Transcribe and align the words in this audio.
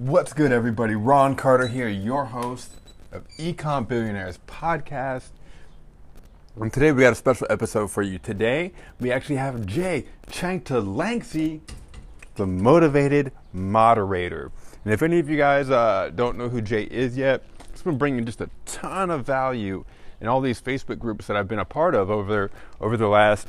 What's 0.00 0.32
good, 0.32 0.50
everybody? 0.50 0.94
Ron 0.94 1.36
Carter 1.36 1.66
here, 1.66 1.86
your 1.86 2.24
host 2.24 2.72
of 3.12 3.28
Ecom 3.36 3.86
Billionaires 3.86 4.38
podcast. 4.46 5.28
And 6.58 6.72
today 6.72 6.90
we 6.90 7.02
got 7.02 7.12
a 7.12 7.16
special 7.16 7.46
episode 7.50 7.90
for 7.90 8.00
you. 8.00 8.18
Today 8.18 8.72
we 8.98 9.12
actually 9.12 9.36
have 9.36 9.66
Jay 9.66 10.06
Changta 10.26 11.62
the 12.36 12.46
motivated 12.46 13.32
moderator. 13.52 14.50
And 14.86 14.94
if 14.94 15.02
any 15.02 15.18
of 15.18 15.28
you 15.28 15.36
guys 15.36 15.68
uh, 15.68 16.10
don't 16.14 16.38
know 16.38 16.48
who 16.48 16.62
Jay 16.62 16.84
is 16.84 17.18
yet, 17.18 17.44
he's 17.70 17.82
been 17.82 17.98
bringing 17.98 18.24
just 18.24 18.40
a 18.40 18.48
ton 18.64 19.10
of 19.10 19.26
value 19.26 19.84
in 20.18 20.28
all 20.28 20.40
these 20.40 20.62
Facebook 20.62 20.98
groups 20.98 21.26
that 21.26 21.36
I've 21.36 21.46
been 21.46 21.58
a 21.58 21.66
part 21.66 21.94
of 21.94 22.10
over 22.10 22.50
over 22.80 22.96
the 22.96 23.08
last, 23.08 23.48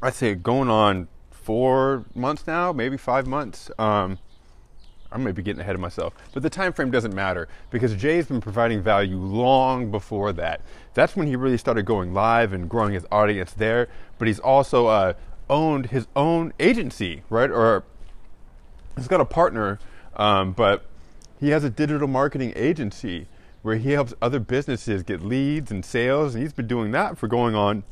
I'd 0.00 0.14
say, 0.14 0.36
going 0.36 0.70
on 0.70 1.08
four 1.32 2.04
months 2.14 2.46
now, 2.46 2.72
maybe 2.72 2.96
five 2.96 3.26
months. 3.26 3.72
Um, 3.76 4.20
I 5.10 5.16
may 5.18 5.32
be 5.32 5.42
getting 5.42 5.60
ahead 5.60 5.74
of 5.74 5.80
myself, 5.80 6.12
but 6.32 6.42
the 6.42 6.50
time 6.50 6.72
frame 6.72 6.90
doesn't 6.90 7.14
matter 7.14 7.48
because 7.70 7.94
Jay's 7.94 8.26
been 8.26 8.40
providing 8.40 8.82
value 8.82 9.16
long 9.16 9.90
before 9.90 10.32
that. 10.34 10.60
That's 10.94 11.16
when 11.16 11.26
he 11.26 11.36
really 11.36 11.56
started 11.56 11.86
going 11.86 12.12
live 12.12 12.52
and 12.52 12.68
growing 12.68 12.92
his 12.92 13.06
audience 13.10 13.52
there. 13.52 13.88
But 14.18 14.28
he's 14.28 14.38
also 14.38 14.86
uh, 14.86 15.14
owned 15.48 15.86
his 15.86 16.06
own 16.14 16.52
agency, 16.60 17.22
right? 17.30 17.50
Or 17.50 17.84
he's 18.96 19.08
got 19.08 19.20
a 19.20 19.24
partner, 19.24 19.78
um, 20.16 20.52
but 20.52 20.84
he 21.40 21.50
has 21.50 21.64
a 21.64 21.70
digital 21.70 22.08
marketing 22.08 22.52
agency 22.54 23.28
where 23.62 23.76
he 23.76 23.92
helps 23.92 24.14
other 24.20 24.40
businesses 24.40 25.02
get 25.02 25.22
leads 25.22 25.70
and 25.70 25.84
sales, 25.84 26.34
and 26.34 26.42
he's 26.42 26.52
been 26.52 26.66
doing 26.66 26.90
that 26.92 27.16
for 27.16 27.28
going 27.28 27.54
on 27.54 27.82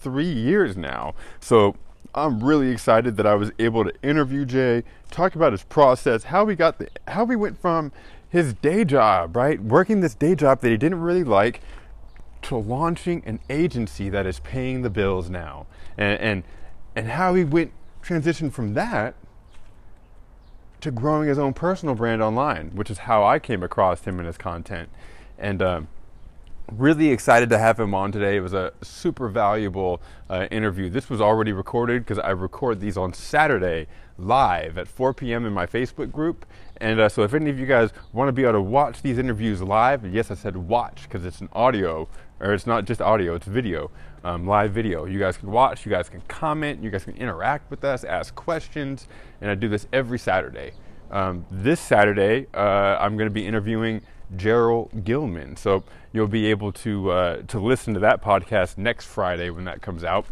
three 0.00 0.30
years 0.30 0.76
now. 0.76 1.14
So 1.40 1.76
I'm 2.14 2.42
really 2.42 2.70
excited 2.70 3.16
that 3.16 3.26
I 3.26 3.34
was 3.34 3.50
able 3.58 3.84
to 3.84 3.92
interview 4.02 4.44
Jay, 4.44 4.84
talk 5.10 5.34
about 5.34 5.52
his 5.52 5.64
process, 5.64 6.24
how 6.24 6.44
we 6.44 6.54
got 6.54 6.78
the, 6.78 6.88
how 7.08 7.24
we 7.24 7.36
went 7.36 7.60
from 7.60 7.92
his 8.28 8.54
day 8.54 8.84
job, 8.84 9.36
right, 9.36 9.62
working 9.62 10.00
this 10.00 10.14
day 10.14 10.34
job 10.34 10.60
that 10.60 10.70
he 10.70 10.76
didn't 10.76 11.00
really 11.00 11.24
like, 11.24 11.60
to 12.42 12.56
launching 12.56 13.22
an 13.24 13.40
agency 13.48 14.08
that 14.10 14.26
is 14.26 14.38
paying 14.40 14.82
the 14.82 14.90
bills 14.90 15.30
now, 15.30 15.66
and 15.96 16.20
and, 16.20 16.42
and 16.94 17.08
how 17.08 17.34
he 17.34 17.44
went 17.44 17.72
transitioned 18.02 18.52
from 18.52 18.74
that 18.74 19.14
to 20.80 20.90
growing 20.90 21.28
his 21.28 21.38
own 21.38 21.54
personal 21.54 21.94
brand 21.94 22.22
online, 22.22 22.70
which 22.74 22.90
is 22.90 22.98
how 22.98 23.24
I 23.24 23.38
came 23.38 23.62
across 23.62 24.02
him 24.04 24.18
and 24.18 24.26
his 24.26 24.38
content, 24.38 24.88
and. 25.38 25.62
Um, 25.62 25.88
really 26.72 27.10
excited 27.10 27.50
to 27.50 27.58
have 27.58 27.78
him 27.78 27.94
on 27.94 28.12
today. 28.12 28.36
It 28.36 28.40
was 28.40 28.54
a 28.54 28.72
super 28.82 29.28
valuable 29.28 30.00
uh, 30.30 30.46
interview. 30.50 30.88
This 30.88 31.10
was 31.10 31.20
already 31.20 31.52
recorded 31.52 32.04
because 32.04 32.18
I 32.18 32.30
record 32.30 32.80
these 32.80 32.96
on 32.96 33.12
Saturday 33.12 33.86
live 34.16 34.78
at 34.78 34.88
4 34.88 35.12
p.m. 35.14 35.44
in 35.44 35.52
my 35.52 35.66
Facebook 35.66 36.10
group. 36.10 36.46
And 36.78 37.00
uh, 37.00 37.08
so, 37.08 37.22
if 37.22 37.34
any 37.34 37.50
of 37.50 37.58
you 37.58 37.66
guys 37.66 37.90
want 38.12 38.28
to 38.28 38.32
be 38.32 38.42
able 38.42 38.54
to 38.54 38.60
watch 38.60 39.02
these 39.02 39.18
interviews 39.18 39.62
live, 39.62 40.04
yes, 40.12 40.30
I 40.30 40.34
said 40.34 40.56
watch 40.56 41.04
because 41.04 41.24
it's 41.24 41.40
an 41.40 41.48
audio, 41.52 42.08
or 42.40 42.52
it's 42.52 42.66
not 42.66 42.84
just 42.84 43.00
audio, 43.00 43.34
it's 43.34 43.46
video, 43.46 43.90
um, 44.24 44.46
live 44.46 44.72
video. 44.72 45.04
You 45.04 45.18
guys 45.18 45.36
can 45.36 45.50
watch, 45.50 45.86
you 45.86 45.90
guys 45.90 46.08
can 46.08 46.20
comment, 46.22 46.82
you 46.82 46.90
guys 46.90 47.04
can 47.04 47.16
interact 47.16 47.70
with 47.70 47.84
us, 47.84 48.02
ask 48.04 48.34
questions, 48.34 49.06
and 49.40 49.50
I 49.50 49.54
do 49.54 49.68
this 49.68 49.86
every 49.92 50.18
Saturday. 50.18 50.72
Um, 51.10 51.46
this 51.50 51.80
Saturday, 51.80 52.46
uh, 52.54 52.96
I'm 52.98 53.16
going 53.16 53.28
to 53.28 53.34
be 53.34 53.46
interviewing 53.46 54.00
Gerald 54.36 55.04
Gilman. 55.04 55.56
So 55.56 55.84
you'll 56.14 56.28
be 56.28 56.46
able 56.46 56.72
to 56.72 57.10
uh, 57.10 57.42
to 57.48 57.58
listen 57.58 57.92
to 57.92 58.00
that 58.00 58.22
podcast 58.22 58.78
next 58.78 59.04
Friday 59.04 59.50
when 59.50 59.64
that 59.64 59.82
comes 59.82 60.02
out. 60.04 60.24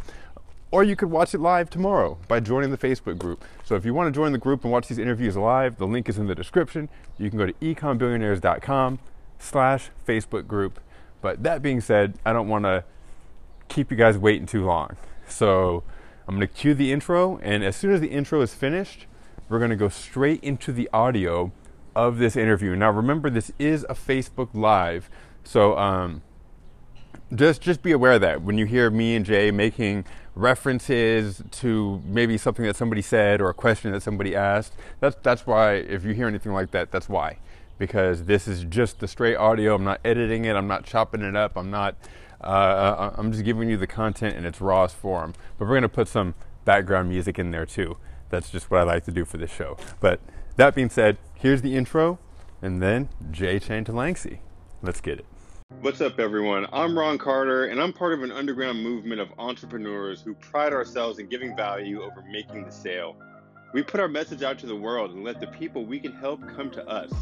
Or 0.71 0.83
you 0.83 0.97
could 0.97 1.11
watch 1.11 1.35
it 1.35 1.41
live 1.41 1.69
tomorrow 1.69 2.17
by 2.29 2.41
joining 2.41 2.71
the 2.71 2.79
Facebook 2.79 3.19
group. 3.19 3.45
So 3.63 3.75
if 3.75 3.85
you 3.85 3.93
want 3.93 4.07
to 4.07 4.19
join 4.19 4.33
the 4.33 4.39
group 4.39 4.65
and 4.65 4.73
watch 4.73 4.89
these 4.89 4.97
interviews 4.99 5.37
live, 5.37 5.77
the 5.77 5.87
link 5.87 6.09
is 6.09 6.17
in 6.17 6.29
the 6.29 6.35
description. 6.35 6.89
You 7.19 7.29
can 7.29 7.39
go 7.39 7.45
to 7.45 7.53
ecombillionaires.com 7.53 8.99
slash 9.39 9.91
Facebook 10.09 10.47
group. 10.47 10.81
But 11.21 11.43
that 11.43 11.61
being 11.61 11.83
said, 11.83 12.15
I 12.25 12.33
don't 12.33 12.49
want 12.49 12.65
to 12.65 12.85
keep 13.69 13.91
you 13.91 13.99
guys 13.99 14.17
waiting 14.17 14.47
too 14.47 14.65
long. 14.65 14.97
So 15.29 15.83
I'm 16.27 16.37
going 16.37 16.49
to 16.49 16.55
cue 16.55 16.75
the 16.75 16.91
intro, 16.91 17.39
and 17.43 17.63
as 17.63 17.77
soon 17.77 17.93
as 17.93 18.01
the 18.01 18.09
intro 18.09 18.41
is 18.41 18.55
finished, 18.55 19.07
we're 19.49 19.59
going 19.59 19.71
to 19.71 19.77
go 19.77 19.89
straight 19.89 20.43
into 20.43 20.73
the 20.73 20.89
audio 20.93 21.53
of 21.95 22.19
this 22.19 22.37
interview. 22.37 22.75
Now, 22.77 22.91
remember, 22.91 23.29
this 23.29 23.53
is 23.59 23.85
a 23.91 23.95
Facebook 23.95 24.49
Live, 24.55 25.11
so 25.45 25.77
um, 25.79 26.23
just 27.35 27.61
just 27.61 27.83
be 27.83 27.93
aware 27.93 28.13
of 28.13 28.21
that 28.21 28.43
when 28.43 28.59
you 28.59 28.67
hear 28.67 28.91
me 28.91 29.17
and 29.17 29.25
Jay 29.25 29.51
making 29.51 30.05
references 30.35 31.43
to 31.51 32.03
maybe 32.07 32.39
something 32.39 32.65
that 32.65 32.77
somebody 32.77 33.03
said 33.03 33.41
or 33.41 33.51
a 33.51 33.55
question 33.55 33.93
that 33.93 34.03
somebody 34.03 34.35
asked. 34.35 34.75
That's 35.01 35.17
that's 35.23 35.47
why 35.47 35.75
if 35.75 36.05
you 36.05 36.13
hear 36.15 36.27
anything 36.27 36.53
like 36.53 36.71
that, 36.73 36.91
that's 36.91 37.09
why, 37.09 37.39
because 37.79 38.25
this 38.25 38.49
is 38.49 38.65
just 38.65 39.01
the 39.01 39.09
straight 39.09 39.37
audio. 39.37 39.75
I'm 39.75 39.85
not 39.85 40.01
editing 40.05 40.45
it. 40.45 40.57
I'm 40.57 40.69
not 40.69 40.85
chopping 40.85 41.23
it 41.23 41.37
up. 41.37 41.57
I'm 41.57 41.71
not. 41.71 41.97
Uh, 42.41 42.47
uh 42.47 43.15
I'm 43.17 43.31
just 43.33 43.45
giving 43.45 43.69
you 43.69 43.77
the 43.77 43.87
content 43.87 44.37
in 44.37 44.45
its 44.45 44.61
rawest 44.61 44.97
form. 44.97 45.35
But 45.59 45.69
we're 45.69 45.75
gonna 45.75 45.89
put 45.89 46.09
some 46.09 46.35
background 46.65 47.09
music 47.09 47.39
in 47.39 47.51
there 47.51 47.67
too. 47.67 47.97
That's 48.31 48.51
just 48.51 48.71
what 48.71 48.81
I 48.81 48.85
like 48.85 49.05
to 49.05 49.13
do 49.13 49.25
for 49.25 49.37
this 49.37 49.53
show. 49.53 49.77
But 50.01 50.21
that 50.57 50.75
being 50.75 50.91
said, 50.91 51.19
here's 51.35 51.63
the 51.63 51.77
intro, 51.77 52.19
and 52.61 52.83
then 52.83 53.09
Jay 53.31 53.59
Chain 53.59 53.85
to 53.85 53.93
Chanthalangsy. 53.93 54.39
Let's 54.83 55.01
get 55.01 55.19
it. 55.19 55.27
What's 55.81 56.01
up, 56.01 56.21
everyone? 56.21 56.67
I'm 56.73 56.99
Ron 56.99 57.19
Carter, 57.19 57.67
and 57.67 57.81
I'm 57.81 57.93
part 57.93 58.13
of 58.13 58.23
an 58.23 58.31
underground 58.31 58.83
movement 58.83 59.21
of 59.21 59.29
entrepreneurs 59.39 60.21
who 60.21 60.35
pride 60.35 60.73
ourselves 60.73 61.19
in 61.19 61.27
giving 61.29 61.57
value 61.57 62.03
over 62.03 62.23
making 62.31 62.65
the 62.65 62.71
sale. 62.71 63.17
We 63.73 63.83
put 63.83 64.01
our 64.01 64.09
message 64.09 64.43
out 64.43 64.59
to 64.61 64.67
the 64.67 64.77
world 64.77 65.13
and 65.13 65.25
let 65.25 65.41
the 65.41 65.47
people 65.49 65.85
we 65.85 65.99
can 65.99 66.13
help 66.13 66.41
come 66.55 66.71
to 66.73 66.87
us. 66.87 67.13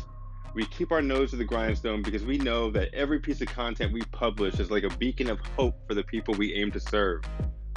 We 0.54 0.66
keep 0.66 0.90
our 0.92 1.00
nose 1.00 1.30
to 1.30 1.36
the 1.36 1.44
grindstone 1.44 2.02
because 2.02 2.24
we 2.24 2.38
know 2.38 2.70
that 2.72 2.92
every 2.92 3.20
piece 3.20 3.40
of 3.40 3.48
content 3.48 3.92
we 3.92 4.02
publish 4.12 4.58
is 4.58 4.70
like 4.70 4.84
a 4.84 4.96
beacon 4.96 5.30
of 5.30 5.38
hope 5.56 5.76
for 5.86 5.94
the 5.94 6.04
people 6.04 6.34
we 6.34 6.54
aim 6.54 6.70
to 6.72 6.80
serve. 6.80 7.22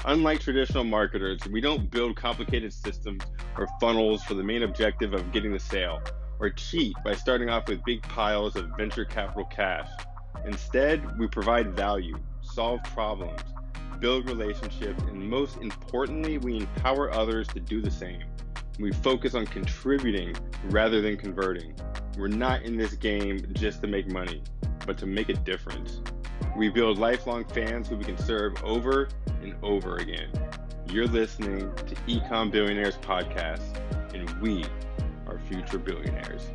Unlike 0.05 0.41
traditional 0.41 0.83
marketers, 0.83 1.39
we 1.49 1.61
don't 1.61 1.89
build 1.89 2.17
complicated 2.17 2.73
systems 2.73 3.23
or 3.57 3.67
funnels 3.79 4.23
for 4.23 4.33
the 4.33 4.43
main 4.43 4.63
objective 4.63 5.13
of 5.13 5.31
getting 5.31 5.53
the 5.53 5.59
sale, 5.59 6.01
or 6.39 6.49
cheat 6.49 6.93
by 7.05 7.15
starting 7.15 7.49
off 7.49 7.69
with 7.69 7.85
big 7.85 8.01
piles 8.01 8.57
of 8.57 8.69
venture 8.75 9.05
capital 9.05 9.45
cash. 9.45 9.87
Instead, 10.45 11.17
we 11.17 11.27
provide 11.27 11.75
value, 11.75 12.17
solve 12.41 12.81
problems, 12.83 13.41
build 13.99 14.27
relationships, 14.27 15.01
and 15.03 15.29
most 15.29 15.57
importantly, 15.57 16.37
we 16.37 16.57
empower 16.57 17.13
others 17.13 17.47
to 17.49 17.59
do 17.59 17.81
the 17.81 17.91
same. 17.91 18.23
We 18.79 18.91
focus 18.91 19.35
on 19.35 19.45
contributing 19.45 20.35
rather 20.65 21.01
than 21.01 21.15
converting. 21.15 21.73
We're 22.17 22.27
not 22.27 22.63
in 22.63 22.75
this 22.75 22.93
game 22.93 23.45
just 23.53 23.81
to 23.81 23.87
make 23.87 24.11
money, 24.11 24.41
but 24.85 24.97
to 24.97 25.05
make 25.05 25.29
a 25.29 25.33
difference. 25.33 26.01
We 26.57 26.69
build 26.69 26.97
lifelong 26.97 27.45
fans 27.45 27.87
who 27.87 27.97
we 27.97 28.03
can 28.03 28.17
serve 28.17 28.61
over 28.63 29.09
and 29.41 29.55
over 29.63 29.97
again. 29.97 30.29
You're 30.89 31.07
listening 31.07 31.73
to 31.75 31.95
Ecom 32.07 32.51
Billionaires 32.51 32.97
Podcast, 32.97 33.63
and 34.13 34.29
we 34.41 34.65
are 35.27 35.39
future 35.39 35.79
billionaires. 35.79 36.49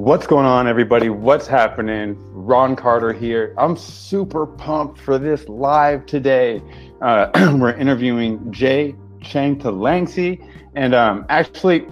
What's 0.00 0.26
going 0.26 0.46
on, 0.46 0.66
everybody? 0.66 1.10
What's 1.10 1.46
happening? 1.46 2.16
Ron 2.32 2.74
Carter 2.74 3.12
here. 3.12 3.54
I'm 3.58 3.76
super 3.76 4.46
pumped 4.46 4.98
for 4.98 5.18
this 5.18 5.46
live 5.46 6.06
today. 6.06 6.62
Uh, 7.02 7.28
we're 7.60 7.74
interviewing 7.74 8.50
Jay 8.50 8.94
Chang 9.20 9.58
to 9.58 9.66
Changta 9.66 10.42
and 10.74 10.94
um, 10.94 11.26
actually, 11.28 11.86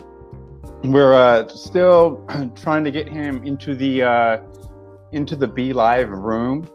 we're 0.84 1.12
uh, 1.12 1.48
still 1.48 2.24
trying 2.56 2.82
to 2.84 2.90
get 2.90 3.10
him 3.10 3.44
into 3.44 3.74
the 3.74 4.02
uh, 4.04 4.38
into 5.12 5.36
the 5.36 5.46
BeLive 5.46 6.08
room. 6.08 6.66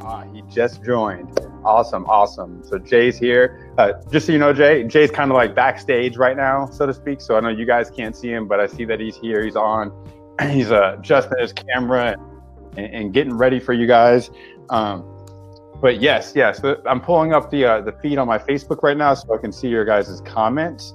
Ah, 0.00 0.26
he 0.34 0.42
just 0.54 0.84
joined. 0.84 1.40
Awesome, 1.64 2.04
awesome. 2.04 2.62
So 2.62 2.78
Jay's 2.78 3.16
here. 3.16 3.72
Uh, 3.78 3.94
just 4.12 4.26
so 4.26 4.32
you 4.32 4.38
know, 4.38 4.52
Jay, 4.52 4.84
Jay's 4.84 5.10
kind 5.10 5.30
of 5.30 5.34
like 5.34 5.54
backstage 5.54 6.18
right 6.18 6.36
now, 6.36 6.66
so 6.66 6.84
to 6.84 6.92
speak. 6.92 7.22
So 7.22 7.38
I 7.38 7.40
know 7.40 7.48
you 7.48 7.64
guys 7.64 7.90
can't 7.90 8.14
see 8.14 8.30
him, 8.30 8.46
but 8.46 8.60
I 8.60 8.66
see 8.66 8.84
that 8.84 9.00
he's 9.00 9.16
here. 9.16 9.42
He's 9.42 9.56
on. 9.56 9.90
He's 10.50 10.70
uh, 10.70 10.96
adjusting 10.98 11.38
his 11.38 11.52
camera 11.52 12.16
and, 12.76 12.86
and 12.86 13.12
getting 13.12 13.34
ready 13.34 13.60
for 13.60 13.72
you 13.72 13.86
guys. 13.86 14.30
Um, 14.70 15.10
but 15.80 16.00
yes, 16.00 16.32
yes, 16.34 16.60
I'm 16.86 17.00
pulling 17.00 17.32
up 17.32 17.50
the 17.50 17.64
uh, 17.64 17.80
the 17.80 17.92
feed 17.92 18.18
on 18.18 18.26
my 18.26 18.38
Facebook 18.38 18.82
right 18.82 18.96
now 18.96 19.14
so 19.14 19.34
I 19.34 19.38
can 19.38 19.52
see 19.52 19.68
your 19.68 19.84
guys' 19.84 20.20
comments. 20.24 20.94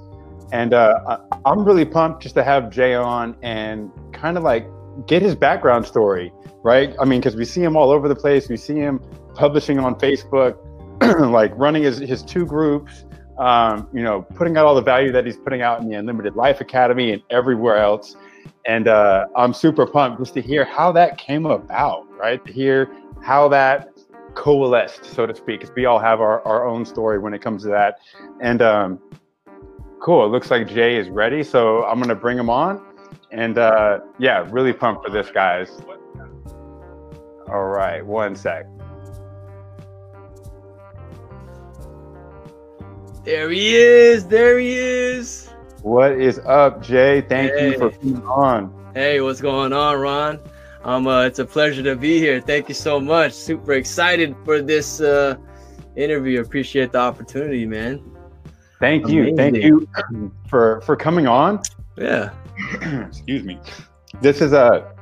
And 0.52 0.74
uh, 0.74 1.18
I'm 1.44 1.64
really 1.64 1.84
pumped 1.84 2.22
just 2.22 2.34
to 2.34 2.42
have 2.42 2.70
Jay 2.70 2.94
on 2.94 3.36
and 3.42 3.90
kind 4.12 4.36
of 4.36 4.42
like 4.42 4.66
get 5.06 5.22
his 5.22 5.34
background 5.34 5.86
story, 5.86 6.32
right? 6.62 6.94
I 7.00 7.04
mean, 7.04 7.20
because 7.20 7.36
we 7.36 7.44
see 7.44 7.62
him 7.62 7.76
all 7.76 7.90
over 7.90 8.08
the 8.08 8.16
place. 8.16 8.48
We 8.48 8.56
see 8.56 8.74
him 8.74 9.00
publishing 9.34 9.78
on 9.78 9.94
Facebook, 9.94 10.56
like 11.30 11.52
running 11.56 11.84
his, 11.84 11.98
his 11.98 12.22
two 12.22 12.44
groups, 12.44 13.04
um, 13.38 13.88
you 13.92 14.02
know, 14.02 14.22
putting 14.22 14.56
out 14.56 14.66
all 14.66 14.74
the 14.74 14.82
value 14.82 15.12
that 15.12 15.24
he's 15.24 15.36
putting 15.36 15.62
out 15.62 15.80
in 15.80 15.88
the 15.88 15.96
Unlimited 15.96 16.36
Life 16.36 16.60
Academy 16.60 17.12
and 17.12 17.22
everywhere 17.30 17.76
else. 17.76 18.16
And 18.66 18.88
uh, 18.88 19.26
I'm 19.36 19.54
super 19.54 19.86
pumped 19.86 20.18
just 20.18 20.34
to 20.34 20.42
hear 20.42 20.64
how 20.64 20.92
that 20.92 21.18
came 21.18 21.46
about, 21.46 22.06
right? 22.18 22.44
To 22.44 22.52
hear 22.52 22.90
how 23.22 23.48
that 23.48 23.90
coalesced, 24.34 25.04
so 25.04 25.26
to 25.26 25.34
speak, 25.34 25.60
because 25.60 25.74
we 25.74 25.86
all 25.86 25.98
have 25.98 26.20
our, 26.20 26.42
our 26.46 26.66
own 26.66 26.84
story 26.84 27.18
when 27.18 27.34
it 27.34 27.40
comes 27.42 27.62
to 27.62 27.68
that. 27.68 27.98
And 28.40 28.62
um, 28.62 29.00
cool, 30.00 30.24
it 30.24 30.28
looks 30.28 30.50
like 30.50 30.68
Jay 30.68 30.96
is 30.96 31.08
ready, 31.08 31.42
so 31.42 31.84
I'm 31.84 32.00
gonna 32.00 32.14
bring 32.14 32.38
him 32.38 32.50
on. 32.50 32.84
And 33.30 33.58
uh, 33.58 34.00
yeah, 34.18 34.46
really 34.50 34.72
pumped 34.72 35.04
for 35.04 35.10
this, 35.10 35.30
guys. 35.30 35.80
All 37.48 37.66
right, 37.66 38.04
one 38.04 38.36
sec. 38.36 38.66
There 43.24 43.50
he 43.50 43.76
is. 43.76 44.26
There 44.26 44.58
he 44.58 44.74
is. 44.74 45.49
What 45.82 46.12
is 46.12 46.38
up, 46.40 46.82
Jay? 46.82 47.22
Thank 47.22 47.52
hey. 47.52 47.70
you 47.70 47.78
for 47.78 47.90
being 47.90 48.22
on. 48.26 48.92
Hey, 48.92 49.22
what's 49.22 49.40
going 49.40 49.72
on, 49.72 49.98
Ron? 49.98 50.38
Um, 50.84 51.06
uh, 51.06 51.24
it's 51.24 51.38
a 51.38 51.44
pleasure 51.44 51.82
to 51.82 51.96
be 51.96 52.18
here. 52.18 52.38
Thank 52.38 52.68
you 52.68 52.74
so 52.74 53.00
much. 53.00 53.32
Super 53.32 53.72
excited 53.72 54.36
for 54.44 54.60
this 54.60 55.00
uh, 55.00 55.36
interview. 55.96 56.42
Appreciate 56.42 56.92
the 56.92 56.98
opportunity, 56.98 57.64
man. 57.64 58.02
Thank 58.78 59.04
Amazing. 59.04 59.24
you. 59.26 59.36
Thank 59.36 59.56
you 59.56 59.88
for 60.48 60.82
for 60.82 60.96
coming 60.96 61.26
on. 61.26 61.62
Yeah. 61.96 62.30
Excuse 63.08 63.44
me. 63.44 63.58
This 64.20 64.42
is 64.42 64.52
a 64.52 64.94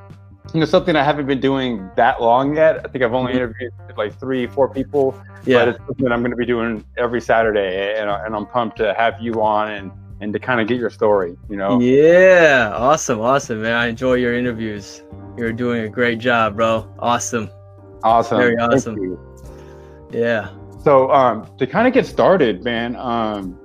you 0.54 0.60
know 0.60 0.66
something 0.66 0.94
I 0.94 1.02
haven't 1.02 1.26
been 1.26 1.40
doing 1.40 1.90
that 1.96 2.22
long 2.22 2.54
yet. 2.54 2.84
I 2.84 2.88
think 2.88 3.02
I've 3.02 3.14
only 3.14 3.32
mm-hmm. 3.32 3.42
interviewed 3.42 3.72
like 3.96 4.16
three, 4.20 4.46
four 4.46 4.72
people. 4.72 5.20
Yeah. 5.44 5.64
But 5.64 5.68
it's 5.68 5.78
something 5.86 6.12
I'm 6.12 6.20
going 6.20 6.30
to 6.30 6.36
be 6.36 6.46
doing 6.46 6.84
every 6.96 7.20
Saturday, 7.20 7.98
and, 7.98 8.08
and 8.08 8.36
I'm 8.36 8.46
pumped 8.46 8.76
to 8.76 8.94
have 8.94 9.20
you 9.20 9.42
on 9.42 9.72
and 9.72 9.92
and 10.20 10.32
to 10.32 10.38
kind 10.38 10.60
of 10.60 10.68
get 10.68 10.78
your 10.78 10.90
story. 10.90 11.36
You 11.48 11.56
know. 11.56 11.80
Yeah. 11.80 12.72
Awesome. 12.74 13.20
Awesome, 13.20 13.62
man. 13.62 13.72
I 13.72 13.86
enjoy 13.88 14.14
your 14.14 14.34
interviews. 14.34 15.02
You're 15.36 15.52
doing 15.52 15.82
a 15.84 15.88
great 15.88 16.18
job, 16.18 16.56
bro. 16.56 16.92
Awesome. 16.98 17.50
Awesome. 18.02 18.38
Very 18.38 18.56
awesome. 18.56 19.18
Yeah. 20.10 20.50
So 20.82 21.10
um, 21.10 21.48
to 21.58 21.66
kind 21.66 21.86
of 21.86 21.94
get 21.94 22.06
started, 22.06 22.64
man. 22.64 22.96
Um, 22.96 23.58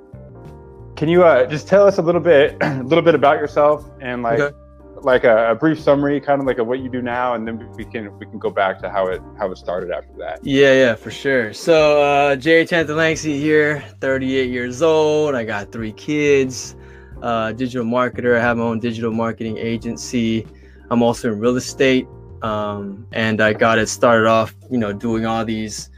can 0.96 1.10
you 1.10 1.24
uh, 1.24 1.46
just 1.48 1.68
tell 1.68 1.88
us 1.88 1.98
a 1.98 2.02
little 2.02 2.22
bit, 2.22 2.58
a 2.62 2.84
little 2.84 3.04
bit 3.04 3.16
about 3.16 3.38
yourself 3.38 3.90
and 4.02 4.24
like 4.24 4.40
okay 4.40 4.58
like 5.04 5.24
a, 5.24 5.52
a, 5.52 5.56
brief 5.56 5.80
summary, 5.80 6.20
kind 6.20 6.40
of 6.40 6.48
like 6.48 6.58
a 6.58 6.64
what 6.64 6.80
you 6.80 6.90
do 6.90 7.02
now, 7.02 7.34
and 7.34 7.48
then 7.48 7.70
we 7.76 7.86
can 7.86 8.18
we 8.20 8.26
can 8.26 8.40
go 8.40 8.50
back 8.50 8.80
to 8.82 8.90
how 8.90 9.08
it 9.08 9.22
how 9.38 9.52
it 9.52 9.58
started 9.58 9.92
after 9.92 10.14
that. 10.18 10.40
Yeah, 10.44 10.74
yeah, 10.74 10.96
for 10.96 11.12
sure. 11.12 11.54
So 11.54 12.02
uh, 12.02 12.36
Jay 12.36 12.64
Chanthalangsy 12.66 13.38
here, 13.40 13.84
38 14.02 14.50
years 14.50 14.82
old. 14.82 15.36
I 15.36 15.44
got 15.44 15.72
three 15.72 15.94
kids. 15.94 16.76
Uh, 17.22 17.54
digital 17.54 17.86
marketer. 17.86 18.38
I 18.38 18.42
have 18.42 18.58
my 18.58 18.64
own 18.64 18.80
digital 18.80 19.12
marketing 19.12 19.58
agency. 19.58 20.46
I'm 20.90 21.02
also 21.02 21.32
in 21.32 21.40
real 21.40 21.56
estate, 21.56 22.06
um, 22.42 23.08
and 23.14 23.40
I 23.40 23.54
got 23.54 23.80
it 23.80 23.88
started 23.88 24.28
off, 24.28 24.54
you 24.70 24.78
know, 24.78 24.92
doing 24.92 25.26
all 25.26 25.46
these 25.46 25.90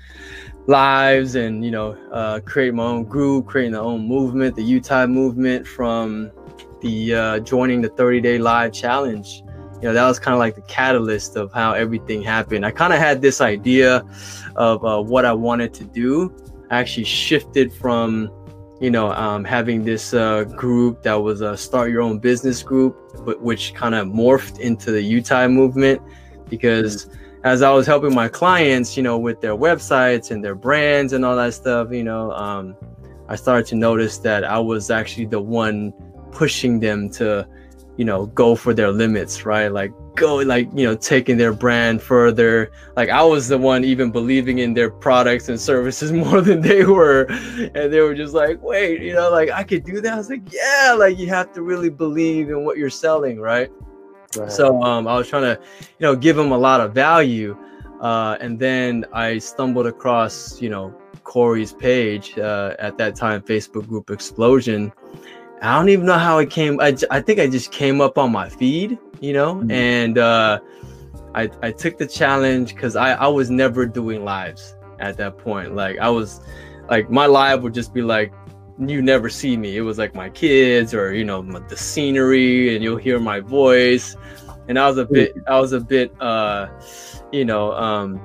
lives 0.67 1.33
and 1.35 1.63
you 1.65 1.71
know, 1.71 1.97
uh, 2.11 2.39
create 2.41 2.73
my 2.73 2.83
own 2.83 3.05
group, 3.05 3.47
creating 3.47 3.73
the 3.73 3.81
own 3.81 4.07
movement, 4.07 4.55
the 4.55 4.63
Utah 4.63 5.07
movement 5.07 5.67
from 5.67 6.31
the 6.85 7.15
uh, 7.15 7.39
joining 7.39 7.81
the 7.81 7.89
30 7.89 8.21
day 8.21 8.37
live 8.37 8.71
challenge. 8.71 9.43
You 9.81 9.89
know 9.89 9.93
that 9.93 10.07
was 10.07 10.19
kind 10.19 10.33
of 10.33 10.39
like 10.39 10.55
the 10.55 10.61
catalyst 10.61 11.35
of 11.35 11.51
how 11.51 11.73
everything 11.73 12.21
happened. 12.21 12.65
I 12.65 12.71
kind 12.71 12.93
of 12.93 12.99
had 12.99 13.21
this 13.21 13.41
idea 13.41 14.03
of 14.55 14.85
uh, 14.85 15.01
what 15.01 15.25
i 15.25 15.33
wanted 15.33 15.73
to 15.73 15.83
do. 15.83 16.33
I 16.69 16.79
actually 16.79 17.03
shifted 17.05 17.73
from 17.73 18.31
you 18.79 18.91
know 18.91 19.11
um, 19.13 19.43
having 19.43 19.83
this 19.83 20.13
uh, 20.13 20.43
group 20.43 21.01
that 21.03 21.15
was 21.15 21.41
a 21.41 21.57
start 21.57 21.89
your 21.89 22.01
own 22.01 22.19
business 22.19 22.61
group 22.61 22.95
but 23.25 23.41
which 23.41 23.73
kind 23.73 23.95
of 23.95 24.07
morphed 24.07 24.59
into 24.59 24.91
the 24.91 25.01
utah 25.01 25.47
movement 25.47 26.01
because 26.49 27.09
as 27.45 27.61
i 27.61 27.71
was 27.71 27.87
helping 27.87 28.13
my 28.13 28.27
clients 28.27 28.97
you 28.97 29.03
know 29.03 29.17
with 29.17 29.39
their 29.39 29.55
websites 29.55 30.31
and 30.31 30.43
their 30.43 30.55
brands 30.55 31.13
and 31.13 31.23
all 31.23 31.37
that 31.37 31.53
stuff 31.53 31.87
you 31.89 32.03
know 32.03 32.31
um, 32.33 32.75
i 33.29 33.35
started 33.37 33.65
to 33.65 33.75
notice 33.75 34.17
that 34.17 34.43
i 34.43 34.59
was 34.59 34.91
actually 34.91 35.25
the 35.25 35.39
one 35.39 35.93
pushing 36.35 36.79
them 36.79 37.09
to 37.09 37.47
you 37.97 38.05
know 38.05 38.25
go 38.27 38.55
for 38.55 38.73
their 38.73 38.91
limits 38.91 39.45
right? 39.45 39.69
Like 39.71 39.91
go 40.15 40.37
like 40.37 40.69
you 40.73 40.85
know 40.85 40.95
taking 40.95 41.37
their 41.37 41.53
brand 41.53 42.01
further. 42.01 42.71
Like 42.95 43.09
i 43.09 43.23
was 43.23 43.47
the 43.47 43.57
one 43.57 43.83
even 43.83 44.11
believing 44.11 44.59
in 44.59 44.73
their 44.73 44.89
products 44.89 45.49
and 45.49 45.59
services 45.59 46.11
more 46.25 46.41
than 46.41 46.61
they 46.61 46.85
were. 46.85 47.23
And 47.75 47.91
they 47.91 48.01
were 48.01 48.15
just 48.15 48.33
like 48.33 48.61
wait 48.61 49.01
you 49.01 49.13
know 49.13 49.29
like 49.29 49.49
i 49.49 49.63
could 49.63 49.83
do 49.83 50.01
that? 50.01 50.13
I 50.13 50.17
was 50.17 50.29
like 50.29 50.41
yeah 50.51 50.95
like 50.97 51.17
you 51.17 51.27
have 51.27 51.53
to 51.53 51.61
really 51.61 51.89
believe 51.89 52.49
in 52.49 52.63
what 52.65 52.77
you're 52.77 52.89
selling 52.89 53.39
right, 53.39 53.69
right. 54.37 54.51
so 54.51 54.81
um 54.83 55.07
i 55.07 55.15
was 55.17 55.27
trying 55.27 55.43
to 55.43 55.59
you 55.99 56.03
know 56.05 56.15
give 56.15 56.35
them 56.35 56.51
a 56.51 56.57
lot 56.57 56.81
of 56.81 56.93
value 56.93 57.57
uh 58.01 58.37
and 58.41 58.59
then 58.59 59.05
i 59.13 59.37
stumbled 59.37 59.87
across 59.87 60.61
you 60.61 60.69
know 60.69 60.93
corey's 61.23 61.73
page 61.73 62.37
uh, 62.37 62.75
at 62.79 62.97
that 62.97 63.15
time 63.15 63.41
facebook 63.41 63.87
group 63.87 64.09
explosion 64.09 64.91
I 65.61 65.77
don't 65.77 65.89
even 65.89 66.05
know 66.05 66.17
how 66.17 66.37
it 66.39 66.49
came. 66.49 66.79
I, 66.79 66.95
I 67.09 67.21
think 67.21 67.39
I 67.39 67.47
just 67.47 67.71
came 67.71 68.01
up 68.01 68.17
on 68.17 68.31
my 68.31 68.49
feed, 68.49 68.97
you 69.19 69.33
know, 69.33 69.55
mm-hmm. 69.55 69.71
and 69.71 70.17
uh, 70.17 70.59
I, 71.33 71.49
I 71.61 71.71
took 71.71 71.97
the 71.97 72.07
challenge 72.07 72.75
because 72.75 72.95
I, 72.95 73.13
I 73.13 73.27
was 73.27 73.49
never 73.49 73.85
doing 73.85 74.23
lives 74.23 74.75
at 74.99 75.17
that 75.17 75.37
point. 75.37 75.75
Like 75.75 75.97
I 75.99 76.09
was 76.09 76.41
like 76.89 77.09
my 77.09 77.25
live 77.25 77.63
would 77.63 77.73
just 77.73 77.93
be 77.93 78.01
like 78.01 78.33
you 78.79 79.01
never 79.01 79.29
see 79.29 79.55
me. 79.55 79.77
It 79.77 79.81
was 79.81 79.97
like 79.97 80.13
my 80.13 80.29
kids 80.29 80.93
or 80.93 81.13
you 81.13 81.23
know 81.23 81.41
the 81.41 81.77
scenery 81.77 82.75
and 82.75 82.83
you'll 82.83 82.97
hear 82.97 83.19
my 83.19 83.39
voice. 83.39 84.15
And 84.67 84.77
I 84.77 84.87
was 84.87 84.97
a 84.97 85.05
bit 85.05 85.35
I 85.47 85.59
was 85.59 85.71
a 85.71 85.79
bit 85.79 86.13
uh 86.21 86.67
you 87.31 87.45
know 87.45 87.73
um 87.73 88.19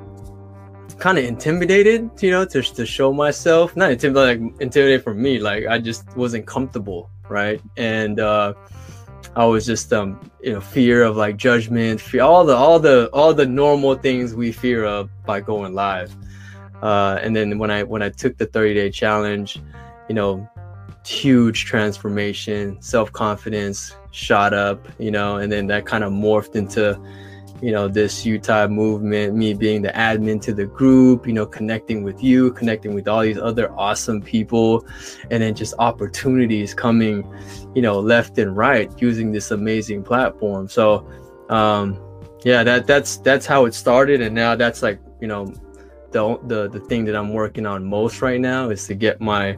kind 0.98 1.16
of 1.16 1.24
intimidated, 1.24 2.10
you 2.20 2.30
know, 2.30 2.44
to, 2.44 2.60
to 2.60 2.84
show 2.84 3.12
myself. 3.12 3.74
Not 3.74 3.90
intimidated, 3.92 4.42
like 4.42 4.60
intimidated 4.60 5.02
for 5.02 5.14
me. 5.14 5.38
Like 5.38 5.66
I 5.66 5.78
just 5.78 6.16
wasn't 6.16 6.46
comfortable 6.46 7.10
right? 7.30 7.60
And 7.76 8.20
uh, 8.20 8.54
I 9.36 9.44
was 9.44 9.64
just 9.64 9.92
um, 9.92 10.20
you 10.42 10.52
know 10.52 10.60
fear 10.60 11.02
of 11.02 11.16
like 11.16 11.36
judgment, 11.36 12.00
fear, 12.00 12.22
all 12.22 12.44
the 12.44 12.56
all 12.56 12.78
the 12.78 13.08
all 13.12 13.32
the 13.32 13.46
normal 13.46 13.94
things 13.94 14.34
we 14.34 14.52
fear 14.52 14.84
of 14.84 15.08
by 15.24 15.40
going 15.40 15.74
live. 15.74 16.14
Uh, 16.82 17.18
and 17.22 17.36
then 17.36 17.58
when 17.58 17.70
I 17.70 17.82
when 17.82 18.02
I 18.02 18.08
took 18.08 18.38
the 18.38 18.46
30 18.46 18.74
day 18.74 18.90
challenge, 18.90 19.60
you 20.08 20.14
know, 20.14 20.48
huge 21.06 21.64
transformation, 21.64 22.80
self 22.80 23.12
confidence 23.12 23.94
shot 24.10 24.52
up, 24.52 24.88
you 24.98 25.10
know, 25.10 25.36
and 25.36 25.52
then 25.52 25.66
that 25.68 25.86
kind 25.86 26.04
of 26.04 26.12
morphed 26.12 26.56
into 26.56 27.00
you 27.62 27.72
know 27.72 27.88
this 27.88 28.24
utah 28.24 28.66
movement 28.66 29.34
me 29.34 29.52
being 29.52 29.82
the 29.82 29.90
admin 29.90 30.40
to 30.40 30.54
the 30.54 30.64
group 30.64 31.26
you 31.26 31.32
know 31.32 31.44
connecting 31.44 32.02
with 32.02 32.22
you 32.22 32.52
connecting 32.52 32.94
with 32.94 33.06
all 33.06 33.20
these 33.20 33.38
other 33.38 33.72
awesome 33.72 34.22
people 34.22 34.86
and 35.30 35.42
then 35.42 35.54
just 35.54 35.74
opportunities 35.78 36.72
coming 36.74 37.24
you 37.74 37.82
know 37.82 38.00
left 38.00 38.38
and 38.38 38.56
right 38.56 39.00
using 39.00 39.32
this 39.32 39.50
amazing 39.50 40.02
platform. 40.02 40.68
So 40.68 41.08
um 41.48 41.98
yeah 42.44 42.62
that 42.64 42.86
that's 42.86 43.18
that's 43.18 43.46
how 43.46 43.66
it 43.66 43.74
started. 43.74 44.20
And 44.20 44.34
now 44.34 44.56
that's 44.56 44.82
like 44.82 45.00
you 45.20 45.28
know 45.28 45.52
the 46.12 46.38
the, 46.46 46.68
the 46.68 46.80
thing 46.80 47.04
that 47.04 47.16
i'm 47.16 47.32
working 47.32 47.66
on 47.66 47.84
most 47.84 48.22
right 48.22 48.40
now 48.40 48.70
is 48.70 48.86
to 48.86 48.94
get 48.94 49.20
my 49.20 49.56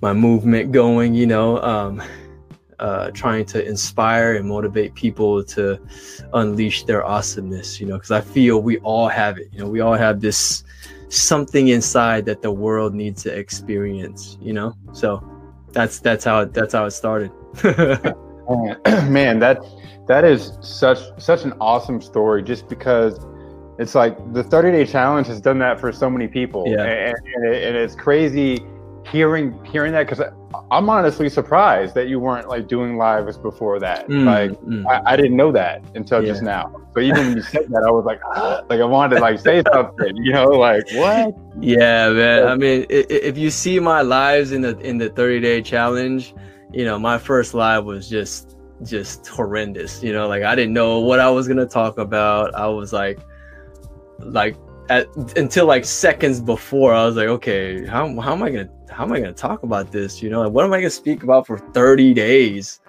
my 0.00 0.12
movement 0.12 0.72
going 0.72 1.14
you 1.14 1.26
know 1.26 1.60
um 1.62 2.02
uh, 2.82 3.12
trying 3.12 3.44
to 3.44 3.64
inspire 3.64 4.34
and 4.34 4.48
motivate 4.48 4.92
people 4.94 5.44
to 5.44 5.80
unleash 6.34 6.82
their 6.82 7.06
awesomeness, 7.06 7.80
you 7.80 7.86
know, 7.86 7.94
because 7.94 8.10
I 8.10 8.20
feel 8.20 8.60
we 8.60 8.78
all 8.78 9.06
have 9.06 9.38
it. 9.38 9.48
You 9.52 9.60
know, 9.60 9.68
we 9.68 9.80
all 9.80 9.94
have 9.94 10.20
this 10.20 10.64
something 11.08 11.68
inside 11.68 12.24
that 12.24 12.42
the 12.42 12.50
world 12.50 12.92
needs 12.92 13.22
to 13.22 13.38
experience, 13.38 14.36
you 14.40 14.52
know? 14.52 14.74
So 14.92 15.22
that's 15.70 16.00
that's 16.00 16.24
how 16.24 16.40
it, 16.40 16.54
that's 16.54 16.74
how 16.74 16.84
it 16.86 16.90
started. 16.90 17.30
Man, 19.08 19.38
that 19.38 19.62
that 20.08 20.24
is 20.24 20.58
such 20.60 20.98
such 21.18 21.44
an 21.44 21.52
awesome 21.60 22.00
story 22.00 22.42
just 22.42 22.68
because 22.68 23.24
it's 23.78 23.94
like 23.94 24.16
the 24.32 24.42
30 24.42 24.72
day 24.72 24.84
challenge 24.84 25.28
has 25.28 25.40
done 25.40 25.60
that 25.60 25.78
for 25.78 25.92
so 25.92 26.10
many 26.10 26.26
people 26.26 26.64
yeah. 26.66 26.82
and, 26.82 27.16
and, 27.34 27.54
it, 27.54 27.62
and 27.62 27.76
it's 27.76 27.94
crazy 27.94 28.66
hearing 29.06 29.64
hearing 29.64 29.92
that 29.92 30.08
because 30.08 30.20
I'm 30.70 30.88
honestly 30.88 31.28
surprised 31.28 31.94
that 31.94 32.08
you 32.08 32.18
weren't 32.20 32.48
like 32.48 32.68
doing 32.68 32.96
lives 32.96 33.36
before 33.36 33.78
that. 33.80 34.08
Mm, 34.08 34.24
like 34.24 34.50
mm. 34.62 34.86
I, 34.86 35.12
I, 35.12 35.16
didn't 35.16 35.36
know 35.36 35.52
that 35.52 35.82
until 35.94 36.22
yeah. 36.22 36.28
just 36.28 36.42
now. 36.42 36.74
So 36.94 37.00
even 37.00 37.26
when 37.26 37.36
you 37.36 37.42
said 37.42 37.68
that, 37.68 37.84
I 37.86 37.90
was 37.90 38.04
like, 38.04 38.20
ah, 38.24 38.62
like 38.70 38.80
I 38.80 38.84
wanted 38.84 39.16
to 39.16 39.22
like 39.22 39.38
say 39.38 39.62
something, 39.72 40.16
you 40.16 40.32
know, 40.32 40.46
like 40.46 40.84
what? 40.92 41.34
Yeah, 41.60 42.10
man. 42.10 42.46
I 42.46 42.56
mean, 42.56 42.86
if 42.88 43.36
you 43.38 43.50
see 43.50 43.78
my 43.78 44.02
lives 44.02 44.52
in 44.52 44.62
the 44.62 44.78
in 44.80 44.98
the 44.98 45.10
30 45.10 45.40
day 45.40 45.62
challenge, 45.62 46.34
you 46.72 46.84
know, 46.84 46.98
my 46.98 47.18
first 47.18 47.54
live 47.54 47.84
was 47.84 48.08
just 48.08 48.56
just 48.82 49.26
horrendous. 49.26 50.02
You 50.02 50.12
know, 50.12 50.28
like 50.28 50.42
I 50.42 50.54
didn't 50.54 50.74
know 50.74 51.00
what 51.00 51.20
I 51.20 51.30
was 51.30 51.48
gonna 51.48 51.66
talk 51.66 51.98
about. 51.98 52.54
I 52.54 52.66
was 52.66 52.92
like, 52.92 53.20
like 54.18 54.56
at, 54.88 55.06
until 55.36 55.66
like 55.66 55.84
seconds 55.84 56.40
before, 56.40 56.94
I 56.94 57.04
was 57.04 57.16
like, 57.16 57.28
okay, 57.28 57.86
how 57.86 58.20
how 58.20 58.32
am 58.32 58.42
I 58.42 58.50
gonna 58.50 58.68
how 58.92 59.04
am 59.04 59.12
I 59.12 59.20
going 59.20 59.34
to 59.34 59.40
talk 59.40 59.62
about 59.62 59.90
this? 59.90 60.22
You 60.22 60.30
know, 60.30 60.48
what 60.48 60.64
am 60.64 60.72
I 60.72 60.76
going 60.76 60.84
to 60.84 60.90
speak 60.90 61.22
about 61.22 61.46
for 61.46 61.58
30 61.58 62.14
days? 62.14 62.80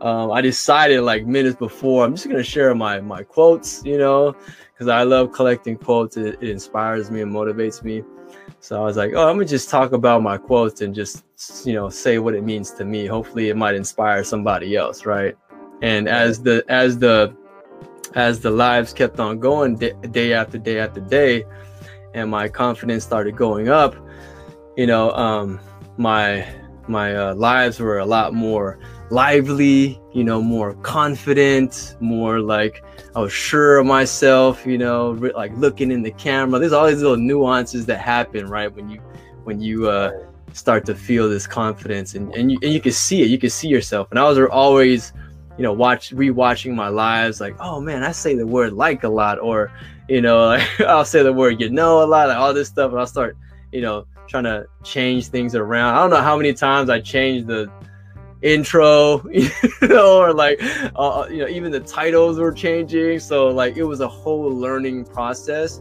um, 0.00 0.30
I 0.30 0.40
decided 0.40 1.00
like 1.02 1.26
minutes 1.26 1.56
before, 1.56 2.04
I'm 2.04 2.14
just 2.14 2.28
gonna 2.28 2.42
share 2.42 2.74
my 2.74 3.00
my 3.00 3.22
quotes, 3.22 3.82
you 3.84 3.98
know, 3.98 4.36
because 4.72 4.88
I 4.88 5.02
love 5.04 5.32
collecting 5.32 5.76
quotes. 5.76 6.16
It, 6.16 6.38
it, 6.40 6.50
inspires 6.50 7.10
me 7.10 7.22
and 7.22 7.32
motivates 7.32 7.82
me. 7.82 8.02
So 8.60 8.80
I 8.80 8.84
was 8.84 8.96
like, 8.96 9.12
oh, 9.14 9.28
I'm 9.28 9.36
gonna 9.36 9.46
just 9.46 9.70
talk 9.70 9.92
about 9.92 10.22
my 10.22 10.36
quotes 10.36 10.82
and 10.82 10.94
just 10.94 11.24
you 11.64 11.72
know 11.72 11.88
say 11.88 12.18
what 12.18 12.34
it 12.34 12.44
means 12.44 12.72
to 12.72 12.84
me. 12.84 13.06
Hopefully, 13.06 13.48
it 13.48 13.56
might 13.56 13.74
inspire 13.74 14.22
somebody 14.22 14.76
else, 14.76 15.06
right? 15.06 15.36
And 15.80 16.08
as 16.08 16.42
the 16.42 16.62
as 16.68 16.98
the 16.98 17.34
as 18.14 18.40
the 18.40 18.50
lives 18.50 18.92
kept 18.92 19.18
on 19.18 19.38
going 19.40 19.76
day, 19.76 19.94
day 20.10 20.34
after 20.34 20.58
day 20.58 20.78
after 20.78 21.00
day, 21.00 21.44
and 22.12 22.30
my 22.30 22.48
confidence 22.48 23.02
started 23.02 23.34
going 23.34 23.70
up, 23.70 23.96
you 24.76 24.86
know, 24.86 25.10
um, 25.12 25.60
my 25.96 26.46
my 26.88 27.16
uh, 27.16 27.34
lives 27.34 27.80
were 27.80 27.98
a 27.98 28.06
lot 28.06 28.32
more 28.32 28.78
lively, 29.10 30.00
you 30.12 30.24
know, 30.24 30.40
more 30.40 30.74
confident, 30.74 31.96
more 32.00 32.40
like 32.40 32.84
I 33.14 33.20
was 33.20 33.32
sure 33.32 33.78
of 33.78 33.86
myself, 33.86 34.66
you 34.66 34.78
know, 34.78 35.12
re- 35.12 35.32
like 35.32 35.56
looking 35.56 35.90
in 35.90 36.02
the 36.02 36.12
camera. 36.12 36.58
There's 36.58 36.72
all 36.72 36.86
these 36.86 37.02
little 37.02 37.16
nuances 37.16 37.86
that 37.86 37.98
happen, 37.98 38.46
right? 38.46 38.72
When 38.72 38.88
you 38.88 39.00
when 39.44 39.60
you 39.60 39.88
uh, 39.88 40.12
start 40.52 40.84
to 40.86 40.94
feel 40.94 41.28
this 41.28 41.46
confidence 41.46 42.14
and, 42.14 42.34
and 42.34 42.52
you 42.52 42.58
and 42.62 42.72
you 42.72 42.80
can 42.80 42.92
see 42.92 43.22
it, 43.22 43.28
you 43.28 43.38
can 43.38 43.50
see 43.50 43.68
yourself. 43.68 44.08
And 44.10 44.18
I 44.18 44.24
was 44.24 44.38
always, 44.38 45.12
you 45.56 45.62
know, 45.62 45.72
watch 45.72 46.10
rewatching 46.14 46.74
my 46.74 46.88
lives, 46.88 47.40
like, 47.40 47.56
oh 47.60 47.80
man, 47.80 48.02
I 48.02 48.12
say 48.12 48.34
the 48.34 48.46
word 48.46 48.72
like 48.72 49.04
a 49.04 49.08
lot, 49.08 49.38
or 49.38 49.72
you 50.08 50.20
know, 50.20 50.46
like, 50.46 50.80
I'll 50.80 51.04
say 51.04 51.22
the 51.22 51.32
word 51.32 51.60
you 51.60 51.70
know 51.70 52.02
a 52.02 52.06
lot, 52.06 52.28
like 52.28 52.36
all 52.36 52.52
this 52.52 52.68
stuff, 52.68 52.90
and 52.90 53.00
I'll 53.00 53.06
start, 53.06 53.36
you 53.72 53.80
know, 53.80 54.06
trying 54.28 54.44
to 54.44 54.66
change 54.82 55.28
things 55.28 55.54
around. 55.54 55.94
I 55.94 55.98
don't 55.98 56.10
know 56.10 56.22
how 56.22 56.36
many 56.36 56.52
times 56.52 56.90
I 56.90 57.00
changed 57.00 57.46
the 57.46 57.70
intro, 58.42 59.26
you 59.30 59.50
know, 59.82 60.18
or 60.18 60.32
like, 60.32 60.60
uh, 60.96 61.20
uh, 61.20 61.28
you 61.28 61.38
know, 61.38 61.48
even 61.48 61.72
the 61.72 61.80
titles 61.80 62.38
were 62.38 62.52
changing. 62.52 63.18
So 63.20 63.48
like, 63.48 63.76
it 63.76 63.84
was 63.84 64.00
a 64.00 64.08
whole 64.08 64.50
learning 64.50 65.04
process, 65.04 65.80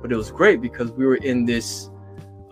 but 0.00 0.12
it 0.12 0.16
was 0.16 0.30
great 0.30 0.60
because 0.60 0.92
we 0.92 1.06
were 1.06 1.16
in 1.16 1.44
this 1.44 1.90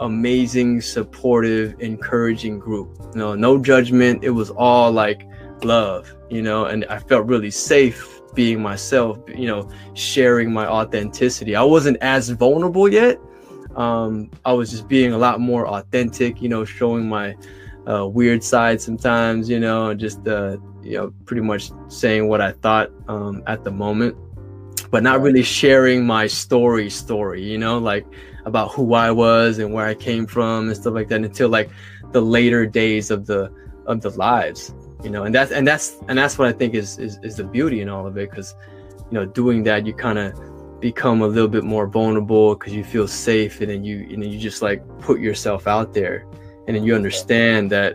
amazing, 0.00 0.80
supportive, 0.80 1.80
encouraging 1.80 2.58
group. 2.58 2.96
You 3.14 3.18
know, 3.18 3.34
no 3.34 3.58
judgment. 3.58 4.24
It 4.24 4.30
was 4.30 4.50
all 4.50 4.90
like 4.90 5.26
love, 5.62 6.14
you 6.30 6.42
know, 6.42 6.66
and 6.66 6.84
I 6.86 6.98
felt 6.98 7.26
really 7.26 7.50
safe 7.50 8.20
being 8.34 8.60
myself, 8.60 9.18
you 9.28 9.46
know, 9.46 9.70
sharing 9.94 10.52
my 10.52 10.66
authenticity. 10.66 11.54
I 11.54 11.62
wasn't 11.62 11.96
as 12.00 12.30
vulnerable 12.30 12.88
yet. 12.88 13.20
Um, 13.76 14.30
I 14.44 14.52
was 14.52 14.70
just 14.70 14.88
being 14.88 15.12
a 15.12 15.18
lot 15.18 15.40
more 15.40 15.66
authentic, 15.66 16.40
you 16.40 16.48
know, 16.48 16.64
showing 16.64 17.08
my 17.08 17.34
uh, 17.88 18.06
weird 18.06 18.42
side 18.42 18.80
sometimes, 18.80 19.48
you 19.48 19.60
know, 19.60 19.90
and 19.90 20.00
just 20.00 20.26
uh, 20.26 20.56
you 20.82 20.96
know, 20.96 21.12
pretty 21.24 21.42
much 21.42 21.70
saying 21.88 22.28
what 22.28 22.40
I 22.40 22.52
thought 22.52 22.90
um, 23.08 23.42
at 23.46 23.64
the 23.64 23.70
moment, 23.70 24.16
but 24.90 25.02
not 25.02 25.20
really 25.20 25.42
sharing 25.42 26.06
my 26.06 26.26
story, 26.26 26.90
story, 26.90 27.42
you 27.42 27.58
know, 27.58 27.78
like 27.78 28.06
about 28.44 28.72
who 28.72 28.94
I 28.94 29.10
was 29.10 29.58
and 29.58 29.72
where 29.72 29.86
I 29.86 29.94
came 29.94 30.26
from 30.26 30.68
and 30.68 30.76
stuff 30.76 30.94
like 30.94 31.08
that 31.08 31.22
until 31.22 31.48
like 31.48 31.70
the 32.12 32.20
later 32.20 32.66
days 32.66 33.10
of 33.10 33.26
the 33.26 33.52
of 33.86 34.00
the 34.00 34.10
lives, 34.10 34.74
you 35.02 35.10
know, 35.10 35.24
and 35.24 35.34
that's 35.34 35.50
and 35.50 35.66
that's 35.66 35.96
and 36.08 36.16
that's 36.16 36.38
what 36.38 36.48
I 36.48 36.52
think 36.52 36.74
is 36.74 36.98
is, 36.98 37.18
is 37.22 37.36
the 37.36 37.44
beauty 37.44 37.80
in 37.80 37.88
all 37.88 38.06
of 38.06 38.16
it, 38.16 38.30
because 38.30 38.54
you 39.10 39.18
know, 39.18 39.26
doing 39.26 39.64
that, 39.64 39.86
you 39.86 39.94
kind 39.94 40.18
of 40.18 40.38
become 40.84 41.22
a 41.22 41.26
little 41.26 41.48
bit 41.48 41.64
more 41.64 41.86
vulnerable 41.86 42.54
because 42.54 42.74
you 42.74 42.84
feel 42.84 43.08
safe 43.08 43.62
and 43.62 43.70
then 43.70 43.82
you 43.82 44.06
and 44.12 44.22
you 44.22 44.38
just 44.38 44.60
like 44.60 44.86
put 44.98 45.18
yourself 45.18 45.66
out 45.66 45.94
there. 45.94 46.26
And 46.66 46.76
then 46.76 46.84
you 46.84 46.94
understand 46.94 47.72
that 47.72 47.94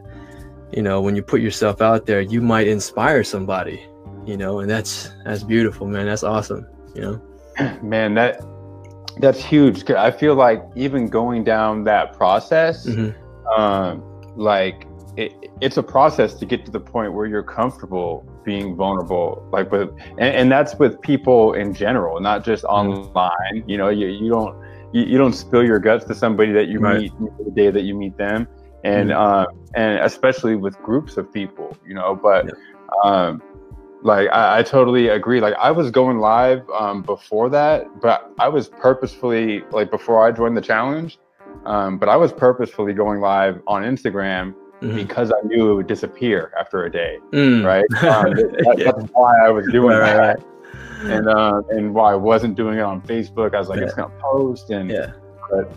you 0.73 0.81
know 0.81 0.99
when 0.99 1.15
you 1.15 1.21
put 1.21 1.39
yourself 1.39 1.83
out 1.83 2.07
there 2.07 2.21
you 2.21 2.41
might 2.41 2.67
inspire 2.67 3.23
somebody 3.23 3.77
you 4.25 4.37
know 4.37 4.59
and 4.61 4.67
that's 4.67 5.11
that's 5.23 5.43
beautiful 5.43 5.85
man. 5.85 6.07
That's 6.07 6.23
awesome 6.23 6.65
you 6.95 7.01
know? 7.01 7.15
Man 7.83 8.15
that 8.15 8.41
that's 9.17 9.39
huge. 9.39 9.87
I 9.91 10.09
feel 10.09 10.33
like 10.33 10.59
even 10.75 11.09
going 11.09 11.43
down 11.43 11.83
that 11.83 12.13
process 12.13 12.87
mm-hmm. 12.87 13.11
um 13.61 14.01
like 14.35 14.87
it, 15.15 15.31
it's 15.61 15.77
a 15.77 15.83
process 15.83 16.33
to 16.39 16.45
get 16.47 16.65
to 16.65 16.71
the 16.71 16.79
point 16.79 17.13
where 17.13 17.27
you're 17.27 17.49
comfortable 17.59 18.25
being 18.51 18.75
vulnerable 18.75 19.27
like 19.51 19.67
with 19.71 19.89
and, 20.23 20.31
and 20.39 20.51
that's 20.51 20.73
with 20.81 20.93
people 21.01 21.53
in 21.53 21.73
general 21.73 22.19
not 22.19 22.43
just 22.43 22.63
mm-hmm. 22.63 23.17
online 23.17 23.57
you 23.71 23.77
know 23.77 23.89
you, 23.89 24.07
you 24.07 24.29
don't 24.29 24.53
you, 24.91 25.03
you 25.11 25.17
don't 25.17 25.33
spill 25.33 25.63
your 25.71 25.79
guts 25.87 26.05
to 26.05 26.15
somebody 26.15 26.51
that 26.51 26.67
you 26.67 26.79
right. 26.79 27.01
meet 27.01 27.13
the 27.45 27.51
day 27.51 27.69
that 27.69 27.83
you 27.83 27.93
meet 27.95 28.15
them 28.17 28.47
and 28.83 29.09
mm-hmm. 29.09 29.19
um, 29.21 29.47
and 29.75 29.99
especially 29.99 30.55
with 30.55 30.77
groups 30.81 31.17
of 31.17 31.31
people, 31.31 31.75
you 31.85 31.93
know. 31.93 32.15
But 32.15 32.45
yeah. 32.45 32.51
um, 33.03 33.41
like 34.01 34.29
I, 34.31 34.59
I, 34.59 34.63
totally 34.63 35.09
agree. 35.09 35.41
Like 35.41 35.55
I 35.55 35.71
was 35.71 35.91
going 35.91 36.19
live 36.19 36.67
um, 36.69 37.01
before 37.01 37.49
that, 37.49 37.85
but 38.01 38.31
I 38.39 38.47
was 38.47 38.69
purposefully 38.69 39.63
like 39.71 39.91
before 39.91 40.25
I 40.25 40.31
joined 40.31 40.55
the 40.55 40.61
challenge. 40.61 41.19
Um, 41.65 41.97
but 41.97 42.07
I 42.07 42.15
was 42.15 42.31
purposefully 42.31 42.93
going 42.93 43.19
live 43.19 43.61
on 43.67 43.83
Instagram 43.83 44.55
mm-hmm. 44.81 44.95
because 44.95 45.31
I 45.31 45.45
knew 45.45 45.71
it 45.71 45.75
would 45.75 45.87
disappear 45.87 46.53
after 46.59 46.85
a 46.85 46.91
day, 46.91 47.17
mm. 47.31 47.65
right? 47.65 47.85
Um, 48.09 48.33
that, 48.33 48.75
yeah. 48.77 48.91
That's 48.91 49.11
why 49.13 49.33
I 49.45 49.49
was 49.49 49.67
doing 49.67 49.97
right, 49.97 50.13
that. 50.13 50.39
Right. 51.03 51.11
And 51.11 51.29
uh, 51.29 51.61
and 51.69 51.93
why 51.93 52.11
I 52.11 52.15
wasn't 52.15 52.55
doing 52.55 52.77
it 52.77 52.81
on 52.81 53.01
Facebook, 53.01 53.53
I 53.53 53.59
was 53.59 53.69
like, 53.69 53.79
yeah. 53.79 53.85
it's 53.85 53.93
gonna 53.93 54.13
post, 54.19 54.69
and 54.69 54.89
yeah. 54.89 55.13
But 55.49 55.71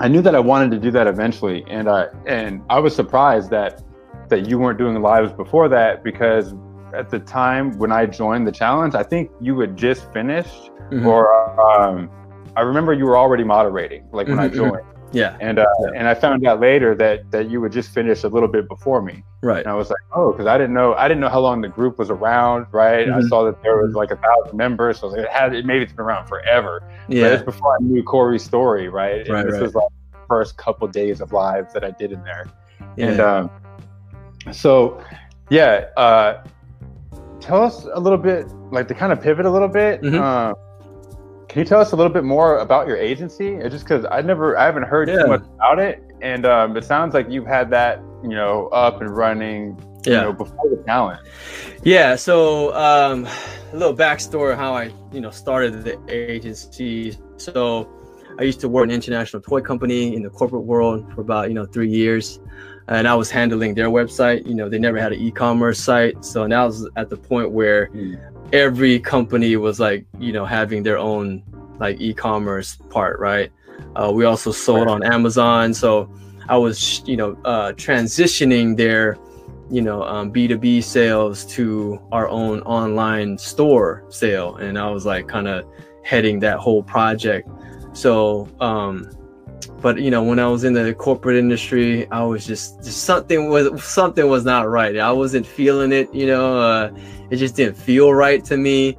I 0.00 0.08
knew 0.08 0.22
that 0.22 0.34
I 0.34 0.40
wanted 0.40 0.70
to 0.70 0.78
do 0.78 0.90
that 0.92 1.06
eventually, 1.06 1.64
and 1.68 1.88
I 1.88 2.06
and 2.26 2.62
I 2.70 2.78
was 2.78 2.94
surprised 2.94 3.50
that 3.50 3.82
that 4.28 4.48
you 4.48 4.58
weren't 4.58 4.78
doing 4.78 5.00
lives 5.02 5.32
before 5.32 5.68
that 5.68 6.02
because 6.02 6.54
at 6.94 7.10
the 7.10 7.18
time 7.18 7.76
when 7.78 7.92
I 7.92 8.06
joined 8.06 8.46
the 8.46 8.52
challenge, 8.52 8.94
I 8.94 9.02
think 9.02 9.30
you 9.40 9.58
had 9.60 9.76
just 9.76 10.10
finished, 10.12 10.70
mm-hmm. 10.90 11.06
or 11.06 11.32
um, 11.60 12.10
I 12.56 12.62
remember 12.62 12.92
you 12.92 13.04
were 13.04 13.18
already 13.18 13.44
moderating, 13.44 14.04
like 14.12 14.26
when 14.26 14.38
mm-hmm, 14.38 14.54
I 14.54 14.70
joined. 14.70 14.86
Yeah. 15.12 15.36
And 15.40 15.58
uh, 15.58 15.66
yeah. 15.80 15.90
and 15.94 16.08
I 16.08 16.14
found 16.14 16.46
out 16.46 16.60
later 16.60 16.94
that 16.94 17.30
that 17.32 17.50
you 17.50 17.60
would 17.60 17.72
just 17.72 17.90
finish 17.90 18.22
a 18.22 18.28
little 18.28 18.48
bit 18.48 18.68
before 18.68 19.02
me. 19.02 19.24
Right. 19.42 19.58
And 19.58 19.68
I 19.68 19.74
was 19.74 19.90
like, 19.90 19.98
oh, 20.12 20.32
because 20.32 20.46
I 20.46 20.56
didn't 20.56 20.74
know 20.74 20.94
I 20.94 21.08
didn't 21.08 21.20
know 21.20 21.28
how 21.28 21.40
long 21.40 21.60
the 21.60 21.68
group 21.68 21.98
was 21.98 22.10
around. 22.10 22.66
Right. 22.72 23.06
Mm-hmm. 23.06 23.26
I 23.26 23.28
saw 23.28 23.44
that 23.44 23.62
there 23.62 23.76
was 23.76 23.88
mm-hmm. 23.88 23.96
like 23.96 24.10
a 24.12 24.16
thousand 24.16 24.56
members, 24.56 25.00
so 25.00 25.12
it 25.14 25.28
had 25.28 25.54
it 25.54 25.66
maybe 25.66 25.84
it's 25.84 25.92
been 25.92 26.04
around 26.04 26.26
forever. 26.26 26.82
Yeah. 27.08 27.22
But 27.24 27.32
it's 27.32 27.42
before 27.44 27.74
I 27.74 27.78
knew 27.82 28.02
Corey's 28.02 28.44
story. 28.44 28.88
Right. 28.88 29.20
And 29.20 29.30
right. 29.30 29.46
This 29.46 29.54
right. 29.54 29.62
was 29.62 29.74
like 29.74 29.88
the 30.12 30.18
first 30.28 30.56
couple 30.56 30.86
days 30.88 31.20
of 31.20 31.32
lives 31.32 31.72
that 31.74 31.84
I 31.84 31.90
did 31.90 32.12
in 32.12 32.22
there. 32.22 32.46
Yeah. 32.96 33.06
And 33.06 33.20
um, 33.20 33.50
so, 34.52 35.02
yeah. 35.48 35.86
Uh, 35.96 36.44
tell 37.40 37.62
us 37.62 37.86
a 37.92 37.98
little 37.98 38.18
bit, 38.18 38.46
like 38.70 38.86
to 38.88 38.94
kind 38.94 39.12
of 39.12 39.20
pivot 39.20 39.46
a 39.46 39.50
little 39.50 39.68
bit. 39.68 40.02
Mm-hmm. 40.02 40.20
Uh, 40.20 40.54
can 41.50 41.58
you 41.58 41.64
tell 41.64 41.80
us 41.80 41.90
a 41.90 41.96
little 41.96 42.12
bit 42.12 42.22
more 42.22 42.58
about 42.58 42.86
your 42.86 42.96
agency? 42.96 43.54
It's 43.54 43.72
just 43.72 43.84
because 43.84 44.06
I 44.08 44.22
never, 44.22 44.56
I 44.56 44.66
haven't 44.66 44.84
heard 44.84 45.08
yeah. 45.08 45.22
too 45.22 45.26
much 45.26 45.42
about 45.56 45.80
it, 45.80 46.00
and 46.22 46.46
um, 46.46 46.76
it 46.76 46.84
sounds 46.84 47.12
like 47.12 47.28
you've 47.28 47.46
had 47.46 47.70
that, 47.70 47.98
you 48.22 48.28
know, 48.28 48.68
up 48.68 49.00
and 49.00 49.10
running, 49.10 49.76
yeah. 50.06 50.12
you 50.12 50.20
know, 50.22 50.32
before 50.32 50.70
the 50.70 50.80
talent. 50.86 51.26
Yeah. 51.82 52.14
So 52.14 52.72
um, 52.76 53.26
a 53.72 53.76
little 53.76 53.96
backstory 53.96 54.54
how 54.54 54.74
I, 54.74 54.92
you 55.12 55.20
know, 55.20 55.30
started 55.30 55.82
the 55.82 55.98
agency. 56.08 57.18
So 57.36 57.90
I 58.38 58.44
used 58.44 58.60
to 58.60 58.68
work 58.68 58.84
in 58.84 58.90
an 58.90 58.94
international 58.94 59.42
toy 59.42 59.60
company 59.60 60.14
in 60.14 60.22
the 60.22 60.30
corporate 60.30 60.62
world 60.62 61.12
for 61.14 61.20
about, 61.20 61.48
you 61.48 61.54
know, 61.54 61.66
three 61.66 61.90
years 61.90 62.38
and 62.86 63.06
I 63.08 63.14
was 63.14 63.30
handling 63.30 63.74
their 63.74 63.88
website. 63.88 64.46
You 64.46 64.54
know, 64.54 64.68
they 64.68 64.78
never 64.78 64.98
had 64.98 65.12
an 65.12 65.20
e-commerce 65.20 65.80
site, 65.80 66.24
so 66.24 66.46
now 66.46 66.64
I 66.64 66.66
was 66.66 66.88
at 66.96 67.08
the 67.08 67.16
point 67.16 67.50
where 67.50 67.88
mm 67.88 68.29
every 68.52 68.98
company 68.98 69.56
was 69.56 69.78
like 69.80 70.04
you 70.18 70.32
know 70.32 70.44
having 70.44 70.82
their 70.82 70.98
own 70.98 71.42
like 71.78 72.00
e-commerce 72.00 72.76
part 72.90 73.18
right? 73.20 73.50
Uh, 73.96 74.10
we 74.12 74.24
also 74.24 74.52
sold 74.52 74.88
on 74.88 75.02
amazon 75.02 75.72
so 75.72 76.08
i 76.48 76.56
was 76.56 77.02
you 77.06 77.16
know 77.16 77.36
uh, 77.46 77.72
transitioning 77.72 78.76
their 78.76 79.16
you 79.70 79.80
know 79.80 80.02
um, 80.02 80.30
b2b 80.30 80.82
sales 80.84 81.46
to 81.46 81.98
our 82.12 82.28
own 82.28 82.60
online 82.62 83.38
store 83.38 84.04
sale 84.10 84.56
and 84.56 84.78
i 84.78 84.88
was 84.90 85.06
like 85.06 85.26
kind 85.26 85.48
of 85.48 85.64
heading 86.02 86.40
that 86.40 86.58
whole 86.58 86.82
project. 86.82 87.48
So 87.92 88.48
um 88.60 89.10
but 89.82 90.00
you 90.00 90.10
know 90.10 90.22
when 90.22 90.38
i 90.38 90.46
was 90.46 90.64
in 90.64 90.72
the 90.72 90.94
corporate 90.94 91.36
industry 91.36 92.10
i 92.10 92.22
was 92.22 92.46
just, 92.46 92.82
just 92.82 93.02
something 93.04 93.48
was 93.48 93.82
something 93.82 94.28
was 94.28 94.44
not 94.44 94.68
right. 94.68 94.96
I 94.96 95.12
wasn't 95.12 95.46
feeling 95.46 95.92
it 95.92 96.12
you 96.14 96.26
know 96.26 96.58
uh, 96.58 96.90
it 97.30 97.36
just 97.36 97.56
didn't 97.56 97.76
feel 97.76 98.12
right 98.12 98.44
to 98.44 98.56
me. 98.56 98.96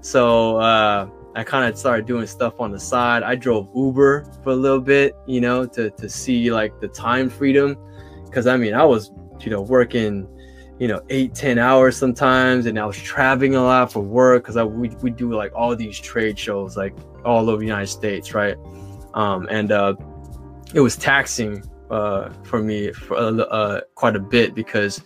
So 0.00 0.56
uh, 0.56 1.08
i 1.34 1.42
kind 1.42 1.70
of 1.70 1.78
started 1.78 2.06
doing 2.06 2.26
stuff 2.26 2.60
on 2.60 2.72
the 2.72 2.80
side. 2.80 3.22
I 3.22 3.34
drove 3.34 3.68
uber 3.74 4.26
for 4.42 4.50
a 4.50 4.56
little 4.56 4.80
bit 4.80 5.14
you 5.26 5.40
know 5.40 5.66
to, 5.66 5.90
to 5.90 6.08
see 6.08 6.50
like 6.50 6.80
the 6.80 6.88
time 6.88 7.30
freedom. 7.30 7.76
Because 8.24 8.46
i 8.46 8.56
mean 8.56 8.72
i 8.72 8.82
was 8.82 9.12
you 9.40 9.50
know 9.50 9.60
working 9.60 10.26
you 10.78 10.88
know 10.88 11.02
eight 11.10 11.34
ten 11.34 11.58
hours 11.58 11.98
sometimes 11.98 12.64
and 12.64 12.78
i 12.78 12.86
was 12.86 12.96
traveling 12.96 13.56
a 13.56 13.62
lot 13.62 13.92
for 13.92 14.00
work 14.00 14.44
because 14.44 14.56
we, 14.72 14.88
we 15.02 15.10
do 15.10 15.34
like 15.34 15.52
all 15.54 15.76
these 15.76 16.00
trade 16.00 16.38
shows 16.38 16.78
like 16.78 16.94
all 17.26 17.50
over 17.50 17.58
the 17.58 17.66
united 17.66 17.88
states 17.88 18.32
right? 18.32 18.56
Um, 19.14 19.46
and 19.50 19.70
uh, 19.70 19.94
it 20.74 20.80
was 20.80 20.96
taxing 20.96 21.62
uh, 21.90 22.30
for 22.42 22.62
me 22.62 22.92
for 22.92 23.16
uh, 23.16 23.80
quite 23.94 24.16
a 24.16 24.20
bit 24.20 24.54
because 24.54 25.02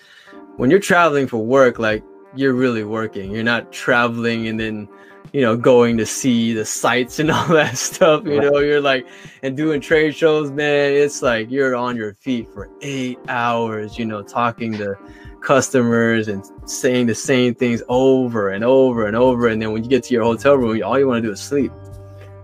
when 0.56 0.70
you're 0.70 0.80
traveling 0.80 1.26
for 1.26 1.38
work, 1.38 1.78
like 1.78 2.02
you're 2.36 2.54
really 2.54 2.84
working. 2.84 3.30
You're 3.30 3.42
not 3.44 3.72
traveling 3.72 4.48
and 4.48 4.58
then 4.60 4.88
you 5.32 5.42
know, 5.42 5.56
going 5.56 5.96
to 5.98 6.06
see 6.06 6.54
the 6.54 6.64
sights 6.64 7.18
and 7.18 7.30
all 7.32 7.48
that 7.48 7.76
stuff. 7.76 8.24
You 8.24 8.40
know, 8.40 8.58
you're 8.58 8.80
like, 8.80 9.06
and 9.42 9.56
doing 9.56 9.80
trade 9.80 10.14
shows, 10.14 10.50
man, 10.50 10.92
it's 10.92 11.20
like 11.20 11.50
you're 11.50 11.76
on 11.76 11.96
your 11.96 12.14
feet 12.14 12.50
for 12.52 12.70
eight 12.80 13.18
hours, 13.28 13.98
you 13.98 14.06
know, 14.06 14.22
talking 14.22 14.72
to 14.78 14.96
customers 15.42 16.28
and 16.28 16.44
saying 16.64 17.06
the 17.06 17.14
same 17.14 17.54
things 17.54 17.82
over 17.88 18.50
and 18.50 18.64
over 18.64 19.06
and 19.06 19.16
over. 19.16 19.48
And 19.48 19.60
then 19.60 19.72
when 19.72 19.84
you 19.84 19.90
get 19.90 20.04
to 20.04 20.14
your 20.14 20.24
hotel 20.24 20.56
room, 20.56 20.82
all 20.82 20.98
you 20.98 21.06
want 21.06 21.22
to 21.22 21.28
do 21.28 21.32
is 21.32 21.40
sleep. 21.40 21.72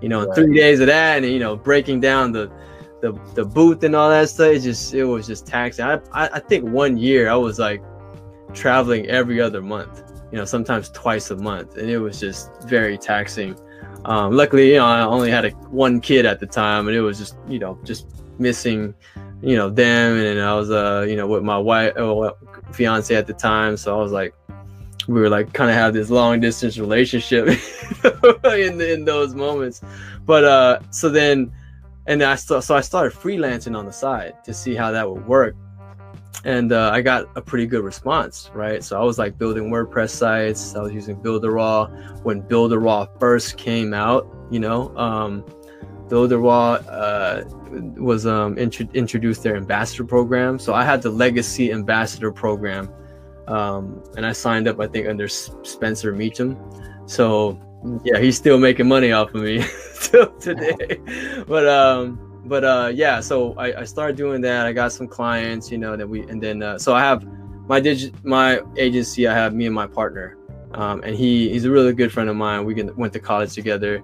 You 0.00 0.08
know, 0.08 0.26
right. 0.26 0.34
three 0.34 0.54
days 0.54 0.80
of 0.80 0.88
that, 0.88 1.22
and 1.22 1.32
you 1.32 1.38
know, 1.38 1.56
breaking 1.56 2.00
down 2.00 2.32
the 2.32 2.50
the 3.00 3.12
the 3.34 3.44
booth 3.44 3.84
and 3.84 3.94
all 3.94 4.10
that 4.10 4.28
stuff. 4.28 4.48
It 4.48 4.60
just 4.60 4.92
it 4.94 5.04
was 5.04 5.28
just 5.28 5.46
taxing. 5.46 5.84
I 5.84 5.94
I, 6.12 6.28
I 6.28 6.40
think 6.40 6.68
one 6.68 6.98
year 6.98 7.30
I 7.30 7.36
was 7.36 7.60
like 7.60 7.80
traveling 8.52 9.06
every 9.06 9.40
other 9.40 9.62
month 9.62 10.02
you 10.32 10.38
know, 10.38 10.46
sometimes 10.46 10.88
twice 10.88 11.30
a 11.30 11.36
month, 11.36 11.76
and 11.76 11.90
it 11.90 11.98
was 11.98 12.18
just 12.18 12.50
very 12.62 12.96
taxing. 12.96 13.54
Um, 14.06 14.34
luckily, 14.34 14.72
you 14.72 14.78
know, 14.78 14.86
I 14.86 15.02
only 15.02 15.30
had 15.30 15.44
a, 15.44 15.50
one 15.68 16.00
kid 16.00 16.24
at 16.24 16.40
the 16.40 16.46
time, 16.46 16.88
and 16.88 16.96
it 16.96 17.02
was 17.02 17.18
just, 17.18 17.36
you 17.46 17.58
know, 17.58 17.78
just 17.84 18.06
missing, 18.38 18.94
you 19.42 19.56
know, 19.56 19.68
them, 19.68 20.16
and 20.16 20.40
I 20.40 20.54
was, 20.54 20.70
uh, 20.70 21.04
you 21.06 21.16
know, 21.16 21.26
with 21.26 21.42
my 21.42 21.58
wife, 21.58 21.94
uh, 21.98 22.32
fiance 22.72 23.14
at 23.14 23.26
the 23.26 23.34
time, 23.34 23.76
so 23.76 23.94
I 23.94 24.02
was 24.02 24.10
like, 24.10 24.34
we 25.06 25.20
were 25.20 25.28
like 25.28 25.52
kind 25.52 25.68
of 25.68 25.76
have 25.76 25.92
this 25.92 26.08
long 26.08 26.40
distance 26.40 26.78
relationship 26.78 27.48
in 28.44 28.80
in 28.80 29.04
those 29.04 29.34
moments, 29.34 29.82
but 30.24 30.44
uh, 30.44 30.78
so 30.90 31.10
then, 31.10 31.52
and 32.06 32.22
I 32.22 32.36
st- 32.36 32.64
so 32.64 32.74
I 32.74 32.80
started 32.80 33.12
freelancing 33.12 33.76
on 33.76 33.84
the 33.84 33.92
side 33.92 34.42
to 34.44 34.54
see 34.54 34.74
how 34.74 34.92
that 34.92 35.10
would 35.10 35.26
work, 35.26 35.56
and 36.44 36.72
uh, 36.72 36.90
I 36.92 37.02
got 37.02 37.26
a 37.36 37.40
pretty 37.40 37.66
good 37.66 37.84
response, 37.84 38.50
right? 38.52 38.82
So 38.82 39.00
I 39.00 39.04
was 39.04 39.18
like 39.18 39.38
building 39.38 39.70
WordPress 39.70 40.10
sites. 40.10 40.74
I 40.74 40.82
was 40.82 40.92
using 40.92 41.16
Builderall 41.16 42.22
when 42.24 42.42
Builderall 42.42 43.08
first 43.20 43.56
came 43.56 43.94
out. 43.94 44.26
You 44.50 44.60
know, 44.60 44.96
um, 44.96 45.44
Builderall 46.08 46.84
uh, 46.90 47.44
was 48.00 48.26
um, 48.26 48.58
int- 48.58 48.94
introduced 48.94 49.42
their 49.42 49.56
ambassador 49.56 50.04
program. 50.04 50.58
So 50.58 50.74
I 50.74 50.84
had 50.84 51.00
the 51.00 51.10
legacy 51.10 51.72
ambassador 51.72 52.32
program, 52.32 52.92
um, 53.46 54.02
and 54.16 54.26
I 54.26 54.32
signed 54.32 54.66
up. 54.66 54.80
I 54.80 54.88
think 54.88 55.08
under 55.08 55.28
Spencer 55.28 56.12
Mecham. 56.12 56.58
So 57.06 57.60
yeah, 58.04 58.18
he's 58.18 58.36
still 58.36 58.58
making 58.58 58.88
money 58.88 59.12
off 59.12 59.32
of 59.34 59.42
me 59.42 59.64
till 60.00 60.26
today. 60.38 60.98
but 61.46 61.68
um, 61.68 62.31
but 62.44 62.64
uh 62.64 62.90
yeah 62.92 63.20
so 63.20 63.54
I, 63.54 63.80
I 63.80 63.84
started 63.84 64.16
doing 64.16 64.40
that. 64.42 64.66
I 64.66 64.72
got 64.72 64.92
some 64.92 65.08
clients 65.08 65.70
you 65.70 65.78
know 65.78 65.96
that 65.96 66.08
we 66.08 66.22
and 66.28 66.42
then 66.42 66.62
uh, 66.62 66.78
so 66.78 66.94
i 66.94 67.00
have 67.00 67.24
my 67.68 67.80
digit 67.80 68.12
my 68.24 68.60
agency 68.76 69.28
i 69.28 69.34
have 69.34 69.54
me 69.54 69.66
and 69.66 69.74
my 69.74 69.86
partner. 69.86 70.36
Um, 70.74 71.02
and 71.04 71.14
he 71.14 71.50
he's 71.50 71.64
a 71.64 71.70
really 71.70 71.92
good 71.92 72.12
friend 72.12 72.30
of 72.30 72.36
mine. 72.36 72.64
We 72.64 72.74
went 72.82 73.12
to 73.12 73.20
college 73.20 73.54
together. 73.54 74.02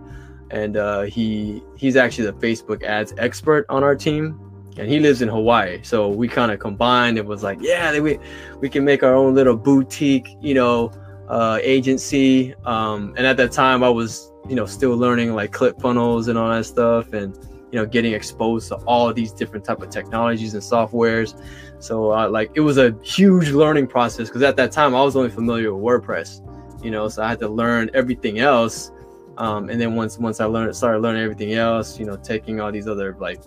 And 0.50 0.76
uh, 0.76 1.02
he 1.02 1.62
he's 1.76 1.96
actually 1.96 2.26
the 2.26 2.32
facebook 2.34 2.82
ads 2.82 3.12
expert 3.18 3.66
on 3.68 3.82
our 3.82 3.94
team. 3.94 4.40
And 4.78 4.88
he 4.88 5.00
lives 5.00 5.22
in 5.22 5.28
hawaii. 5.28 5.80
So 5.82 6.08
we 6.08 6.28
kind 6.28 6.52
of 6.52 6.60
combined. 6.60 7.18
It 7.18 7.26
was 7.26 7.42
like 7.42 7.58
yeah 7.60 7.98
we 7.98 8.18
we 8.60 8.68
can 8.68 8.84
make 8.84 9.02
our 9.02 9.14
own 9.14 9.34
little 9.34 9.56
boutique 9.56 10.28
you 10.40 10.54
know 10.54 10.92
uh, 11.28 11.58
agency. 11.62 12.54
Um, 12.64 13.14
and 13.16 13.26
at 13.26 13.36
that 13.36 13.52
time 13.52 13.82
i 13.82 13.88
was 13.88 14.32
you 14.48 14.54
know 14.54 14.66
still 14.66 14.96
learning 14.96 15.34
like 15.34 15.52
ClickFunnels 15.52 16.28
and 16.28 16.38
all 16.38 16.50
that 16.50 16.64
stuff. 16.64 17.12
And 17.12 17.36
you 17.70 17.78
know 17.78 17.86
getting 17.86 18.12
exposed 18.12 18.68
to 18.68 18.76
all 18.86 19.12
these 19.12 19.32
different 19.32 19.64
type 19.64 19.82
of 19.82 19.90
technologies 19.90 20.54
and 20.54 20.62
softwares. 20.62 21.40
So 21.80 22.12
uh, 22.12 22.28
like 22.28 22.50
it 22.54 22.60
was 22.60 22.78
a 22.78 22.96
huge 23.02 23.50
learning 23.50 23.86
process 23.86 24.28
because 24.28 24.42
at 24.42 24.56
that 24.56 24.72
time 24.72 24.94
i 24.94 25.02
was 25.02 25.14
only 25.14 25.30
familiar 25.30 25.72
with 25.72 25.84
wordpress 25.84 26.42
you 26.84 26.90
know 26.90 27.08
so 27.08 27.22
i 27.22 27.28
had 27.28 27.38
to 27.40 27.48
learn 27.48 27.90
everything 27.94 28.38
else. 28.40 28.90
Um, 29.36 29.68
and 29.68 29.80
then 29.80 29.94
once 29.94 30.18
once 30.18 30.40
i 30.40 30.44
learned 30.44 30.74
started 30.74 30.98
learning 30.98 31.22
everything 31.22 31.52
else 31.52 31.96
you 31.96 32.04
know 32.04 32.16
taking 32.16 32.60
all 32.60 32.72
these 32.72 32.88
other 32.88 33.16
like 33.20 33.40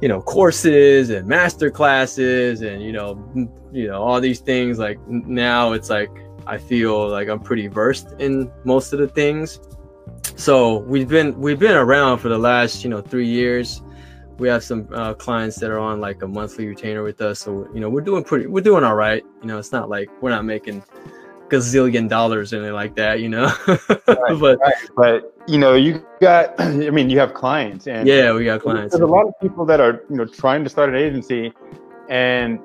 you 0.00 0.08
know 0.08 0.20
courses 0.20 1.10
and 1.10 1.26
master 1.26 1.70
classes 1.70 2.62
and 2.62 2.82
you 2.82 2.92
know 2.92 3.22
you 3.72 3.86
know 3.86 4.02
all 4.02 4.20
these 4.20 4.40
things 4.40 4.78
like 4.78 4.98
now 5.08 5.72
it's 5.72 5.88
like 5.90 6.10
i 6.46 6.58
feel 6.58 7.08
like 7.08 7.28
i'm 7.28 7.40
pretty 7.40 7.66
versed 7.66 8.12
in 8.18 8.50
most 8.64 8.92
of 8.92 8.98
the 8.98 9.08
things 9.08 9.60
so 10.36 10.78
we've 10.78 11.08
been 11.08 11.38
we've 11.38 11.58
been 11.58 11.76
around 11.76 12.18
for 12.18 12.28
the 12.28 12.38
last 12.38 12.84
you 12.84 12.90
know 12.90 13.00
three 13.00 13.28
years. 13.28 13.82
We 14.38 14.48
have 14.48 14.64
some 14.64 14.88
uh, 14.94 15.14
clients 15.14 15.56
that 15.56 15.70
are 15.70 15.78
on 15.78 16.00
like 16.00 16.22
a 16.22 16.26
monthly 16.28 16.66
retainer 16.66 17.02
with 17.02 17.20
us. 17.20 17.40
So 17.40 17.68
you 17.74 17.80
know 17.80 17.90
we're 17.90 18.00
doing 18.00 18.24
pretty 18.24 18.46
we're 18.46 18.62
doing 18.62 18.84
all 18.84 18.96
right. 18.96 19.24
You 19.42 19.48
know 19.48 19.58
it's 19.58 19.72
not 19.72 19.88
like 19.88 20.10
we're 20.22 20.30
not 20.30 20.44
making 20.44 20.82
gazillion 21.50 22.08
dollars 22.08 22.52
or 22.52 22.56
anything 22.56 22.74
like 22.74 22.94
that 22.94 23.20
you 23.20 23.28
know? 23.28 23.52
Right, 23.66 24.40
but 24.40 24.58
right. 24.60 24.74
but 24.96 25.34
you 25.46 25.58
know 25.58 25.74
you 25.74 26.04
got 26.20 26.58
i 26.60 26.90
mean 26.90 27.10
you 27.10 27.18
have 27.18 27.34
clients 27.34 27.86
and 27.86 28.06
yeah 28.06 28.32
we 28.32 28.44
got 28.44 28.62
clients. 28.62 28.94
there's 28.94 29.02
a 29.02 29.12
lot 29.12 29.26
of 29.26 29.34
people 29.40 29.64
that 29.66 29.80
are 29.80 30.04
you 30.08 30.16
know 30.16 30.24
trying 30.24 30.62
to 30.64 30.70
start 30.70 30.88
an 30.88 30.94
agency 30.94 31.52
and 32.08 32.60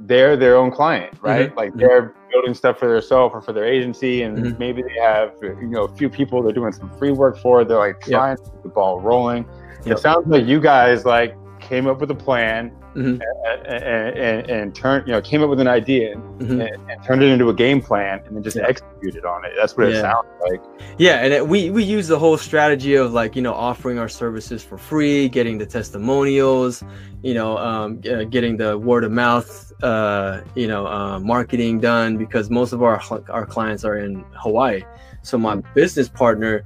they're 0.00 0.36
their 0.36 0.56
own 0.56 0.70
client 0.70 1.14
right 1.22 1.48
mm-hmm. 1.48 1.58
like 1.58 1.70
mm-hmm. 1.70 1.80
they're 1.80 2.14
building 2.34 2.52
stuff 2.52 2.78
for 2.78 2.92
themselves 2.92 3.32
or 3.32 3.40
for 3.40 3.52
their 3.52 3.64
agency, 3.64 4.22
and 4.22 4.36
mm-hmm. 4.36 4.58
maybe 4.58 4.82
they 4.82 5.00
have 5.00 5.32
you 5.42 5.68
know 5.68 5.84
a 5.84 5.96
few 5.96 6.10
people 6.10 6.42
they're 6.42 6.52
doing 6.52 6.72
some 6.72 6.90
free 6.98 7.12
work 7.12 7.38
for. 7.38 7.64
They're 7.64 7.78
like 7.78 8.00
trying 8.00 8.36
yep. 8.36 8.44
to 8.44 8.50
get 8.50 8.62
the 8.64 8.68
ball 8.68 9.00
rolling. 9.00 9.46
Yep. 9.84 9.96
It 9.96 10.00
sounds 10.00 10.26
like 10.26 10.44
you 10.44 10.60
guys 10.60 11.04
like 11.04 11.36
came 11.60 11.86
up 11.86 12.00
with 12.00 12.10
a 12.10 12.14
plan 12.14 12.72
mm-hmm. 12.94 13.20
and, 13.20 13.66
and, 13.66 14.18
and, 14.18 14.50
and, 14.50 14.74
turned 14.74 15.06
you 15.06 15.12
know 15.12 15.20
came 15.20 15.42
up 15.42 15.50
with 15.50 15.60
an 15.60 15.68
idea 15.68 16.16
mm-hmm. 16.16 16.60
and, 16.60 16.90
and, 16.90 17.04
turned 17.04 17.22
it 17.22 17.30
into 17.30 17.48
a 17.48 17.54
game 17.54 17.80
plan 17.80 18.22
and 18.26 18.36
then 18.36 18.42
just 18.42 18.56
yeah. 18.56 18.66
executed 18.66 19.24
on 19.24 19.44
it. 19.44 19.52
That's 19.56 19.76
what 19.76 19.88
yeah. 19.88 19.98
it 19.98 20.00
sounds 20.00 20.26
like. 20.48 20.60
Yeah, 20.98 21.24
and 21.24 21.32
it, 21.32 21.46
we 21.46 21.70
we 21.70 21.82
use 21.82 22.08
the 22.08 22.18
whole 22.18 22.36
strategy 22.36 22.94
of 22.94 23.12
like 23.12 23.36
you 23.36 23.42
know 23.42 23.54
offering 23.54 23.98
our 23.98 24.08
services 24.08 24.62
for 24.62 24.78
free, 24.78 25.28
getting 25.28 25.58
the 25.58 25.66
testimonials, 25.66 26.82
you 27.22 27.34
know, 27.34 27.58
um, 27.58 28.00
getting 28.00 28.56
the 28.56 28.78
word 28.78 29.04
of 29.04 29.12
mouth 29.12 29.64
uh, 29.82 30.40
you 30.54 30.66
know, 30.66 30.86
uh, 30.86 31.18
marketing 31.18 31.80
done 31.80 32.16
because 32.16 32.50
most 32.50 32.72
of 32.72 32.82
our 32.82 33.02
our 33.28 33.46
clients 33.46 33.84
are 33.84 33.96
in 33.96 34.24
Hawaii. 34.34 34.82
So 35.22 35.38
my 35.38 35.56
business 35.74 36.08
partner, 36.08 36.64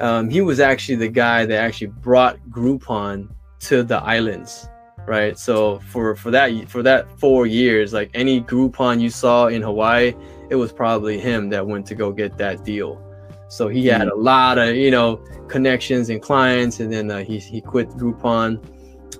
um, 0.00 0.28
he 0.28 0.40
was 0.40 0.60
actually 0.60 0.96
the 0.96 1.08
guy 1.08 1.46
that 1.46 1.58
actually 1.58 1.88
brought 1.88 2.38
Groupon 2.50 3.28
to 3.60 3.82
the 3.82 3.98
islands, 3.98 4.68
right? 5.08 5.38
So 5.38 5.78
for 5.80 6.14
for 6.14 6.30
that 6.30 6.68
for 6.68 6.82
that 6.82 7.18
four 7.18 7.46
years, 7.46 7.92
like 7.92 8.10
any 8.14 8.40
Groupon 8.40 9.00
you 9.00 9.10
saw 9.10 9.46
in 9.46 9.62
Hawaii, 9.62 10.14
it 10.50 10.56
was 10.56 10.72
probably 10.72 11.18
him 11.18 11.48
that 11.50 11.66
went 11.66 11.86
to 11.86 11.94
go 11.94 12.12
get 12.12 12.38
that 12.38 12.64
deal. 12.64 13.02
So 13.48 13.68
he 13.68 13.86
had 13.86 14.02
mm-hmm. 14.02 14.20
a 14.20 14.22
lot 14.22 14.58
of 14.58 14.76
you 14.76 14.90
know 14.90 15.16
connections 15.48 16.10
and 16.10 16.20
clients, 16.20 16.80
and 16.80 16.92
then 16.92 17.10
uh, 17.10 17.24
he 17.24 17.38
he 17.38 17.60
quit 17.60 17.88
Groupon 17.90 18.62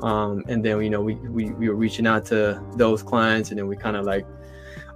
um, 0.03 0.44
and 0.48 0.64
then 0.64 0.81
you 0.83 0.90
know 0.90 1.01
we, 1.01 1.14
we 1.14 1.51
we 1.53 1.68
were 1.68 1.74
reaching 1.74 2.07
out 2.07 2.24
to 2.27 2.62
those 2.77 3.03
clients 3.03 3.51
and 3.51 3.59
then 3.59 3.66
we 3.66 3.77
kind 3.77 3.96
of 3.96 4.05
like 4.05 4.27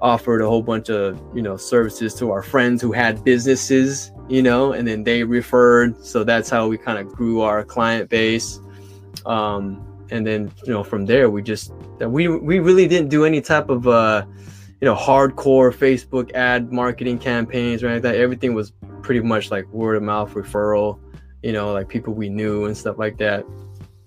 offered 0.00 0.40
a 0.40 0.46
whole 0.46 0.62
bunch 0.62 0.90
of 0.90 1.20
you 1.34 1.42
know 1.42 1.56
services 1.56 2.14
to 2.14 2.30
our 2.30 2.42
friends 2.42 2.82
who 2.82 2.92
had 2.92 3.22
businesses 3.24 4.12
you 4.28 4.42
know 4.42 4.72
and 4.72 4.86
then 4.86 5.02
they 5.04 5.24
referred 5.24 6.04
so 6.04 6.24
that's 6.24 6.48
how 6.50 6.68
we 6.68 6.76
kind 6.76 6.98
of 6.98 7.12
grew 7.12 7.40
our 7.40 7.64
client 7.64 8.08
base 8.08 8.60
um, 9.26 9.91
and 10.12 10.26
then 10.26 10.50
you 10.64 10.72
know 10.72 10.84
from 10.84 11.06
there 11.06 11.30
we 11.30 11.42
just 11.42 11.72
we 12.00 12.28
we 12.28 12.58
really 12.58 12.86
didn't 12.86 13.08
do 13.08 13.24
any 13.24 13.40
type 13.40 13.68
of 13.68 13.88
uh 13.88 14.24
you 14.80 14.86
know 14.86 14.94
hardcore 14.94 15.72
facebook 15.74 16.32
ad 16.34 16.72
marketing 16.72 17.18
campaigns 17.18 17.82
or 17.82 17.88
anything 17.88 18.10
like 18.10 18.14
that. 18.14 18.20
Everything 18.20 18.54
was 18.54 18.72
pretty 19.02 19.20
much 19.20 19.50
like 19.50 19.66
word 19.72 19.96
of 19.96 20.02
mouth 20.02 20.32
referral 20.34 21.00
you 21.42 21.52
know 21.52 21.72
like 21.72 21.88
people 21.88 22.14
we 22.14 22.28
knew 22.28 22.66
and 22.66 22.76
stuff 22.76 22.98
like 22.98 23.16
that. 23.18 23.44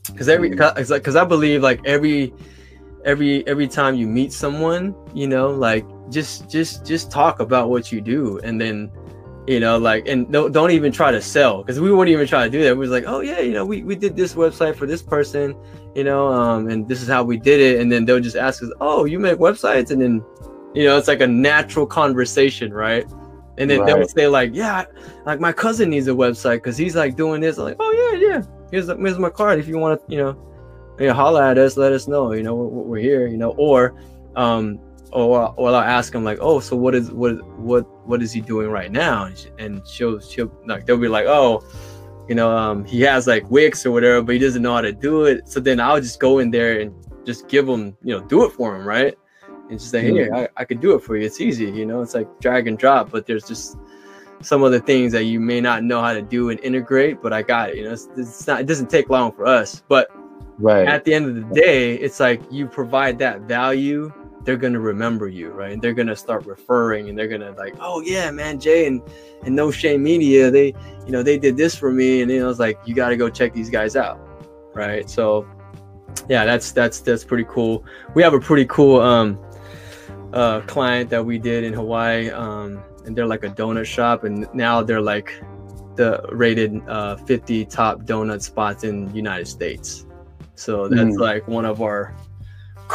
Because 0.08 0.30
every 0.30 0.50
because 0.50 0.90
like, 0.90 1.08
I 1.08 1.26
believe 1.26 1.62
like 1.64 1.82
every 1.86 2.34
every 3.06 3.48
every 3.48 3.68
time 3.68 3.96
you 3.96 4.08
meet 4.08 4.34
someone, 4.34 4.96
you 5.14 5.28
know, 5.28 5.50
like 5.50 5.86
just 6.10 6.50
just 6.50 6.86
just 6.86 7.12
talk 7.12 7.40
about 7.40 7.70
what 7.70 7.92
you 7.92 8.02
do, 8.02 8.40
and 8.44 8.60
then 8.60 8.92
you 9.48 9.60
know 9.60 9.78
like 9.78 10.08
and 10.08 10.32
don't, 10.32 10.52
don't 10.52 10.72
even 10.72 10.92
try 10.92 11.12
to 11.12 11.22
sell 11.22 11.62
because 11.62 11.80
we 11.80 11.92
wouldn't 11.92 12.12
even 12.12 12.28
try 12.28 12.44
to 12.44 12.50
do 12.50 12.64
that. 12.64 12.74
We 12.74 12.80
was 12.80 12.90
like 12.90 13.04
oh 13.06 13.20
yeah 13.20 13.40
you 13.40 13.54
know 13.54 13.66
we, 13.66 13.84
we 13.84 13.96
did 13.96 14.16
this 14.16 14.34
website 14.34 14.76
for 14.76 14.86
this 14.86 15.02
person 15.02 15.56
you 15.94 16.04
know 16.04 16.28
um 16.28 16.68
and 16.68 16.88
this 16.88 17.02
is 17.02 17.08
how 17.08 17.24
we 17.24 17.38
did 17.38 17.60
it. 17.60 17.80
And 17.80 17.92
then 17.92 18.06
they'll 18.06 18.20
just 18.20 18.36
ask 18.36 18.64
us 18.64 18.72
oh 18.82 19.06
you 19.06 19.20
make 19.20 19.38
websites? 19.38 19.92
And 19.92 20.02
then 20.02 20.24
you 20.74 20.86
know 20.86 20.98
it's 20.98 21.08
like 21.08 21.22
a 21.22 21.28
natural 21.28 21.86
conversation 21.86 22.74
right? 22.74 23.06
And 23.58 23.70
then 23.70 23.82
right. 23.82 23.96
they'll 23.96 24.08
say 24.08 24.28
like 24.28 24.52
yeah 24.54 24.86
like 25.26 25.40
my 25.40 25.52
cousin 25.52 25.92
needs 25.92 26.08
a 26.08 26.12
website 26.12 26.58
because 26.58 26.78
he's 26.78 26.96
like 26.96 27.16
doing 27.16 27.42
this. 27.42 27.58
I'm 27.58 27.66
like 27.66 27.78
oh 27.80 28.14
yeah 28.14 28.28
yeah. 28.28 28.42
Here's 28.72 28.88
here's 28.88 29.20
my 29.20 29.30
card. 29.30 29.60
If 29.60 29.68
you 29.68 29.78
want 29.78 30.02
to 30.02 30.12
you 30.12 30.22
know 30.22 30.42
you 31.00 31.08
know, 31.08 31.14
holla 31.14 31.52
at 31.52 31.58
us 31.58 31.78
let 31.78 31.92
us 31.92 32.08
know 32.08 32.32
you 32.34 32.42
know 32.42 32.56
we're, 32.56 32.84
we're 32.84 33.00
here 33.00 33.28
you 33.28 33.38
know. 33.38 33.52
Or 33.52 33.94
um 34.36 34.80
or 35.16 35.54
or 35.58 35.70
I'll 35.70 35.76
ask 35.76 36.14
him 36.14 36.24
like 36.24 36.40
oh 36.42 36.60
so 36.60 36.76
what 36.76 36.94
is 36.94 37.12
what 37.12 37.42
what 37.60 37.84
what 38.08 38.22
is 38.22 38.32
he 38.32 38.42
doing 38.42 38.70
right 38.70 38.92
now 38.92 39.30
and 39.58 39.86
she'll 39.88 40.20
she'll 40.20 40.52
like 40.66 40.86
they'll 40.86 40.98
be 40.98 41.08
like 41.08 41.26
oh 41.26 41.64
you 42.28 42.36
know 42.36 42.56
um 42.56 42.86
he 42.86 43.02
has 43.02 43.26
like 43.28 43.50
Wix 43.50 43.86
or 43.86 43.92
whatever 43.92 44.22
but 44.22 44.34
he 44.34 44.40
doesn't 44.40 44.62
know 44.62 44.74
how 44.74 44.82
to 44.82 44.92
do 44.92 45.26
it 45.26 45.48
so 45.48 45.60
then 45.60 45.80
I'll 45.80 46.02
just 46.02 46.20
go 46.20 46.40
in 46.40 46.52
there 46.52 46.82
and 46.82 46.94
just 47.26 47.48
give 47.48 47.68
him 47.68 47.98
you 48.04 48.18
know 48.18 48.22
do 48.26 48.46
it 48.46 48.52
for 48.52 48.76
him 48.76 48.86
right 48.86 49.16
and 49.70 49.80
just 49.80 49.92
say, 49.92 50.02
hey, 50.02 50.30
I, 50.32 50.48
I 50.58 50.66
could 50.66 50.80
do 50.80 50.96
it 50.96 51.00
for 51.00 51.18
you. 51.18 51.26
It's 51.26 51.42
easy, 51.42 51.66
you 51.66 51.86
know. 51.86 52.02
It's 52.02 52.14
like 52.14 52.28
drag 52.40 52.68
and 52.68 52.78
drop, 52.78 53.12
but 53.12 53.26
there's 53.26 53.46
just 53.46 53.78
some 54.42 54.64
of 54.64 54.72
the 54.72 54.80
things 54.80 55.12
that 55.14 55.24
you 55.24 55.40
may 55.40 55.60
not 55.62 55.84
know 55.84 56.02
how 56.02 56.14
to 56.14 56.22
do 56.22 56.50
and 56.50 56.60
integrate. 56.60 57.22
But 57.22 57.34
I 57.34 57.42
got 57.42 57.70
it. 57.70 57.78
You 57.78 57.86
know, 57.86 57.94
it's, 57.94 58.08
it's 58.16 58.48
not. 58.48 58.62
It 58.62 58.68
doesn't 58.68 58.90
take 58.90 59.10
long 59.10 59.32
for 59.32 59.46
us, 59.46 59.84
but 59.88 60.10
right 60.60 60.88
at 60.88 61.04
the 61.04 61.14
end 61.14 61.26
of 61.26 61.36
the 61.36 61.56
day, 61.56 61.96
it's 61.96 62.20
like 62.20 62.42
you 62.52 62.68
provide 62.68 63.18
that 63.20 63.42
value. 63.42 64.12
They're 64.46 64.58
gonna 64.58 64.80
remember 64.80 65.28
you, 65.28 65.50
right? 65.50 65.74
And 65.74 65.82
they're 65.82 65.94
gonna 65.94 66.16
start 66.16 66.46
referring, 66.46 67.10
and 67.10 67.18
they're 67.18 67.28
gonna 67.28 67.52
like, 67.58 67.76
oh 67.80 68.02
yeah, 68.02 68.32
man, 68.32 68.60
Jay 68.60 68.88
and 68.88 69.02
and 69.44 69.56
No 69.56 69.72
Shame 69.72 70.04
Media, 70.04 70.50
they, 70.50 70.68
you 71.06 71.12
know, 71.12 71.24
they 71.24 71.38
did 71.38 71.58
this 71.58 71.76
for 71.76 71.92
me, 71.92 72.22
and 72.22 72.32
then 72.32 72.42
I 72.42 72.46
was 72.46 72.60
like, 72.60 72.80
you 72.86 72.96
got 72.96 73.10
to 73.10 73.18
go 73.18 73.30
check 73.30 73.54
these 73.54 73.70
guys 73.70 73.96
out, 73.96 74.20
right? 74.74 75.10
So 75.10 75.48
yeah, 76.30 76.46
that's 76.46 76.72
that's 76.72 77.00
that's 77.00 77.24
pretty 77.24 77.46
cool. 77.48 77.84
We 78.14 78.24
have 78.24 78.34
a 78.34 78.40
pretty 78.40 78.66
cool 78.66 79.02
um 79.02 79.40
uh 80.34 80.62
client 80.62 81.10
that 81.10 81.24
we 81.26 81.38
did 81.38 81.64
in 81.64 81.74
Hawaii 81.74 82.30
um 82.30 82.84
and 83.06 83.16
they're 83.16 83.28
like 83.28 83.44
a 83.44 83.50
donut 83.50 83.86
shop 83.86 84.24
and 84.24 84.48
now 84.54 84.82
they're 84.82 85.02
like 85.02 85.40
the 85.96 86.26
rated 86.32 86.82
uh 86.88 87.16
50 87.16 87.66
top 87.66 88.02
donut 88.02 88.42
spots 88.42 88.84
in 88.84 89.14
United 89.16 89.48
States. 89.48 90.06
So 90.56 90.88
that's 90.88 91.16
mm. 91.16 91.20
like 91.20 91.48
one 91.48 91.66
of 91.66 91.82
our 91.82 92.16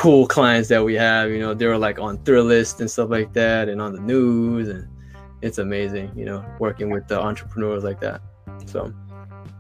cool 0.01 0.27
clients 0.27 0.71
that 0.71 0.83
we 0.83 0.95
have, 0.95 1.29
you 1.29 1.39
know, 1.39 1.53
they 1.53 1.67
were 1.67 1.77
like 1.77 1.99
on 1.99 2.17
Thrillist 2.21 2.81
and 2.81 2.91
stuff 2.91 3.11
like 3.11 3.35
that 3.35 3.69
and 3.69 3.83
on 3.83 3.93
the 3.93 4.01
news 4.01 4.67
and 4.71 4.89
it's 5.43 5.59
amazing, 5.59 6.11
you 6.17 6.25
know, 6.25 6.43
working 6.59 6.89
with 6.89 7.07
the 7.07 7.21
entrepreneurs 7.21 7.85
like 7.85 8.01
that. 8.01 8.23
So 8.65 8.95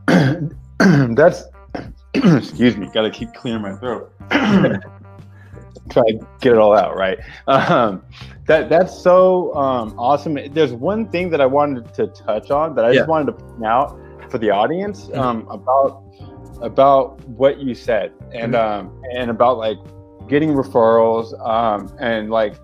that's 1.14 1.44
excuse 2.14 2.74
me, 2.79 2.88
got 2.94 3.03
to 3.03 3.11
keep 3.11 3.35
clearing 3.35 3.61
my 3.61 3.76
throat. 3.76 4.14
Try 4.31 6.03
to 6.05 6.26
get 6.40 6.53
it 6.55 6.59
all 6.59 6.74
out, 6.74 6.96
right? 6.96 7.18
Um, 7.46 8.03
that 8.46 8.70
that's 8.70 8.98
so 8.98 9.55
um, 9.55 9.94
awesome. 9.98 10.38
There's 10.55 10.72
one 10.72 11.11
thing 11.11 11.29
that 11.31 11.42
I 11.42 11.46
wanted 11.46 11.92
to 11.92 12.07
touch 12.07 12.50
on 12.50 12.74
that 12.76 12.87
I 12.87 12.94
just 12.94 13.09
wanted 13.11 13.26
to 13.26 13.33
point 13.33 13.66
out 13.66 14.00
for 14.31 14.38
the 14.38 14.48
audience 14.48 15.05
mm-hmm. 15.05 15.20
um, 15.20 15.46
about 15.50 16.03
about 16.62 17.22
what 17.29 17.59
you 17.59 17.74
said 17.74 18.14
and 18.33 18.55
mm-hmm. 18.55 18.87
um, 18.88 19.03
and 19.14 19.31
about 19.31 19.59
like 19.59 19.76
getting 20.30 20.50
referrals 20.50 21.38
um, 21.46 21.94
and 21.98 22.30
like 22.30 22.54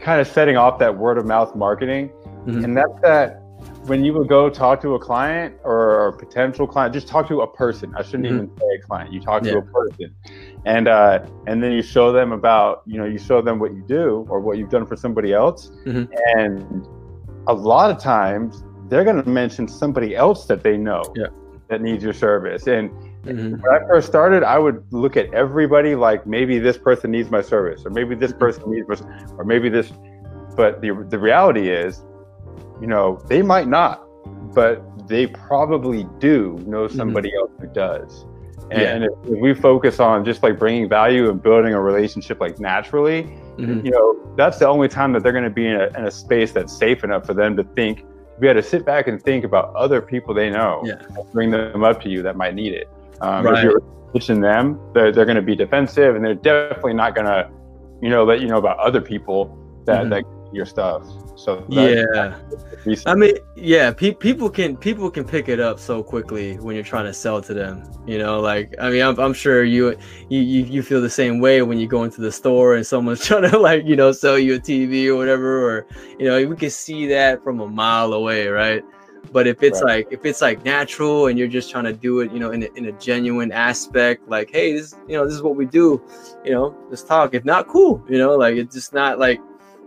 kind 0.00 0.20
of 0.20 0.28
setting 0.28 0.56
off 0.56 0.78
that 0.78 0.96
word 0.96 1.18
of 1.18 1.26
mouth 1.26 1.54
marketing, 1.54 2.08
mm-hmm. 2.08 2.64
and 2.64 2.76
that's 2.76 3.00
that 3.02 3.42
when 3.86 4.04
you 4.04 4.12
would 4.14 4.28
go 4.28 4.48
talk 4.48 4.80
to 4.80 4.94
a 4.94 4.98
client 4.98 5.56
or 5.64 6.08
a 6.08 6.12
potential 6.16 6.66
client, 6.66 6.94
just 6.94 7.08
talk 7.08 7.26
to 7.28 7.40
a 7.40 7.46
person. 7.46 7.92
I 7.96 8.02
shouldn't 8.02 8.26
mm-hmm. 8.26 8.36
even 8.44 8.56
say 8.56 8.66
a 8.78 8.86
client. 8.86 9.12
You 9.12 9.20
talk 9.20 9.44
yeah. 9.44 9.52
to 9.52 9.58
a 9.58 9.62
person, 9.62 10.14
and 10.64 10.86
uh, 10.86 11.26
and 11.48 11.62
then 11.62 11.72
you 11.72 11.82
show 11.82 12.12
them 12.12 12.32
about 12.32 12.82
you 12.86 12.98
know 12.98 13.04
you 13.04 13.18
show 13.18 13.42
them 13.42 13.58
what 13.58 13.74
you 13.74 13.82
do 13.86 14.24
or 14.30 14.40
what 14.40 14.56
you've 14.58 14.70
done 14.70 14.86
for 14.86 14.96
somebody 14.96 15.32
else, 15.32 15.70
mm-hmm. 15.84 16.12
and 16.38 16.86
a 17.48 17.52
lot 17.52 17.90
of 17.90 18.00
times 18.00 18.62
they're 18.88 19.04
going 19.04 19.22
to 19.22 19.28
mention 19.28 19.66
somebody 19.66 20.14
else 20.14 20.46
that 20.46 20.62
they 20.62 20.76
know 20.76 21.02
yeah. 21.16 21.26
that 21.68 21.82
needs 21.82 22.04
your 22.04 22.12
service. 22.12 22.66
And 22.68 22.90
mm-hmm. 23.24 23.60
when 23.60 23.74
I 23.74 23.86
first 23.86 24.06
started, 24.06 24.42
I 24.42 24.58
would 24.58 24.84
look 24.92 25.16
at 25.16 25.32
everybody 25.32 25.94
like 25.94 26.26
maybe 26.26 26.58
this 26.58 26.78
person 26.78 27.10
needs 27.10 27.30
my 27.30 27.42
service, 27.42 27.82
or 27.84 27.90
maybe 27.90 28.14
this 28.14 28.30
mm-hmm. 28.30 28.40
person 28.40 28.70
needs 28.70 28.88
my, 28.88 28.96
or 29.36 29.44
maybe 29.44 29.68
this. 29.68 29.92
But 30.56 30.80
the 30.82 31.06
the 31.08 31.18
reality 31.18 31.70
is 31.70 32.02
you 32.82 32.88
know, 32.88 33.22
they 33.28 33.42
might 33.42 33.68
not, 33.68 34.04
but 34.52 34.82
they 35.08 35.28
probably 35.28 36.04
do 36.18 36.60
know 36.66 36.86
mm-hmm. 36.86 36.96
somebody 36.96 37.30
mm-hmm. 37.30 37.38
else 37.38 37.50
who 37.60 37.66
does. 37.68 38.26
And, 38.72 39.04
yeah. 39.04 39.08
if, 39.24 39.32
if, 39.32 39.40
we 39.40 39.54
focus 39.54 40.00
on 40.00 40.24
just 40.24 40.42
like 40.42 40.58
bringing 40.58 40.88
value 40.88 41.30
and 41.30 41.40
building 41.40 41.74
a 41.74 41.80
relationship 41.80 42.40
like 42.40 42.58
naturally, 42.58 43.22
mm-hmm. 43.22 43.86
you 43.86 43.92
know, 43.92 44.34
that's 44.36 44.58
the 44.58 44.66
only 44.66 44.88
time 44.88 45.12
that 45.12 45.22
they're 45.22 45.32
going 45.32 45.44
to 45.44 45.50
be 45.50 45.66
in 45.66 45.80
a, 45.80 45.86
in 45.96 46.06
a 46.06 46.10
space 46.10 46.52
that's 46.52 46.76
safe 46.76 47.04
enough 47.04 47.24
for 47.24 47.34
them 47.34 47.56
to 47.56 47.62
think. 47.62 48.04
We 48.40 48.48
had 48.48 48.54
to 48.54 48.62
sit 48.62 48.84
back 48.84 49.06
and 49.06 49.22
think 49.22 49.44
about 49.44 49.74
other 49.76 50.00
people 50.00 50.34
they 50.34 50.50
know, 50.50 50.82
yeah. 50.84 51.02
bring 51.32 51.50
them 51.50 51.84
up 51.84 52.00
to 52.02 52.08
you 52.08 52.22
that 52.22 52.36
might 52.36 52.54
need 52.54 52.72
it. 52.72 52.88
Um, 53.22 53.46
right. 53.46 53.58
If 53.58 53.64
you're 53.64 53.80
pitching 54.12 54.40
them, 54.40 54.78
they're, 54.92 55.12
they're 55.12 55.24
going 55.24 55.36
to 55.36 55.42
be 55.42 55.56
defensive 55.56 56.16
and 56.16 56.24
they're 56.24 56.34
definitely 56.34 56.94
not 56.94 57.14
going 57.14 57.26
to, 57.26 57.50
you 58.02 58.10
know, 58.10 58.24
let 58.24 58.40
you 58.40 58.48
know 58.48 58.58
about 58.58 58.78
other 58.78 59.00
people 59.00 59.58
that, 59.86 60.02
mm-hmm. 60.02 60.10
that 60.10 60.24
your 60.52 60.66
stuff. 60.66 61.04
So 61.36 61.64
yeah, 61.68 62.38
I 63.06 63.14
mean, 63.14 63.34
yeah, 63.56 63.90
pe- 63.90 64.14
people 64.14 64.50
can 64.50 64.76
people 64.76 65.10
can 65.10 65.24
pick 65.24 65.48
it 65.48 65.58
up 65.58 65.80
so 65.80 66.02
quickly 66.02 66.56
when 66.58 66.76
you're 66.76 66.84
trying 66.84 67.06
to 67.06 67.12
sell 67.12 67.40
to 67.42 67.54
them. 67.54 67.90
You 68.06 68.18
know, 68.18 68.38
like 68.38 68.74
I 68.80 68.90
mean, 68.90 69.02
I'm, 69.02 69.18
I'm 69.18 69.32
sure 69.32 69.64
you, 69.64 69.96
you 70.28 70.40
you 70.40 70.82
feel 70.82 71.00
the 71.00 71.10
same 71.10 71.40
way 71.40 71.62
when 71.62 71.78
you 71.78 71.86
go 71.86 72.04
into 72.04 72.20
the 72.20 72.30
store 72.30 72.76
and 72.76 72.86
someone's 72.86 73.24
trying 73.26 73.50
to 73.50 73.58
like 73.58 73.84
you 73.86 73.96
know 73.96 74.12
sell 74.12 74.38
you 74.38 74.56
a 74.56 74.58
TV 74.58 75.06
or 75.06 75.16
whatever, 75.16 75.68
or 75.68 75.86
you 76.18 76.26
know 76.26 76.46
we 76.46 76.56
can 76.56 76.70
see 76.70 77.06
that 77.06 77.42
from 77.42 77.60
a 77.60 77.66
mile 77.66 78.12
away, 78.12 78.46
right? 78.46 78.84
But 79.30 79.46
if 79.46 79.62
it's 79.62 79.82
right. 79.82 80.06
like 80.06 80.08
if 80.10 80.24
it's 80.26 80.42
like 80.42 80.64
natural 80.64 81.28
and 81.28 81.38
you're 81.38 81.48
just 81.48 81.70
trying 81.70 81.84
to 81.84 81.92
do 81.92 82.20
it, 82.20 82.32
you 82.32 82.40
know, 82.40 82.50
in 82.50 82.64
a, 82.64 82.68
in 82.74 82.86
a 82.86 82.92
genuine 82.92 83.52
aspect, 83.52 84.28
like 84.28 84.50
hey, 84.50 84.72
this 84.72 84.94
you 85.06 85.16
know 85.16 85.24
this 85.24 85.34
is 85.34 85.42
what 85.42 85.56
we 85.56 85.64
do, 85.64 86.02
you 86.44 86.52
know, 86.52 86.76
let's 86.90 87.02
talk. 87.02 87.34
If 87.34 87.44
not, 87.44 87.68
cool, 87.68 88.04
you 88.08 88.18
know, 88.18 88.36
like 88.36 88.56
it's 88.56 88.74
just 88.74 88.92
not 88.92 89.18
like 89.18 89.40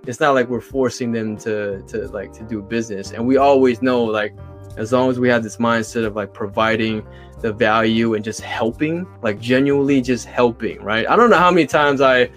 it's 0.07 0.19
not 0.19 0.35
like 0.35 0.47
we're 0.49 0.61
forcing 0.61 1.11
them 1.11 1.37
to 1.37 1.81
to 1.83 2.07
like 2.09 2.31
to 2.33 2.43
do 2.43 2.61
business 2.61 3.11
and 3.11 3.25
we 3.25 3.37
always 3.37 3.81
know 3.81 4.03
like 4.03 4.33
as 4.77 4.91
long 4.91 5.09
as 5.09 5.19
we 5.19 5.29
have 5.29 5.41
this 5.41 5.57
mindset 5.57 6.05
of 6.05 6.15
like 6.15 6.33
providing 6.33 7.05
the 7.41 7.51
value 7.51 8.13
and 8.13 8.23
just 8.23 8.41
helping 8.41 9.05
like 9.21 9.39
genuinely 9.39 10.01
just 10.01 10.25
helping 10.25 10.81
right 10.83 11.07
i 11.09 11.15
don't 11.15 11.29
know 11.29 11.37
how 11.37 11.51
many 11.51 11.65
times 11.65 12.01
i 12.01 12.29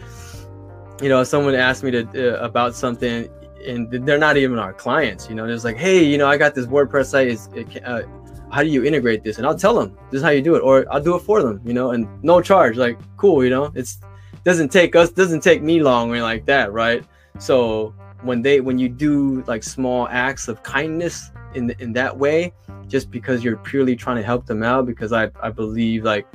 you 1.02 1.08
know 1.08 1.22
someone 1.24 1.54
asked 1.54 1.82
me 1.82 1.90
to 1.90 2.40
uh, 2.40 2.44
about 2.44 2.74
something 2.74 3.28
and 3.66 3.90
they're 4.07 4.18
not 4.18 4.37
even 4.37 4.59
our 4.59 4.73
clients 4.73 5.29
you 5.29 5.35
know 5.35 5.47
it's 5.47 5.64
like 5.64 5.77
hey 5.77 6.03
you 6.03 6.18
know 6.18 6.29
i 6.29 6.37
got 6.37 6.55
this 6.55 6.66
wordpress 6.66 7.07
site 7.07 7.29
is 7.29 7.49
uh, 7.85 8.03
how 8.51 8.62
do 8.62 8.68
you 8.68 8.85
integrate 8.85 9.23
this 9.25 9.38
and 9.38 9.47
i'll 9.47 9.59
tell 9.59 9.75
them 9.75 9.97
this 10.11 10.18
is 10.18 10.23
how 10.23 10.31
you 10.31 10.42
do 10.42 10.55
it 10.55 10.61
or 10.61 10.87
i'll 10.92 11.03
do 11.03 11.14
it 11.14 11.21
for 11.21 11.42
them 11.42 11.61
you 11.64 11.75
know 11.75 11.90
and 11.90 12.07
no 12.23 12.40
charge 12.40 12.77
like 12.77 12.99
cool 13.16 13.42
you 13.42 13.51
know 13.51 13.73
it's 13.75 13.99
doesn't 14.44 14.71
take 14.71 14.94
us 14.94 15.11
doesn't 15.11 15.42
take 15.42 15.62
me 15.62 15.83
long 15.83 16.11
or 16.11 16.23
like 16.23 16.47
that 16.47 16.73
right 16.73 17.05
so 17.38 17.94
when 18.23 18.42
they 18.42 18.61
when 18.61 18.79
you 18.79 18.88
do 18.88 19.42
like 19.47 19.62
small 19.62 20.09
acts 20.09 20.49
of 20.49 20.62
kindness 20.62 21.31
in 21.55 21.71
in 21.79 21.92
that 21.94 22.16
way, 22.16 22.53
just 22.87 23.11
because 23.11 23.44
you're 23.44 23.57
purely 23.57 23.97
trying 23.97 24.16
to 24.16 24.23
help 24.23 24.47
them 24.47 24.62
out, 24.62 24.87
because 24.87 25.12
I 25.12 25.31
I 25.40 25.51
believe 25.51 26.05
like 26.05 26.27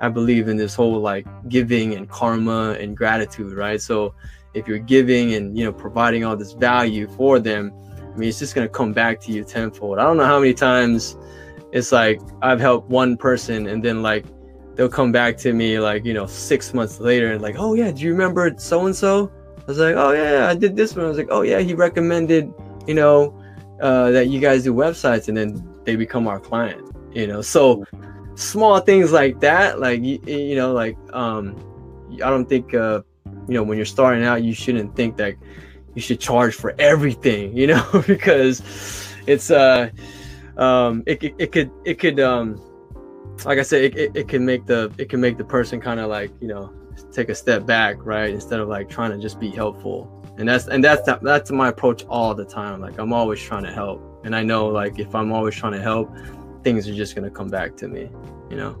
I 0.00 0.08
believe 0.08 0.48
in 0.48 0.56
this 0.56 0.74
whole 0.74 1.00
like 1.00 1.26
giving 1.48 1.94
and 1.94 2.08
karma 2.08 2.76
and 2.78 2.96
gratitude, 2.96 3.52
right? 3.52 3.80
So 3.80 4.14
if 4.54 4.68
you're 4.68 4.78
giving 4.78 5.34
and 5.34 5.56
you 5.56 5.64
know 5.64 5.72
providing 5.72 6.24
all 6.24 6.36
this 6.36 6.52
value 6.52 7.08
for 7.08 7.38
them, 7.38 7.72
I 8.00 8.16
mean 8.16 8.28
it's 8.28 8.38
just 8.38 8.54
gonna 8.54 8.68
come 8.68 8.92
back 8.92 9.20
to 9.22 9.32
you 9.32 9.44
tenfold. 9.44 9.98
I 9.98 10.02
don't 10.04 10.16
know 10.16 10.26
how 10.26 10.40
many 10.40 10.54
times 10.54 11.16
it's 11.72 11.92
like 11.92 12.20
I've 12.42 12.60
helped 12.60 12.88
one 12.88 13.16
person 13.16 13.66
and 13.66 13.82
then 13.82 14.02
like 14.02 14.26
they'll 14.74 14.88
come 14.88 15.12
back 15.12 15.36
to 15.38 15.52
me 15.52 15.78
like 15.78 16.04
you 16.04 16.14
know 16.14 16.26
six 16.26 16.72
months 16.74 17.00
later 17.00 17.32
and 17.32 17.42
like 17.42 17.56
oh 17.58 17.74
yeah 17.74 17.90
do 17.90 18.02
you 18.02 18.10
remember 18.10 18.54
so 18.56 18.86
and 18.86 18.96
so 18.96 19.30
I 19.62 19.64
was 19.66 19.78
like, 19.78 19.94
oh 19.94 20.10
yeah, 20.10 20.48
I 20.48 20.56
did 20.56 20.74
this 20.74 20.96
one. 20.96 21.04
I 21.04 21.08
was 21.08 21.16
like, 21.16 21.28
oh 21.30 21.42
yeah, 21.42 21.60
he 21.60 21.72
recommended, 21.72 22.52
you 22.88 22.94
know, 22.94 23.40
uh, 23.80 24.10
that 24.10 24.28
you 24.28 24.40
guys 24.40 24.64
do 24.64 24.74
websites, 24.74 25.28
and 25.28 25.36
then 25.36 25.62
they 25.84 25.94
become 25.94 26.26
our 26.26 26.40
client. 26.40 26.82
You 27.14 27.28
know, 27.28 27.42
so 27.42 27.84
small 28.34 28.80
things 28.80 29.12
like 29.12 29.38
that, 29.40 29.78
like 29.78 30.02
you, 30.02 30.18
you 30.26 30.56
know, 30.56 30.72
like 30.72 30.96
um, 31.12 31.56
I 32.14 32.28
don't 32.28 32.48
think 32.48 32.74
uh, 32.74 33.02
you 33.48 33.54
know 33.54 33.62
when 33.62 33.76
you're 33.76 33.84
starting 33.84 34.24
out, 34.24 34.42
you 34.42 34.54
shouldn't 34.54 34.94
think 34.96 35.16
that 35.16 35.34
you 35.94 36.02
should 36.02 36.20
charge 36.20 36.54
for 36.54 36.74
everything, 36.78 37.56
you 37.56 37.66
know, 37.66 38.04
because 38.06 38.62
it's 39.26 39.50
uh, 39.50 39.90
um, 40.56 41.02
it, 41.06 41.22
it, 41.22 41.34
it 41.38 41.52
could 41.52 41.70
it 41.84 41.98
could 41.98 42.20
um, 42.20 42.60
like 43.44 43.58
I 43.58 43.62
said, 43.62 43.84
it, 43.84 43.96
it, 43.96 44.16
it 44.16 44.28
can 44.28 44.44
make 44.44 44.66
the 44.66 44.92
it 44.98 45.08
can 45.08 45.20
make 45.20 45.38
the 45.38 45.44
person 45.44 45.80
kind 45.80 46.00
of 46.00 46.08
like 46.08 46.30
you 46.40 46.48
know 46.48 46.72
take 47.12 47.28
a 47.28 47.34
step 47.34 47.66
back, 47.66 47.96
right? 48.04 48.30
Instead 48.30 48.60
of 48.60 48.68
like 48.68 48.88
trying 48.88 49.10
to 49.10 49.18
just 49.18 49.40
be 49.40 49.50
helpful. 49.50 50.18
And 50.38 50.48
that's 50.48 50.66
and 50.68 50.82
that's 50.82 51.08
that's 51.22 51.50
my 51.50 51.68
approach 51.68 52.04
all 52.06 52.34
the 52.34 52.44
time. 52.44 52.80
Like 52.80 52.98
I'm 52.98 53.12
always 53.12 53.40
trying 53.40 53.64
to 53.64 53.72
help. 53.72 54.02
And 54.24 54.34
I 54.34 54.42
know 54.42 54.68
like 54.68 54.98
if 54.98 55.14
I'm 55.14 55.32
always 55.32 55.54
trying 55.54 55.72
to 55.72 55.82
help, 55.82 56.14
things 56.62 56.88
are 56.88 56.94
just 56.94 57.14
gonna 57.14 57.30
come 57.30 57.48
back 57.48 57.76
to 57.78 57.88
me, 57.88 58.10
you 58.50 58.56
know. 58.56 58.78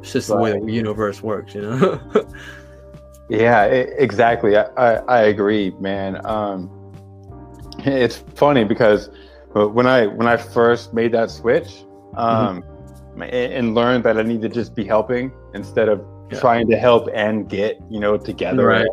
It's 0.00 0.12
just 0.12 0.28
right. 0.28 0.36
the 0.36 0.42
way 0.42 0.66
the 0.66 0.72
universe 0.72 1.22
works, 1.22 1.54
you 1.54 1.62
know. 1.62 2.00
yeah, 3.40 3.64
it, 3.64 3.94
exactly. 3.98 4.56
I, 4.56 4.64
I, 4.76 4.92
I 5.08 5.20
agree, 5.22 5.70
man. 5.80 6.24
Um 6.26 6.70
it's 7.78 8.16
funny 8.34 8.64
because 8.64 9.10
when 9.54 9.86
I 9.86 10.06
when 10.06 10.26
I 10.26 10.36
first 10.36 10.94
made 10.94 11.12
that 11.12 11.30
switch, 11.30 11.84
um 12.16 12.62
mm-hmm. 12.62 13.22
and 13.22 13.74
learned 13.74 14.04
that 14.04 14.18
I 14.18 14.22
need 14.22 14.42
to 14.42 14.48
just 14.48 14.74
be 14.74 14.84
helping 14.84 15.32
instead 15.54 15.88
of 15.88 16.04
yeah. 16.32 16.40
trying 16.40 16.68
to 16.68 16.76
help 16.76 17.08
and 17.14 17.48
get 17.48 17.78
you 17.90 18.00
know 18.00 18.16
together 18.16 18.66
right. 18.66 18.86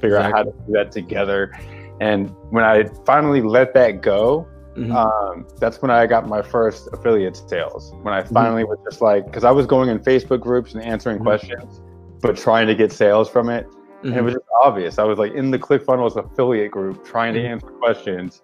figure 0.00 0.16
exactly. 0.16 0.24
out 0.24 0.32
how 0.32 0.42
to 0.42 0.50
do 0.66 0.72
that 0.72 0.92
together 0.92 1.52
and 2.00 2.30
when 2.50 2.64
i 2.64 2.84
finally 3.04 3.42
let 3.42 3.74
that 3.74 4.02
go 4.02 4.46
mm-hmm. 4.76 4.92
um, 4.92 5.46
that's 5.58 5.80
when 5.82 5.90
i 5.90 6.06
got 6.06 6.28
my 6.28 6.42
first 6.42 6.88
affiliate 6.92 7.36
sales 7.48 7.92
when 8.02 8.14
i 8.14 8.22
mm-hmm. 8.22 8.34
finally 8.34 8.62
mm-hmm. 8.62 8.70
was 8.70 8.78
just 8.88 9.02
like 9.02 9.24
because 9.26 9.44
i 9.44 9.50
was 9.50 9.66
going 9.66 9.88
in 9.88 9.98
facebook 9.98 10.40
groups 10.40 10.74
and 10.74 10.82
answering 10.82 11.16
mm-hmm. 11.16 11.26
questions 11.26 11.80
but 12.20 12.36
trying 12.36 12.66
to 12.66 12.74
get 12.74 12.92
sales 12.92 13.28
from 13.28 13.48
it 13.48 13.66
Mm-hmm. 13.98 14.08
It 14.08 14.10
mm-hmm. 14.12 14.24
was 14.24 14.34
just 14.34 14.44
obvious. 14.62 14.98
I 14.98 15.04
was 15.04 15.18
like 15.18 15.32
in 15.32 15.50
the 15.50 15.58
ClickFunnels 15.58 16.16
affiliate 16.16 16.70
group 16.70 17.04
trying 17.04 17.34
to 17.34 17.40
mm-hmm. 17.40 17.52
answer 17.52 17.66
questions 17.66 18.42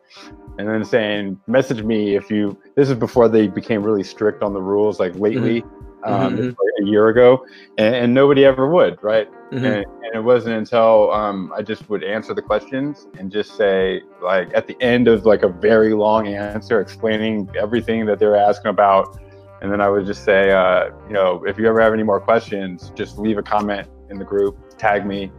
and 0.58 0.68
then 0.68 0.84
saying, 0.84 1.40
message 1.46 1.82
me 1.82 2.16
if 2.16 2.30
you, 2.30 2.58
this 2.74 2.88
is 2.88 2.96
before 2.96 3.28
they 3.28 3.48
became 3.48 3.82
really 3.82 4.02
strict 4.02 4.42
on 4.42 4.52
the 4.52 4.60
rules, 4.60 4.98
like 4.98 5.14
lately, 5.16 5.62
mm-hmm. 5.62 6.12
um, 6.12 6.36
mm-hmm. 6.36 6.46
like 6.46 6.56
a 6.82 6.84
year 6.84 7.08
ago, 7.08 7.44
and, 7.78 7.94
and, 7.94 8.14
nobody 8.14 8.44
ever 8.44 8.68
would, 8.68 9.02
right? 9.02 9.30
Mm-hmm. 9.50 9.64
And, 9.64 9.76
and, 9.76 10.14
it 10.14 10.22
wasn't 10.22 10.56
until 10.56 11.10
um, 11.12 11.52
I 11.56 11.62
just 11.62 11.88
would 11.88 12.04
answer 12.04 12.34
the 12.34 12.42
questions 12.42 13.06
and 13.18 13.32
just 13.32 13.56
say, 13.56 14.02
like, 14.22 14.50
at 14.54 14.66
the 14.66 14.76
end 14.82 15.08
of 15.08 15.24
like 15.24 15.42
a 15.42 15.48
very 15.48 15.94
long 15.94 16.28
answer, 16.28 16.80
explaining 16.80 17.48
everything 17.58 18.04
that 18.06 18.18
they're 18.18 18.36
asking 18.36 18.68
about. 18.70 19.18
And 19.62 19.72
then 19.72 19.80
I 19.80 19.88
would 19.88 20.04
just 20.04 20.24
say, 20.24 20.50
uh, 20.50 20.90
you 21.06 21.14
know, 21.14 21.42
if 21.46 21.56
you 21.56 21.66
ever 21.66 21.80
have 21.80 21.94
any 21.94 22.02
more 22.02 22.20
questions, 22.20 22.92
just 22.94 23.16
leave 23.16 23.38
a 23.38 23.42
comment 23.42 23.88
in 24.10 24.18
the 24.18 24.24
group, 24.24 24.76
tag 24.76 25.06
me, 25.06 25.32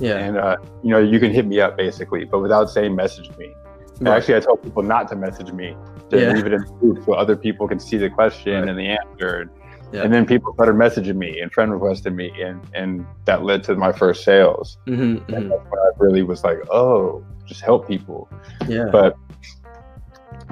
yeah. 0.00 0.18
And, 0.18 0.36
uh, 0.36 0.56
you 0.82 0.90
know, 0.90 0.98
you 0.98 1.18
can 1.20 1.32
hit 1.32 1.46
me 1.46 1.60
up 1.60 1.76
basically, 1.76 2.24
but 2.24 2.40
without 2.40 2.70
saying 2.70 2.94
message 2.94 3.30
me. 3.36 3.54
Right. 4.00 4.16
Actually, 4.16 4.36
I 4.36 4.40
tell 4.40 4.56
people 4.56 4.82
not 4.82 5.08
to 5.08 5.16
message 5.16 5.52
me, 5.52 5.76
to 6.10 6.20
yeah. 6.20 6.32
leave 6.32 6.46
it 6.46 6.52
in 6.52 6.60
the 6.60 6.72
group 6.74 7.04
so 7.04 7.14
other 7.14 7.36
people 7.36 7.66
can 7.66 7.80
see 7.80 7.96
the 7.96 8.08
question 8.08 8.54
right. 8.54 8.68
and 8.68 8.78
the 8.78 8.86
answer. 8.86 9.50
Yeah. 9.92 10.02
And 10.02 10.12
then 10.12 10.26
people 10.26 10.52
started 10.54 10.76
messaging 10.76 11.16
me 11.16 11.40
and 11.40 11.50
friend 11.50 11.72
requested 11.72 12.14
me, 12.14 12.30
and, 12.40 12.60
and 12.74 13.06
that 13.24 13.42
led 13.42 13.64
to 13.64 13.74
my 13.74 13.90
first 13.90 14.22
sales. 14.22 14.78
Mm-hmm, 14.86 15.02
and 15.02 15.20
mm-hmm. 15.20 15.48
that's 15.48 15.64
when 15.70 15.80
I 15.80 15.90
really 15.96 16.22
was 16.22 16.44
like, 16.44 16.58
oh, 16.70 17.24
just 17.46 17.62
help 17.62 17.88
people. 17.88 18.28
Yeah. 18.68 18.88
But 18.92 19.16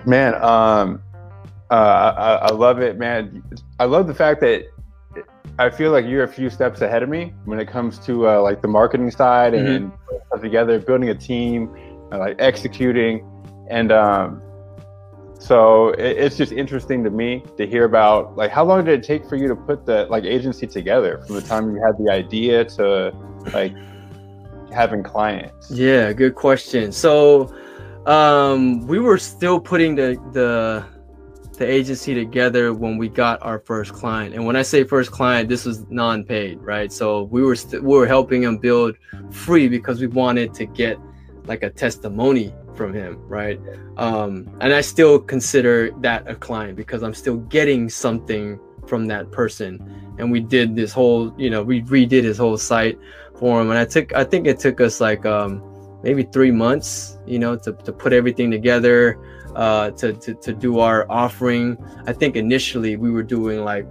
man, 0.07 0.35
um, 0.37 1.03
uh, 1.71 2.15
I, 2.17 2.35
I 2.47 2.53
love 2.53 2.81
it, 2.81 2.99
man. 2.99 3.43
I 3.79 3.85
love 3.85 4.07
the 4.07 4.15
fact 4.15 4.41
that 4.41 4.65
I 5.59 5.71
feel 5.71 5.91
like 5.91 6.05
you're 6.07 6.25
a 6.25 6.29
few 6.29 6.51
steps 6.51 6.83
ahead 6.83 7.03
of 7.03 7.09
me 7.09 7.33
when 7.47 7.59
it 7.59 7.67
comes 7.69 7.99
to 8.01 8.29
uh, 8.29 8.43
like 8.43 8.61
the 8.61 8.69
marketing 8.69 9.11
side 9.11 9.55
mm-hmm. 9.55 9.67
and 9.67 9.93
stuff 10.27 10.43
together, 10.43 10.79
building 10.79 11.09
a 11.09 11.15
team, 11.15 11.75
uh, 12.13 12.19
like 12.19 12.37
executing, 12.39 13.27
and 13.71 13.91
um, 13.91 14.43
so 15.39 15.91
it, 15.91 16.19
it's 16.19 16.37
just 16.37 16.53
interesting 16.53 17.03
to 17.05 17.11
me 17.11 17.43
to 17.57 17.67
hear 17.67 17.85
about 17.85 18.37
like 18.37 18.51
how 18.51 18.65
long 18.65 18.85
did 18.85 18.99
it 18.99 19.07
take 19.07 19.27
for 19.27 19.37
you 19.37 19.49
to 19.49 19.57
put 19.57 19.87
the 19.87 20.07
like 20.11 20.25
agency 20.25 20.67
together 20.67 21.23
from 21.27 21.37
the 21.37 21.43
time 21.43 21.75
you 21.75 21.83
had 21.83 21.97
the 21.99 22.11
idea 22.11 22.65
to 22.65 23.15
like 23.55 23.75
having 24.73 25.03
clients. 25.03 25.71
Yeah, 25.71 26.13
good 26.13 26.35
question. 26.35 26.93
So 26.93 27.55
um, 28.05 28.87
we 28.87 28.99
were 28.99 29.19
still 29.19 29.59
putting 29.59 29.95
the 29.95 30.21
the 30.33 30.85
the 31.57 31.71
agency 31.71 32.15
together 32.15 32.73
when 32.73 32.97
we 32.99 33.09
got 33.09 33.43
our 33.43 33.59
first 33.59 33.93
client. 33.93 34.35
And 34.35 34.45
when 34.47 34.57
I 34.57 34.63
say 34.63 34.85
first 34.85 35.11
client, 35.11 35.49
this 35.49 35.65
was 35.65 35.87
non-paid, 35.91 36.61
right? 36.61 36.93
So 36.93 37.25
we 37.25 37.43
were 37.43 37.57
st- 37.57 37.83
we 37.83 37.97
were 37.97 38.07
helping 38.07 38.43
him 38.43 38.59
build 38.59 38.97
free 39.31 39.69
because 39.69 40.01
we 40.01 40.07
wanted 40.07 40.55
to 40.55 40.67
get 40.67 40.99
like 41.47 41.63
a 41.63 41.71
testimony 41.71 42.53
from 42.75 42.93
him, 42.93 43.19
right? 43.29 43.59
Um, 43.97 44.49
and 44.61 44.73
I 44.73 44.81
still 44.81 45.19
consider 45.19 45.91
that 46.01 46.29
a 46.29 46.35
client 46.35 46.77
because 46.77 47.03
I'm 47.03 47.15
still 47.15 47.39
getting 47.39 47.89
something 47.89 48.61
from 48.87 49.07
that 49.07 49.31
person. 49.31 50.15
And 50.19 50.31
we 50.31 50.41
did 50.41 50.77
this 50.77 50.93
whole, 50.93 51.35
you 51.39 51.51
know, 51.51 51.63
we 51.63 51.83
redid 51.83 52.25
his 52.25 52.39
whole 52.39 52.59
site 52.59 52.99
for 53.39 53.61
him. 53.61 53.71
And 53.71 53.79
I 53.79 53.85
took, 53.85 54.15
I 54.15 54.25
think 54.25 54.47
it 54.47 54.59
took 54.59 54.81
us 54.81 55.01
like 55.01 55.27
um, 55.27 55.63
maybe 56.03 56.23
three 56.25 56.51
months, 56.51 57.19
you 57.27 57.39
know, 57.39 57.57
to, 57.57 57.73
to 57.73 57.93
put 57.93 58.13
everything 58.13 58.51
together 58.51 59.19
uh, 59.57 59.91
to, 59.93 60.13
to, 60.13 60.35
to 60.35 60.53
do 60.53 60.79
our 60.79 61.11
offering. 61.11 61.77
I 62.07 62.13
think 62.13 62.37
initially 62.37 62.97
we 62.97 63.11
were 63.11 63.23
doing 63.23 63.65
like 63.65 63.87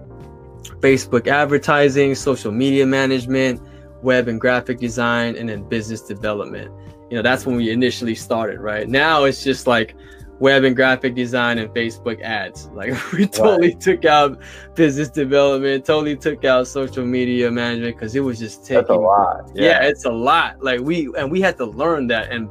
Facebook 0.80 1.28
advertising, 1.28 2.16
social 2.16 2.52
media 2.52 2.86
management, 2.86 3.62
web 4.02 4.28
and 4.28 4.40
graphic 4.40 4.80
design, 4.80 5.36
and 5.36 5.50
then 5.50 5.68
business 5.68 6.02
development. 6.02 6.72
You 7.10 7.18
know, 7.18 7.24
that's 7.24 7.46
when 7.46 7.56
we 7.56 7.72
initially 7.72 8.16
started, 8.16 8.60
right? 8.60 8.88
Now 8.88 9.24
it's 9.24 9.44
just 9.44 9.68
like 9.68 9.96
web 10.40 10.66
and 10.66 10.76
graphic 10.76 11.16
design 11.16 11.58
and 11.58 11.70
Facebook 11.70 12.22
ads. 12.22 12.70
Like 12.76 12.94
we 13.14 13.26
totally 13.26 13.70
right. 13.70 13.80
took 13.80 14.06
out 14.06 14.40
business 14.76 15.10
development, 15.10 15.86
totally 15.86 16.16
took 16.16 16.44
out 16.46 16.68
social 16.68 17.06
media 17.06 17.50
management 17.50 17.96
because 17.96 18.16
it 18.16 18.20
was 18.20 18.38
just 18.38 18.66
taking 18.66 18.82
That's 18.82 18.90
a 18.90 18.96
lot. 18.96 19.52
Yeah. 19.56 19.82
yeah, 19.82 19.84
it's 19.84 20.06
a 20.06 20.12
lot. 20.12 20.62
Like 20.64 20.82
we 20.82 21.10
and 21.18 21.32
we 21.32 21.42
had 21.42 21.58
to 21.58 21.66
learn 21.66 22.08
that 22.08 22.32
and 22.32 22.50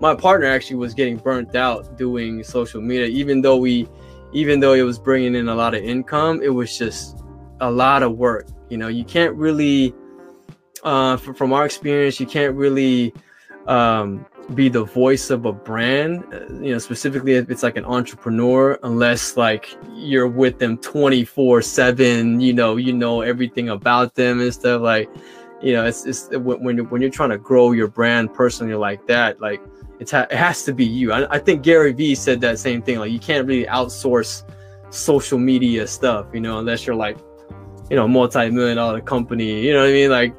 my 0.00 0.14
partner 0.14 0.46
actually 0.46 0.76
was 0.76 0.94
getting 0.94 1.16
burnt 1.16 1.54
out 1.54 1.96
doing 1.96 2.42
social 2.42 2.80
media. 2.80 3.06
Even 3.06 3.40
though 3.42 3.56
we 3.56 3.88
even 4.32 4.60
though 4.60 4.72
it 4.72 4.82
was 4.82 4.98
bringing 4.98 5.34
in 5.34 5.48
a 5.48 5.54
lot 5.54 5.74
of 5.74 5.82
income 5.82 6.40
it 6.42 6.48
was 6.48 6.76
just 6.76 7.22
a 7.60 7.70
lot 7.70 8.02
of 8.02 8.16
work. 8.16 8.48
You 8.68 8.78
know 8.78 8.88
you 8.88 9.04
can't 9.04 9.34
really 9.36 9.94
uh, 10.82 11.16
from 11.16 11.52
our 11.52 11.66
experience 11.66 12.18
you 12.18 12.26
can't 12.26 12.54
really 12.54 13.12
um, 13.66 14.24
be 14.54 14.68
the 14.68 14.84
voice 14.84 15.30
of 15.30 15.44
a 15.44 15.52
brand 15.52 16.24
uh, 16.32 16.40
you 16.54 16.72
know 16.72 16.78
specifically 16.78 17.34
if 17.34 17.50
it's 17.50 17.62
like 17.62 17.76
an 17.76 17.84
entrepreneur 17.84 18.78
unless 18.82 19.36
like 19.36 19.76
you're 19.92 20.26
with 20.26 20.58
them 20.58 20.78
24 20.78 21.62
7 21.62 22.40
you 22.40 22.52
know 22.52 22.76
you 22.76 22.92
know 22.92 23.20
everything 23.20 23.68
about 23.68 24.14
them 24.14 24.40
and 24.40 24.52
stuff 24.52 24.80
like 24.80 25.08
you 25.62 25.72
know 25.72 25.84
it's, 25.84 26.06
it's 26.06 26.28
when, 26.30 26.88
when 26.88 27.02
you're 27.02 27.10
trying 27.10 27.30
to 27.30 27.38
grow 27.38 27.72
your 27.72 27.86
brand 27.86 28.32
personally 28.32 28.74
like 28.74 29.06
that 29.06 29.40
like 29.40 29.60
it's 30.00 30.10
ha- 30.10 30.26
it 30.30 30.36
has 30.36 30.64
to 30.64 30.72
be 30.72 30.84
you. 30.84 31.12
I, 31.12 31.34
I 31.34 31.38
think 31.38 31.62
Gary 31.62 31.92
Vee 31.92 32.14
said 32.14 32.40
that 32.40 32.58
same 32.58 32.82
thing. 32.82 32.98
Like 32.98 33.12
you 33.12 33.20
can't 33.20 33.46
really 33.46 33.66
outsource 33.66 34.42
social 34.90 35.38
media 35.38 35.86
stuff, 35.86 36.26
you 36.32 36.40
know, 36.40 36.58
unless 36.58 36.86
you're 36.86 36.96
like, 36.96 37.18
you 37.90 37.96
know, 37.96 38.08
multi-million 38.08 38.76
dollar 38.76 39.00
company. 39.00 39.60
You 39.64 39.74
know 39.74 39.80
what 39.80 39.90
I 39.90 39.92
mean? 39.92 40.10
Like 40.10 40.34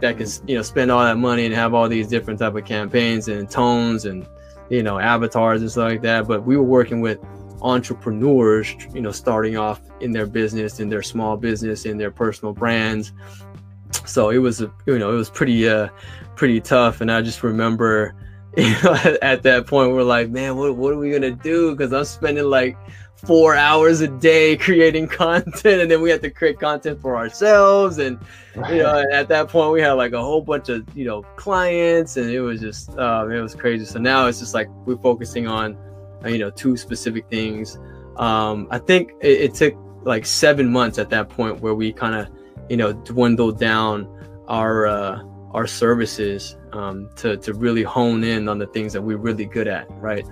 that 0.00 0.18
can 0.18 0.26
you 0.46 0.56
know 0.56 0.62
spend 0.62 0.90
all 0.90 1.02
that 1.02 1.16
money 1.16 1.46
and 1.46 1.54
have 1.54 1.72
all 1.72 1.88
these 1.88 2.08
different 2.08 2.40
type 2.40 2.54
of 2.54 2.64
campaigns 2.64 3.28
and 3.28 3.48
tones 3.48 4.04
and 4.04 4.26
you 4.68 4.82
know 4.82 4.98
avatars 4.98 5.62
and 5.62 5.70
stuff 5.70 5.88
like 5.88 6.02
that. 6.02 6.26
But 6.26 6.44
we 6.44 6.56
were 6.56 6.64
working 6.64 7.00
with 7.00 7.18
entrepreneurs, 7.62 8.74
you 8.92 9.00
know, 9.00 9.12
starting 9.12 9.56
off 9.56 9.80
in 10.00 10.10
their 10.10 10.26
business, 10.26 10.80
in 10.80 10.88
their 10.88 11.02
small 11.02 11.36
business, 11.36 11.84
in 11.86 11.96
their 11.96 12.10
personal 12.10 12.52
brands. 12.52 13.12
So 14.04 14.30
it 14.30 14.38
was, 14.38 14.60
you 14.60 14.98
know, 14.98 15.12
it 15.12 15.16
was 15.16 15.30
pretty, 15.30 15.68
uh, 15.68 15.88
pretty 16.34 16.60
tough. 16.60 17.00
And 17.00 17.10
I 17.10 17.22
just 17.22 17.42
remember 17.42 18.14
you 18.66 18.74
know, 18.82 18.94
at, 18.94 19.22
at 19.22 19.42
that 19.42 19.66
point, 19.66 19.92
we're 19.92 20.02
like, 20.02 20.30
man, 20.30 20.56
what, 20.56 20.76
what 20.76 20.94
are 20.94 20.98
we 20.98 21.10
gonna 21.10 21.30
do? 21.30 21.74
Because 21.74 21.92
I'm 21.92 22.04
spending 22.04 22.44
like 22.44 22.76
four 23.16 23.54
hours 23.54 24.00
a 24.00 24.08
day 24.08 24.56
creating 24.66 25.08
content, 25.08 25.82
and 25.82 25.90
then 25.90 26.00
we 26.00 26.10
have 26.10 26.22
to 26.22 26.30
create 26.30 26.58
content 26.58 27.00
for 27.00 27.16
ourselves. 27.16 27.98
And 27.98 28.18
you 28.70 28.78
know, 28.78 29.04
at 29.12 29.28
that 29.28 29.48
point, 29.48 29.72
we 29.72 29.80
had 29.80 29.92
like 29.92 30.12
a 30.12 30.20
whole 30.20 30.40
bunch 30.40 30.68
of 30.68 30.86
you 30.96 31.04
know 31.04 31.22
clients, 31.36 32.16
and 32.16 32.30
it 32.30 32.40
was 32.40 32.60
just 32.60 32.96
um, 32.98 33.30
it 33.30 33.40
was 33.40 33.54
crazy. 33.54 33.84
So 33.84 33.98
now 33.98 34.26
it's 34.26 34.38
just 34.38 34.54
like 34.54 34.68
we're 34.86 34.96
focusing 34.96 35.46
on 35.46 35.76
uh, 36.24 36.28
you 36.28 36.38
know 36.38 36.50
two 36.50 36.76
specific 36.76 37.28
things. 37.28 37.78
Um, 38.16 38.68
I 38.70 38.78
think 38.78 39.12
it, 39.20 39.40
it 39.40 39.54
took 39.54 39.74
like 40.04 40.24
seven 40.24 40.70
months 40.70 40.98
at 40.98 41.10
that 41.10 41.28
point 41.28 41.60
where 41.60 41.74
we 41.74 41.92
kind 41.92 42.14
of 42.14 42.28
you 42.70 42.76
know 42.76 42.92
dwindled 42.92 43.58
down 43.58 44.08
our 44.48 44.86
uh, 44.86 45.22
our 45.56 45.66
services 45.66 46.56
um, 46.72 47.08
to 47.16 47.38
to 47.38 47.54
really 47.54 47.82
hone 47.82 48.22
in 48.22 48.46
on 48.46 48.58
the 48.58 48.66
things 48.66 48.92
that 48.92 49.02
we're 49.02 49.16
really 49.16 49.46
good 49.46 49.66
at, 49.66 49.90
right? 49.92 50.26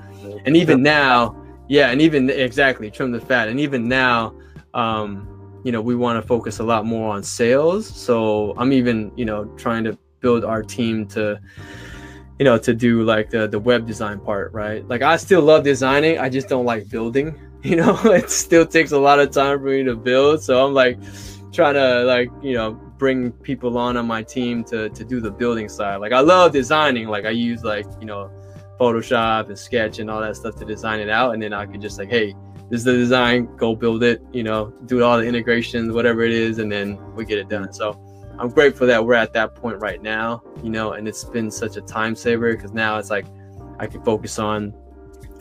And 0.44 0.54
even 0.54 0.82
now, 0.82 1.34
yeah, 1.66 1.90
and 1.90 2.00
even 2.02 2.28
exactly 2.28 2.90
trim 2.90 3.10
the 3.10 3.20
fat, 3.20 3.48
and 3.48 3.58
even 3.58 3.88
now, 3.88 4.34
um, 4.74 5.60
you 5.64 5.72
know, 5.72 5.80
we 5.80 5.96
want 5.96 6.22
to 6.22 6.28
focus 6.28 6.58
a 6.58 6.62
lot 6.62 6.84
more 6.84 7.14
on 7.14 7.22
sales. 7.22 7.88
So 7.88 8.54
I'm 8.58 8.72
even 8.72 9.10
you 9.16 9.24
know 9.24 9.46
trying 9.56 9.82
to 9.84 9.98
build 10.20 10.44
our 10.44 10.62
team 10.62 11.06
to 11.06 11.40
you 12.38 12.44
know 12.44 12.58
to 12.58 12.74
do 12.74 13.02
like 13.02 13.30
the 13.30 13.48
the 13.48 13.58
web 13.58 13.86
design 13.86 14.20
part 14.20 14.52
right? 14.52 14.86
Like 14.88 15.02
i 15.02 15.16
still 15.16 15.42
love 15.42 15.62
designing 15.62 16.18
i 16.18 16.28
just 16.28 16.48
don't 16.48 16.64
like 16.64 16.88
building 16.88 17.38
you 17.62 17.76
know? 17.76 17.94
It 18.04 18.28
still 18.30 18.66
takes 18.66 18.92
a 18.92 18.98
lot 18.98 19.20
of 19.20 19.30
time 19.30 19.58
for 19.58 19.66
me 19.66 19.84
to 19.84 19.94
build. 19.94 20.42
So 20.42 20.66
i'm 20.66 20.74
like 20.74 20.98
trying 21.52 21.74
to 21.74 22.02
like 22.04 22.30
you 22.42 22.54
know 22.54 22.83
bring 22.98 23.32
people 23.32 23.76
on 23.78 23.96
on 23.96 24.06
my 24.06 24.22
team 24.22 24.64
to 24.64 24.88
to 24.90 25.04
do 25.04 25.20
the 25.20 25.30
building 25.30 25.68
side. 25.68 25.96
Like 25.96 26.12
I 26.12 26.20
love 26.20 26.52
designing. 26.52 27.08
Like 27.08 27.24
I 27.24 27.30
use 27.30 27.64
like 27.64 27.86
you 28.00 28.06
know 28.06 28.30
Photoshop 28.78 29.48
and 29.48 29.58
Sketch 29.58 29.98
and 29.98 30.10
all 30.10 30.20
that 30.20 30.36
stuff 30.36 30.56
to 30.56 30.64
design 30.64 31.00
it 31.00 31.08
out, 31.08 31.34
and 31.34 31.42
then 31.42 31.52
I 31.52 31.66
could 31.66 31.80
just 31.80 31.98
like, 31.98 32.10
hey, 32.10 32.34
this 32.70 32.78
is 32.78 32.84
the 32.84 32.92
design. 32.92 33.54
Go 33.56 33.74
build 33.74 34.02
it. 34.02 34.22
You 34.32 34.42
know, 34.42 34.72
do 34.86 35.02
all 35.02 35.18
the 35.18 35.24
integrations, 35.24 35.92
whatever 35.92 36.22
it 36.22 36.32
is, 36.32 36.58
and 36.58 36.70
then 36.70 36.98
we 37.14 37.24
get 37.24 37.38
it 37.38 37.48
done. 37.48 37.72
So. 37.72 38.00
I'm 38.36 38.48
grateful 38.48 38.88
that 38.88 39.06
we're 39.06 39.14
at 39.14 39.32
that 39.34 39.54
point 39.54 39.78
right 39.78 40.02
now, 40.02 40.42
you 40.60 40.68
know, 40.68 40.94
and 40.94 41.06
it's 41.06 41.22
been 41.22 41.52
such 41.52 41.76
a 41.76 41.80
time 41.80 42.16
saver 42.16 42.52
because 42.52 42.72
now 42.72 42.98
it's 42.98 43.08
like 43.08 43.26
I 43.78 43.86
can 43.86 44.02
focus 44.02 44.40
on, 44.40 44.74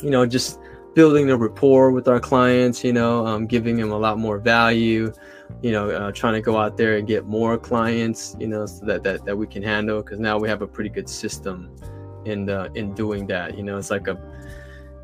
you 0.03 0.11
know, 0.11 0.27
just 0.27 0.59
building 0.93 1.27
the 1.27 1.37
rapport 1.37 1.91
with 1.91 2.07
our 2.07 2.19
clients, 2.19 2.83
you 2.83 2.93
know, 2.93 3.25
um, 3.25 3.47
giving 3.47 3.77
them 3.77 3.91
a 3.91 3.97
lot 3.97 4.17
more 4.19 4.37
value, 4.37 5.11
you 5.61 5.71
know, 5.71 5.89
uh, 5.89 6.11
trying 6.11 6.33
to 6.33 6.41
go 6.41 6.57
out 6.57 6.77
there 6.77 6.97
and 6.97 7.07
get 7.07 7.25
more 7.25 7.57
clients, 7.57 8.35
you 8.39 8.47
know, 8.47 8.65
so 8.65 8.85
that 8.85 9.03
that, 9.03 9.25
that 9.25 9.37
we 9.37 9.47
can 9.47 9.63
handle 9.63 10.01
because 10.01 10.19
now 10.19 10.37
we 10.37 10.49
have 10.49 10.61
a 10.61 10.67
pretty 10.67 10.89
good 10.89 11.09
system 11.09 11.75
in 12.25 12.49
uh, 12.49 12.69
in 12.75 12.93
doing 12.93 13.27
that. 13.27 13.57
You 13.57 13.63
know, 13.63 13.77
it's 13.77 13.91
like 13.91 14.07
a 14.07 14.17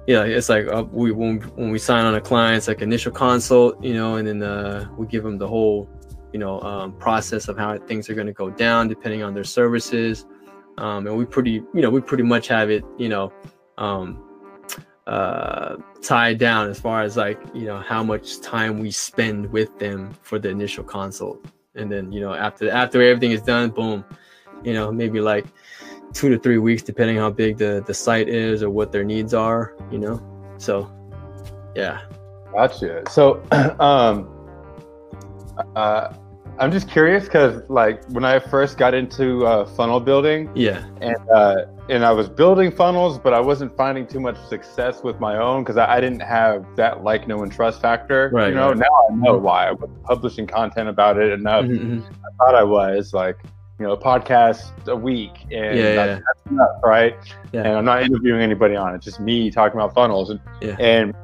yeah, 0.08 0.24
it's 0.24 0.50
like 0.50 0.68
uh, 0.68 0.86
we 0.92 1.12
when, 1.12 1.42
when 1.56 1.70
we 1.70 1.80
sign 1.80 2.06
on 2.06 2.16
a 2.16 2.22
client, 2.22 2.58
it's 2.58 2.68
like 2.68 2.82
initial 2.82 3.12
consult, 3.12 3.82
you 3.84 3.94
know, 3.94 4.16
and 4.16 4.28
then 4.28 4.42
uh, 4.42 4.88
we 4.98 5.06
give 5.06 5.24
them 5.24 5.38
the 5.38 5.48
whole 5.48 5.88
you 6.34 6.40
know 6.40 6.60
um, 6.62 6.94
process 6.94 7.48
of 7.48 7.58
how 7.58 7.78
things 7.78 8.10
are 8.10 8.14
going 8.14 8.28
to 8.28 8.34
go 8.34 8.50
down 8.50 8.88
depending 8.88 9.24
on 9.24 9.34
their 9.34 9.44
services 9.44 10.26
um, 10.78 11.08
and 11.08 11.18
we 11.18 11.26
pretty 11.26 11.64
you 11.74 11.82
know 11.82 11.90
we 11.90 12.02
pretty 12.02 12.24
much 12.24 12.48
have 12.48 12.70
it 12.70 12.84
you 12.98 13.10
know 13.10 13.32
um, 13.78 14.24
uh, 15.10 15.76
tied 16.04 16.38
down 16.38 16.69
as 16.69 16.80
far 16.80 17.02
as 17.02 17.17
like 17.17 17.39
you 17.56 17.65
know 17.65 17.80
how 17.80 18.04
much 18.04 18.39
time 18.41 18.80
we 18.80 18.91
spend 18.91 19.52
with 19.52 19.78
them 19.80 20.13
for 20.22 20.38
the 20.38 20.50
initial 20.50 20.84
consult. 20.84 21.43
And 21.74 21.91
then 21.91 22.12
you 22.12 22.22
know 22.22 22.34
after 22.34 22.69
after 22.69 23.02
everything 23.02 23.32
is 23.32 23.41
done 23.41 23.72
boom 23.72 24.06
you 24.63 24.74
know 24.74 24.91
maybe 24.91 25.19
like 25.19 25.45
two 26.13 26.30
to 26.30 26.38
three 26.38 26.58
weeks 26.60 26.84
depending 26.84 27.17
how 27.17 27.32
big 27.32 27.58
the 27.58 27.84
the 27.88 27.93
site 27.93 28.30
is 28.30 28.62
or 28.62 28.69
what 28.69 28.91
their 28.91 29.04
needs 29.04 29.34
are 29.34 29.76
you 29.91 29.98
know? 29.98 30.22
So 30.58 30.91
yeah. 31.76 32.02
Gotcha. 32.54 33.04
So 33.10 33.41
um 33.80 34.30
uh 35.76 36.13
i'm 36.60 36.72
just 36.72 36.89
curious 36.89 37.26
because 37.26 37.62
like 37.67 38.02
when 38.12 38.24
i 38.24 38.39
first 38.39 38.78
got 38.78 38.93
into 38.93 39.45
uh, 39.45 39.65
funnel 39.76 40.00
building 40.00 40.50
yeah. 40.56 40.86
and 41.02 41.17
uh 41.36 41.65
and 41.89 42.06
I 42.06 42.12
was 42.12 42.30
building 42.30 42.71
funnels, 42.71 43.17
but 43.17 43.34
I 43.34 43.39
wasn't 43.39 43.75
finding 43.75 44.06
too 44.06 44.19
much 44.19 44.38
success 44.47 45.04
with 45.04 45.19
my 45.19 45.38
own 45.38 45.63
because 45.63 45.78
I, 45.78 45.95
I, 45.95 45.99
didn't 45.99 46.21
have 46.21 46.65
that 46.75 47.04
like, 47.04 47.28
know, 47.28 47.41
and 47.41 47.52
trust 47.52 47.82
factor. 47.82 48.30
Right. 48.32 48.49
You 48.49 48.56
know, 48.56 48.69
right. 48.69 48.78
now 48.78 49.08
I 49.10 49.15
know 49.15 49.38
why. 49.38 49.69
I 49.69 49.71
was 49.71 49.89
publishing 50.04 50.45
content 50.45 50.88
about 50.88 51.17
it 51.17 51.32
enough. 51.32 51.65
Mm-hmm. 51.65 52.02
I 52.08 52.30
thought 52.38 52.56
I 52.56 52.63
was 52.63 53.13
like, 53.13 53.38
you 53.80 53.88
know, 53.88 53.93
a 53.93 53.97
podcast 53.97 54.88
a 54.88 54.95
week, 54.95 55.32
and 55.52 55.78
yeah, 55.78 55.95
that's, 55.95 56.19
yeah. 56.19 56.19
that's 56.19 56.52
enough, 56.52 56.84
right? 56.84 57.15
Yeah. 57.52 57.62
And 57.62 57.78
I'm 57.78 57.86
not 57.86 58.04
interviewing 58.04 58.41
anybody 58.41 58.75
on 58.75 58.93
it; 58.93 59.02
just 59.02 59.19
me 59.19 59.49
talking 59.49 59.80
about 59.80 59.95
funnels, 59.95 60.30
and 60.30 60.39
yeah. 60.62 60.75
and 60.80 61.15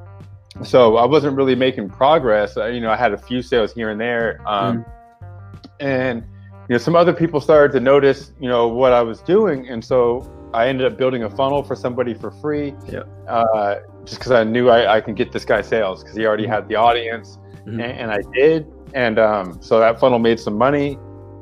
so 0.64 0.96
I 0.96 1.06
wasn't 1.06 1.36
really 1.36 1.56
making 1.56 1.90
progress. 1.90 2.56
You 2.56 2.80
know, 2.80 2.90
I 2.90 2.96
had 2.96 3.12
a 3.12 3.18
few 3.18 3.42
sales 3.42 3.74
here 3.74 3.90
and 3.90 4.00
there, 4.00 4.42
um, 4.48 4.80
mm-hmm. 4.80 5.86
and 5.86 6.24
you 6.70 6.74
know, 6.74 6.78
some 6.78 6.96
other 6.96 7.14
people 7.14 7.42
started 7.42 7.74
to 7.74 7.82
notice, 7.82 8.32
you 8.40 8.48
know, 8.48 8.70
what 8.70 8.94
I 8.94 9.02
was 9.02 9.20
doing, 9.22 9.68
and 9.68 9.84
so 9.84 10.26
I 10.56 10.68
ended 10.68 10.92
up 10.92 10.98
building 10.98 11.24
a 11.24 11.30
funnel 11.30 11.64
for 11.64 11.76
somebody 11.76 12.14
for 12.14 12.32
free. 12.32 12.74
Yeah. 12.88 13.04
Uh, 13.28 13.80
just 14.06 14.20
because 14.20 14.32
I 14.32 14.44
knew 14.44 14.70
I, 14.70 14.96
I 14.96 15.02
can 15.02 15.14
get 15.14 15.32
this 15.32 15.44
guy 15.44 15.62
sales 15.62 16.02
because 16.02 16.16
he 16.16 16.26
already 16.26 16.44
mm-hmm. 16.44 16.54
had 16.54 16.68
the 16.70 16.76
audience, 16.76 17.38
mm-hmm. 17.38 17.82
and, 17.82 17.82
and, 17.82 18.12
I 18.12 18.22
did, 18.34 18.72
and 18.94 19.20
um, 19.20 19.62
so 19.62 19.80
that 19.80 20.00
funnel 20.00 20.20
made 20.20 20.40
some 20.40 20.58
money, 20.58 20.98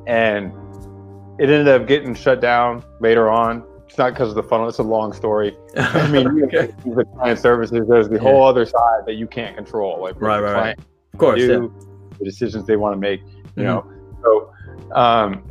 and 0.07 0.51
it 1.39 1.49
ended 1.49 1.67
up 1.67 1.87
getting 1.87 2.15
shut 2.15 2.41
down 2.41 2.83
later 2.99 3.29
on. 3.29 3.63
It's 3.87 3.97
not 3.97 4.13
because 4.13 4.29
of 4.29 4.35
the 4.35 4.43
funnel; 4.43 4.67
it's 4.67 4.79
a 4.79 4.83
long 4.83 5.13
story. 5.13 5.55
I 5.77 6.09
mean, 6.09 6.43
okay. 6.45 6.73
the 6.85 7.05
client 7.15 7.39
services. 7.39 7.85
There's 7.87 8.09
the 8.09 8.15
yeah. 8.15 8.21
whole 8.21 8.47
other 8.47 8.65
side 8.65 9.05
that 9.05 9.15
you 9.15 9.27
can't 9.27 9.55
control, 9.55 10.01
like 10.01 10.19
right, 10.19 10.39
right, 10.39 10.53
right. 10.53 10.79
Of 11.13 11.19
course, 11.19 11.39
do, 11.39 11.47
yeah. 11.47 12.17
the 12.17 12.25
decisions 12.25 12.65
they 12.65 12.77
want 12.77 12.93
to 12.93 12.99
make. 12.99 13.21
You 13.21 13.63
mm-hmm. 13.63 13.63
know, 13.63 13.91
so. 14.23 14.95
Um, 14.95 15.43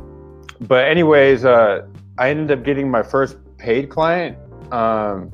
but 0.61 0.85
anyways, 0.87 1.45
uh, 1.45 1.87
I 2.17 2.29
ended 2.29 2.57
up 2.57 2.65
getting 2.65 2.89
my 2.89 3.03
first 3.03 3.37
paid 3.63 3.89
client 3.89 4.37
um, 4.71 5.31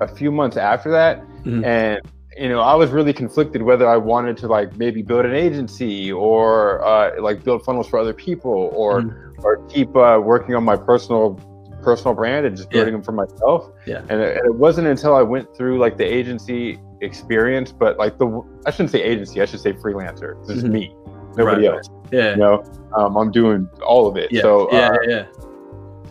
a 0.00 0.08
few 0.08 0.30
months 0.32 0.56
after 0.56 0.90
that, 0.90 1.20
mm-hmm. 1.44 1.64
and 1.64 2.00
you 2.36 2.48
know 2.48 2.60
I 2.60 2.74
was 2.74 2.90
really 2.90 3.12
conflicted 3.12 3.62
whether 3.62 3.88
I 3.88 3.96
wanted 3.96 4.36
to 4.38 4.48
like 4.48 4.76
maybe 4.76 5.02
build 5.02 5.24
an 5.24 5.34
agency 5.34 6.12
or 6.12 6.84
uh, 6.84 7.22
like 7.22 7.44
build 7.44 7.64
funnels 7.64 7.88
for 7.88 7.98
other 7.98 8.12
people 8.12 8.70
or 8.74 9.02
mm-hmm. 9.02 9.44
or 9.44 9.64
keep 9.68 9.94
uh, 9.96 10.20
working 10.22 10.54
on 10.54 10.64
my 10.64 10.76
personal 10.76 11.40
personal 11.82 12.14
brand 12.14 12.44
and 12.44 12.56
just 12.56 12.68
building 12.70 12.92
yeah. 12.92 12.96
them 12.96 13.02
for 13.04 13.12
myself. 13.12 13.70
Yeah. 13.86 14.02
And 14.08 14.20
it, 14.20 14.38
and 14.38 14.46
it, 14.46 14.54
wasn't 14.56 14.88
until 14.88 15.14
I 15.14 15.22
went 15.22 15.56
through 15.56 15.78
like 15.78 15.96
the 15.96 16.04
agency 16.04 16.80
experience, 17.00 17.70
but 17.70 17.96
like 17.96 18.18
the 18.18 18.42
I 18.66 18.72
shouldn't 18.72 18.90
say 18.90 19.02
agency, 19.02 19.40
I 19.40 19.44
should 19.44 19.60
say 19.60 19.72
freelancer. 19.72 20.44
This 20.46 20.58
mm-hmm. 20.58 20.58
is 20.58 20.64
me, 20.64 20.94
nobody 21.36 21.68
right. 21.68 21.76
else. 21.76 21.88
Yeah. 22.10 22.30
You 22.30 22.36
know, 22.38 22.64
um, 22.96 23.16
I'm 23.16 23.30
doing 23.30 23.68
all 23.86 24.08
of 24.08 24.16
it. 24.16 24.32
Yeah. 24.32 24.42
So 24.42 24.68
yeah, 24.72 24.90
uh, 24.90 24.98
yeah. 25.06 25.26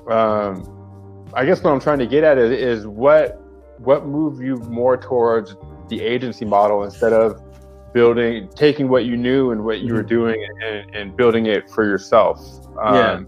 Um, 0.07 0.74
I 1.35 1.45
guess 1.45 1.61
what 1.61 1.71
I'm 1.71 1.81
trying 1.81 1.99
to 1.99 2.07
get 2.07 2.23
at 2.23 2.37
is, 2.37 2.51
is 2.51 2.87
what 2.87 3.41
what 3.79 4.05
moved 4.05 4.41
you 4.41 4.55
more 4.69 4.95
towards 4.95 5.55
the 5.89 6.01
agency 6.01 6.45
model 6.45 6.83
instead 6.83 7.11
of 7.11 7.41
building 7.93 8.49
taking 8.55 8.87
what 8.87 9.05
you 9.05 9.17
knew 9.17 9.51
and 9.51 9.63
what 9.63 9.79
you 9.79 9.87
mm-hmm. 9.87 9.95
were 9.95 10.03
doing 10.03 10.47
and, 10.65 10.95
and, 10.95 11.17
building 11.17 11.45
it 11.45 11.69
for 11.69 11.85
yourself 11.85 12.39
um, 12.81 13.27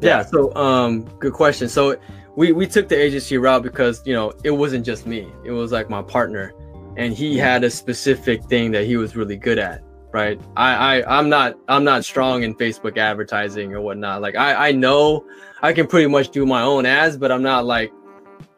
yeah. 0.00 0.18
yeah 0.18 0.22
so 0.22 0.54
um 0.54 1.04
good 1.18 1.32
question 1.32 1.68
so 1.68 1.96
we 2.36 2.52
we 2.52 2.66
took 2.66 2.88
the 2.88 2.96
agency 2.96 3.38
route 3.38 3.62
because 3.62 4.02
you 4.06 4.14
know 4.14 4.32
it 4.44 4.50
wasn't 4.50 4.84
just 4.84 5.06
me 5.06 5.30
it 5.44 5.52
was 5.52 5.70
like 5.70 5.88
my 5.88 6.02
partner 6.02 6.52
and 6.96 7.14
he 7.14 7.32
mm-hmm. 7.32 7.40
had 7.40 7.64
a 7.64 7.70
specific 7.70 8.42
thing 8.44 8.70
that 8.70 8.84
he 8.84 8.96
was 8.96 9.16
really 9.16 9.36
good 9.36 9.58
at 9.58 9.82
right? 10.18 10.40
I, 10.56 10.70
I 11.00 11.18
i'm 11.18 11.28
not 11.28 11.56
i'm 11.68 11.84
not 11.84 12.04
strong 12.04 12.42
in 12.42 12.54
facebook 12.54 12.98
advertising 12.98 13.72
or 13.74 13.80
whatnot. 13.80 14.20
Like 14.20 14.36
i 14.36 14.68
i 14.68 14.72
know 14.72 15.24
i 15.62 15.72
can 15.72 15.86
pretty 15.86 16.08
much 16.08 16.30
do 16.30 16.44
my 16.44 16.62
own 16.62 16.86
ads 16.86 17.16
but 17.16 17.30
i'm 17.30 17.42
not 17.42 17.64
like 17.64 17.92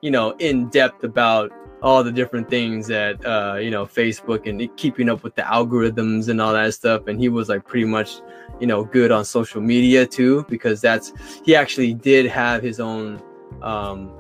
you 0.01 0.11
know 0.11 0.31
in 0.39 0.69
depth 0.71 1.05
about 1.05 1.53
all 1.83 2.05
the 2.05 2.13
different 2.13 2.49
things 2.51 2.87
that 2.87 3.15
uh 3.25 3.57
you 3.65 3.71
know 3.71 3.85
facebook 3.87 4.49
and 4.49 4.57
keeping 4.77 5.09
up 5.09 5.23
with 5.23 5.35
the 5.35 5.43
algorithms 5.43 6.29
and 6.29 6.41
all 6.41 6.53
that 6.53 6.75
stuff. 6.75 7.07
And 7.07 7.19
he 7.19 7.29
was 7.29 7.49
like 7.49 7.67
pretty 7.67 7.87
much 7.87 8.21
you 8.61 8.67
know 8.67 8.85
good 8.85 9.11
on 9.11 9.25
social 9.25 9.61
media 9.61 10.07
too 10.07 10.45
because 10.49 10.81
that's 10.81 11.13
he 11.45 11.55
actually 11.55 11.95
did 11.95 12.27
have 12.27 12.63
his 12.63 12.81
own 12.81 13.23
um 13.63 14.11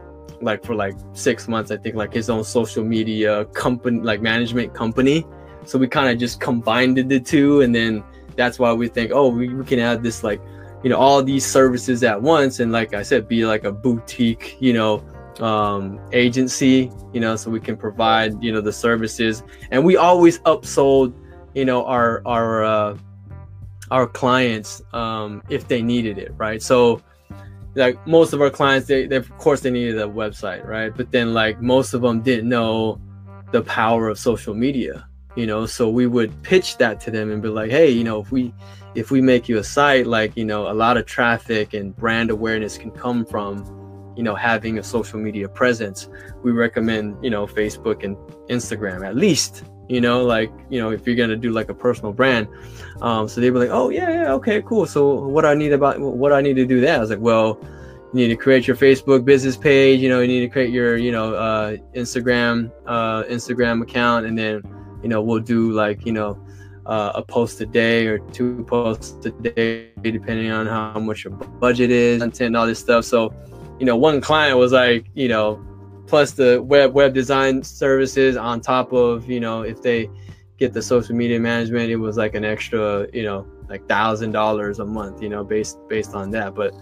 like 0.43 0.65
for 0.65 0.75
like 0.75 0.97
six 1.13 1.47
months 1.49 1.71
i 1.71 1.77
think 1.77 1.95
like 1.95 2.15
his 2.15 2.31
own 2.31 2.43
social 2.43 2.83
media 2.83 3.45
company 3.47 4.01
like 4.01 4.23
management 4.23 4.73
company 4.73 5.27
so 5.65 5.79
we 5.79 5.89
kind 5.89 6.11
of 6.11 6.19
just 6.19 6.41
combined 6.41 6.97
the 6.97 7.21
two, 7.21 7.61
and 7.61 7.75
then 7.75 8.03
that's 8.37 8.59
why 8.59 8.73
we 8.73 8.89
think, 8.89 9.13
oh, 9.13 9.29
we, 9.29 9.49
we 9.49 9.65
can 9.65 9.79
add 9.79 10.03
this 10.03 10.23
like, 10.23 10.41
you 10.83 10.91
know, 10.91 10.97
all 10.97 11.23
these 11.23 11.45
services 11.45 12.03
at 12.03 12.21
once, 12.21 12.61
and 12.61 12.73
like 12.73 12.95
I 12.95 13.03
said, 13.03 13.29
be 13.29 13.45
like 13.45 13.65
a 13.65 13.73
boutique, 13.73 14.57
you 14.61 14.73
know, 14.73 15.05
um, 15.41 16.01
agency, 16.13 16.91
you 17.13 17.21
know, 17.21 17.37
so 17.37 17.51
we 17.51 17.61
can 17.61 17.77
provide, 17.77 18.43
you 18.43 18.53
know, 18.53 18.61
the 18.61 18.73
services, 18.73 19.43
and 19.71 19.85
we 19.85 19.97
always 19.97 20.39
upsold, 20.41 21.13
you 21.55 21.65
know, 21.65 21.85
our 21.85 22.23
our 22.27 22.65
uh, 22.65 22.99
our 23.91 24.07
clients 24.07 24.83
um, 24.93 25.43
if 25.49 25.69
they 25.69 25.83
needed 25.83 26.19
it, 26.19 26.33
right? 26.37 26.63
So 26.63 27.03
like 27.75 28.05
most 28.07 28.33
of 28.33 28.41
our 28.41 28.51
clients 28.51 28.89
they, 28.89 29.07
they, 29.07 29.17
of 29.17 29.31
course 29.39 29.61
they 29.61 29.71
needed 29.71 29.99
a 29.99 30.07
website 30.07 30.67
right? 30.67 30.95
But 30.95 31.13
then 31.13 31.33
like 31.35 31.61
most 31.61 31.95
of 31.95 32.03
them 32.03 32.21
didn't 32.21 32.49
know 32.49 33.01
the 33.53 33.63
power 33.63 34.09
of 34.09 34.19
social 34.19 34.55
media 34.55 35.07
you 35.37 35.47
know 35.47 35.67
so 35.67 35.89
we 35.89 36.07
would 36.07 36.31
pitch 36.43 36.77
that 36.79 37.01
to 37.01 37.11
them 37.11 37.31
and 37.31 37.43
be 37.43 37.49
like 37.49 37.71
hey 37.71 37.89
you 37.89 38.05
know 38.05 38.21
if 38.21 38.33
we 38.33 38.53
if 38.95 39.11
we 39.11 39.21
make 39.21 39.49
you 39.49 39.59
a 39.59 39.65
site 39.65 40.07
like 40.07 40.37
you 40.37 40.45
know 40.45 40.71
a 40.71 40.75
lot 40.75 40.97
of 40.97 41.07
traffic 41.07 41.75
and 41.75 41.97
brand 41.97 42.31
awareness 42.31 42.77
can 42.77 42.91
come 42.91 43.25
from 43.25 43.65
you 44.17 44.23
know 44.23 44.35
having 44.35 44.79
a 44.79 44.83
social 44.83 45.19
media 45.19 45.49
presence. 45.49 46.09
We 46.43 46.53
recommend 46.53 47.25
you 47.25 47.31
know 47.31 47.47
facebook 47.47 48.05
and 48.05 48.17
instagram 48.49 49.07
at 49.07 49.17
least 49.17 49.65
you 49.89 50.01
know 50.01 50.23
like 50.25 50.51
you 50.69 50.81
know 50.81 50.91
if 50.91 51.07
you're 51.07 51.17
gonna 51.17 51.37
do 51.37 51.51
like 51.53 51.69
a 51.71 51.75
personal 51.75 52.13
brand. 52.13 52.49
Um 53.01 53.29
so 53.29 53.41
they 53.41 53.51
were 53.51 53.61
like 53.61 53.71
oh 53.71 53.89
yeah 53.91 54.11
yeah 54.11 54.33
okay 54.35 54.63
cool. 54.63 54.87
So 54.87 55.15
what 55.27 55.45
i 55.45 55.55
need 55.55 55.73
about 55.73 56.01
what 56.01 56.33
i 56.33 56.41
need 56.41 56.57
to 56.57 56.67
do 56.67 56.81
that 56.83 56.97
i 56.97 57.01
was 57.01 57.11
like 57.11 57.21
well 57.21 57.59
you 58.13 58.27
need 58.27 58.29
to 58.29 58.37
create 58.37 58.67
your 58.67 58.77
facebook 58.77 59.25
business 59.25 59.57
page 59.57 60.01
you 60.01 60.09
know 60.09 60.21
you 60.21 60.27
need 60.27 60.41
to 60.41 60.49
create 60.49 60.71
your 60.71 60.97
you 60.97 61.13
know 61.13 61.33
uh 61.35 61.77
instagram 61.95 62.71
uh 62.87 63.23
instagram 63.25 63.83
account 63.83 64.27
and 64.27 64.37
then 64.37 64.61
you 65.03 65.09
know 65.09 65.23
we'll 65.23 65.41
do 65.41 65.73
like 65.73 66.05
you 66.07 66.13
know 66.13 66.39
uh, 66.87 67.13
a 67.15 67.23
post 67.23 67.61
a 67.61 67.67
day 67.67 68.07
or 68.07 68.19
two 68.31 68.65
posts 68.65 69.25
a 69.27 69.31
day 69.31 69.91
depending 70.03 70.51
on 70.51 70.67
how 70.67 70.99
much 70.99 71.25
your 71.25 71.33
budget 71.33 71.91
is 71.91 72.21
content 72.21 72.57
all 72.57 72.67
this 72.67 72.79
stuff. 72.79 73.05
So 73.05 73.33
you 73.79 73.87
know 73.87 73.97
one 73.97 74.21
client 74.21 74.59
was 74.59 74.73
like 74.73 75.07
you 75.15 75.29
know 75.29 75.65
plus 76.07 76.33
the 76.33 76.61
web 76.63 76.93
web 76.93 77.15
design 77.15 77.63
services 77.63 78.37
on 78.37 78.61
top 78.61 78.93
of 78.93 79.29
you 79.29 79.41
know 79.41 79.63
if 79.63 79.81
they 79.83 80.11
get 80.61 80.73
the 80.73 80.83
social 80.83 81.17
media 81.17 81.41
management 81.41 81.91
it 81.91 81.97
was 81.97 82.17
like 82.17 82.35
an 82.35 82.45
extra 82.45 83.07
you 83.13 83.25
know 83.25 83.47
like 83.71 83.89
thousand 83.89 84.33
dollars 84.33 84.81
a 84.81 84.85
month, 84.85 85.23
you 85.23 85.29
know, 85.29 85.45
based 85.45 85.79
based 85.89 86.15
on 86.15 86.31
that. 86.33 86.55
But 86.55 86.75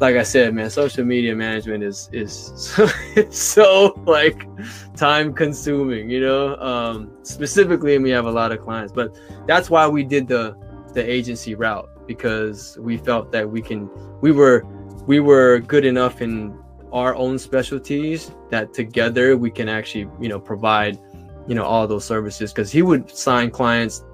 like 0.00 0.16
I 0.16 0.22
said, 0.22 0.54
man, 0.54 0.68
social 0.68 1.04
media 1.04 1.34
management 1.34 1.82
is 1.82 2.10
is 2.12 2.52
so, 2.54 2.86
so 3.30 4.02
like 4.06 4.46
time 4.94 5.32
consuming, 5.32 6.10
you 6.10 6.20
know. 6.20 6.56
Um, 6.56 7.10
specifically, 7.22 7.94
and 7.94 8.04
we 8.04 8.10
have 8.10 8.26
a 8.26 8.30
lot 8.30 8.52
of 8.52 8.60
clients, 8.60 8.92
but 8.92 9.18
that's 9.46 9.70
why 9.70 9.88
we 9.88 10.04
did 10.04 10.28
the 10.28 10.54
the 10.92 11.10
agency 11.10 11.54
route 11.54 11.88
because 12.06 12.78
we 12.80 12.98
felt 12.98 13.32
that 13.32 13.50
we 13.50 13.62
can 13.62 13.88
we 14.20 14.30
were 14.30 14.62
we 15.06 15.20
were 15.20 15.60
good 15.60 15.86
enough 15.86 16.20
in 16.20 16.56
our 16.92 17.14
own 17.16 17.38
specialties 17.38 18.30
that 18.50 18.72
together 18.72 19.36
we 19.36 19.50
can 19.50 19.68
actually 19.68 20.08
you 20.20 20.28
know 20.28 20.38
provide 20.38 20.98
you 21.46 21.54
know 21.54 21.64
all 21.64 21.86
those 21.86 22.04
services 22.04 22.52
because 22.52 22.70
he 22.70 22.82
would 22.82 23.10
sign 23.10 23.50
clients 23.50 24.04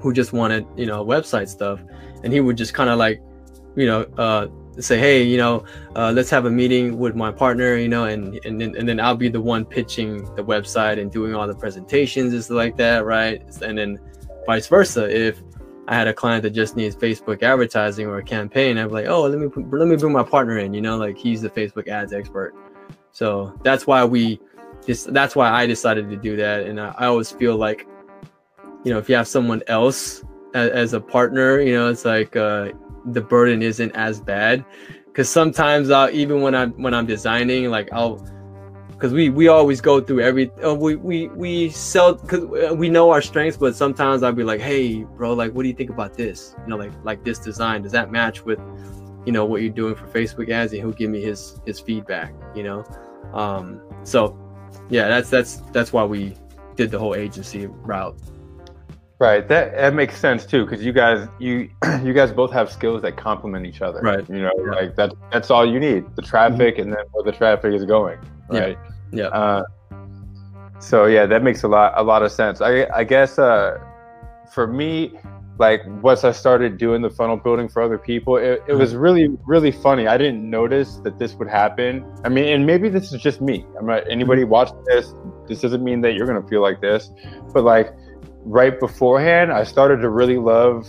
who 0.00 0.12
just 0.12 0.32
wanted 0.32 0.66
you 0.76 0.86
know 0.86 1.04
website 1.04 1.48
stuff 1.48 1.80
and 2.22 2.32
he 2.32 2.40
would 2.40 2.56
just 2.56 2.74
kind 2.74 2.90
of 2.90 2.98
like 2.98 3.22
you 3.76 3.86
know 3.86 4.02
uh, 4.18 4.46
say 4.80 4.98
hey 4.98 5.22
you 5.22 5.36
know 5.36 5.64
uh, 5.96 6.10
let's 6.12 6.30
have 6.30 6.46
a 6.46 6.50
meeting 6.50 6.98
with 6.98 7.14
my 7.14 7.30
partner 7.30 7.76
you 7.76 7.88
know 7.88 8.04
and 8.04 8.38
and 8.44 8.60
then, 8.60 8.74
and 8.76 8.88
then 8.88 8.98
i'll 9.00 9.16
be 9.16 9.28
the 9.28 9.40
one 9.40 9.64
pitching 9.64 10.24
the 10.34 10.44
website 10.44 11.00
and 11.00 11.10
doing 11.12 11.34
all 11.34 11.46
the 11.46 11.54
presentations 11.54 12.32
and 12.32 12.42
stuff 12.42 12.56
like 12.56 12.76
that 12.76 13.04
right 13.04 13.42
and 13.62 13.78
then 13.78 13.98
vice 14.46 14.66
versa 14.66 15.08
if 15.08 15.40
I 15.86 15.94
had 15.94 16.08
a 16.08 16.14
client 16.14 16.42
that 16.44 16.50
just 16.50 16.76
needs 16.76 16.96
Facebook 16.96 17.42
advertising 17.42 18.06
or 18.06 18.16
a 18.16 18.22
campaign. 18.22 18.78
I'm 18.78 18.88
like, 18.88 19.06
oh, 19.06 19.22
let 19.22 19.38
me 19.38 19.48
let 19.70 19.86
me 19.86 19.96
bring 19.96 20.12
my 20.12 20.22
partner 20.22 20.58
in. 20.58 20.72
You 20.72 20.80
know, 20.80 20.96
like 20.96 21.18
he's 21.18 21.42
the 21.42 21.50
Facebook 21.50 21.88
ads 21.88 22.12
expert. 22.12 22.54
So 23.12 23.54
that's 23.62 23.86
why 23.86 24.04
we 24.04 24.40
just 24.86 25.12
that's 25.12 25.34
why 25.34 25.50
I 25.50 25.66
decided 25.66 26.10
to 26.10 26.16
do 26.16 26.36
that. 26.36 26.66
And 26.66 26.80
I, 26.80 26.94
I 26.98 27.06
always 27.06 27.30
feel 27.30 27.56
like, 27.56 27.86
you 28.84 28.92
know, 28.92 28.98
if 28.98 29.08
you 29.08 29.14
have 29.16 29.28
someone 29.28 29.62
else 29.66 30.22
as, 30.54 30.70
as 30.70 30.92
a 30.92 31.00
partner, 31.00 31.60
you 31.60 31.74
know, 31.74 31.88
it's 31.88 32.04
like 32.04 32.36
uh, 32.36 32.70
the 33.06 33.20
burden 33.20 33.62
isn't 33.62 33.94
as 33.96 34.20
bad. 34.20 34.64
Because 35.06 35.30
sometimes 35.30 35.90
I'll 35.90 36.10
even 36.10 36.42
when 36.42 36.54
I'm 36.54 36.72
when 36.82 36.92
I'm 36.92 37.06
designing, 37.06 37.70
like 37.70 37.88
I'll 37.92 38.18
because 38.94 39.12
we 39.12 39.28
we 39.28 39.48
always 39.48 39.80
go 39.80 40.00
through 40.00 40.20
every 40.20 40.50
uh, 40.64 40.72
we 40.72 40.96
we 40.96 41.28
we 41.28 41.68
sell 41.70 42.14
because 42.14 42.44
uh, 42.44 42.74
we 42.74 42.88
know 42.88 43.10
our 43.10 43.20
strengths 43.20 43.56
but 43.56 43.74
sometimes 43.74 44.22
i'll 44.22 44.32
be 44.32 44.44
like 44.44 44.60
hey 44.60 45.02
bro 45.02 45.34
like 45.34 45.52
what 45.52 45.62
do 45.62 45.68
you 45.68 45.74
think 45.74 45.90
about 45.90 46.14
this 46.14 46.54
you 46.62 46.68
know 46.68 46.76
like 46.76 46.92
like 47.02 47.24
this 47.24 47.38
design 47.38 47.82
does 47.82 47.92
that 47.92 48.10
match 48.10 48.44
with 48.44 48.58
you 49.26 49.32
know 49.32 49.44
what 49.44 49.62
you're 49.62 49.72
doing 49.72 49.94
for 49.94 50.06
facebook 50.06 50.48
ads 50.48 50.72
and 50.72 50.80
he'll 50.80 50.92
give 50.92 51.10
me 51.10 51.20
his 51.20 51.60
his 51.66 51.80
feedback 51.80 52.32
you 52.54 52.62
know 52.62 52.84
um 53.34 53.80
so 54.04 54.38
yeah 54.90 55.08
that's 55.08 55.30
that's 55.30 55.56
that's 55.72 55.92
why 55.92 56.04
we 56.04 56.34
did 56.76 56.90
the 56.90 56.98
whole 56.98 57.14
agency 57.14 57.66
route 57.66 58.16
right 59.18 59.48
that 59.48 59.72
that 59.76 59.94
makes 59.94 60.18
sense 60.18 60.44
too 60.44 60.64
because 60.64 60.84
you 60.84 60.92
guys 60.92 61.28
you 61.38 61.70
you 62.02 62.12
guys 62.12 62.32
both 62.32 62.52
have 62.52 62.70
skills 62.70 63.02
that 63.02 63.16
complement 63.16 63.66
each 63.66 63.80
other 63.80 64.00
right 64.00 64.28
you 64.28 64.42
know 64.42 64.52
yeah. 64.58 64.72
like 64.72 64.96
that 64.96 65.12
that's 65.32 65.50
all 65.50 65.64
you 65.64 65.78
need 65.78 66.04
the 66.16 66.22
traffic 66.22 66.74
mm-hmm. 66.74 66.82
and 66.82 66.92
then 66.92 67.04
where 67.12 67.24
the 67.24 67.32
traffic 67.32 67.72
is 67.72 67.84
going 67.84 68.18
right 68.50 68.76
yeah, 69.12 69.24
yeah. 69.24 69.28
Uh, 69.28 69.62
so 70.80 71.06
yeah 71.06 71.24
that 71.26 71.42
makes 71.42 71.62
a 71.62 71.68
lot 71.68 71.92
a 71.96 72.02
lot 72.02 72.22
of 72.22 72.32
sense 72.32 72.60
i 72.60 72.86
i 72.94 73.04
guess 73.04 73.38
uh 73.38 73.78
for 74.50 74.66
me 74.66 75.12
like 75.58 75.82
once 76.02 76.24
i 76.24 76.32
started 76.32 76.78
doing 76.78 77.02
the 77.02 77.10
funnel 77.10 77.36
building 77.36 77.68
for 77.68 77.82
other 77.82 77.98
people 77.98 78.36
it, 78.36 78.62
it 78.66 78.74
was 78.74 78.94
really 78.94 79.28
really 79.46 79.70
funny 79.70 80.06
i 80.06 80.16
didn't 80.16 80.48
notice 80.48 80.96
that 80.96 81.18
this 81.18 81.34
would 81.34 81.48
happen 81.48 82.04
i 82.24 82.28
mean 82.28 82.46
and 82.46 82.66
maybe 82.66 82.88
this 82.88 83.12
is 83.12 83.20
just 83.20 83.40
me 83.40 83.64
i'm 83.78 83.86
not 83.86 84.08
anybody 84.10 84.42
mm-hmm. 84.42 84.50
watching 84.50 84.82
this 84.84 85.14
this 85.46 85.60
doesn't 85.60 85.84
mean 85.84 86.00
that 86.00 86.14
you're 86.14 86.26
gonna 86.26 86.46
feel 86.48 86.62
like 86.62 86.80
this 86.80 87.10
but 87.52 87.64
like 87.64 87.92
right 88.44 88.80
beforehand 88.80 89.52
i 89.52 89.62
started 89.62 89.98
to 89.98 90.08
really 90.08 90.38
love 90.38 90.88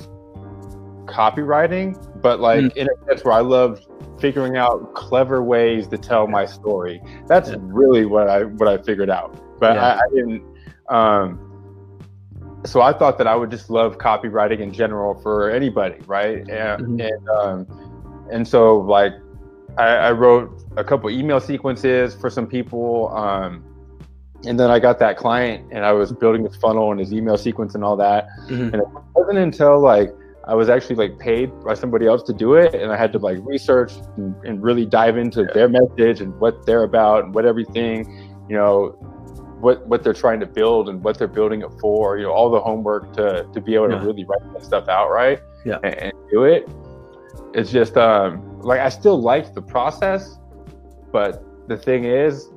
copywriting 1.06 1.96
but 2.22 2.40
like 2.40 2.62
mm. 2.62 2.76
in 2.76 2.88
a 2.88 3.06
sense 3.08 3.24
where 3.24 3.34
i 3.36 3.42
loved 3.42 3.86
figuring 4.20 4.58
out 4.58 4.94
clever 4.94 5.44
ways 5.44 5.88
to 5.88 5.98
tell 5.98 6.28
my 6.28 6.46
story. 6.46 7.02
That's 7.28 7.50
yeah. 7.50 7.58
really 7.60 8.06
what 8.06 8.30
I 8.30 8.44
what 8.44 8.68
I 8.68 8.78
figured 8.82 9.10
out. 9.10 9.40
But 9.60 9.76
yeah. 9.76 9.86
I, 9.86 9.96
I, 9.96 10.10
didn't. 10.14 10.44
Um, 10.90 11.45
so 12.66 12.82
I 12.82 12.94
thought 12.94 13.18
that 13.18 13.28
I 13.28 13.36
would 13.36 13.52
just 13.52 13.70
love 13.70 13.98
copywriting 13.98 14.60
in 14.60 14.74
general 14.74 15.16
for 15.22 15.50
anybody, 15.50 15.98
right? 16.08 16.40
And 16.50 16.50
mm-hmm. 16.50 17.00
and, 17.02 17.30
um, 17.30 18.28
and 18.32 18.48
so 18.48 18.78
like 18.78 19.14
I, 19.78 19.88
I, 19.88 20.12
wrote 20.12 20.64
a 20.78 20.84
couple 20.84 21.10
email 21.10 21.40
sequences 21.40 22.16
for 22.16 22.30
some 22.30 22.48
people. 22.48 23.16
Um, 23.16 23.64
and 24.46 24.60
then 24.60 24.70
I 24.70 24.80
got 24.80 25.00
that 25.00 25.18
client 25.18 25.68
and 25.72 25.86
I 25.86 25.92
was 25.92 26.12
building 26.12 26.44
his 26.44 26.56
funnel 26.56 26.92
and 26.92 27.00
his 27.00 27.14
email 27.14 27.38
sequence 27.38 27.76
and 27.76 27.84
all 27.84 27.98
that. 27.98 28.28
Mm-hmm. 28.48 28.74
And 28.74 28.76
it 28.76 28.88
wasn't 29.16 29.40
until 29.40 29.80
like 29.80 30.12
I 30.48 30.54
was 30.54 30.70
actually 30.70 30.96
like 30.96 31.18
paid 31.18 31.52
by 31.64 31.74
somebody 31.74 32.06
else 32.06 32.22
to 32.24 32.34
do 32.34 32.54
it, 32.54 32.76
and 32.76 32.92
I 32.92 32.98
had 32.98 33.12
to 33.14 33.20
like 33.20 33.40
research 33.42 33.94
and, 34.16 34.36
and 34.46 34.62
really 34.62 34.86
dive 34.86 35.18
into 35.18 35.42
yeah. 35.42 35.54
their 35.54 35.70
message 35.70 36.22
and 36.22 36.40
what 36.40 36.66
they're 36.68 36.84
about 36.84 37.24
and 37.26 37.34
what 37.34 37.46
everything, 37.46 38.38
you 38.48 38.56
know, 38.56 38.96
what 39.60 39.86
what 39.88 40.04
they're 40.04 40.14
trying 40.14 40.40
to 40.40 40.46
build 40.46 40.90
and 40.90 41.04
what 41.04 41.18
they're 41.18 41.28
building 41.28 41.62
it 41.62 41.72
for. 41.80 42.18
You 42.18 42.24
know, 42.24 42.32
all 42.32 42.50
the 42.50 42.60
homework 42.60 43.14
to 43.14 43.48
to 43.54 43.62
be 43.62 43.76
able 43.76 43.92
yeah. 43.92 44.00
to 44.00 44.06
really 44.06 44.26
write 44.26 44.54
that 44.54 44.64
stuff 44.64 44.88
out 44.88 45.10
right 45.10 45.40
yeah. 45.66 45.80
and, 45.84 45.96
and 45.96 46.14
do 46.32 46.44
it. 46.44 46.70
It's 47.54 47.72
just 47.72 47.98
um, 47.98 48.60
like 48.62 48.80
I 48.80 48.90
still 48.90 49.20
liked 49.20 49.56
the 49.56 49.62
process, 49.62 50.38
but 51.12 51.44
the 51.68 51.78
thing 51.78 52.06
is, 52.06 52.50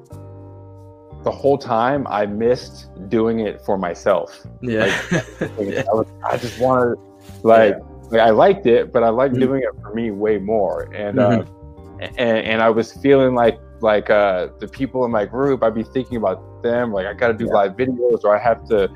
the 1.23 1.31
whole 1.31 1.59
time 1.59 2.07
I 2.09 2.27
missed 2.27 2.89
doing 3.09 3.41
it 3.41 3.61
for 3.63 3.79
myself. 3.79 4.47
Yeah. 4.61 4.87
Like, 5.41 5.75
yeah. 5.75 5.83
I, 5.91 5.95
was, 5.95 6.07
I, 6.29 6.37
just 6.37 6.59
wanted 6.61 6.99
like, 7.43 7.77
yeah. 7.79 8.09
like 8.11 8.21
I 8.21 8.31
liked 8.31 8.67
it, 8.67 8.93
but 8.93 9.03
I 9.03 9.09
liked 9.09 9.35
mm-hmm. 9.35 9.43
doing 9.43 9.63
it 9.63 9.81
for 9.81 9.95
me 9.95 10.11
way 10.11 10.39
more. 10.39 10.93
And 10.93 11.19
uh, 11.19 11.31
mm-hmm. 11.31 12.03
uh, 12.03 12.07
and 12.19 12.39
and 12.39 12.63
I 12.63 12.71
was 12.71 12.93
feeling 12.93 13.35
like 13.35 13.59
like 13.81 14.11
uh, 14.11 14.49
the 14.59 14.67
people 14.67 15.05
in 15.05 15.11
my 15.11 15.25
group, 15.25 15.63
I'd 15.63 15.75
be 15.75 15.85
thinking 15.85 16.17
about 16.17 16.43
them. 16.63 16.93
Like 16.93 17.07
I 17.07 17.15
got 17.15 17.29
to 17.29 17.35
do 17.35 17.47
yeah. 17.47 17.53
live 17.53 17.73
videos, 17.73 18.25
or 18.25 18.37
I 18.37 18.43
have 18.43 18.67
to, 18.69 18.89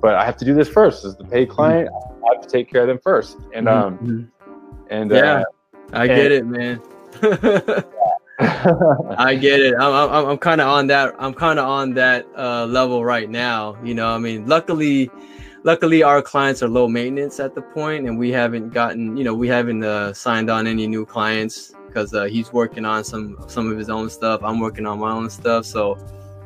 but 0.00 0.14
I 0.14 0.24
have 0.24 0.36
to 0.38 0.44
do 0.44 0.54
this 0.54 0.68
first. 0.68 1.04
As 1.04 1.16
the 1.16 1.24
paid 1.24 1.48
mm-hmm. 1.48 1.56
client, 1.56 1.88
mm-hmm. 1.88 2.24
I 2.24 2.34
have 2.34 2.42
to 2.42 2.48
take 2.48 2.70
care 2.70 2.82
of 2.82 2.88
them 2.88 2.98
first. 3.02 3.38
And 3.54 3.66
mm-hmm. 3.66 3.86
um, 3.86 3.98
mm-hmm. 3.98 4.84
and 4.90 5.10
yeah, 5.10 5.40
uh, 5.40 5.44
I 5.92 6.06
and, 6.06 6.16
get 6.16 6.32
it, 6.32 6.46
man. 6.46 6.80
I 9.18 9.34
get 9.34 9.60
it. 9.60 9.74
I'm 9.78 10.10
I'm, 10.10 10.26
I'm 10.30 10.38
kind 10.38 10.60
of 10.60 10.68
on 10.68 10.86
that. 10.88 11.14
I'm 11.18 11.34
kind 11.34 11.58
of 11.58 11.68
on 11.68 11.94
that 11.94 12.26
uh, 12.36 12.66
level 12.66 13.04
right 13.04 13.28
now. 13.28 13.76
You 13.84 13.94
know, 13.94 14.14
I 14.14 14.18
mean, 14.18 14.46
luckily 14.46 15.10
luckily 15.64 16.02
our 16.02 16.22
clients 16.22 16.62
are 16.62 16.68
low 16.68 16.88
maintenance 16.88 17.38
at 17.38 17.54
the 17.54 17.62
point 17.62 18.06
and 18.06 18.18
we 18.18 18.30
haven't 18.30 18.70
gotten 18.70 19.16
you 19.16 19.24
know 19.24 19.34
we 19.34 19.48
haven't 19.48 19.84
uh, 19.84 20.12
signed 20.12 20.48
on 20.50 20.66
any 20.66 20.86
new 20.86 21.04
clients 21.04 21.72
because 21.86 22.14
uh, 22.14 22.24
he's 22.24 22.52
working 22.52 22.84
on 22.84 23.04
some 23.04 23.36
some 23.46 23.70
of 23.70 23.76
his 23.76 23.90
own 23.90 24.08
stuff 24.08 24.40
i'm 24.42 24.58
working 24.58 24.86
on 24.86 24.98
my 24.98 25.10
own 25.10 25.28
stuff 25.28 25.64
so 25.64 25.98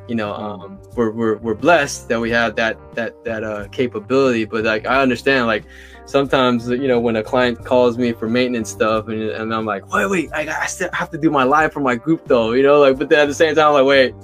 you 0.08 0.14
know 0.14 0.32
um, 0.34 0.80
we're, 0.94 1.10
we're 1.10 1.36
we're 1.38 1.54
blessed 1.54 2.08
that 2.08 2.20
we 2.20 2.30
have 2.30 2.56
that 2.56 2.78
that 2.94 3.24
that 3.24 3.44
uh, 3.44 3.68
capability. 3.68 4.44
But 4.44 4.64
like 4.64 4.86
i 4.86 5.00
understand 5.00 5.46
like 5.46 5.64
sometimes 6.06 6.68
you 6.68 6.88
know 6.88 7.00
when 7.00 7.16
a 7.16 7.22
client 7.22 7.64
calls 7.64 7.96
me 7.96 8.12
for 8.12 8.28
maintenance 8.28 8.68
stuff 8.70 9.08
and, 9.08 9.22
and 9.22 9.54
i'm 9.54 9.64
like 9.64 9.90
wait 9.90 10.10
wait 10.10 10.30
I, 10.34 10.62
I 10.64 10.66
still 10.66 10.90
have 10.92 11.10
to 11.10 11.18
do 11.18 11.30
my 11.30 11.44
live 11.44 11.72
for 11.72 11.80
my 11.80 11.96
group 11.96 12.26
though 12.26 12.52
you 12.52 12.62
know 12.62 12.80
like 12.80 12.98
but 12.98 13.08
then 13.08 13.20
at 13.20 13.26
the 13.26 13.34
same 13.34 13.54
time 13.54 13.68
I'm 13.68 13.72
like 13.72 13.86
wait 13.86 14.14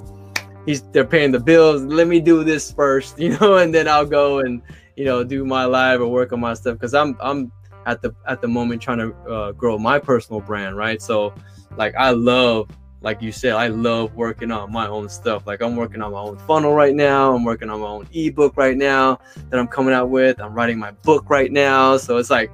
he's 0.65 0.81
they're 0.91 1.05
paying 1.05 1.31
the 1.31 1.39
bills. 1.39 1.81
Let 1.83 2.07
me 2.07 2.19
do 2.19 2.43
this 2.43 2.71
first 2.71 3.19
you 3.23 3.37
know 3.37 3.57
and 3.57 3.73
then 3.73 3.87
i'll 3.87 4.05
go 4.05 4.39
and 4.39 4.61
you 4.95 5.05
know 5.05 5.23
do 5.23 5.45
my 5.45 5.65
live 5.65 6.01
or 6.01 6.07
work 6.07 6.33
on 6.33 6.39
my 6.39 6.53
stuff. 6.53 6.75
Because 6.75 6.93
i'm 6.93 7.17
i'm 7.19 7.51
at 7.85 8.01
the 8.01 8.13
at 8.27 8.41
the 8.41 8.47
moment 8.47 8.81
trying 8.81 8.99
to 8.99 9.13
uh, 9.27 9.51
grow 9.53 9.77
my 9.77 9.97
personal 9.97 10.39
brand 10.39 10.77
right? 10.77 11.01
So 11.01 11.33
like 11.77 11.95
i 11.95 12.11
love 12.11 12.69
like 13.01 13.21
you 13.21 13.31
said 13.31 13.53
i 13.53 13.67
love 13.67 14.13
working 14.15 14.51
on 14.51 14.71
my 14.71 14.87
own 14.87 15.09
stuff 15.09 15.45
like 15.45 15.61
i'm 15.61 15.75
working 15.75 16.01
on 16.01 16.11
my 16.11 16.19
own 16.19 16.37
funnel 16.39 16.73
right 16.73 16.95
now 16.95 17.33
i'm 17.33 17.43
working 17.43 17.69
on 17.69 17.79
my 17.81 17.87
own 17.87 18.07
ebook 18.13 18.55
right 18.55 18.77
now 18.77 19.19
that 19.49 19.59
i'm 19.59 19.67
coming 19.67 19.93
out 19.93 20.09
with 20.09 20.39
i'm 20.39 20.53
writing 20.53 20.77
my 20.77 20.91
book 21.03 21.29
right 21.29 21.51
now 21.51 21.97
so 21.97 22.17
it's 22.17 22.29
like 22.29 22.51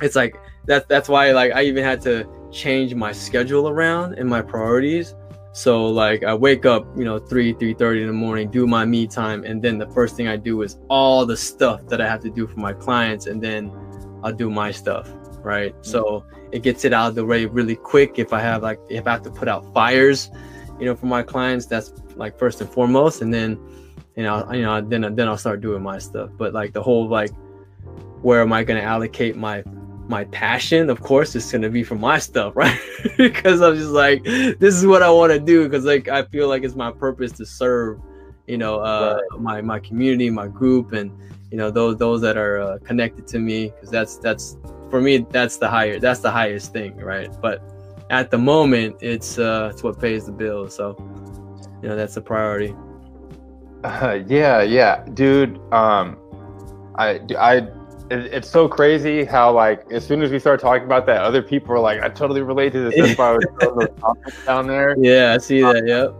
it's 0.00 0.16
like 0.16 0.36
that 0.66 0.88
that's 0.88 1.08
why 1.08 1.30
like 1.32 1.52
i 1.52 1.62
even 1.62 1.84
had 1.84 2.00
to 2.00 2.26
change 2.50 2.94
my 2.94 3.12
schedule 3.12 3.68
around 3.68 4.14
and 4.14 4.28
my 4.28 4.42
priorities 4.42 5.14
so 5.52 5.86
like 5.86 6.24
I 6.24 6.32
wake 6.32 6.64
up, 6.64 6.86
you 6.96 7.04
know, 7.04 7.18
three, 7.18 7.52
three 7.52 7.74
thirty 7.74 8.00
in 8.00 8.06
the 8.06 8.12
morning, 8.14 8.50
do 8.50 8.66
my 8.66 8.86
me 8.86 9.06
time, 9.06 9.44
and 9.44 9.62
then 9.62 9.76
the 9.76 9.86
first 9.88 10.16
thing 10.16 10.26
I 10.26 10.36
do 10.36 10.62
is 10.62 10.78
all 10.88 11.26
the 11.26 11.36
stuff 11.36 11.86
that 11.88 12.00
I 12.00 12.08
have 12.08 12.20
to 12.22 12.30
do 12.30 12.46
for 12.46 12.58
my 12.58 12.72
clients, 12.72 13.26
and 13.26 13.40
then 13.40 13.70
I'll 14.24 14.32
do 14.32 14.50
my 14.50 14.70
stuff, 14.70 15.12
right? 15.42 15.74
Mm-hmm. 15.74 15.90
So 15.90 16.24
it 16.52 16.62
gets 16.62 16.84
it 16.84 16.92
out 16.92 17.08
of 17.08 17.14
the 17.14 17.24
way 17.24 17.46
really 17.46 17.76
quick. 17.76 18.18
If 18.18 18.32
I 18.32 18.40
have 18.40 18.62
like 18.62 18.78
if 18.88 19.06
I 19.06 19.12
have 19.12 19.22
to 19.22 19.30
put 19.30 19.48
out 19.48 19.72
fires, 19.72 20.30
you 20.78 20.86
know, 20.86 20.94
for 20.94 21.06
my 21.06 21.22
clients, 21.22 21.66
that's 21.66 21.92
like 22.16 22.38
first 22.38 22.60
and 22.60 22.70
foremost, 22.70 23.22
and 23.22 23.32
then 23.32 23.58
you 24.16 24.22
know, 24.22 24.50
you 24.52 24.62
know, 24.62 24.80
then 24.80 25.14
then 25.14 25.28
I'll 25.28 25.38
start 25.38 25.60
doing 25.60 25.82
my 25.82 25.98
stuff. 25.98 26.30
But 26.36 26.52
like 26.52 26.72
the 26.72 26.82
whole 26.82 27.08
like, 27.08 27.30
where 28.20 28.42
am 28.42 28.52
I 28.52 28.62
going 28.62 28.80
to 28.80 28.86
allocate 28.86 29.36
my 29.36 29.64
my 30.08 30.24
passion, 30.24 30.90
of 30.90 31.00
course, 31.00 31.34
is 31.34 31.50
gonna 31.50 31.70
be 31.70 31.82
for 31.82 31.94
my 31.94 32.18
stuff, 32.18 32.54
right? 32.56 32.78
because 33.16 33.60
I'm 33.60 33.76
just 33.76 33.90
like, 33.90 34.22
this 34.24 34.74
is 34.74 34.86
what 34.86 35.02
I 35.02 35.10
want 35.10 35.32
to 35.32 35.40
do. 35.40 35.64
Because 35.64 35.84
like 35.84 36.08
I 36.08 36.24
feel 36.24 36.48
like 36.48 36.62
it's 36.64 36.74
my 36.74 36.92
purpose 36.92 37.32
to 37.32 37.46
serve, 37.46 38.00
you 38.46 38.58
know, 38.58 38.80
uh, 38.80 39.20
right. 39.30 39.40
my 39.40 39.60
my 39.62 39.80
community, 39.80 40.28
my 40.30 40.48
group, 40.48 40.92
and 40.92 41.10
you 41.50 41.56
know 41.56 41.70
those 41.70 41.96
those 41.96 42.20
that 42.20 42.36
are 42.36 42.60
uh, 42.60 42.78
connected 42.84 43.26
to 43.28 43.38
me. 43.38 43.68
Because 43.68 43.90
that's 43.90 44.18
that's 44.18 44.56
for 44.92 45.00
me, 45.00 45.26
that's 45.30 45.56
the 45.56 45.70
higher, 45.70 45.98
that's 45.98 46.20
the 46.20 46.30
highest 46.30 46.74
thing, 46.74 46.94
right? 46.98 47.30
But 47.40 47.62
at 48.10 48.30
the 48.30 48.36
moment, 48.36 48.96
it's 49.00 49.38
uh, 49.38 49.70
it's 49.72 49.82
what 49.82 49.98
pays 49.98 50.26
the 50.26 50.32
bills. 50.32 50.76
So 50.76 50.94
you 51.82 51.88
know, 51.88 51.96
that's 51.96 52.18
a 52.18 52.20
priority. 52.20 52.74
Uh, 53.82 54.20
yeah, 54.26 54.60
yeah, 54.60 55.02
dude. 55.14 55.58
Um, 55.72 56.18
I 56.96 57.20
I 57.38 57.54
it, 58.10 58.34
it's 58.36 58.50
so 58.50 58.68
crazy 58.68 59.24
how 59.24 59.50
like 59.50 59.90
as 59.90 60.06
soon 60.06 60.20
as 60.20 60.30
we 60.30 60.38
start 60.38 60.60
talking 60.60 60.84
about 60.84 61.06
that, 61.06 61.22
other 61.22 61.40
people 61.40 61.72
are 61.72 61.80
like, 61.80 62.02
I 62.02 62.10
totally 62.10 62.42
relate 62.42 62.72
to 62.74 62.90
this. 62.90 62.94
That's 62.94 63.18
why 63.18 63.30
I 63.30 63.32
was 63.32 63.46
throwing 63.58 63.78
those 63.78 63.88
comments 64.02 64.44
down 64.44 64.66
there. 64.66 64.94
Yeah, 64.98 65.32
I 65.32 65.38
see 65.38 65.62
that. 65.62 65.76
Um, 65.76 65.86
yep. 65.86 66.14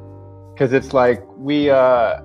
Because 0.55 0.73
it's 0.73 0.95
like 0.95 1.23
we 1.37 1.69
uh 1.69 2.23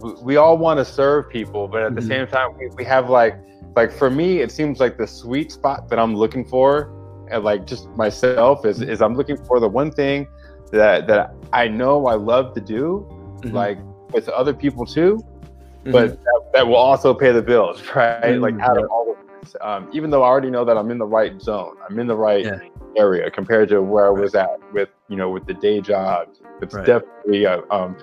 we, 0.00 0.12
we 0.22 0.36
all 0.36 0.56
want 0.56 0.78
to 0.78 0.84
serve 0.86 1.28
people, 1.28 1.68
but 1.68 1.82
at 1.82 1.88
mm-hmm. 1.88 1.96
the 1.96 2.06
same 2.06 2.26
time, 2.26 2.56
we, 2.56 2.68
we 2.68 2.84
have 2.84 3.10
like 3.10 3.36
like 3.76 3.92
for 3.92 4.10
me, 4.10 4.40
it 4.40 4.52
seems 4.52 4.80
like 4.80 4.96
the 4.96 5.06
sweet 5.06 5.52
spot 5.52 5.88
that 5.88 5.98
I'm 5.98 6.14
looking 6.14 6.44
for, 6.44 6.92
and 7.30 7.42
like 7.42 7.66
just 7.66 7.88
myself 7.90 8.64
is 8.64 8.80
is 8.80 9.02
I'm 9.02 9.14
looking 9.14 9.36
for 9.44 9.60
the 9.60 9.68
one 9.68 9.90
thing 9.90 10.28
that 10.70 11.06
that 11.06 11.34
I 11.52 11.68
know 11.68 12.06
I 12.06 12.14
love 12.14 12.54
to 12.54 12.60
do, 12.60 13.06
mm-hmm. 13.10 13.54
like 13.54 13.78
with 14.12 14.28
other 14.28 14.54
people 14.54 14.86
too, 14.86 15.16
mm-hmm. 15.16 15.90
but 15.90 16.22
that 16.22 16.40
that 16.52 16.66
will 16.66 16.76
also 16.76 17.12
pay 17.14 17.32
the 17.32 17.42
bills, 17.42 17.82
right? 17.94 18.22
Mm-hmm. 18.22 18.42
Like 18.42 18.60
out 18.60 18.78
of 18.78 18.88
all 18.90 19.12
of 19.12 19.18
this, 19.40 19.56
um, 19.60 19.90
even 19.92 20.10
though 20.10 20.22
I 20.22 20.26
already 20.26 20.50
know 20.50 20.64
that 20.64 20.76
I'm 20.76 20.90
in 20.90 20.98
the 20.98 21.06
right 21.06 21.40
zone, 21.40 21.76
I'm 21.88 21.98
in 21.98 22.06
the 22.06 22.16
right 22.16 22.44
yeah. 22.44 22.58
area 22.96 23.30
compared 23.30 23.68
to 23.70 23.82
where 23.82 24.06
I 24.06 24.10
was 24.10 24.34
at 24.34 24.60
with 24.72 24.88
you 25.08 25.16
know 25.16 25.30
with 25.30 25.46
the 25.46 25.54
day 25.54 25.80
jobs. 25.80 26.40
It's 26.62 26.74
right. 26.74 26.86
definitely 26.86 27.46
uh, 27.46 27.62
um, 27.70 27.96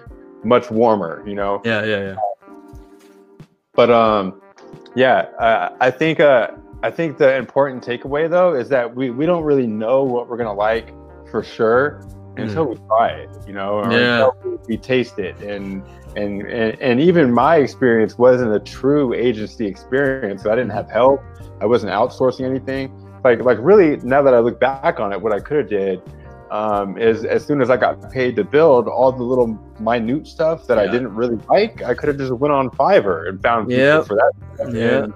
much 0.44 0.70
warmer, 0.70 1.24
you 1.26 1.36
know. 1.36 1.62
Yeah, 1.64 1.86
yeah, 1.86 2.00
yeah. 2.00 2.16
But 3.74 3.90
um, 3.90 4.41
yeah, 4.96 5.20
uh, 5.39 5.76
I 5.80 5.92
think 5.92 6.20
uh, 6.20 6.50
I 6.84 6.92
think 6.92 7.18
the 7.18 7.36
important 7.36 7.84
takeaway 7.84 8.30
though 8.30 8.54
is 8.54 8.70
that 8.70 8.96
we 8.96 9.10
we 9.10 9.26
don't 9.26 9.44
really 9.44 9.68
know 9.68 10.04
what 10.04 10.30
we're 10.30 10.38
gonna 10.38 10.54
like 10.54 10.94
for 11.30 11.44
sure 11.44 12.02
until 12.38 12.66
mm. 12.66 12.70
we 12.72 12.88
try 12.88 13.10
it, 13.10 13.30
you 13.48 13.54
know, 13.54 13.76
or 13.76 13.92
yeah. 13.92 14.30
until 14.30 14.62
we 14.68 14.78
taste 14.78 15.20
it. 15.20 15.38
And, 15.42 15.84
and 16.16 16.42
and 16.42 16.80
and 16.82 17.00
even 17.00 17.32
my 17.32 17.58
experience 17.58 18.18
wasn't 18.18 18.54
a 18.54 18.60
true 18.60 19.14
agency 19.14 19.66
experience. 19.66 20.46
I 20.46 20.56
didn't 20.56 20.72
have 20.72 20.89
help. 20.89 21.22
I 21.62 21.66
wasn't 21.66 21.92
outsourcing 21.92 22.46
anything. 22.46 22.92
Like 23.24 23.44
like 23.44 23.58
really, 23.62 23.98
now 23.98 24.22
that 24.22 24.34
I 24.34 24.39
look 24.39 24.60
back 24.60 25.00
on 25.00 25.14
it, 25.14 25.22
what 25.22 25.32
I 25.32 25.39
could 25.39 25.58
have 25.58 25.70
did 25.70 26.02
um, 26.52 26.97
is 26.97 27.24
as 27.24 27.45
soon 27.45 27.62
as 27.62 27.70
I 27.70 27.78
got 27.78 28.12
paid 28.12 28.36
to 28.36 28.43
build 28.43 28.89
all 28.89 29.12
the 29.12 29.24
little 29.24 29.58
minute 29.80 30.28
stuff 30.28 30.68
that 30.68 30.78
yeah. 30.78 30.84
I 30.84 30.88
didn't 30.88 31.16
really 31.16 31.38
like, 31.49 31.82
I 31.82 31.93
could 31.93 32.10
have 32.10 32.18
just 32.18 32.34
went 32.34 32.54
on 32.54 32.70
Fiverr 32.72 33.30
and 33.30 33.41
found 33.41 33.70
people 33.70 33.84
yep. 33.84 34.06
for 34.06 34.16
that. 34.16 34.74
Yeah. 34.74 35.08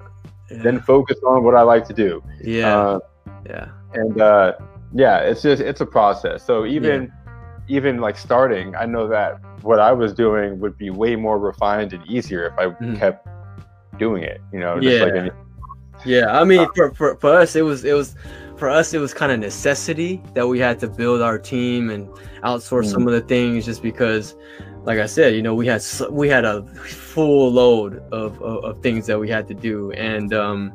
yeah. 0.50 0.62
Then 0.62 0.80
focus 0.80 1.18
on 1.26 1.44
what 1.44 1.54
I 1.54 1.60
like 1.60 1.86
to 1.88 1.92
do. 1.92 2.22
Yeah. 2.42 2.74
Uh, 2.74 2.98
yeah. 3.44 3.68
And 3.92 4.20
uh, 4.20 4.54
yeah, 4.94 5.18
it's 5.18 5.42
just 5.42 5.60
it's 5.60 5.82
a 5.82 5.86
process. 5.86 6.42
So 6.42 6.64
even 6.64 7.04
yeah. 7.04 7.76
even 7.76 8.00
like 8.00 8.16
starting, 8.16 8.74
I 8.74 8.86
know 8.86 9.06
that 9.08 9.38
what 9.62 9.78
I 9.78 9.92
was 9.92 10.14
doing 10.14 10.58
would 10.60 10.78
be 10.78 10.88
way 10.88 11.16
more 11.16 11.38
refined 11.38 11.92
and 11.92 12.06
easier 12.06 12.46
if 12.46 12.58
I 12.58 12.66
mm. 12.82 12.98
kept 12.98 13.28
doing 13.98 14.22
it. 14.22 14.40
You 14.52 14.60
know, 14.60 14.80
yeah. 14.80 15.04
Like 15.04 15.32
yeah. 16.04 16.40
I 16.40 16.44
mean, 16.44 16.60
uh, 16.60 16.68
for, 16.74 16.94
for 16.94 17.16
for 17.16 17.34
us, 17.34 17.56
it 17.56 17.62
was 17.62 17.84
it 17.84 17.92
was 17.92 18.14
for 18.56 18.68
us 18.70 18.94
it 18.94 18.98
was 18.98 19.12
kind 19.12 19.30
of 19.32 19.38
necessity 19.38 20.22
that 20.34 20.46
we 20.46 20.58
had 20.58 20.78
to 20.78 20.88
build 20.88 21.20
our 21.22 21.38
team 21.38 21.90
and 21.90 22.08
outsource 22.42 22.84
mm. 22.84 22.92
some 22.92 23.06
of 23.06 23.12
the 23.12 23.20
things 23.20 23.64
just 23.64 23.82
because 23.82 24.34
like 24.84 24.98
i 24.98 25.06
said 25.06 25.34
you 25.34 25.42
know 25.42 25.54
we 25.54 25.66
had 25.66 25.82
we 26.10 26.28
had 26.28 26.44
a 26.44 26.62
full 26.84 27.50
load 27.50 27.98
of, 28.12 28.40
of, 28.42 28.64
of 28.64 28.82
things 28.82 29.06
that 29.06 29.18
we 29.18 29.28
had 29.28 29.46
to 29.48 29.54
do. 29.54 29.90
And 29.92 30.32
um, 30.34 30.72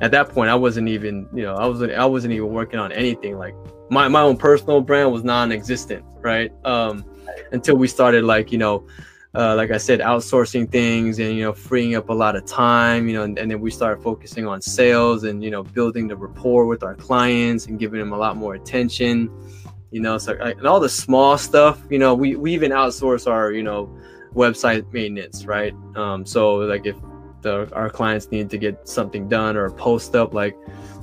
at 0.00 0.10
that 0.12 0.30
point 0.30 0.50
i 0.50 0.54
wasn't 0.54 0.88
even 0.88 1.28
you 1.34 1.42
know 1.42 1.54
i 1.56 1.66
wasn't 1.66 1.92
i 1.92 2.06
wasn't 2.06 2.32
even 2.32 2.48
working 2.48 2.78
on 2.78 2.92
anything. 2.92 3.38
Like 3.38 3.54
my, 3.90 4.08
my 4.08 4.22
own 4.22 4.36
personal 4.36 4.80
brand 4.80 5.12
was 5.12 5.24
non-existent 5.24 6.04
right? 6.22 6.52
Um, 6.64 7.04
until 7.52 7.76
we 7.76 7.88
started 7.88 8.24
like 8.24 8.52
you 8.52 8.58
know 8.58 8.86
uh, 9.34 9.54
like 9.54 9.70
I 9.70 9.76
said, 9.76 10.00
outsourcing 10.00 10.70
things 10.70 11.18
and 11.20 11.36
you 11.36 11.44
know 11.44 11.52
freeing 11.52 11.94
up 11.94 12.08
a 12.08 12.12
lot 12.12 12.34
of 12.34 12.44
time, 12.46 13.08
you 13.08 13.14
know, 13.14 13.22
and, 13.22 13.38
and, 13.38 13.50
then 13.50 13.60
we 13.60 13.70
started 13.70 14.02
focusing 14.02 14.46
on 14.46 14.60
sales 14.60 15.22
and 15.24 15.42
you 15.44 15.50
know 15.50 15.62
building 15.62 16.08
the 16.08 16.16
rapport 16.16 16.66
with 16.66 16.82
our 16.82 16.96
clients 16.96 17.66
and 17.66 17.78
giving 17.78 18.00
them 18.00 18.12
a 18.12 18.18
lot 18.18 18.36
more 18.36 18.54
attention, 18.54 19.30
you 19.92 20.00
know, 20.00 20.18
so 20.18 20.36
and 20.40 20.66
all 20.66 20.80
the 20.80 20.88
small 20.88 21.38
stuff, 21.38 21.80
you 21.90 21.98
know, 21.98 22.12
we 22.12 22.34
we 22.34 22.52
even 22.52 22.72
outsource 22.72 23.30
our 23.30 23.52
you 23.52 23.62
know 23.62 23.88
website 24.34 24.92
maintenance, 24.92 25.44
right? 25.44 25.74
Um, 25.94 26.26
so 26.26 26.56
like 26.56 26.86
if 26.86 26.96
the 27.42 27.72
our 27.72 27.88
clients 27.88 28.30
need 28.32 28.50
to 28.50 28.58
get 28.58 28.88
something 28.88 29.28
done 29.28 29.56
or 29.56 29.70
post 29.70 30.16
up, 30.16 30.34
like 30.34 30.56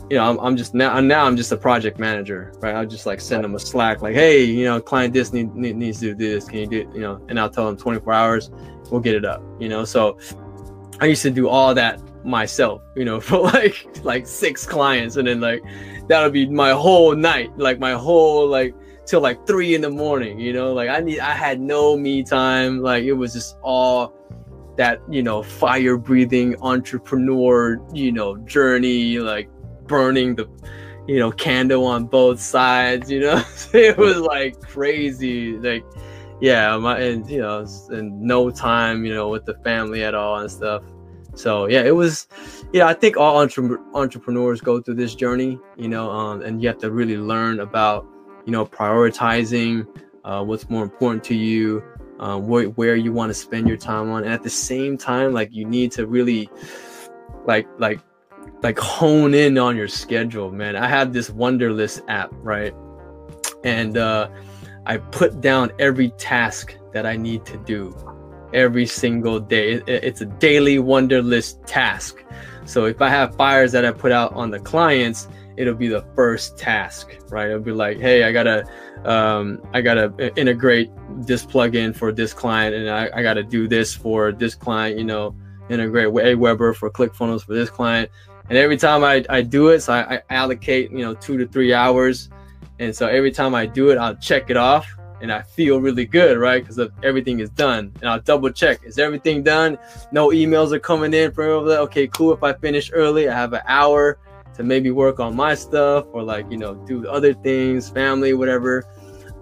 you 0.10 0.18
know, 0.18 0.30
I'm, 0.30 0.40
I'm 0.40 0.58
just 0.58 0.74
now 0.74 1.00
now 1.02 1.26
I'm 1.26 1.36
just 1.36 1.52
a 1.52 1.58
project 1.58 2.00
manager, 2.00 2.54
right? 2.60 2.76
I'll 2.76 2.86
just 2.86 3.06
like 3.06 3.20
send 3.20 3.44
them 3.44 3.56
a 3.56 3.60
Slack, 3.60 4.02
like, 4.02 4.16
hey, 4.16 4.44
you 4.44 4.64
know, 4.64 4.80
client 4.80 5.14
this 5.14 5.34
need, 5.34 5.54
need, 5.54 5.76
needs 5.76 6.00
to 6.00 6.16
do 6.16 6.34
this. 6.34 6.48
Can 6.48 6.60
you 6.60 6.68
do 6.68 6.80
it? 6.82 6.88
You 6.94 7.02
know, 7.02 7.22
and 7.28 7.40
I'll 7.40 7.50
tell 7.50 7.66
them 7.66 7.76
24 7.76 8.14
hours, 8.14 8.52
we'll 8.90 9.02
get 9.02 9.16
it 9.16 9.26
up. 9.26 9.44
You 9.60 9.68
know, 9.68 9.84
so 9.84 10.18
I 11.02 11.06
used 11.08 11.24
to 11.24 11.32
do 11.32 11.50
all 11.50 11.74
that 11.76 12.02
myself, 12.24 12.82
you 12.96 13.04
know, 13.04 13.20
for 13.22 13.40
like 13.40 13.88
like 14.04 14.28
six 14.28 14.66
clients, 14.66 15.18
and 15.18 15.28
then 15.28 15.42
like 15.42 15.62
that 16.08 16.24
would 16.24 16.34
be 16.34 16.48
my 16.48 16.72
whole 16.72 17.14
night, 17.14 17.58
like 17.58 17.80
my 17.80 17.94
whole 17.94 18.48
like 18.48 18.74
till 19.06 19.20
like 19.20 19.46
three 19.46 19.76
in 19.76 19.82
the 19.82 19.90
morning. 19.90 20.40
You 20.40 20.54
know, 20.54 20.74
like 20.74 20.90
I 20.90 21.02
need 21.02 21.20
I 21.20 21.34
had 21.34 21.60
no 21.60 21.98
me 21.98 22.24
time. 22.24 22.80
Like 22.80 23.04
it 23.04 23.14
was 23.14 23.34
just 23.34 23.58
all 23.62 24.14
that 24.78 25.02
you 25.10 25.24
know 25.24 25.44
fire 25.44 25.98
breathing 25.98 26.56
entrepreneur 26.62 27.82
you 27.94 28.12
know 28.12 28.38
journey 28.38 29.18
like 29.18 29.50
burning 29.88 30.36
the 30.36 30.48
you 31.08 31.20
know 31.20 31.32
candle 31.32 31.86
on 31.86 32.06
both 32.06 32.40
sides 32.40 33.10
you 33.10 33.20
know? 33.20 33.44
It 33.74 33.98
was 33.98 34.18
like 34.18 34.60
crazy 34.62 35.58
like 35.58 35.86
yeah 36.42 36.78
my 36.78 37.00
and 37.00 37.30
you 37.30 37.42
know 37.42 37.66
and 37.90 38.22
no 38.22 38.50
time 38.50 39.06
you 39.06 39.14
know 39.14 39.30
with 39.30 39.46
the 39.46 39.56
family 39.64 40.04
at 40.04 40.14
all 40.14 40.38
and 40.38 40.52
stuff. 40.52 40.84
So 41.36 41.68
yeah 41.68 41.84
it 41.84 41.96
was 41.96 42.28
yeah 42.74 42.88
i 42.88 42.94
think 42.94 43.16
all 43.16 43.38
entre- 43.38 43.80
entrepreneurs 43.94 44.60
go 44.60 44.82
through 44.82 44.96
this 44.96 45.14
journey 45.14 45.60
you 45.78 45.88
know 45.88 46.10
um, 46.10 46.42
and 46.42 46.62
you 46.62 46.68
have 46.68 46.80
to 46.80 46.92
really 46.92 47.18
learn 47.18 47.60
about 47.60 48.08
you 48.46 48.52
know 48.52 48.66
prioritizing 48.66 49.86
uh, 50.26 50.44
what's 50.44 50.70
more 50.70 50.84
important 50.84 51.24
to 51.24 51.36
you 51.36 51.84
uh, 52.20 52.38
where, 52.38 52.66
where 52.70 52.96
you 52.96 53.14
want 53.14 53.30
to 53.30 53.34
spend 53.34 53.68
your 53.68 53.78
time 53.78 54.10
on. 54.10 54.24
And 54.24 54.34
at 54.34 54.44
the 54.44 54.50
same 54.50 54.98
time 54.98 55.34
like 55.34 55.54
you 55.54 55.66
need 55.66 55.92
to 55.94 56.08
really 56.08 56.50
like 57.46 57.68
like 57.78 58.00
like 58.64 58.80
hone 58.80 59.34
in 59.34 59.58
on 59.58 59.76
your 59.76 59.88
schedule, 59.88 60.52
man. 60.52 60.76
I 60.76 60.88
have 60.88 61.14
this 61.14 61.30
Wunderlist 61.30 62.02
app, 62.08 62.32
right? 62.42 62.74
And 63.64 63.98
uh, 63.98 64.30
I 64.86 64.98
put 64.98 65.42
down 65.42 65.72
every 65.80 66.10
task 66.12 66.76
that 66.94 67.06
I 67.06 67.16
need 67.16 67.46
to 67.46 67.58
do 67.58 67.96
every 68.54 68.86
single 68.86 69.40
day. 69.40 69.74
It, 69.74 69.84
it's 69.88 70.22
a 70.22 70.26
daily 70.26 70.78
Wunderlist 70.78 71.66
task. 71.66 72.24
So 72.66 72.86
if 72.86 73.02
I 73.02 73.10
have 73.10 73.36
fires 73.36 73.72
that 73.74 73.86
I 73.86 73.92
put 73.92 74.12
out 74.12 74.34
on 74.34 74.50
the 74.50 74.60
clients, 74.60 75.28
it'll 75.56 75.76
be 75.76 75.88
the 75.88 76.06
first 76.16 76.58
task, 76.58 77.16
right? 77.30 77.48
It'll 77.48 77.60
be 77.60 77.72
like, 77.72 78.00
hey, 78.00 78.24
I 78.24 78.32
gotta, 78.32 78.66
um, 79.06 79.62
I 79.74 79.82
gotta 79.82 80.32
integrate 80.38 80.90
this 81.18 81.46
plugin 81.46 81.96
for 81.96 82.12
this 82.12 82.34
client, 82.34 82.76
and 82.76 82.90
I, 82.90 83.10
I 83.14 83.24
gotta 83.24 83.44
do 83.44 83.68
this 83.68 83.94
for 83.94 84.32
this 84.32 84.56
client. 84.56 84.98
You 84.98 85.06
know, 85.06 85.36
integrate 85.70 86.08
Aweber 86.08 86.76
for 86.76 86.90
ClickFunnels 86.90 87.46
for 87.46 87.54
this 87.54 87.70
client 87.70 88.10
and 88.50 88.58
every 88.58 88.78
time 88.78 89.04
I, 89.04 89.26
I 89.30 89.42
do 89.42 89.70
it 89.70 89.82
so 89.82 89.94
I, 89.94 90.16
I, 90.16 90.22
allocate 90.30 90.92
you 90.92 91.00
know 91.00 91.14
two 91.14 91.38
to 91.38 91.48
three 91.48 91.74
hours. 91.74 92.30
And 92.80 92.96
so 92.96 93.08
every 93.08 93.32
time 93.32 93.56
i 93.56 93.66
do 93.66 93.90
it 93.90 93.98
i'll 93.98 94.16
check 94.16 94.50
it 94.50 94.58
off 94.58 94.88
and 95.20 95.32
i 95.32 95.42
feel 95.42 95.82
really 95.82 96.06
good 96.06 96.38
right? 96.38 96.64
Because 96.64 96.92
everything 97.04 97.40
is 97.40 97.50
done. 97.50 97.92
And 98.02 98.10
i'll 98.10 98.22
double 98.22 98.52
check 98.52 98.84
is 98.84 99.00
everything 99.00 99.44
done? 99.44 99.78
No 100.12 100.30
emails 100.30 100.72
are 100.72 100.80
coming 100.80 101.14
in 101.14 101.32
from 101.32 101.68
there. 101.68 101.80
Okay 101.80 102.08
cool. 102.08 102.34
If 102.34 102.44
i 102.44 102.54
finish 102.54 102.92
early 102.94 103.28
i 103.30 103.34
have 103.34 103.54
an 103.54 103.62
hour 103.68 104.20
to 104.56 104.64
maybe 104.64 104.92
work 104.92 105.20
on 105.20 105.36
my 105.36 105.54
stuff 105.54 106.06
or 106.14 106.24
like 106.24 106.50
you 106.52 106.58
know 106.58 106.76
do 106.76 107.08
other 107.08 107.34
things 107.34 107.90
family 107.90 108.34
whatever. 108.34 108.86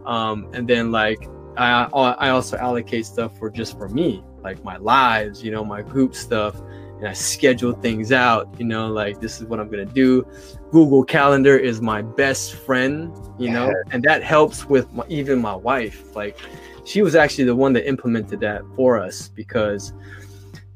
Um, 0.06 0.50
and 0.54 0.68
then 0.68 0.92
like 0.92 1.28
I, 1.58 1.84
I 1.94 2.30
also 2.30 2.58
allocate 2.58 3.06
stuff 3.06 3.38
for 3.38 3.50
just 3.50 3.78
for 3.78 3.90
me 3.90 4.24
like 4.44 4.64
my 4.64 4.78
lives 4.78 5.44
you 5.44 5.52
know 5.52 5.66
my 5.66 5.82
group 5.82 6.16
stuff 6.16 6.62
and 6.98 7.08
I 7.08 7.14
schedule 7.14 7.74
things 7.74 8.12
out, 8.12 8.48
you 8.58 8.66
know, 8.66 8.88
like 8.88 9.20
this 9.20 9.40
is 9.40 9.46
what 9.46 9.60
I'm 9.60 9.70
going 9.70 9.86
to 9.86 9.94
do. 9.94 10.26
Google 10.72 11.04
Calendar 11.04 11.58
is 11.58 11.82
my 11.82 12.02
best 12.02 12.56
friend, 12.56 13.16
you 13.38 13.50
know, 13.50 13.74
and 13.92 14.04
that 14.04 14.24
helps 14.24 14.66
with 14.66 14.92
my, 14.94 15.04
even 15.10 15.42
my 15.42 15.56
wife. 15.56 16.16
Like 16.16 16.38
she 16.86 17.02
was 17.02 17.16
actually 17.16 17.46
the 17.46 17.56
one 17.56 17.74
that 17.74 17.88
implemented 17.88 18.40
that 18.42 18.64
for 18.76 19.00
us 19.00 19.30
because 19.30 19.94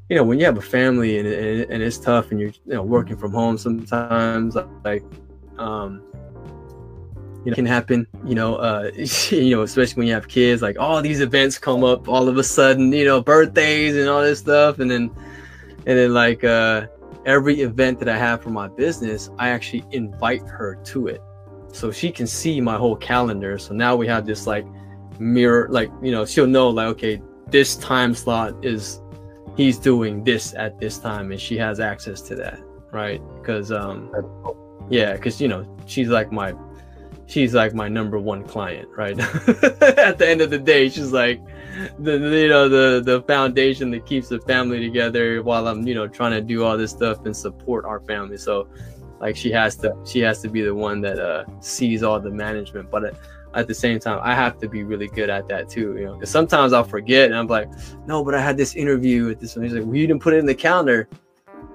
you 0.08 0.16
know, 0.16 0.24
when 0.24 0.40
you 0.40 0.44
have 0.44 0.58
a 0.58 0.62
family 0.62 1.18
and, 1.18 1.28
and, 1.28 1.70
and 1.70 1.82
it's 1.82 1.96
tough 1.96 2.32
and 2.32 2.40
you're 2.40 2.50
you 2.66 2.74
know 2.74 2.82
working 2.82 3.16
from 3.16 3.32
home 3.32 3.56
sometimes 3.56 4.56
like 4.84 5.04
um 5.56 6.02
you 7.44 7.50
know, 7.50 7.54
can 7.54 7.64
happen, 7.66 8.06
you 8.26 8.34
know, 8.34 8.56
uh, 8.56 8.90
you 9.30 9.56
know, 9.56 9.62
especially 9.62 9.94
when 10.00 10.06
you 10.06 10.14
have 10.14 10.28
kids, 10.28 10.60
like 10.62 10.78
all 10.78 11.00
these 11.00 11.20
events 11.20 11.58
come 11.58 11.84
up 11.84 12.08
all 12.08 12.28
of 12.28 12.36
a 12.36 12.44
sudden, 12.44 12.92
you 12.92 13.04
know, 13.04 13.22
birthdays 13.22 13.96
and 13.96 14.08
all 14.08 14.20
this 14.20 14.40
stuff. 14.40 14.78
And 14.78 14.90
then, 14.90 15.10
and 15.86 15.98
then 15.98 16.14
like 16.14 16.44
uh, 16.44 16.86
every 17.26 17.60
event 17.60 17.98
that 18.00 18.08
I 18.08 18.16
have 18.16 18.42
for 18.42 18.50
my 18.50 18.68
business, 18.68 19.30
I 19.38 19.50
actually 19.50 19.84
invite 19.92 20.42
her 20.42 20.76
to 20.86 21.08
it, 21.08 21.20
so 21.72 21.90
she 21.90 22.10
can 22.10 22.26
see 22.26 22.60
my 22.60 22.76
whole 22.76 22.96
calendar. 22.96 23.58
So 23.58 23.74
now 23.74 23.96
we 23.96 24.06
have 24.06 24.26
this 24.26 24.46
like 24.46 24.66
mirror, 25.18 25.68
like 25.70 25.90
you 26.02 26.12
know, 26.12 26.24
she'll 26.24 26.46
know 26.46 26.68
like 26.68 26.88
okay, 26.88 27.22
this 27.48 27.76
time 27.76 28.14
slot 28.14 28.64
is 28.64 29.00
he's 29.56 29.78
doing 29.78 30.24
this 30.24 30.54
at 30.54 30.78
this 30.78 30.98
time, 30.98 31.32
and 31.32 31.40
she 31.40 31.56
has 31.56 31.80
access 31.80 32.20
to 32.22 32.34
that, 32.36 32.60
right? 32.92 33.20
Because 33.36 33.72
um, 33.72 34.10
yeah, 34.88 35.14
because 35.14 35.40
you 35.40 35.48
know 35.48 35.64
she's 35.86 36.08
like 36.08 36.32
my 36.32 36.54
she's 37.30 37.54
like 37.54 37.74
my 37.74 37.88
number 37.88 38.18
one 38.18 38.44
client, 38.44 38.88
right? 38.96 39.18
At 39.18 40.18
the 40.18 40.26
end 40.28 40.40
of 40.40 40.50
the 40.50 40.58
day, 40.58 40.88
she's 40.88 41.12
like 41.12 41.40
the 41.98 42.18
you 42.18 42.48
know 42.48 42.68
the 42.68 43.00
the 43.02 43.22
foundation 43.22 43.90
that 43.92 44.04
keeps 44.04 44.28
the 44.28 44.40
family 44.40 44.80
together 44.80 45.42
while 45.42 45.68
I'm 45.68 45.86
you 45.86 45.94
know 45.94 46.08
trying 46.08 46.32
to 46.32 46.40
do 46.40 46.64
all 46.64 46.76
this 46.76 46.90
stuff 46.90 47.24
and 47.24 47.36
support 47.36 47.84
our 47.84 48.00
family. 48.00 48.36
So 48.36 48.68
like 49.20 49.36
she 49.36 49.50
has 49.52 49.76
to 49.76 49.96
she 50.04 50.20
has 50.20 50.42
to 50.42 50.48
be 50.48 50.62
the 50.62 50.74
one 50.74 51.00
that 51.02 51.18
uh, 51.18 51.44
sees 51.60 52.02
all 52.02 52.18
the 52.20 52.30
management. 52.30 52.90
But 52.90 53.04
uh, 53.04 53.12
at 53.54 53.68
the 53.68 53.74
same 53.74 54.00
time, 54.00 54.20
I 54.22 54.34
have 54.34 54.58
to 54.58 54.68
be 54.68 54.82
really 54.82 55.08
good 55.08 55.30
at 55.30 55.48
that 55.48 55.68
too. 55.68 55.96
You 55.96 56.06
know, 56.06 56.14
because 56.14 56.30
sometimes 56.30 56.72
I'll 56.72 56.84
forget 56.84 57.26
and 57.26 57.36
I'm 57.36 57.46
like, 57.46 57.70
no, 58.06 58.24
but 58.24 58.34
I 58.34 58.40
had 58.40 58.56
this 58.56 58.74
interview 58.74 59.26
with 59.26 59.40
this 59.40 59.56
one. 59.56 59.64
He's 59.64 59.74
like, 59.74 59.84
well, 59.84 59.94
you 59.94 60.06
didn't 60.06 60.22
put 60.22 60.34
it 60.34 60.38
in 60.38 60.46
the 60.46 60.54
calendar. 60.54 61.08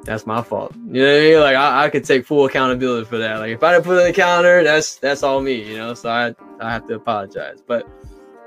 That's 0.06 0.26
my 0.26 0.42
fault. 0.42 0.74
You 0.88 1.02
know 1.02 1.08
what 1.08 1.18
I 1.18 1.20
mean? 1.20 1.40
Like 1.40 1.56
I, 1.56 1.86
I 1.86 1.90
could 1.90 2.06
take 2.06 2.26
full 2.26 2.46
accountability 2.46 3.06
for 3.06 3.18
that. 3.18 3.40
Like 3.40 3.52
if 3.52 3.64
I 3.64 3.74
didn't 3.74 3.86
put 3.86 3.98
it 3.98 4.02
in 4.02 4.08
the 4.08 4.14
calendar, 4.14 4.64
that's 4.64 4.96
that's 4.98 5.24
all 5.24 5.42
me. 5.42 5.62
You 5.68 5.78
know, 5.78 5.94
so 5.94 6.10
I 6.10 6.34
I 6.64 6.72
have 6.72 6.88
to 6.88 6.96
apologize. 6.96 7.62
But 7.66 7.88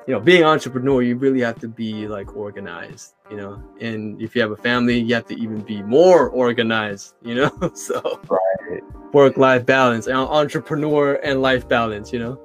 you 0.06 0.14
know, 0.14 0.20
being 0.20 0.42
entrepreneur, 0.42 1.02
you 1.02 1.16
really 1.16 1.42
have 1.42 1.58
to 1.60 1.68
be 1.68 2.08
like 2.08 2.34
organized, 2.34 3.14
you 3.30 3.36
know. 3.36 3.62
And 3.80 4.20
if 4.22 4.34
you 4.34 4.40
have 4.40 4.52
a 4.52 4.56
family, 4.56 4.98
you 4.98 5.14
have 5.14 5.26
to 5.26 5.34
even 5.34 5.60
be 5.60 5.82
more 5.82 6.30
organized, 6.30 7.14
you 7.22 7.34
know. 7.34 7.70
so 7.74 8.20
right. 8.28 8.82
work 9.12 9.36
life 9.36 9.66
balance, 9.66 10.08
entrepreneur 10.08 11.16
and 11.16 11.42
life 11.42 11.68
balance, 11.68 12.10
you 12.10 12.20
know. 12.20 12.40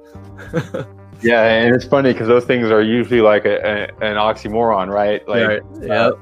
yeah, 1.22 1.44
and 1.44 1.74
it's 1.74 1.86
funny 1.86 2.12
because 2.12 2.28
those 2.28 2.44
things 2.44 2.70
are 2.70 2.82
usually 2.82 3.22
like 3.22 3.46
a, 3.46 3.56
a, 3.56 4.06
an 4.06 4.16
oxymoron, 4.16 4.92
right? 4.92 5.26
Like, 5.26 5.48
right. 5.48 5.62
yeah. 5.80 6.08
Uh, 6.08 6.12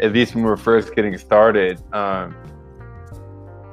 at 0.00 0.12
least 0.12 0.34
when 0.34 0.44
we're 0.44 0.56
first 0.56 0.94
getting 0.94 1.16
started. 1.18 1.82
Um, 1.94 2.36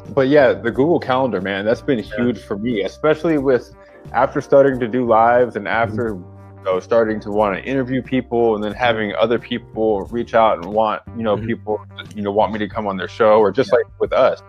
but 0.09 0.27
yeah, 0.27 0.53
the 0.53 0.71
Google 0.71 0.99
Calendar, 0.99 1.41
man, 1.41 1.65
that's 1.65 1.81
been 1.81 1.99
huge 1.99 2.37
yeah. 2.37 2.45
for 2.45 2.57
me, 2.57 2.81
especially 2.83 3.37
with 3.37 3.73
after 4.11 4.41
starting 4.41 4.79
to 4.79 4.87
do 4.87 5.05
lives 5.05 5.55
and 5.55 5.67
after 5.67 6.15
mm-hmm 6.15 6.33
know, 6.63 6.79
starting 6.79 7.19
to 7.21 7.31
want 7.31 7.57
to 7.57 7.63
interview 7.63 8.01
people 8.01 8.55
and 8.55 8.63
then 8.63 8.73
having 8.73 9.13
other 9.15 9.39
people 9.39 10.05
reach 10.05 10.33
out 10.33 10.57
and 10.57 10.73
want, 10.73 11.01
you 11.15 11.23
know, 11.23 11.35
mm-hmm. 11.35 11.47
people, 11.47 11.85
you 12.15 12.21
know, 12.21 12.31
want 12.31 12.51
me 12.51 12.59
to 12.59 12.67
come 12.67 12.87
on 12.87 12.97
their 12.97 13.07
show 13.07 13.39
or 13.39 13.51
just 13.51 13.69
yeah. 13.71 13.77
like 13.77 13.99
with 13.99 14.13
us, 14.13 14.41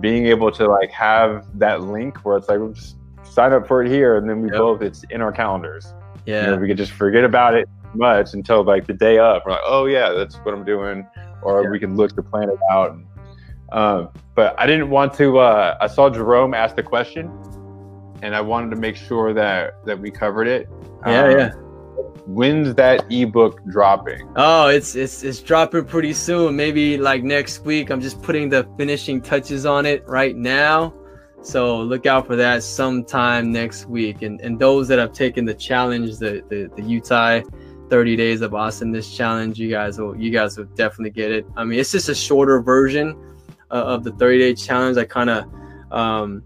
being 0.00 0.26
able 0.26 0.50
to 0.52 0.66
like 0.66 0.90
have 0.90 1.46
that 1.58 1.82
link 1.82 2.24
where 2.24 2.36
it's 2.36 2.48
like, 2.48 2.58
we'll 2.58 2.72
just 2.72 2.96
sign 3.24 3.52
up 3.52 3.66
for 3.66 3.82
it 3.82 3.90
here. 3.90 4.16
And 4.16 4.28
then 4.28 4.40
we 4.40 4.48
yep. 4.48 4.58
both, 4.58 4.82
it's 4.82 5.04
in 5.10 5.20
our 5.20 5.32
calendars. 5.32 5.94
Yeah. 6.26 6.44
You 6.44 6.50
know, 6.52 6.56
we 6.58 6.68
could 6.68 6.76
just 6.76 6.92
forget 6.92 7.24
about 7.24 7.54
it 7.54 7.68
much 7.94 8.34
until 8.34 8.62
like 8.62 8.86
the 8.86 8.94
day 8.94 9.18
up. 9.18 9.44
We're 9.44 9.52
like, 9.52 9.60
oh 9.64 9.86
yeah, 9.86 10.10
that's 10.10 10.36
what 10.36 10.54
I'm 10.54 10.64
doing. 10.64 11.06
Or 11.42 11.62
yeah. 11.62 11.70
we 11.70 11.78
can 11.78 11.96
look 11.96 12.14
to 12.16 12.22
plan 12.22 12.50
it 12.50 12.58
out. 12.70 12.96
Um, 13.72 14.08
but 14.34 14.58
I 14.58 14.66
didn't 14.66 14.90
want 14.90 15.14
to, 15.14 15.38
uh, 15.38 15.76
I 15.80 15.86
saw 15.86 16.10
Jerome 16.10 16.54
ask 16.54 16.76
the 16.76 16.82
question 16.82 17.30
and 18.22 18.34
I 18.34 18.40
wanted 18.40 18.70
to 18.70 18.76
make 18.76 18.96
sure 18.96 19.32
that, 19.32 19.84
that 19.86 19.98
we 19.98 20.10
covered 20.10 20.48
it. 20.48 20.68
Yeah, 21.06 21.24
um, 21.24 21.38
yeah. 21.38 21.52
When's 22.26 22.74
that 22.74 23.10
ebook 23.10 23.64
dropping? 23.66 24.30
Oh, 24.36 24.68
it's 24.68 24.94
it's 24.94 25.24
it's 25.24 25.40
dropping 25.40 25.86
pretty 25.86 26.12
soon. 26.12 26.54
Maybe 26.54 26.96
like 26.96 27.24
next 27.24 27.64
week. 27.64 27.90
I'm 27.90 28.00
just 28.00 28.22
putting 28.22 28.48
the 28.48 28.68
finishing 28.76 29.20
touches 29.20 29.66
on 29.66 29.84
it 29.84 30.06
right 30.06 30.36
now. 30.36 30.94
So 31.42 31.80
look 31.80 32.06
out 32.06 32.26
for 32.26 32.36
that 32.36 32.62
sometime 32.62 33.50
next 33.50 33.86
week. 33.86 34.22
And 34.22 34.40
and 34.42 34.58
those 34.60 34.86
that 34.88 34.98
have 34.98 35.12
taken 35.12 35.44
the 35.44 35.54
challenge, 35.54 36.18
the 36.18 36.44
the, 36.48 36.70
the 36.76 36.82
Utah 36.82 37.40
30 37.90 38.16
days 38.16 38.40
of 38.40 38.54
awesomeness 38.54 39.14
challenge, 39.14 39.58
you 39.58 39.68
guys 39.68 39.98
will 39.98 40.16
you 40.16 40.30
guys 40.30 40.56
will 40.56 40.64
definitely 40.76 41.10
get 41.10 41.30
it. 41.30 41.46
I 41.56 41.64
mean, 41.64 41.78
it's 41.78 41.92
just 41.92 42.08
a 42.08 42.14
shorter 42.14 42.60
version 42.60 43.16
uh, 43.70 43.74
of 43.74 44.04
the 44.04 44.12
30 44.12 44.38
day 44.38 44.54
challenge. 44.54 44.96
I 44.96 45.04
kind 45.04 45.30
of 45.30 45.44
um 45.92 46.42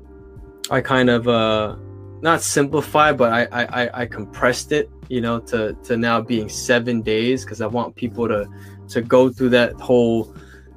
I 0.71 0.81
kind 0.81 1.11
of 1.11 1.29
uh 1.29 1.77
not 2.23 2.41
simplified 2.41 3.19
but 3.19 3.31
I, 3.33 3.47
I 3.53 4.03
I 4.03 4.07
compressed 4.07 4.73
it, 4.73 4.91
you 5.09 5.21
know, 5.21 5.39
to 5.41 5.75
to 5.85 5.97
now 5.97 6.21
being 6.21 6.49
seven 6.49 7.03
days 7.03 7.45
because 7.45 7.61
I 7.61 7.67
want 7.67 7.95
people 7.95 8.27
to 8.29 8.49
to 8.89 9.03
go 9.03 9.29
through 9.29 9.51
that 9.51 9.75
whole 9.75 10.35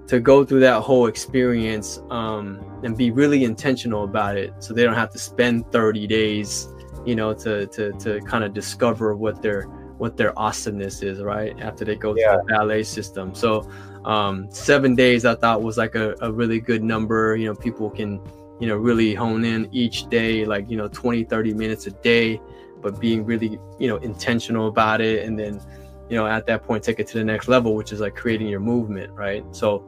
to 0.08 0.20
go 0.20 0.44
through 0.46 0.62
that 0.62 0.82
whole 0.82 1.08
experience 1.08 2.02
um, 2.10 2.80
and 2.84 2.98
be 2.98 3.12
really 3.12 3.44
intentional 3.44 4.06
about 4.06 4.38
it, 4.38 4.54
so 4.60 4.74
they 4.74 4.84
don't 4.84 4.96
have 4.96 5.12
to 5.12 5.20
spend 5.20 5.70
30 5.72 6.08
days, 6.08 6.70
you 7.06 7.16
know, 7.16 7.34
to 7.34 7.68
to 7.68 7.92
to 7.94 8.20
kind 8.22 8.44
of 8.44 8.54
discover 8.54 9.16
what 9.16 9.42
their 9.42 9.68
what 9.98 10.18
their 10.18 10.38
awesomeness 10.38 11.02
is, 11.02 11.22
right? 11.22 11.60
After 11.60 11.86
they 11.86 11.96
go 11.96 12.16
yeah. 12.16 12.36
through 12.36 12.48
the 12.48 12.54
valet 12.54 12.84
system. 12.84 13.34
So 13.34 13.70
um, 14.06 14.48
seven 14.52 14.96
days 14.96 15.26
I 15.26 15.36
thought 15.36 15.62
was 15.62 15.78
like 15.78 15.96
a, 15.96 16.16
a 16.22 16.32
really 16.32 16.60
good 16.60 16.84
number. 16.84 17.36
You 17.36 17.48
know, 17.48 17.56
people 17.56 17.90
can 17.90 18.22
you 18.60 18.68
know 18.68 18.76
really 18.76 19.14
hone 19.14 19.46
in 19.46 19.70
each 19.72 20.10
day 20.10 20.46
like 20.46 20.70
you 20.70 20.78
know 20.78 20.88
20 20.88 21.24
30 21.26 21.54
minutes 21.54 21.86
a 21.88 21.92
day 21.92 22.42
but 22.82 23.00
being 23.00 23.24
really 23.24 23.60
you 23.80 23.88
know 23.88 23.98
intentional 23.98 24.68
about 24.68 25.00
it 25.00 25.26
and 25.26 25.38
then 25.38 25.62
you 26.10 26.16
know 26.16 26.26
at 26.26 26.46
that 26.48 26.64
point 26.64 26.84
take 26.84 27.00
it 27.00 27.08
to 27.08 27.18
the 27.18 27.24
next 27.24 27.48
level 27.48 27.76
which 27.76 27.92
is 27.92 28.00
like 28.00 28.16
creating 28.16 28.48
your 28.48 28.60
movement 28.60 29.12
right 29.14 29.44
so 29.52 29.84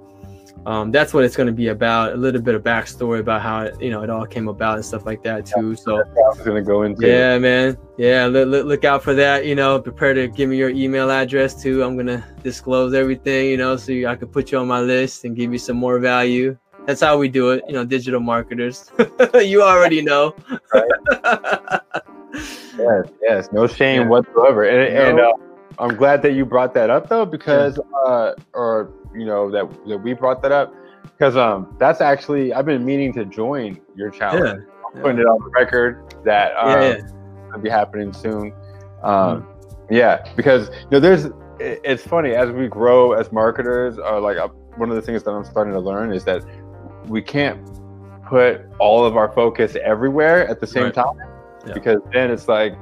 um, 0.69 0.91
that's 0.91 1.13
what 1.13 1.23
it's 1.23 1.35
going 1.35 1.47
to 1.47 1.53
be 1.53 1.69
about 1.69 2.13
a 2.13 2.15
little 2.15 2.41
bit 2.41 2.53
of 2.53 2.61
backstory 2.61 3.19
about 3.19 3.41
how 3.41 3.61
it, 3.61 3.81
you 3.81 3.89
know 3.89 4.03
it 4.03 4.09
all 4.09 4.25
came 4.25 4.47
about 4.47 4.75
and 4.75 4.85
stuff 4.85 5.05
like 5.05 5.23
that 5.23 5.45
too 5.45 5.75
so 5.75 5.97
i 5.97 6.03
was 6.13 6.39
going 6.45 6.55
to 6.55 6.61
go 6.61 6.83
into 6.83 7.07
yeah 7.07 7.39
man 7.39 7.75
yeah 7.97 8.25
look, 8.25 8.47
look, 8.47 8.65
look 8.65 8.85
out 8.85 9.01
for 9.01 9.15
that 9.15 9.45
you 9.45 9.55
know 9.55 9.79
prepare 9.79 10.13
to 10.13 10.27
give 10.27 10.49
me 10.49 10.57
your 10.57 10.69
email 10.69 11.09
address 11.09 11.59
too 11.59 11.83
i'm 11.83 11.95
going 11.95 12.05
to 12.05 12.23
disclose 12.43 12.93
everything 12.93 13.47
you 13.47 13.57
know 13.57 13.75
so 13.75 13.91
i 14.07 14.15
can 14.15 14.27
put 14.27 14.51
you 14.51 14.59
on 14.59 14.67
my 14.67 14.79
list 14.79 15.25
and 15.25 15.35
give 15.35 15.51
you 15.51 15.59
some 15.59 15.75
more 15.75 15.97
value 15.97 16.55
that's 16.85 17.01
how 17.01 17.17
we 17.19 17.29
do 17.29 17.51
it, 17.51 17.63
you 17.67 17.73
know, 17.73 17.85
digital 17.85 18.19
marketers. 18.19 18.91
you 19.35 19.61
already 19.61 20.01
know. 20.01 20.33
yes, 22.33 23.05
yes, 23.21 23.49
no 23.51 23.67
shame 23.67 24.01
yeah. 24.01 24.07
whatsoever. 24.07 24.63
And, 24.63 24.95
no. 24.95 25.09
and 25.09 25.19
uh, 25.19 25.33
I'm 25.77 25.95
glad 25.95 26.23
that 26.23 26.33
you 26.33 26.45
brought 26.45 26.73
that 26.73 26.89
up 26.89 27.07
though, 27.07 27.25
because 27.25 27.77
yeah. 27.77 28.11
uh, 28.11 28.33
or 28.53 28.91
you 29.13 29.25
know 29.25 29.49
that 29.51 29.69
that 29.87 29.97
we 29.97 30.13
brought 30.13 30.41
that 30.41 30.51
up 30.51 30.73
because 31.03 31.35
um 31.35 31.75
that's 31.79 32.01
actually 32.01 32.53
I've 32.53 32.65
been 32.65 32.85
meaning 32.85 33.13
to 33.13 33.25
join 33.25 33.79
your 33.95 34.09
challenge. 34.09 34.63
Yeah. 34.65 34.75
I'm 34.95 35.01
putting 35.01 35.19
it 35.19 35.25
on 35.25 35.39
the 35.43 35.49
record 35.51 36.13
that 36.25 36.55
um, 36.57 36.81
yeah, 36.81 37.01
gonna 37.49 37.63
be 37.63 37.69
happening 37.69 38.13
soon. 38.13 38.53
Um, 39.03 39.43
mm. 39.43 39.45
Yeah, 39.89 40.27
because 40.35 40.69
you 40.69 40.87
know 40.91 40.99
there's 40.99 41.27
it's 41.59 42.03
funny 42.03 42.31
as 42.31 42.51
we 42.51 42.67
grow 42.67 43.13
as 43.13 43.31
marketers. 43.31 43.97
Uh, 43.97 44.19
like 44.21 44.37
uh, 44.37 44.47
one 44.77 44.89
of 44.89 44.95
the 44.95 45.01
things 45.01 45.23
that 45.23 45.31
I'm 45.31 45.43
starting 45.43 45.73
to 45.73 45.79
learn 45.79 46.13
is 46.13 46.23
that 46.25 46.43
we 47.07 47.21
can't 47.21 47.59
put 48.25 48.61
all 48.79 49.05
of 49.05 49.17
our 49.17 49.31
focus 49.31 49.75
everywhere 49.83 50.47
at 50.47 50.59
the 50.59 50.67
same 50.67 50.85
right. 50.85 50.93
time 50.93 51.17
yeah. 51.65 51.73
because 51.73 51.99
then 52.13 52.31
it's 52.31 52.47
like 52.47 52.75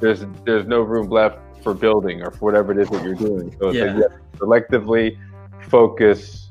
there's 0.00 0.24
there's 0.44 0.66
no 0.66 0.82
room 0.82 1.08
left 1.08 1.38
for 1.62 1.74
building 1.74 2.22
or 2.22 2.30
for 2.30 2.44
whatever 2.44 2.72
it 2.72 2.78
is 2.78 2.88
that 2.90 3.02
you're 3.02 3.14
doing. 3.14 3.54
So 3.58 3.70
yeah. 3.70 3.84
like 3.84 3.96
to 3.96 4.38
selectively 4.38 5.16
focus 5.72 6.50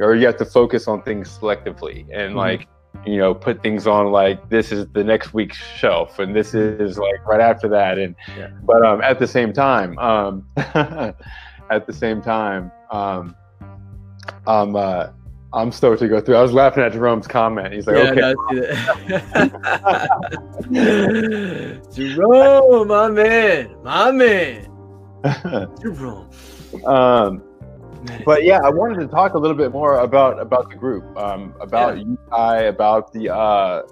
or 0.00 0.14
you 0.16 0.24
have 0.24 0.38
to 0.38 0.46
focus 0.46 0.88
on 0.88 1.02
things 1.02 1.38
selectively 1.38 2.00
and 2.10 2.30
mm-hmm. 2.30 2.38
like 2.38 2.66
you 3.04 3.18
know 3.18 3.34
put 3.34 3.62
things 3.62 3.86
on 3.86 4.10
like 4.10 4.48
this 4.48 4.72
is 4.72 4.86
the 4.94 5.04
next 5.04 5.34
week's 5.34 5.58
shelf 5.58 6.18
and 6.18 6.34
this 6.34 6.54
is 6.54 6.96
like 6.96 7.26
right 7.26 7.42
after 7.42 7.68
that 7.68 7.98
and 7.98 8.16
yeah. 8.38 8.48
but 8.62 8.82
um 8.86 9.02
at 9.02 9.18
the 9.18 9.26
same 9.26 9.52
time 9.52 9.98
um 9.98 10.46
at 10.56 11.86
the 11.86 11.92
same 11.92 12.22
time 12.22 12.72
um 12.90 13.36
um 14.46 14.74
uh 14.74 15.08
I'm 15.52 15.70
stoked 15.70 16.00
to 16.00 16.08
go 16.08 16.20
through. 16.20 16.34
I 16.34 16.42
was 16.42 16.52
laughing 16.52 16.82
at 16.82 16.92
Jerome's 16.92 17.28
comment. 17.28 17.72
He's 17.72 17.86
like, 17.86 18.16
yeah, 18.16 18.34
okay. 18.50 18.74
Jerome, 21.94 22.88
my 22.88 23.08
man, 23.08 23.76
my 23.84 24.10
man. 24.10 24.68
Jerome. 25.80 26.28
Um, 26.84 27.40
but 28.24 28.44
yeah, 28.44 28.60
I 28.62 28.70
wanted 28.70 29.00
to 29.00 29.06
talk 29.06 29.34
a 29.34 29.38
little 29.38 29.56
bit 29.56 29.72
more 29.72 30.00
about 30.00 30.40
about 30.40 30.70
the 30.70 30.76
group, 30.76 31.04
um, 31.16 31.54
about 31.60 31.98
yeah. 31.98 32.60
About 32.60 33.12
the 33.12 33.34
uh, 33.34 33.82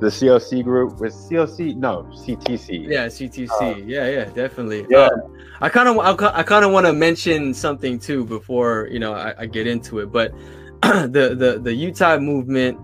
the 0.00 0.08
COC 0.08 0.64
group 0.64 0.98
with 0.98 1.12
COC, 1.12 1.76
no 1.76 2.02
CTC. 2.12 2.88
Yeah, 2.88 3.06
CTC. 3.06 3.50
Uh, 3.50 3.76
yeah, 3.86 4.08
yeah, 4.08 4.24
definitely. 4.24 4.84
Yeah. 4.88 5.06
Um, 5.06 5.38
I 5.60 5.68
kind 5.68 5.88
of 5.88 5.98
I 5.98 6.42
kind 6.42 6.64
of 6.64 6.72
want 6.72 6.86
to 6.86 6.92
mention 6.92 7.54
something 7.54 7.98
too 7.98 8.24
before 8.24 8.88
you 8.90 8.98
know 8.98 9.14
I, 9.14 9.34
I 9.38 9.46
get 9.46 9.66
into 9.66 10.00
it, 10.00 10.06
but 10.06 10.32
the 10.82 11.36
the 11.38 11.60
the 11.62 11.72
Utah 11.72 12.18
movement 12.18 12.78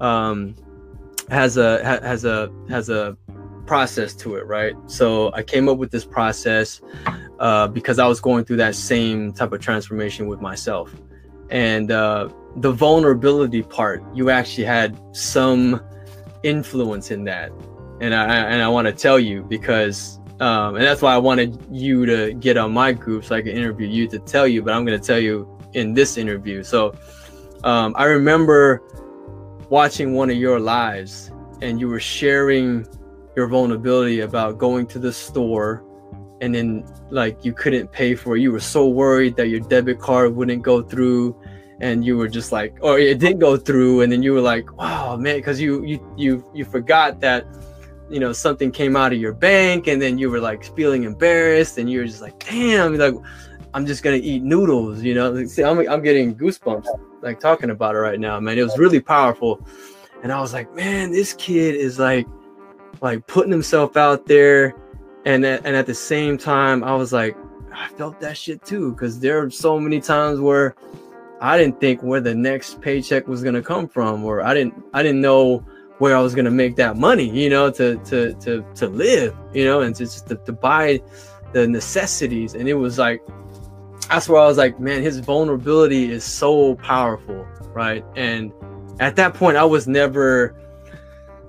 um, 0.00 0.54
has 1.30 1.56
a 1.56 1.82
has 1.84 2.24
a 2.24 2.52
has 2.68 2.90
a 2.90 3.16
process 3.68 4.14
to 4.14 4.36
it, 4.36 4.46
right? 4.46 4.74
So 4.86 5.30
I 5.34 5.42
came 5.42 5.68
up 5.68 5.76
with 5.76 5.90
this 5.90 6.04
process 6.04 6.80
uh, 7.38 7.68
because 7.68 7.98
I 7.98 8.08
was 8.08 8.18
going 8.18 8.44
through 8.46 8.56
that 8.56 8.74
same 8.74 9.32
type 9.32 9.52
of 9.52 9.60
transformation 9.60 10.26
with 10.26 10.40
myself, 10.40 10.92
and 11.50 11.92
uh, 11.92 12.30
the 12.56 12.72
vulnerability 12.72 13.62
part, 13.62 14.02
you 14.14 14.30
actually 14.30 14.64
had 14.64 14.98
some 15.12 15.80
influence 16.42 17.10
in 17.10 17.24
that, 17.24 17.52
and 18.00 18.14
I 18.14 18.24
and 18.52 18.62
I 18.62 18.68
want 18.68 18.86
to 18.86 18.92
tell 18.92 19.20
you 19.20 19.44
because. 19.44 20.18
Um, 20.40 20.76
and 20.76 20.84
that's 20.84 21.02
why 21.02 21.12
I 21.12 21.18
wanted 21.18 21.58
you 21.68 22.06
to 22.06 22.32
get 22.32 22.56
on 22.56 22.72
my 22.72 22.92
group 22.92 23.24
so 23.24 23.34
I 23.34 23.42
can 23.42 23.50
interview 23.50 23.88
you 23.88 24.06
to 24.06 24.20
tell 24.20 24.46
you, 24.46 24.62
but 24.62 24.72
I'm 24.72 24.84
going 24.86 24.96
to 24.96 25.04
tell 25.04 25.18
you 25.18 25.48
in 25.72 25.94
this 25.94 26.16
interview. 26.16 26.62
So, 26.62 26.94
um, 27.64 27.92
I 27.98 28.04
remember 28.04 28.80
watching 29.68 30.14
one 30.14 30.30
of 30.30 30.36
your 30.36 30.60
lives 30.60 31.32
and 31.60 31.80
you 31.80 31.88
were 31.88 31.98
sharing 31.98 32.86
your 33.38 33.46
vulnerability 33.46 34.20
about 34.20 34.58
going 34.58 34.84
to 34.84 34.98
the 34.98 35.12
store 35.12 35.84
and 36.40 36.52
then 36.52 36.84
like 37.10 37.44
you 37.44 37.52
couldn't 37.52 37.86
pay 37.92 38.16
for 38.16 38.36
it. 38.36 38.40
You 38.40 38.50
were 38.50 38.66
so 38.76 38.88
worried 38.88 39.36
that 39.36 39.46
your 39.48 39.60
debit 39.60 40.00
card 40.00 40.34
wouldn't 40.34 40.62
go 40.62 40.82
through 40.82 41.40
and 41.80 42.04
you 42.04 42.16
were 42.16 42.26
just 42.26 42.50
like 42.50 42.76
or 42.80 42.98
it 42.98 43.20
didn't 43.20 43.38
go 43.38 43.56
through 43.56 44.00
and 44.00 44.10
then 44.10 44.24
you 44.24 44.32
were 44.32 44.40
like 44.40 44.66
wow 44.76 45.16
man 45.16 45.36
because 45.36 45.60
you 45.60 45.84
you 45.84 46.14
you 46.16 46.44
you 46.52 46.64
forgot 46.64 47.20
that 47.20 47.46
you 48.10 48.18
know 48.18 48.32
something 48.32 48.72
came 48.72 48.96
out 48.96 49.12
of 49.12 49.20
your 49.20 49.32
bank 49.32 49.86
and 49.86 50.02
then 50.02 50.18
you 50.18 50.28
were 50.28 50.40
like 50.40 50.64
feeling 50.74 51.04
embarrassed 51.04 51.78
and 51.78 51.88
you 51.88 52.00
were 52.00 52.04
just 52.04 52.20
like 52.20 52.36
damn 52.44 52.96
like 52.98 53.14
i'm 53.74 53.86
just 53.86 54.02
gonna 54.02 54.16
eat 54.16 54.42
noodles 54.42 55.00
you 55.04 55.14
know? 55.14 55.44
See 55.44 55.62
i'm, 55.62 55.78
I'm 55.88 56.02
getting 56.02 56.34
goosebumps 56.34 56.88
like 57.22 57.38
talking 57.38 57.70
about 57.70 57.94
it 57.94 57.98
right 57.98 58.18
now 58.18 58.40
man. 58.40 58.58
It 58.58 58.64
was 58.64 58.76
really 58.76 59.00
powerful. 59.00 59.64
And 60.24 60.32
i 60.32 60.40
was 60.40 60.52
like 60.52 60.74
man 60.74 61.12
this 61.12 61.32
kid 61.34 61.76
is 61.76 62.00
like 62.00 62.26
like 63.00 63.26
putting 63.26 63.52
himself 63.52 63.96
out 63.96 64.26
there 64.26 64.74
and 65.24 65.44
and 65.44 65.76
at 65.76 65.86
the 65.86 65.94
same 65.94 66.38
time 66.38 66.82
i 66.84 66.94
was 66.94 67.12
like 67.12 67.36
i 67.72 67.88
felt 67.88 68.20
that 68.20 68.36
shit 68.36 68.64
too 68.64 68.92
because 68.92 69.20
there 69.20 69.42
are 69.42 69.50
so 69.50 69.78
many 69.78 70.00
times 70.00 70.40
where 70.40 70.74
i 71.40 71.58
didn't 71.58 71.80
think 71.80 72.02
where 72.02 72.20
the 72.20 72.34
next 72.34 72.80
paycheck 72.80 73.26
was 73.26 73.42
gonna 73.42 73.62
come 73.62 73.86
from 73.88 74.24
or 74.24 74.42
i 74.42 74.54
didn't 74.54 74.74
i 74.94 75.02
didn't 75.02 75.20
know 75.20 75.64
where 75.98 76.16
I 76.16 76.20
was 76.20 76.34
gonna 76.34 76.50
make 76.50 76.76
that 76.76 76.96
money, 76.96 77.28
you 77.28 77.50
know, 77.50 77.70
to 77.72 77.96
to 77.96 78.32
to 78.34 78.64
to 78.76 78.86
live, 78.88 79.36
you 79.52 79.64
know, 79.64 79.80
and 79.80 79.94
to 79.96 80.04
just 80.04 80.28
to, 80.28 80.36
to 80.36 80.52
buy 80.52 81.02
the 81.52 81.66
necessities. 81.66 82.54
And 82.54 82.68
it 82.68 82.74
was 82.74 82.98
like 82.98 83.20
that's 84.08 84.28
where 84.28 84.40
I 84.40 84.46
was 84.46 84.56
like, 84.56 84.80
man, 84.80 85.02
his 85.02 85.18
vulnerability 85.18 86.10
is 86.10 86.24
so 86.24 86.76
powerful, 86.76 87.46
right? 87.74 88.04
And 88.16 88.52
at 89.00 89.16
that 89.16 89.34
point, 89.34 89.56
I 89.56 89.64
was 89.64 89.86
never 89.86 90.54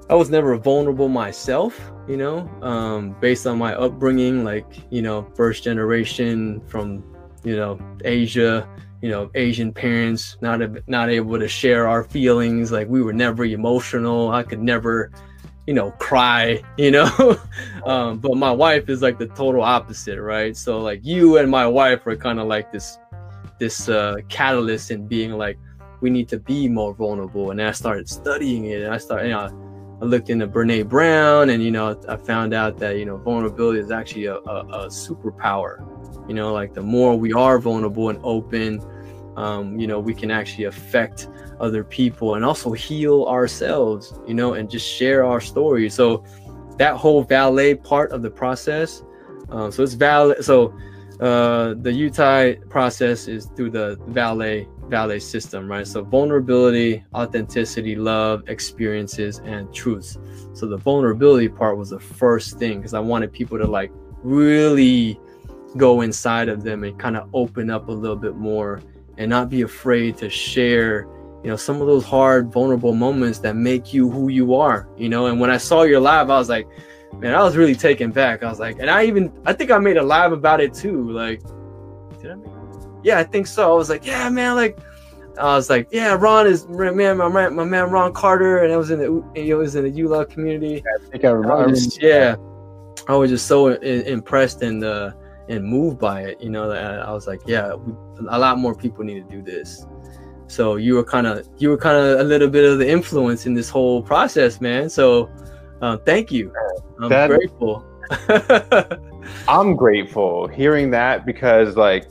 I 0.09 0.15
was 0.15 0.29
never 0.29 0.57
vulnerable 0.57 1.07
myself, 1.07 1.79
you 2.07 2.17
know, 2.17 2.49
um, 2.61 3.15
based 3.21 3.45
on 3.45 3.57
my 3.57 3.75
upbringing, 3.75 4.43
like, 4.43 4.65
you 4.89 5.01
know, 5.01 5.27
first 5.35 5.63
generation 5.63 6.61
from, 6.67 7.03
you 7.43 7.55
know, 7.55 7.79
Asia, 8.03 8.67
you 9.01 9.09
know 9.09 9.29
asian 9.35 9.71
parents 9.71 10.37
not 10.41 10.59
not 10.87 11.09
able 11.09 11.39
to 11.39 11.47
share 11.47 11.87
our 11.87 12.03
feelings 12.03 12.71
like 12.71 12.87
we 12.87 13.01
were 13.01 13.13
never 13.13 13.45
emotional 13.45 14.31
i 14.31 14.43
could 14.43 14.61
never 14.61 15.11
you 15.67 15.73
know 15.73 15.91
cry 15.91 16.61
you 16.77 16.91
know? 16.91 17.39
Um, 17.85 18.19
but 18.19 18.35
my 18.35 18.51
wife 18.51 18.89
is 18.89 19.01
like 19.01 19.17
the 19.17 19.27
total 19.27 19.61
opposite 19.61 20.19
right? 20.21 20.55
So 20.55 20.79
like 20.79 20.99
you 21.03 21.37
and 21.37 21.49
my 21.49 21.65
wife 21.65 22.05
are 22.07 22.15
kind 22.15 22.39
of 22.39 22.47
like 22.47 22.71
this 22.71 22.97
this 23.57 23.87
uh, 23.87 24.17
catalyst 24.27 24.91
in 24.91 25.07
being 25.07 25.31
like 25.31 25.57
we 26.01 26.09
need 26.09 26.27
to 26.29 26.39
be 26.39 26.67
more 26.67 26.93
vulnerable 26.93 27.51
and 27.51 27.61
i 27.61 27.71
started 27.71 28.07
studying 28.07 28.65
it 28.65 28.81
and 28.83 28.93
i 28.93 28.97
started 28.97 29.27
you 29.27 29.33
know 29.33 29.68
I 30.01 30.05
looked 30.05 30.29
into 30.29 30.47
Brene 30.47 30.87
Brown, 30.87 31.49
and 31.49 31.61
you 31.61 31.71
know, 31.71 31.99
I 32.07 32.15
found 32.15 32.53
out 32.53 32.77
that 32.77 32.97
you 32.97 33.05
know 33.05 33.17
vulnerability 33.17 33.79
is 33.79 33.91
actually 33.91 34.25
a, 34.25 34.35
a, 34.35 34.65
a 34.67 34.87
superpower, 34.87 35.85
you 36.27 36.33
know 36.33 36.53
like 36.53 36.73
the 36.73 36.81
more 36.81 37.17
we 37.17 37.33
are 37.33 37.59
vulnerable 37.59 38.09
and 38.09 38.19
open 38.23 38.81
um, 39.35 39.79
you 39.79 39.87
know 39.87 39.99
we 39.99 40.13
can 40.13 40.31
actually 40.31 40.65
affect 40.65 41.27
other 41.59 41.83
people 41.83 42.35
and 42.35 42.45
also 42.45 42.71
heal 42.71 43.25
ourselves 43.25 44.13
you 44.27 44.33
know 44.33 44.53
and 44.53 44.69
just 44.69 44.87
share 44.87 45.25
our 45.25 45.41
story. 45.41 45.89
So 45.89 46.23
that 46.77 46.95
whole 46.95 47.23
valet 47.23 47.75
part 47.75 48.11
of 48.11 48.21
the 48.21 48.29
process 48.29 49.03
um, 49.49 49.71
so 49.71 49.83
it's 49.83 49.93
valet 49.93 50.35
so 50.41 50.73
uh, 51.19 51.73
the 51.81 51.91
utah 51.91 52.53
process 52.69 53.27
is 53.27 53.47
through 53.55 53.69
the 53.69 53.99
valet 54.07 54.67
valet 54.89 55.19
system 55.19 55.69
right? 55.69 55.87
So 55.87 56.03
vulnerability 56.03 57.03
authenticity 57.13 57.95
love 57.95 58.43
experiences 58.47 59.39
and 59.45 59.73
truths. 59.73 60.17
So 60.53 60.65
the 60.65 60.77
vulnerability 60.77 61.49
part 61.49 61.77
was 61.77 61.89
the 61.89 61.99
first 61.99 62.57
thing 62.59 62.77
because 62.77 62.93
i 62.93 62.99
wanted 62.99 63.31
people 63.31 63.57
to 63.57 63.67
like 63.67 63.91
really 64.23 65.19
go 65.77 66.01
inside 66.01 66.49
of 66.49 66.63
them 66.63 66.83
and 66.83 66.97
kind 66.99 67.15
of 67.15 67.29
open 67.33 67.69
up 67.69 67.87
a 67.89 67.91
little 67.91 68.15
bit 68.15 68.35
more 68.35 68.81
and 69.17 69.29
not 69.29 69.49
be 69.49 69.61
afraid 69.61 70.17
to 70.17 70.29
share 70.29 71.07
you 71.43 71.49
know 71.49 71.55
some 71.55 71.79
of 71.79 71.87
those 71.87 72.03
hard 72.03 72.51
vulnerable 72.51 72.93
moments 72.93 73.39
that 73.39 73.55
make 73.55 73.93
you 73.93 74.09
who 74.09 74.29
you 74.29 74.55
are 74.55 74.89
you 74.97 75.09
know? 75.09 75.27
And 75.27 75.39
when 75.39 75.49
i 75.49 75.57
saw 75.57 75.83
your 75.83 75.99
live 75.99 76.29
i 76.29 76.37
was 76.37 76.49
like 76.49 76.67
man 77.19 77.35
i 77.35 77.43
was 77.43 77.55
really 77.55 77.75
taken 77.75 78.11
back. 78.11 78.43
I 78.43 78.49
was 78.49 78.59
like 78.59 78.79
and 78.79 78.89
i 78.89 79.05
even 79.05 79.31
i 79.45 79.53
think 79.53 79.71
i 79.71 79.77
made 79.77 79.97
a 79.97 80.03
live 80.03 80.31
about 80.31 80.59
it 80.59 80.73
too 80.73 81.11
like 81.11 81.41
yeah 83.03 83.19
i 83.19 83.23
think 83.23 83.47
so 83.47 83.71
i 83.71 83.75
was 83.75 83.89
like 83.89 84.05
yeah 84.05 84.29
man 84.29 84.55
like 84.55 84.77
I 85.37 85.55
was 85.55 85.69
like, 85.69 85.87
yeah, 85.91 86.17
Ron 86.19 86.47
is 86.47 86.67
man, 86.67 87.17
my 87.17 87.29
man, 87.29 87.55
my 87.55 87.63
man 87.63 87.89
Ron 87.89 88.11
Carter, 88.11 88.57
and 88.63 88.73
it 88.73 88.75
was 88.75 88.91
in 88.91 88.99
the 88.99 89.23
it 89.35 89.53
was 89.55 89.75
in 89.75 89.85
the 89.85 89.89
ULA 89.89 90.25
community. 90.25 90.83
I 90.83 91.09
think 91.09 91.23
I 91.23 91.29
remember. 91.29 91.65
I 91.65 91.69
just, 91.69 92.01
yeah, 92.01 92.35
I 93.07 93.15
was 93.15 93.29
just 93.29 93.47
so 93.47 93.67
impressed 93.67 94.61
and 94.61 94.83
uh, 94.83 95.11
and 95.47 95.63
moved 95.63 95.97
by 95.97 96.23
it. 96.23 96.41
You 96.41 96.49
know, 96.49 96.69
I 96.71 97.11
was 97.11 97.25
like, 97.25 97.41
yeah, 97.45 97.73
we, 97.73 97.93
a 98.29 98.37
lot 98.37 98.57
more 98.57 98.75
people 98.75 99.03
need 99.05 99.27
to 99.27 99.35
do 99.35 99.41
this. 99.41 99.85
So 100.47 100.75
you 100.75 100.95
were 100.95 101.03
kind 101.03 101.27
of 101.27 101.47
you 101.57 101.69
were 101.69 101.77
kind 101.77 101.97
of 101.97 102.19
a 102.19 102.23
little 102.23 102.49
bit 102.49 102.69
of 102.69 102.79
the 102.79 102.89
influence 102.89 103.45
in 103.45 103.53
this 103.53 103.69
whole 103.69 104.01
process, 104.01 104.59
man. 104.59 104.89
So 104.89 105.29
uh, 105.81 105.97
thank 105.97 106.31
you. 106.31 106.53
I'm 107.01 107.09
that, 107.09 107.27
grateful. 107.29 107.85
I'm 109.47 109.75
grateful 109.75 110.47
hearing 110.47 110.91
that 110.91 111.25
because 111.25 111.77
like 111.77 112.09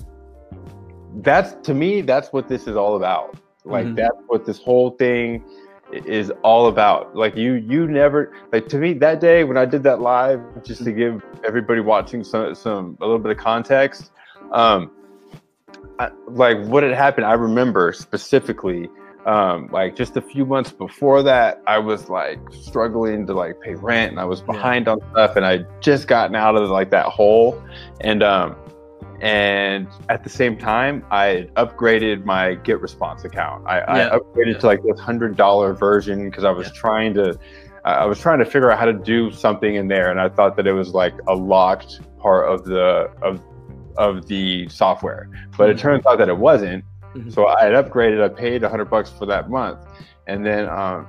that's 1.16 1.54
to 1.66 1.74
me 1.74 2.00
that's 2.02 2.32
what 2.32 2.48
this 2.48 2.66
is 2.66 2.76
all 2.76 2.96
about. 2.96 3.36
Like 3.64 3.86
mm-hmm. 3.86 3.94
that's 3.96 4.16
what 4.26 4.46
this 4.46 4.58
whole 4.58 4.90
thing 4.92 5.44
is 5.92 6.30
all 6.42 6.66
about. 6.66 7.16
Like 7.16 7.36
you, 7.36 7.54
you 7.54 7.86
never 7.86 8.32
like 8.52 8.68
to 8.68 8.78
me 8.78 8.92
that 8.94 9.20
day 9.20 9.44
when 9.44 9.56
I 9.56 9.64
did 9.64 9.82
that 9.84 10.00
live, 10.00 10.40
just 10.62 10.84
to 10.84 10.92
give 10.92 11.22
everybody 11.46 11.80
watching 11.80 12.24
some 12.24 12.54
some 12.54 12.96
a 13.00 13.04
little 13.04 13.18
bit 13.18 13.32
of 13.32 13.38
context. 13.38 14.10
Um, 14.52 14.90
I, 15.98 16.10
like 16.28 16.58
what 16.66 16.82
had 16.82 16.92
happened, 16.92 17.26
I 17.26 17.34
remember 17.34 17.92
specifically. 17.92 18.88
Um, 19.26 19.68
like 19.70 19.94
just 19.94 20.16
a 20.16 20.22
few 20.22 20.46
months 20.46 20.72
before 20.72 21.22
that, 21.24 21.60
I 21.66 21.78
was 21.78 22.08
like 22.08 22.38
struggling 22.50 23.26
to 23.26 23.34
like 23.34 23.60
pay 23.60 23.74
rent, 23.74 24.12
and 24.12 24.20
I 24.20 24.24
was 24.24 24.40
behind 24.40 24.86
yeah. 24.86 24.92
on 24.92 25.00
stuff, 25.10 25.36
and 25.36 25.44
I 25.44 25.64
just 25.80 26.08
gotten 26.08 26.34
out 26.34 26.56
of 26.56 26.70
like 26.70 26.90
that 26.90 27.06
hole, 27.06 27.62
and 28.00 28.22
um, 28.22 28.56
and 29.20 29.88
at 30.08 30.22
the 30.22 30.30
same 30.30 30.56
time 30.56 31.04
i 31.10 31.48
upgraded 31.56 32.24
my 32.24 32.54
GetResponse 32.56 33.24
account 33.24 33.66
i, 33.66 33.78
yeah. 33.78 34.08
I 34.12 34.18
upgraded 34.18 34.54
yeah. 34.54 34.58
to 34.58 34.66
like 34.66 34.82
this 34.82 34.98
hundred 35.00 35.36
dollar 35.36 35.72
version 35.72 36.30
because 36.30 36.44
i 36.44 36.50
was 36.50 36.68
yeah. 36.68 36.72
trying 36.74 37.14
to 37.14 37.38
i 37.84 38.04
was 38.04 38.20
trying 38.20 38.38
to 38.38 38.44
figure 38.44 38.70
out 38.70 38.78
how 38.78 38.84
to 38.84 38.92
do 38.92 39.32
something 39.32 39.74
in 39.74 39.88
there 39.88 40.10
and 40.10 40.20
i 40.20 40.28
thought 40.28 40.56
that 40.56 40.66
it 40.66 40.72
was 40.72 40.94
like 40.94 41.14
a 41.26 41.34
locked 41.34 42.00
part 42.18 42.48
of 42.48 42.64
the 42.64 43.10
of 43.22 43.40
of 43.96 44.26
the 44.28 44.68
software 44.68 45.28
but 45.56 45.64
mm-hmm. 45.64 45.72
it 45.72 45.78
turns 45.78 46.06
out 46.06 46.18
that 46.18 46.28
it 46.28 46.38
wasn't 46.38 46.84
mm-hmm. 47.14 47.28
so 47.28 47.48
i 47.48 47.64
had 47.64 47.72
upgraded 47.72 48.22
i 48.22 48.28
paid 48.28 48.62
100 48.62 48.84
bucks 48.84 49.10
for 49.10 49.26
that 49.26 49.50
month 49.50 49.80
and 50.28 50.46
then 50.46 50.68
um, 50.68 51.08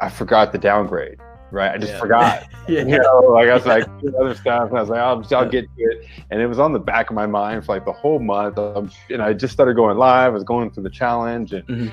i 0.00 0.08
forgot 0.08 0.52
the 0.52 0.58
downgrade 0.58 1.18
right? 1.50 1.72
I 1.72 1.78
just 1.78 1.92
yeah. 1.92 2.00
forgot. 2.00 2.48
yeah. 2.68 2.80
You 2.80 2.98
know, 2.98 3.20
like 3.20 3.48
I 3.48 3.54
was 3.54 3.66
like 3.66 3.84
other 4.20 4.34
stuff, 4.34 4.68
and 4.68 4.78
I 4.78 4.80
was 4.80 4.90
like, 4.90 5.00
I'll, 5.00 5.24
I'll 5.36 5.48
get 5.48 5.64
to 5.76 5.82
it. 5.82 6.06
And 6.30 6.40
it 6.40 6.46
was 6.46 6.58
on 6.58 6.72
the 6.72 6.78
back 6.78 7.10
of 7.10 7.16
my 7.16 7.26
mind 7.26 7.64
for 7.64 7.74
like 7.74 7.84
the 7.84 7.92
whole 7.92 8.18
month. 8.18 8.58
Um, 8.58 8.90
and 9.10 9.22
I 9.22 9.32
just 9.32 9.52
started 9.52 9.74
going 9.76 9.96
live. 9.96 10.26
I 10.26 10.34
was 10.34 10.44
going 10.44 10.70
through 10.70 10.84
the 10.84 10.90
challenge, 10.90 11.52
and 11.52 11.66
mm-hmm. 11.66 11.88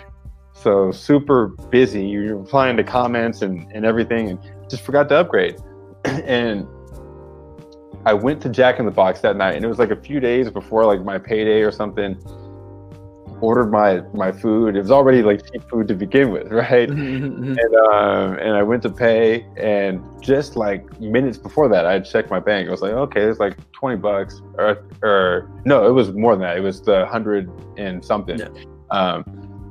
so 0.53 0.91
super 0.91 1.47
busy. 1.69 2.05
You're 2.05 2.37
replying 2.37 2.77
to 2.77 2.83
comments 2.83 3.41
and 3.41 3.71
and 3.73 3.85
everything, 3.85 4.29
and 4.29 4.39
just 4.69 4.83
forgot 4.83 5.09
to 5.09 5.15
upgrade. 5.15 5.57
and 6.05 6.67
I 8.05 8.13
went 8.13 8.41
to 8.41 8.49
Jack 8.49 8.79
in 8.79 8.85
the 8.85 8.91
Box 8.91 9.21
that 9.21 9.37
night, 9.37 9.55
and 9.55 9.63
it 9.63 9.67
was 9.67 9.79
like 9.79 9.91
a 9.91 10.01
few 10.01 10.19
days 10.19 10.49
before 10.49 10.85
like 10.85 11.03
my 11.03 11.17
payday 11.17 11.61
or 11.61 11.71
something 11.71 12.17
ordered 13.41 13.71
my 13.71 14.01
my 14.13 14.31
food. 14.31 14.75
It 14.75 14.81
was 14.81 14.91
already 14.91 15.21
like 15.21 15.49
cheap 15.51 15.63
food 15.69 15.87
to 15.87 15.95
begin 15.95 16.31
with, 16.31 16.51
right? 16.51 16.89
and 16.89 17.59
um, 17.59 18.37
and 18.39 18.55
I 18.55 18.63
went 18.63 18.83
to 18.83 18.89
pay, 18.89 19.45
and 19.57 20.01
just 20.21 20.55
like 20.55 20.99
minutes 20.99 21.37
before 21.37 21.67
that, 21.69 21.85
I 21.85 21.99
checked 21.99 22.29
my 22.29 22.39
bank. 22.39 22.67
I 22.67 22.71
was 22.71 22.81
like, 22.81 22.93
okay, 22.93 23.21
it's 23.21 23.39
like 23.39 23.57
twenty 23.71 23.97
bucks, 23.97 24.41
or 24.57 24.85
or 25.01 25.49
no, 25.65 25.87
it 25.87 25.91
was 25.91 26.11
more 26.13 26.33
than 26.33 26.41
that. 26.41 26.57
It 26.57 26.61
was 26.61 26.81
the 26.81 27.05
hundred 27.05 27.51
and 27.77 28.03
something. 28.03 28.39
Yeah. 28.39 28.47
Um, 28.91 29.23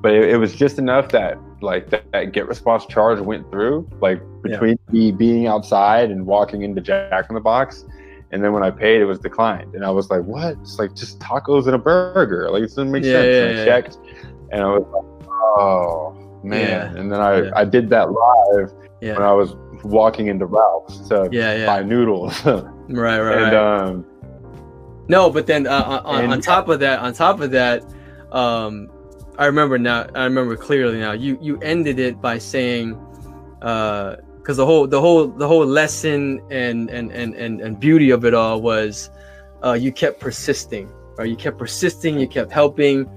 but 0.03 0.13
it, 0.15 0.31
it, 0.31 0.37
was 0.37 0.53
just 0.53 0.79
enough 0.79 1.11
that 1.11 1.39
like 1.61 1.91
that, 1.91 2.11
that, 2.11 2.33
GetResponse 2.33 2.89
charge 2.89 3.21
went 3.21 3.49
through, 3.53 3.89
like 4.01 4.21
between 4.43 4.77
yeah. 4.89 4.93
me 4.93 5.13
being 5.13 5.47
outside 5.47 6.11
and 6.11 6.27
walking 6.27 6.63
into 6.63 6.81
Jack 6.81 7.27
in 7.29 7.37
the 7.37 7.41
Box 7.41 7.85
and 8.33 8.43
then 8.43 8.53
when 8.53 8.62
I 8.62 8.70
paid, 8.70 9.01
it 9.01 9.05
was 9.05 9.18
declined. 9.18 9.74
And 9.74 9.85
I 9.85 9.91
was 9.91 10.11
like, 10.11 10.22
what? 10.22 10.57
It's 10.62 10.78
like 10.78 10.95
just 10.95 11.18
tacos 11.18 11.66
and 11.66 11.74
a 11.74 11.78
burger. 11.78 12.51
Like, 12.51 12.62
it 12.62 12.68
doesn't 12.68 12.91
make 12.91 13.05
yeah, 13.05 13.12
sense. 13.12 13.26
Yeah, 13.26 13.43
and 13.43 13.61
I 13.61 13.64
checked 13.64 13.99
and 14.51 14.62
I 14.62 14.66
was 14.66 14.87
like, 14.91 15.28
oh, 15.59 16.41
man. 16.43 16.97
And 16.97 17.12
then 17.12 17.20
I, 17.20 17.51
I 17.61 17.64
did 17.64 17.91
that 17.91 18.11
live 18.11 18.72
when 19.01 19.22
I 19.22 19.33
was 19.33 19.55
walking 19.85 20.28
into 20.28 20.47
Ralph's 20.47 21.09
to 21.09 21.28
buy 21.66 21.83
noodles. 21.83 22.45
right, 22.47 22.64
right. 22.89 23.43
And, 23.43 23.55
um, 23.55 24.07
no, 25.09 25.28
but 25.28 25.47
then 25.47 25.66
uh, 25.66 26.03
on, 26.05 26.24
and, 26.24 26.33
on 26.33 26.41
top 26.41 26.68
of 26.68 26.80
that, 26.80 27.01
on 27.01 27.12
top 27.12 27.41
of 27.41 27.51
that, 27.51 27.85
um, 28.30 28.89
I 29.39 29.47
remember 29.47 29.78
now. 29.78 30.07
I 30.14 30.24
remember 30.24 30.57
clearly 30.57 30.99
now. 30.99 31.12
You 31.12 31.39
you 31.41 31.59
ended 31.59 31.99
it 31.99 32.20
by 32.20 32.39
saying, 32.39 32.95
uh, 33.61 34.16
because 34.43 34.57
the 34.57 34.66
whole 34.66 34.86
the 34.86 35.01
whole 35.01 35.28
the 35.28 35.47
whole 35.47 35.64
lesson 35.64 36.43
and 36.51 36.90
and 36.90 37.12
and 37.12 37.34
and, 37.34 37.61
and 37.61 37.78
beauty 37.78 38.11
of 38.11 38.24
it 38.24 38.34
all 38.34 38.61
was 38.61 39.11
uh, 39.64 39.72
you 39.72 39.93
kept 39.93 40.18
persisting 40.18 40.93
right 41.16 41.28
you 41.28 41.36
kept 41.36 41.57
persisting 41.57 42.18
you 42.18 42.26
kept 42.26 42.51
helping 42.51 43.09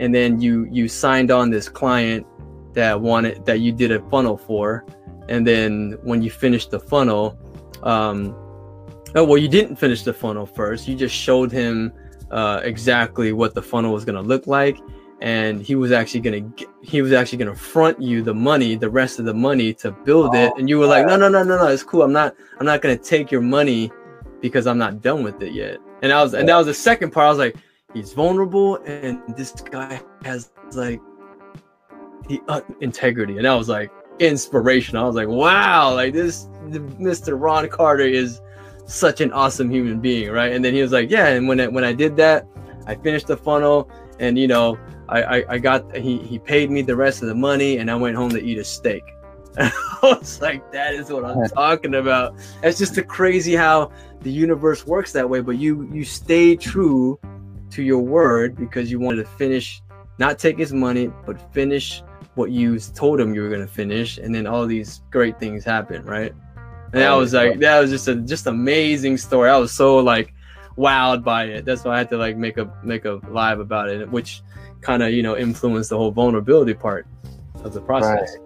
and 0.00 0.14
then 0.14 0.40
you 0.40 0.68
you 0.70 0.86
signed 0.86 1.30
on 1.30 1.50
this 1.50 1.68
client 1.68 2.26
that 2.74 3.00
wanted 3.00 3.44
that 3.46 3.60
you 3.60 3.72
did 3.72 3.90
a 3.90 4.00
funnel 4.10 4.36
for 4.36 4.84
and 5.28 5.46
then 5.46 5.98
when 6.02 6.22
you 6.22 6.30
finished 6.30 6.70
the 6.70 6.80
funnel, 6.80 7.38
um, 7.82 8.34
oh 9.14 9.24
well, 9.24 9.38
you 9.38 9.48
didn't 9.48 9.76
finish 9.76 10.02
the 10.02 10.12
funnel 10.12 10.46
first. 10.46 10.86
You 10.86 10.94
just 10.94 11.14
showed 11.14 11.50
him 11.50 11.92
uh, 12.30 12.60
exactly 12.62 13.32
what 13.32 13.54
the 13.54 13.62
funnel 13.62 13.92
was 13.92 14.04
going 14.04 14.16
to 14.16 14.22
look 14.22 14.46
like, 14.46 14.78
and 15.20 15.62
he 15.62 15.74
was 15.74 15.92
actually 15.92 16.20
to 16.20 16.68
he 16.82 17.00
was 17.00 17.12
actually 17.12 17.38
to 17.38 17.54
front 17.54 18.00
you 18.00 18.22
the 18.22 18.34
money, 18.34 18.74
the 18.76 18.90
rest 18.90 19.18
of 19.18 19.24
the 19.24 19.34
money 19.34 19.72
to 19.74 19.90
build 19.90 20.34
it, 20.34 20.52
and 20.58 20.68
you 20.68 20.78
were 20.78 20.86
like, 20.86 21.06
no, 21.06 21.16
no, 21.16 21.28
no, 21.28 21.42
no, 21.42 21.56
no, 21.56 21.68
it's 21.68 21.82
cool. 21.82 22.02
I'm 22.02 22.12
not 22.12 22.34
I'm 22.58 22.66
not 22.66 22.82
to 22.82 22.96
take 22.96 23.30
your 23.30 23.40
money 23.40 23.90
because 24.40 24.66
I'm 24.66 24.78
not 24.78 25.00
done 25.00 25.22
with 25.22 25.42
it 25.42 25.52
yet. 25.52 25.78
And 26.02 26.12
I 26.12 26.22
was 26.22 26.34
and 26.34 26.48
that 26.48 26.56
was 26.56 26.66
the 26.66 26.74
second 26.74 27.12
part. 27.12 27.26
I 27.26 27.30
was 27.30 27.38
like, 27.38 27.56
he's 27.94 28.12
vulnerable, 28.12 28.76
and 28.84 29.22
this 29.36 29.52
guy 29.52 30.00
has 30.24 30.50
like 30.72 31.00
the 32.28 32.40
uh, 32.48 32.60
integrity, 32.80 33.38
and 33.38 33.46
I 33.46 33.54
was 33.54 33.68
like 33.68 33.90
inspiration. 34.18 34.96
I 34.96 35.04
was 35.04 35.14
like, 35.14 35.28
wow, 35.28 35.94
like 35.94 36.12
this 36.12 36.46
Mr. 36.66 37.40
Ron 37.40 37.68
Carter 37.68 38.04
is 38.04 38.40
such 38.86 39.20
an 39.20 39.32
awesome 39.32 39.70
human 39.70 40.00
being, 40.00 40.30
right? 40.30 40.52
And 40.52 40.64
then 40.64 40.74
he 40.74 40.82
was 40.82 40.92
like, 40.92 41.10
yeah. 41.10 41.28
And 41.28 41.48
when 41.48 41.60
I, 41.60 41.68
when 41.68 41.84
I 41.84 41.92
did 41.92 42.16
that, 42.16 42.46
I 42.86 42.94
finished 42.94 43.26
the 43.26 43.36
funnel, 43.36 43.90
and 44.20 44.38
you 44.38 44.46
know, 44.46 44.78
I, 45.08 45.22
I, 45.22 45.44
I 45.50 45.58
got 45.58 45.94
he 45.96 46.18
he 46.18 46.38
paid 46.38 46.70
me 46.70 46.82
the 46.82 46.96
rest 46.96 47.22
of 47.22 47.28
the 47.28 47.34
money, 47.34 47.78
and 47.78 47.90
I 47.90 47.94
went 47.94 48.16
home 48.16 48.30
to 48.30 48.42
eat 48.42 48.58
a 48.58 48.64
steak. 48.64 49.04
I 49.58 49.70
was 50.02 50.40
like, 50.40 50.70
that 50.72 50.94
is 50.94 51.10
what 51.10 51.24
I'm 51.24 51.48
talking 51.48 51.94
about. 51.94 52.34
It's 52.62 52.78
just 52.78 52.98
a 52.98 53.02
crazy 53.02 53.54
how 53.54 53.90
the 54.20 54.30
universe 54.30 54.86
works 54.86 55.12
that 55.12 55.28
way. 55.28 55.40
But 55.40 55.58
you 55.58 55.88
you 55.92 56.04
stay 56.04 56.56
true 56.56 57.18
to 57.70 57.82
your 57.82 58.00
word 58.00 58.56
because 58.56 58.90
you 58.90 59.00
wanted 59.00 59.22
to 59.24 59.28
finish, 59.30 59.82
not 60.18 60.38
take 60.38 60.58
his 60.58 60.72
money, 60.72 61.10
but 61.24 61.40
finish 61.52 62.02
what 62.34 62.50
you 62.50 62.78
told 62.78 63.18
him 63.18 63.34
you 63.34 63.42
were 63.42 63.48
gonna 63.48 63.66
finish, 63.66 64.18
and 64.18 64.34
then 64.34 64.46
all 64.46 64.66
these 64.66 65.02
great 65.10 65.38
things 65.38 65.64
happen, 65.64 66.04
right? 66.04 66.32
And 66.92 67.02
that 67.02 67.10
oh, 67.10 67.18
was 67.18 67.32
like 67.32 67.58
that 67.60 67.80
was 67.80 67.90
just 67.90 68.08
a 68.08 68.16
just 68.16 68.46
amazing 68.46 69.16
story. 69.16 69.50
I 69.50 69.56
was 69.56 69.72
so 69.72 69.98
like 69.98 70.34
wowed 70.76 71.24
by 71.24 71.44
it. 71.44 71.64
That's 71.64 71.84
why 71.84 71.94
I 71.94 71.98
had 71.98 72.10
to 72.10 72.18
like 72.18 72.36
make 72.36 72.58
a 72.58 72.72
make 72.82 73.04
a 73.04 73.20
live 73.30 73.60
about 73.60 73.88
it, 73.88 74.10
which 74.10 74.42
kind 74.86 75.02
of 75.02 75.12
you 75.12 75.22
know 75.22 75.36
influence 75.36 75.88
the 75.88 75.96
whole 75.96 76.12
vulnerability 76.12 76.74
part 76.74 77.06
of 77.64 77.74
the 77.74 77.80
process. 77.80 78.36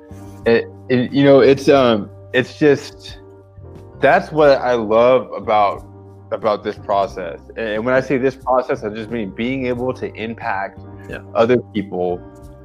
Right. 0.46 0.46
It, 0.46 0.64
it, 0.88 1.12
you 1.12 1.22
know 1.22 1.40
it's 1.40 1.68
um 1.68 2.10
it's 2.32 2.58
just 2.58 3.20
that's 4.00 4.32
what 4.32 4.58
I 4.58 4.74
love 4.74 5.30
about 5.32 5.86
about 6.32 6.64
this 6.64 6.78
process. 6.78 7.40
And 7.56 7.84
when 7.84 7.94
I 7.94 8.00
say 8.00 8.16
this 8.16 8.36
process, 8.36 8.82
I 8.82 8.88
just 8.88 9.10
mean 9.10 9.30
being 9.30 9.66
able 9.66 9.92
to 9.94 10.06
impact 10.14 10.80
yeah. 11.08 11.22
other 11.34 11.58
people 11.74 12.18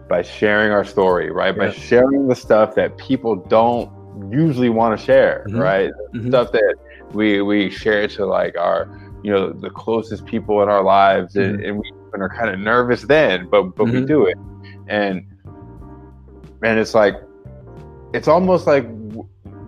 by 0.08 0.22
sharing 0.22 0.72
our 0.72 0.86
story, 0.86 1.32
right? 1.32 1.54
Yeah. 1.56 1.66
By 1.66 1.72
sharing 1.72 2.28
the 2.28 2.36
stuff 2.36 2.76
that 2.76 2.98
people 2.98 3.36
don't 3.36 3.90
usually 4.32 4.70
want 4.70 4.98
to 4.98 5.04
share, 5.04 5.46
mm-hmm. 5.50 5.60
right? 5.60 5.92
Mm-hmm. 6.14 6.30
Stuff 6.30 6.52
that 6.54 6.76
we 7.12 7.42
we 7.42 7.70
share 7.70 8.08
to 8.08 8.26
like 8.26 8.56
our 8.58 8.88
you 9.24 9.32
know 9.32 9.52
the 9.52 9.72
closest 9.72 10.26
people 10.26 10.62
in 10.64 10.70
our 10.70 10.84
lives, 10.84 11.34
mm-hmm. 11.34 11.56
and, 11.56 11.66
and, 11.66 11.78
we 11.80 11.92
are 12.22 12.30
kind 12.30 12.50
of 12.50 12.60
nervous 12.60 13.04
then, 13.04 13.48
but 13.50 13.76
but 13.76 13.86
we 13.86 13.92
mm-hmm. 13.92 14.06
do 14.06 14.26
it, 14.26 14.38
and 14.88 15.26
and 16.64 16.80
it's 16.80 16.94
like 16.94 17.16
it's 18.14 18.28
almost 18.28 18.68
like 18.68 18.88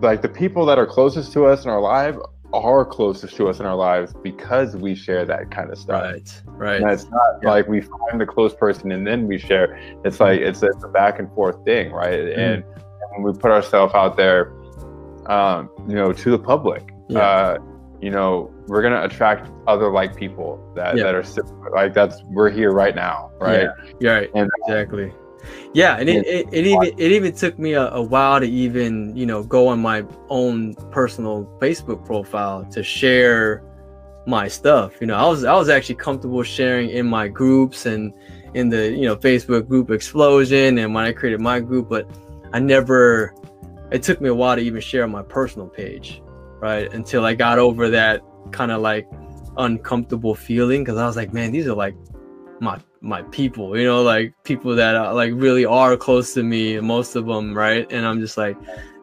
like 0.00 0.22
the 0.22 0.28
people 0.28 0.64
that 0.66 0.78
are 0.78 0.86
closest 0.86 1.32
to 1.32 1.46
us 1.46 1.64
in 1.64 1.70
our 1.70 1.80
life 1.80 2.16
are 2.52 2.84
closest 2.84 3.36
to 3.36 3.48
us 3.48 3.60
in 3.60 3.66
our 3.66 3.76
lives 3.76 4.14
because 4.22 4.74
we 4.74 4.94
share 4.94 5.24
that 5.24 5.50
kind 5.50 5.70
of 5.70 5.78
stuff. 5.78 6.02
Right, 6.02 6.42
right. 6.46 6.80
And 6.80 6.90
it's 6.90 7.04
not 7.04 7.40
yeah. 7.42 7.50
like 7.50 7.68
we 7.68 7.82
find 7.82 8.20
the 8.20 8.26
close 8.26 8.54
person 8.54 8.90
and 8.90 9.06
then 9.06 9.26
we 9.26 9.38
share. 9.38 9.78
It's 10.04 10.18
like 10.18 10.40
it's 10.40 10.62
a, 10.62 10.68
it's 10.68 10.84
a 10.84 10.88
back 10.88 11.18
and 11.18 11.30
forth 11.34 11.62
thing, 11.64 11.92
right? 11.92 12.18
Mm-hmm. 12.18 12.40
And, 12.40 12.64
when 13.12 13.32
we 13.32 13.38
put 13.38 13.50
ourselves 13.50 13.94
out 13.94 14.16
there, 14.16 14.52
um, 15.26 15.70
you 15.88 15.94
know, 15.94 16.12
to 16.12 16.30
the 16.30 16.38
public, 16.38 16.90
yeah. 17.08 17.18
uh, 17.18 17.58
you 18.00 18.10
know, 18.10 18.52
we're 18.68 18.82
gonna 18.82 19.02
attract 19.02 19.50
other 19.66 19.90
like 19.90 20.14
people 20.14 20.60
that 20.76 20.96
yeah. 20.96 21.04
that 21.04 21.14
are 21.14 21.22
similar. 21.22 21.70
Like 21.70 21.94
that's 21.94 22.22
we're 22.24 22.50
here 22.50 22.72
right 22.72 22.94
now, 22.94 23.32
right? 23.40 23.68
Yeah, 23.98 24.10
right. 24.10 24.30
And 24.34 24.46
uh, 24.46 24.66
exactly. 24.66 25.12
Yeah, 25.72 25.96
and 25.96 26.08
it, 26.08 26.26
it, 26.26 26.48
it, 26.52 26.66
even 26.66 26.88
it 26.98 27.12
even 27.12 27.34
took 27.34 27.58
me 27.58 27.72
a, 27.72 27.88
a, 27.90 28.02
while 28.02 28.40
to 28.40 28.46
even 28.46 29.16
you 29.16 29.26
know 29.26 29.42
go 29.42 29.68
on 29.68 29.80
my 29.80 30.04
own 30.28 30.74
personal 30.90 31.44
Facebook 31.60 32.04
profile 32.04 32.64
to 32.66 32.82
share 32.82 33.62
my 34.26 34.48
stuff. 34.48 35.00
You 35.00 35.06
know, 35.06 35.14
I 35.14 35.26
was 35.26 35.44
I 35.44 35.54
was 35.54 35.68
actually 35.68 35.96
comfortable 35.96 36.42
sharing 36.42 36.90
in 36.90 37.06
my 37.06 37.28
groups 37.28 37.86
and 37.86 38.12
in 38.54 38.68
the 38.68 38.90
you 38.90 39.06
know 39.06 39.16
Facebook 39.16 39.68
group 39.68 39.90
explosion 39.90 40.78
and 40.78 40.94
when 40.94 41.04
I 41.04 41.12
created 41.12 41.40
my 41.40 41.60
group, 41.60 41.88
but 41.88 42.08
I 42.52 42.58
never. 42.58 43.34
It 43.90 44.02
took 44.02 44.20
me 44.20 44.28
a 44.28 44.34
while 44.34 44.54
to 44.56 44.60
even 44.60 44.82
share 44.82 45.04
on 45.04 45.10
my 45.10 45.22
personal 45.22 45.66
page, 45.66 46.20
right? 46.60 46.92
Until 46.92 47.24
I 47.24 47.34
got 47.34 47.58
over 47.58 47.88
that 47.88 48.22
kind 48.50 48.72
of 48.72 48.80
like 48.80 49.08
uncomfortable 49.56 50.34
feeling 50.34 50.82
because 50.82 50.98
I 50.98 51.06
was 51.06 51.16
like, 51.16 51.32
man, 51.32 51.52
these 51.52 51.66
are 51.66 51.74
like 51.74 51.94
my 52.60 52.78
my 53.00 53.22
people, 53.22 53.78
you 53.78 53.84
know, 53.84 54.02
like 54.02 54.34
people 54.44 54.74
that 54.74 54.96
are, 54.96 55.14
like 55.14 55.32
really 55.34 55.64
are 55.64 55.96
close 55.96 56.34
to 56.34 56.42
me, 56.42 56.80
most 56.80 57.14
of 57.16 57.26
them, 57.26 57.56
right? 57.56 57.90
And 57.92 58.04
I'm 58.04 58.20
just 58.20 58.36
like, 58.36 58.56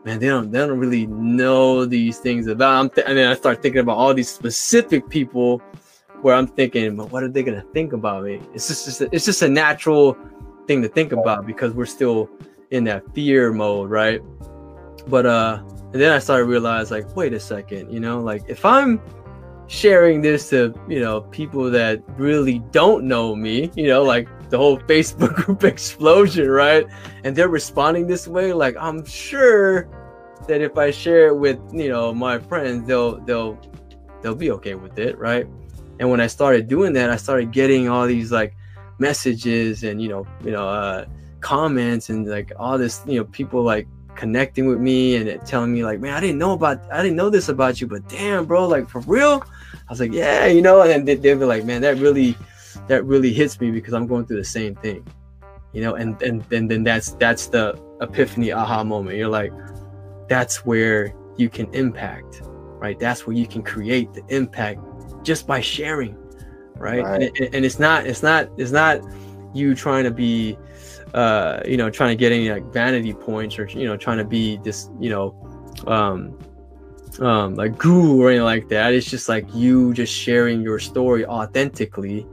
man, 0.03 0.19
they 0.19 0.27
don't 0.27 0.51
they 0.51 0.59
don't 0.59 0.77
really 0.77 1.07
know 1.07 1.85
these 1.85 2.19
things 2.19 2.47
about. 2.47 2.73
I'm 2.73 2.89
th- 2.89 3.07
and 3.07 3.17
then 3.17 3.29
I 3.29 3.35
start 3.35 3.61
thinking 3.61 3.81
about 3.81 3.97
all 3.97 4.13
these 4.13 4.29
specific 4.29 5.09
people 5.09 5.59
where 6.21 6.35
I'm 6.35 6.47
thinking, 6.47 6.95
but 6.95 7.11
what 7.11 7.23
are 7.23 7.27
they 7.27 7.43
gonna 7.43 7.65
think 7.73 7.93
about 7.93 8.23
me? 8.23 8.41
It's 8.53 8.67
just, 8.67 8.85
just 8.85 9.01
a, 9.01 9.09
it's 9.11 9.25
just 9.25 9.41
a 9.41 9.49
natural 9.49 10.17
thing 10.67 10.81
to 10.81 10.89
think 10.89 11.11
about 11.11 11.45
because 11.45 11.73
we're 11.73 11.85
still 11.85 12.29
in 12.71 12.83
that 12.85 13.03
fear 13.13 13.53
mode, 13.53 13.89
right? 13.89 14.21
But 15.07 15.25
uh, 15.25 15.61
and 15.93 16.01
then 16.01 16.11
I 16.11 16.19
started 16.19 16.45
to 16.45 16.49
realize, 16.49 16.91
like, 16.91 17.15
wait 17.15 17.33
a 17.33 17.39
second, 17.39 17.91
you 17.91 17.99
know, 17.99 18.19
like 18.19 18.43
if 18.47 18.65
I'm 18.65 18.99
sharing 19.67 20.21
this 20.21 20.49
to 20.49 20.73
you 20.87 20.99
know 20.99 21.21
people 21.21 21.71
that 21.71 22.01
really 22.17 22.59
don't 22.71 23.03
know 23.03 23.35
me 23.35 23.71
you 23.75 23.87
know 23.87 24.03
like 24.03 24.27
the 24.49 24.57
whole 24.57 24.77
facebook 24.81 25.33
group 25.45 25.63
explosion 25.63 26.49
right? 26.49 26.85
And 27.23 27.35
they're 27.35 27.49
responding 27.49 28.05
this 28.07 28.27
way 28.27 28.53
like 28.53 28.75
i'm 28.79 29.03
sure 29.05 29.89
that 30.47 30.61
if 30.61 30.77
i 30.77 30.91
share 30.91 31.27
it 31.27 31.35
with 31.35 31.59
you 31.73 31.89
know 31.89 32.13
my 32.13 32.37
friends 32.37 32.87
they'll 32.87 33.19
they'll 33.21 33.59
they'll 34.21 34.35
be 34.35 34.51
okay 34.51 34.75
with 34.75 34.99
it 34.99 35.17
right? 35.17 35.47
And 35.99 36.11
when 36.11 36.21
i 36.21 36.27
started 36.27 36.67
doing 36.67 36.93
that 36.93 37.09
i 37.09 37.15
started 37.15 37.51
getting 37.51 37.89
all 37.89 38.05
these 38.05 38.31
like 38.31 38.55
messages 38.99 39.83
and 39.83 40.01
you 40.01 40.09
know 40.09 40.25
you 40.43 40.51
know 40.51 40.67
uh 40.67 41.05
comments 41.41 42.09
and 42.09 42.27
like 42.27 42.51
all 42.57 42.77
this 42.77 43.01
you 43.05 43.19
know 43.19 43.25
people 43.25 43.61
like 43.61 43.87
connecting 44.15 44.67
with 44.67 44.79
me 44.79 45.15
and 45.15 45.45
telling 45.45 45.73
me 45.73 45.83
like 45.83 45.99
man 45.99 46.13
i 46.13 46.19
didn't 46.19 46.37
know 46.37 46.53
about 46.53 46.79
i 46.91 47.03
didn't 47.03 47.17
know 47.17 47.29
this 47.29 47.49
about 47.49 47.81
you 47.81 47.87
but 47.87 48.07
damn 48.07 48.45
bro 48.45 48.67
like 48.67 48.87
for 48.87 49.01
real 49.01 49.43
I 49.87 49.91
was 49.91 49.99
like, 49.99 50.11
yeah, 50.13 50.45
you 50.45 50.61
know, 50.61 50.81
and 50.81 50.89
then 50.89 51.05
they, 51.05 51.15
they'd 51.15 51.39
be 51.39 51.45
like, 51.45 51.65
man, 51.65 51.81
that 51.81 51.97
really, 51.97 52.37
that 52.87 53.05
really 53.05 53.33
hits 53.33 53.59
me 53.59 53.71
because 53.71 53.93
I'm 53.93 54.07
going 54.07 54.25
through 54.25 54.37
the 54.37 54.43
same 54.43 54.75
thing, 54.75 55.05
you 55.73 55.81
know, 55.81 55.95
and 55.95 56.21
and, 56.21 56.43
and 56.51 56.69
then 56.69 56.83
that's 56.83 57.11
that's 57.13 57.47
the 57.47 57.79
epiphany 58.01 58.51
aha 58.51 58.83
moment. 58.83 59.17
You're 59.17 59.29
like, 59.29 59.51
that's 60.27 60.65
where 60.65 61.13
you 61.37 61.49
can 61.49 61.73
impact, 61.73 62.41
right? 62.43 62.99
That's 62.99 63.27
where 63.27 63.35
you 63.35 63.47
can 63.47 63.61
create 63.61 64.13
the 64.13 64.23
impact 64.29 64.79
just 65.23 65.47
by 65.47 65.59
sharing, 65.61 66.17
right? 66.75 67.03
right. 67.03 67.31
And, 67.39 67.55
and 67.55 67.65
it's 67.65 67.79
not, 67.79 68.05
it's 68.05 68.23
not, 68.23 68.49
it's 68.57 68.71
not 68.71 69.01
you 69.53 69.75
trying 69.75 70.03
to 70.03 70.11
be, 70.11 70.57
uh, 71.13 71.61
you 71.65 71.77
know, 71.77 71.89
trying 71.89 72.09
to 72.09 72.15
get 72.15 72.31
any 72.31 72.49
like 72.49 72.65
vanity 72.71 73.13
points 73.13 73.57
or 73.57 73.65
you 73.67 73.85
know, 73.85 73.97
trying 73.97 74.17
to 74.17 74.25
be 74.25 74.57
this, 74.57 74.89
you 74.99 75.09
know, 75.09 75.73
um, 75.87 76.37
um, 77.19 77.55
like 77.55 77.77
guru 77.77 78.21
or 78.21 78.29
anything 78.29 78.45
like 78.45 78.67
that. 78.69 78.93
It's 78.93 79.09
just 79.09 79.29
like 79.29 79.45
you 79.53 79.93
just 79.93 80.13
sharing 80.13 80.61
your 80.61 80.79
story 80.79 81.25
authentically 81.25 82.25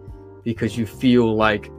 because 0.45 0.76
you 0.76 0.87
feel 0.87 1.35
like 1.35 1.70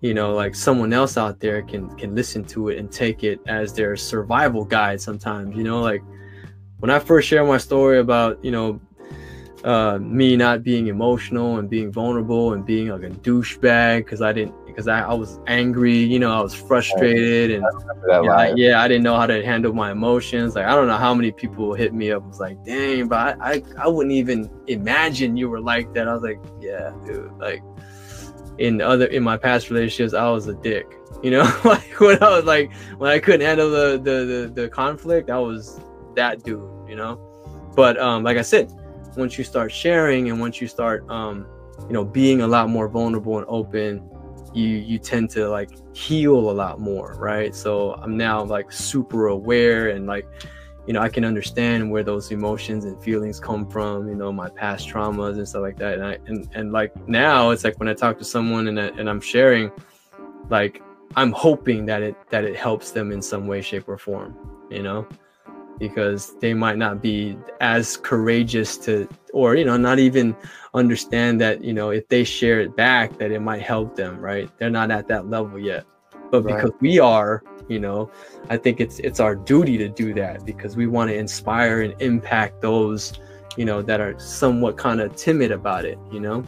you 0.00 0.14
know 0.14 0.34
like 0.34 0.54
someone 0.54 0.92
else 0.92 1.16
out 1.16 1.40
there 1.40 1.62
can 1.62 1.88
can 1.96 2.14
listen 2.14 2.44
to 2.44 2.68
it 2.68 2.78
and 2.78 2.90
take 2.90 3.24
it 3.24 3.40
as 3.46 3.72
their 3.72 3.96
survival 3.96 4.64
guide 4.64 5.00
sometimes 5.00 5.56
you 5.56 5.62
know 5.62 5.80
like 5.80 6.02
when 6.80 6.90
i 6.90 6.98
first 6.98 7.28
share 7.28 7.44
my 7.44 7.56
story 7.56 8.00
about 8.00 8.44
you 8.44 8.50
know 8.50 8.80
uh, 9.64 9.98
me 9.98 10.36
not 10.36 10.62
being 10.62 10.88
emotional 10.88 11.58
and 11.58 11.70
being 11.70 11.92
vulnerable 11.92 12.52
and 12.52 12.66
being 12.66 12.88
like 12.88 13.02
a 13.02 13.10
douchebag 13.10 13.98
because 13.98 14.20
I 14.20 14.32
didn't 14.32 14.54
because 14.66 14.88
I, 14.88 15.02
I 15.02 15.14
was 15.14 15.38
angry, 15.46 15.98
you 15.98 16.18
know, 16.18 16.32
I 16.32 16.40
was 16.40 16.54
frustrated 16.54 17.50
and 17.50 17.64
I, 18.10 18.54
yeah, 18.56 18.80
I 18.80 18.88
didn't 18.88 19.02
know 19.02 19.16
how 19.16 19.26
to 19.26 19.44
handle 19.44 19.72
my 19.72 19.92
emotions. 19.92 20.54
Like 20.54 20.66
I 20.66 20.74
don't 20.74 20.88
know 20.88 20.96
how 20.96 21.14
many 21.14 21.30
people 21.30 21.74
hit 21.74 21.92
me 21.92 22.10
up 22.10 22.24
was 22.24 22.40
like, 22.40 22.64
dang, 22.64 23.06
but 23.08 23.38
I, 23.40 23.52
I, 23.52 23.62
I 23.78 23.88
wouldn't 23.88 24.14
even 24.14 24.50
imagine 24.66 25.36
you 25.36 25.48
were 25.48 25.60
like 25.60 25.92
that. 25.94 26.08
I 26.08 26.14
was 26.14 26.22
like, 26.22 26.40
yeah, 26.60 26.92
dude, 27.04 27.32
like 27.38 27.62
in 28.58 28.80
other 28.80 29.06
in 29.06 29.22
my 29.22 29.36
past 29.36 29.70
relationships, 29.70 30.14
I 30.14 30.28
was 30.30 30.48
a 30.48 30.54
dick. 30.54 30.86
You 31.22 31.30
know, 31.30 31.60
like 31.64 32.00
when 32.00 32.20
I 32.22 32.30
was 32.30 32.44
like 32.44 32.72
when 32.98 33.10
I 33.10 33.18
couldn't 33.18 33.42
handle 33.42 33.70
the 33.70 33.98
the 33.98 34.24
the, 34.24 34.62
the 34.62 34.68
conflict, 34.68 35.30
I 35.30 35.38
was 35.38 35.80
that 36.16 36.42
dude, 36.42 36.68
you 36.88 36.96
know. 36.96 37.28
But 37.76 37.98
um, 37.98 38.22
like 38.22 38.36
I 38.36 38.42
said, 38.42 38.72
once 39.16 39.38
you 39.38 39.44
start 39.44 39.70
sharing 39.70 40.30
and 40.30 40.40
once 40.40 40.60
you 40.60 40.68
start 40.68 41.08
um, 41.10 41.46
you 41.86 41.92
know 41.92 42.04
being 42.04 42.42
a 42.42 42.46
lot 42.46 42.68
more 42.68 42.88
vulnerable 42.88 43.38
and 43.38 43.46
open 43.48 44.08
you 44.54 44.68
you 44.68 44.98
tend 44.98 45.30
to 45.30 45.48
like 45.48 45.70
heal 45.96 46.50
a 46.50 46.52
lot 46.52 46.78
more 46.78 47.14
right 47.18 47.54
so 47.54 47.94
i'm 47.94 48.16
now 48.16 48.42
like 48.42 48.70
super 48.70 49.28
aware 49.28 49.88
and 49.90 50.06
like 50.06 50.26
you 50.86 50.92
know, 50.92 51.00
I 51.00 51.08
can 51.08 51.24
understand 51.24 51.90
where 51.90 52.02
those 52.02 52.30
emotions 52.32 52.84
and 52.84 53.00
feelings 53.02 53.38
come 53.38 53.68
from, 53.68 54.08
you 54.08 54.16
know, 54.16 54.32
my 54.32 54.48
past 54.48 54.88
traumas 54.88 55.36
and 55.36 55.48
stuff 55.48 55.62
like 55.62 55.76
that. 55.78 55.94
And 55.94 56.04
I, 56.04 56.18
and, 56.26 56.48
and 56.54 56.72
like 56.72 56.92
now 57.08 57.50
it's 57.50 57.62
like 57.62 57.78
when 57.78 57.88
I 57.88 57.94
talk 57.94 58.18
to 58.18 58.24
someone 58.24 58.66
and, 58.68 58.80
I, 58.80 58.86
and 58.98 59.08
I'm 59.08 59.20
sharing, 59.20 59.70
like, 60.50 60.82
I'm 61.14 61.30
hoping 61.32 61.86
that 61.86 62.02
it, 62.02 62.16
that 62.30 62.44
it 62.44 62.56
helps 62.56 62.90
them 62.90 63.12
in 63.12 63.22
some 63.22 63.46
way, 63.46 63.60
shape 63.60 63.88
or 63.88 63.96
form, 63.96 64.36
you 64.70 64.82
know, 64.82 65.06
because 65.78 66.34
they 66.40 66.54
might 66.54 66.78
not 66.78 67.02
be 67.02 67.36
as 67.60 67.96
courageous 67.96 68.76
to, 68.78 69.08
or, 69.32 69.56
you 69.56 69.64
know, 69.64 69.76
not 69.76 69.98
even 69.98 70.36
understand 70.74 71.40
that, 71.40 71.62
you 71.64 71.72
know, 71.72 71.90
if 71.90 72.08
they 72.08 72.24
share 72.24 72.60
it 72.60 72.76
back, 72.76 73.18
that 73.18 73.30
it 73.30 73.40
might 73.40 73.62
help 73.62 73.96
them, 73.96 74.20
right? 74.20 74.50
They're 74.58 74.70
not 74.70 74.90
at 74.90 75.08
that 75.08 75.28
level 75.28 75.58
yet. 75.58 75.84
But 76.30 76.44
right. 76.44 76.54
because 76.54 76.72
we 76.80 76.98
are, 76.98 77.42
you 77.68 77.78
know 77.78 78.10
i 78.50 78.56
think 78.56 78.80
it's 78.80 78.98
it's 79.00 79.20
our 79.20 79.34
duty 79.34 79.78
to 79.78 79.88
do 79.88 80.12
that 80.14 80.44
because 80.44 80.76
we 80.76 80.86
want 80.86 81.08
to 81.08 81.16
inspire 81.16 81.82
and 81.82 81.94
impact 82.00 82.60
those 82.60 83.12
you 83.56 83.64
know 83.64 83.82
that 83.82 84.00
are 84.00 84.18
somewhat 84.18 84.76
kind 84.76 85.00
of 85.00 85.14
timid 85.16 85.50
about 85.50 85.84
it 85.84 85.98
you 86.10 86.20
know 86.20 86.44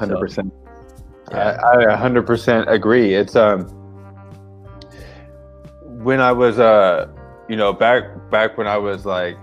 100% 0.00 0.34
so, 0.34 0.42
yeah. 1.30 1.60
I, 1.64 1.94
I 1.94 1.96
100% 1.96 2.68
agree 2.68 3.14
it's 3.14 3.36
um 3.36 3.62
when 6.02 6.20
i 6.20 6.32
was 6.32 6.58
uh 6.58 7.08
you 7.48 7.56
know 7.56 7.72
back 7.72 8.04
back 8.30 8.56
when 8.58 8.66
i 8.66 8.76
was 8.76 9.06
like 9.06 9.36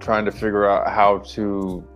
trying 0.00 0.24
to 0.24 0.32
figure 0.32 0.68
out 0.68 0.88
how 0.88 1.18
to 1.18 1.86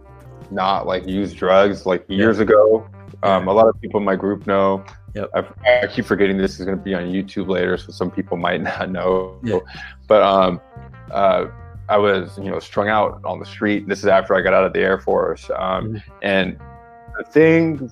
not 0.51 0.87
like 0.87 1.07
use 1.07 1.33
drugs 1.33 1.87
like 1.87 2.05
years 2.09 2.37
yeah. 2.39 2.45
ago 2.45 2.89
um, 3.23 3.49
a 3.49 3.53
lot 3.53 3.67
of 3.67 3.81
people 3.81 3.99
in 3.99 4.05
my 4.05 4.15
group 4.15 4.47
know 4.47 4.85
Yep. 5.17 5.31
I, 5.65 5.83
I 5.83 5.87
keep 5.87 6.05
forgetting 6.05 6.37
this 6.37 6.61
is 6.61 6.67
going 6.67 6.77
to 6.77 6.85
be 6.85 6.95
on 6.95 7.05
YouTube 7.05 7.49
later, 7.49 7.79
so 7.79 7.91
some 7.91 8.11
people 8.11 8.37
might 8.37 8.61
not 8.63 8.91
know. 8.91 9.41
Yeah. 9.43 9.61
But 10.07 10.23
um, 10.23 10.61
uh, 11.11 11.47
I 11.89 11.97
was, 11.97 12.37
you 12.37 12.51
know, 12.51 12.59
strung 12.59 12.89
out 12.89 13.21
on 13.25 13.39
the 13.39 13.47
street. 13.47 13.89
This 13.89 14.01
is 14.01 14.07
after 14.07 14.35
I 14.35 14.43
got 14.43 14.53
out 14.53 14.65
of 14.65 14.75
the 14.75 14.81
Air 14.81 15.01
Force. 15.01 15.51
Um, 15.57 15.95
mm-hmm. 15.95 15.97
And 16.23 16.59
the 17.17 17.25
thing 17.25 17.91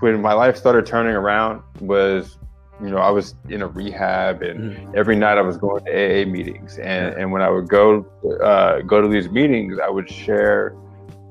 when 0.00 0.20
my 0.20 0.32
life 0.32 0.56
started 0.56 0.86
turning 0.86 1.14
around 1.14 1.62
was, 1.80 2.36
you 2.82 2.90
know, 2.90 2.98
I 2.98 3.10
was 3.10 3.34
in 3.48 3.62
a 3.62 3.66
rehab, 3.66 4.42
and 4.42 4.72
mm-hmm. 4.72 4.92
every 4.96 5.16
night 5.16 5.38
I 5.38 5.42
was 5.42 5.56
going 5.56 5.84
to 5.84 5.90
AA 5.90 6.26
meetings. 6.26 6.78
And 6.78 7.14
and 7.14 7.32
when 7.32 7.42
I 7.42 7.50
would 7.50 7.68
go 7.68 8.06
uh, 8.42 8.80
go 8.80 9.00
to 9.00 9.08
these 9.08 9.28
meetings, 9.28 9.78
I 9.78 9.88
would 9.88 10.08
share 10.08 10.74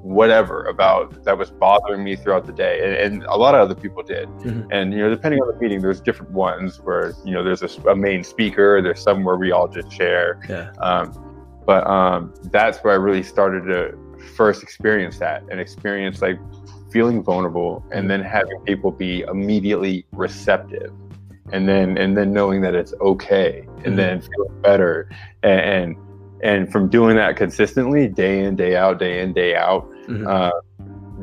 whatever 0.01 0.63
about 0.65 1.23
that 1.25 1.37
was 1.37 1.51
bothering 1.51 2.03
me 2.03 2.15
throughout 2.15 2.45
the 2.45 2.53
day 2.53 2.79
and, 2.83 3.15
and 3.15 3.23
a 3.25 3.35
lot 3.35 3.53
of 3.53 3.59
other 3.59 3.75
people 3.75 4.01
did 4.01 4.29
mm-hmm. 4.29 4.61
and 4.71 4.93
you 4.93 4.99
know 4.99 5.09
depending 5.09 5.41
on 5.41 5.47
the 5.47 5.59
meeting 5.59 5.81
there's 5.81 5.99
different 5.99 6.31
ones 6.31 6.79
where 6.79 7.13
you 7.25 7.33
know 7.33 7.43
there's 7.43 7.61
a, 7.61 7.89
a 7.89 7.95
main 7.95 8.23
speaker 8.23 8.81
there's 8.81 9.01
some 9.01 9.25
where 9.25 9.35
we 9.35 9.51
all 9.51 9.67
just 9.67 9.91
share 9.91 10.39
yeah. 10.47 10.71
um, 10.79 11.11
but 11.65 11.85
um, 11.85 12.33
that's 12.45 12.79
where 12.79 12.93
i 12.93 12.95
really 12.95 13.21
started 13.21 13.65
to 13.65 13.93
first 14.35 14.63
experience 14.63 15.19
that 15.19 15.43
and 15.51 15.59
experience 15.59 16.21
like 16.21 16.39
feeling 16.89 17.21
vulnerable 17.21 17.85
and 17.91 18.09
then 18.09 18.21
having 18.21 18.57
people 18.61 18.91
be 18.91 19.21
immediately 19.23 20.05
receptive 20.13 20.93
and 21.51 21.67
then 21.67 21.97
and 21.97 22.15
then 22.15 22.31
knowing 22.31 22.61
that 22.61 22.75
it's 22.75 22.93
okay 23.01 23.65
and 23.67 23.85
mm-hmm. 23.85 23.95
then 23.95 24.21
feeling 24.21 24.61
better 24.61 25.09
and, 25.43 25.61
and 25.61 25.97
and 26.41 26.71
from 26.71 26.89
doing 26.89 27.15
that 27.15 27.35
consistently 27.35 28.07
day 28.07 28.43
in 28.43 28.55
day 28.55 28.75
out 28.75 28.99
day 28.99 29.21
in 29.21 29.33
day 29.33 29.55
out 29.55 29.89
mm-hmm. 30.07 30.25
uh, 30.27 30.51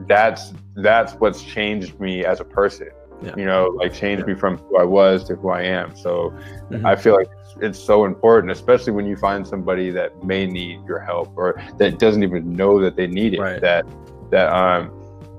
that's 0.06 0.52
that's 0.76 1.14
what's 1.14 1.42
changed 1.42 1.98
me 2.00 2.24
as 2.24 2.40
a 2.40 2.44
person 2.44 2.88
yeah. 3.22 3.34
you 3.36 3.46
know 3.46 3.68
like 3.76 3.94
changed 3.94 4.26
yeah. 4.26 4.34
me 4.34 4.38
from 4.38 4.58
who 4.58 4.76
i 4.76 4.84
was 4.84 5.24
to 5.24 5.34
who 5.36 5.48
i 5.48 5.62
am 5.62 5.96
so 5.96 6.30
mm-hmm. 6.70 6.84
i 6.84 6.94
feel 6.94 7.14
like 7.14 7.28
it's, 7.40 7.54
it's, 7.62 7.78
so 7.78 8.04
important 8.04 8.52
especially 8.52 8.92
when 8.92 9.06
you 9.06 9.16
find 9.16 9.46
somebody 9.46 9.90
that 9.90 10.22
may 10.22 10.46
need 10.46 10.84
your 10.86 10.98
help 10.98 11.32
or 11.36 11.60
that 11.78 11.98
doesn't 11.98 12.22
even 12.22 12.52
know 12.52 12.80
that 12.80 12.94
they 12.94 13.06
need 13.06 13.32
it 13.32 13.40
right. 13.40 13.60
that 13.60 13.86
that 14.30 14.52
um 14.52 14.90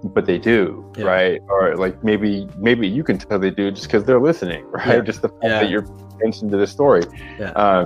but 0.04 0.26
they 0.26 0.38
do 0.38 0.90
yeah. 0.98 1.06
right 1.06 1.42
or 1.50 1.76
like 1.76 2.04
maybe 2.04 2.48
maybe 2.58 2.88
you 2.88 3.04
can 3.04 3.18
tell 3.18 3.40
they 3.40 3.50
do 3.50 3.72
just 3.72 3.88
because 3.88 4.04
they're 4.04 4.22
listening 4.22 4.64
right 4.72 5.04
just 5.04 5.22
the 5.22 5.30
fact 5.30 5.42
that 5.44 5.70
you're 5.70 5.86
attention 6.18 6.50
to 6.50 6.58
the 6.58 6.68
story 6.68 7.04
yeah. 7.40 7.50
Uh, 7.52 7.86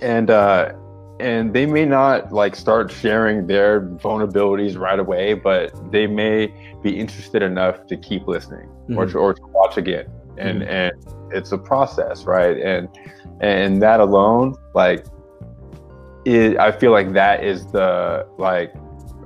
and 0.00 0.30
uh, 0.30 0.72
and 1.20 1.54
they 1.54 1.66
may 1.66 1.84
not 1.84 2.32
like 2.32 2.56
start 2.56 2.90
sharing 2.90 3.46
their 3.46 3.82
vulnerabilities 3.82 4.78
right 4.78 4.98
away, 4.98 5.34
but 5.34 5.72
they 5.92 6.06
may 6.06 6.52
be 6.82 6.98
interested 6.98 7.42
enough 7.42 7.86
to 7.86 7.96
keep 7.96 8.26
listening 8.26 8.68
mm-hmm. 8.68 8.98
or, 8.98 9.06
to, 9.06 9.18
or 9.18 9.34
to 9.34 9.42
watch 9.48 9.76
again. 9.76 10.06
And 10.38 10.62
mm-hmm. 10.62 10.70
and 10.70 10.92
it's 11.32 11.52
a 11.52 11.58
process, 11.58 12.24
right? 12.24 12.58
And 12.58 12.88
and 13.40 13.80
that 13.82 14.00
alone, 14.00 14.56
like, 14.74 15.06
it, 16.24 16.58
I 16.58 16.72
feel 16.72 16.90
like 16.90 17.12
that 17.12 17.44
is 17.44 17.66
the 17.66 18.26
like 18.38 18.74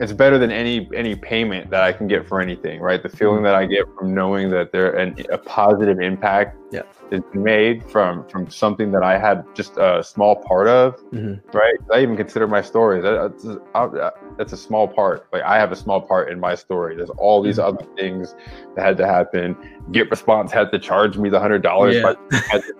it's 0.00 0.12
better 0.12 0.38
than 0.38 0.50
any 0.50 0.88
any 0.94 1.16
payment 1.16 1.70
that 1.70 1.82
I 1.82 1.92
can 1.92 2.06
get 2.06 2.26
for 2.28 2.40
anything, 2.40 2.80
right? 2.80 3.02
The 3.02 3.08
feeling 3.08 3.42
that 3.42 3.54
I 3.54 3.66
get 3.66 3.84
from 3.96 4.14
knowing 4.14 4.50
that 4.50 4.72
there 4.72 4.96
an, 4.96 5.16
a 5.30 5.38
positive 5.38 5.98
impact 6.00 6.56
yeah. 6.70 6.82
is 7.10 7.22
made 7.34 7.88
from 7.90 8.26
from 8.28 8.48
something 8.48 8.92
that 8.92 9.02
I 9.02 9.18
had 9.18 9.44
just 9.54 9.76
a 9.76 10.02
small 10.04 10.36
part 10.36 10.68
of, 10.68 10.96
mm-hmm. 11.10 11.34
right? 11.56 11.74
I 11.92 12.02
even 12.02 12.16
consider 12.16 12.46
my 12.46 12.62
story 12.62 13.00
that 13.00 13.34
that's, 13.42 14.06
that's 14.36 14.52
a 14.52 14.56
small 14.56 14.86
part. 14.86 15.26
Like 15.32 15.42
I 15.42 15.58
have 15.58 15.72
a 15.72 15.76
small 15.76 16.00
part 16.00 16.30
in 16.30 16.38
my 16.38 16.54
story. 16.54 16.94
There's 16.94 17.10
all 17.10 17.42
these 17.42 17.58
mm-hmm. 17.58 17.76
other 17.76 17.86
things 17.96 18.36
that 18.76 18.84
had 18.84 18.96
to 18.98 19.06
happen. 19.06 19.56
GetResponse 19.90 20.50
had 20.50 20.70
to 20.72 20.78
charge 20.78 21.16
me 21.16 21.28
the 21.28 21.40
hundred 21.40 21.62
dollars. 21.62 21.96
Yeah. 21.96 22.14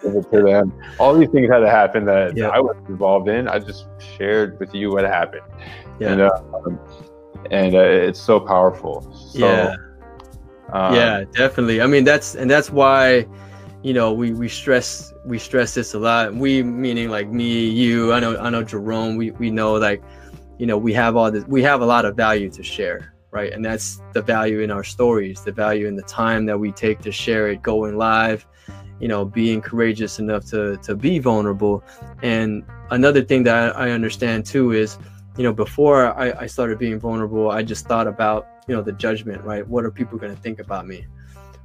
to 0.02 0.22
to 0.30 0.42
them. 0.42 0.72
All 1.00 1.18
these 1.18 1.30
things 1.30 1.50
had 1.50 1.60
to 1.60 1.70
happen 1.70 2.04
that 2.04 2.36
yeah. 2.36 2.48
I 2.48 2.60
was 2.60 2.76
involved 2.88 3.28
in. 3.28 3.48
I 3.48 3.58
just 3.58 3.86
shared 3.98 4.60
with 4.60 4.74
you 4.74 4.90
what 4.92 5.04
happened. 5.04 5.42
Yeah. 5.98 6.12
And, 6.12 6.20
uh, 6.22 6.30
um, 6.54 6.78
and 7.50 7.74
uh, 7.74 7.80
it's 7.80 8.20
so 8.20 8.40
powerful. 8.40 9.02
So, 9.32 9.38
yeah. 9.38 9.76
Um, 10.72 10.94
yeah, 10.94 11.24
definitely. 11.32 11.80
I 11.80 11.86
mean, 11.86 12.04
that's 12.04 12.34
and 12.34 12.50
that's 12.50 12.70
why, 12.70 13.26
you 13.82 13.94
know, 13.94 14.12
we 14.12 14.32
we 14.32 14.48
stress 14.48 15.14
we 15.24 15.38
stress 15.38 15.74
this 15.74 15.94
a 15.94 15.98
lot. 15.98 16.34
We 16.34 16.62
meaning 16.62 17.08
like 17.08 17.28
me, 17.28 17.68
you. 17.68 18.12
I 18.12 18.20
know 18.20 18.36
I 18.36 18.50
know 18.50 18.62
Jerome. 18.62 19.16
We 19.16 19.30
we 19.32 19.50
know 19.50 19.74
like, 19.74 20.02
you 20.58 20.66
know, 20.66 20.76
we 20.76 20.92
have 20.92 21.16
all 21.16 21.30
this. 21.30 21.44
We 21.44 21.62
have 21.62 21.80
a 21.80 21.86
lot 21.86 22.04
of 22.04 22.16
value 22.16 22.50
to 22.50 22.62
share, 22.62 23.14
right? 23.30 23.50
And 23.50 23.64
that's 23.64 24.02
the 24.12 24.20
value 24.20 24.60
in 24.60 24.70
our 24.70 24.84
stories, 24.84 25.42
the 25.42 25.52
value 25.52 25.86
in 25.86 25.96
the 25.96 26.02
time 26.02 26.44
that 26.46 26.58
we 26.58 26.70
take 26.72 27.00
to 27.00 27.12
share 27.12 27.48
it, 27.48 27.62
going 27.62 27.96
live, 27.96 28.46
you 29.00 29.08
know, 29.08 29.24
being 29.24 29.62
courageous 29.62 30.18
enough 30.18 30.44
to 30.50 30.76
to 30.78 30.94
be 30.94 31.18
vulnerable. 31.18 31.82
And 32.22 32.62
another 32.90 33.22
thing 33.22 33.42
that 33.44 33.74
I 33.74 33.90
understand 33.92 34.44
too 34.44 34.72
is 34.72 34.98
you 35.38 35.44
know, 35.44 35.52
before 35.52 36.18
I, 36.18 36.32
I 36.32 36.46
started 36.46 36.78
being 36.80 36.98
vulnerable, 36.98 37.50
I 37.50 37.62
just 37.62 37.86
thought 37.86 38.08
about, 38.08 38.48
you 38.66 38.74
know, 38.74 38.82
the 38.82 38.92
judgment, 38.92 39.42
right? 39.44 39.66
What 39.66 39.84
are 39.84 39.90
people 39.90 40.18
going 40.18 40.34
to 40.34 40.42
think 40.42 40.58
about 40.58 40.86
me? 40.86 41.06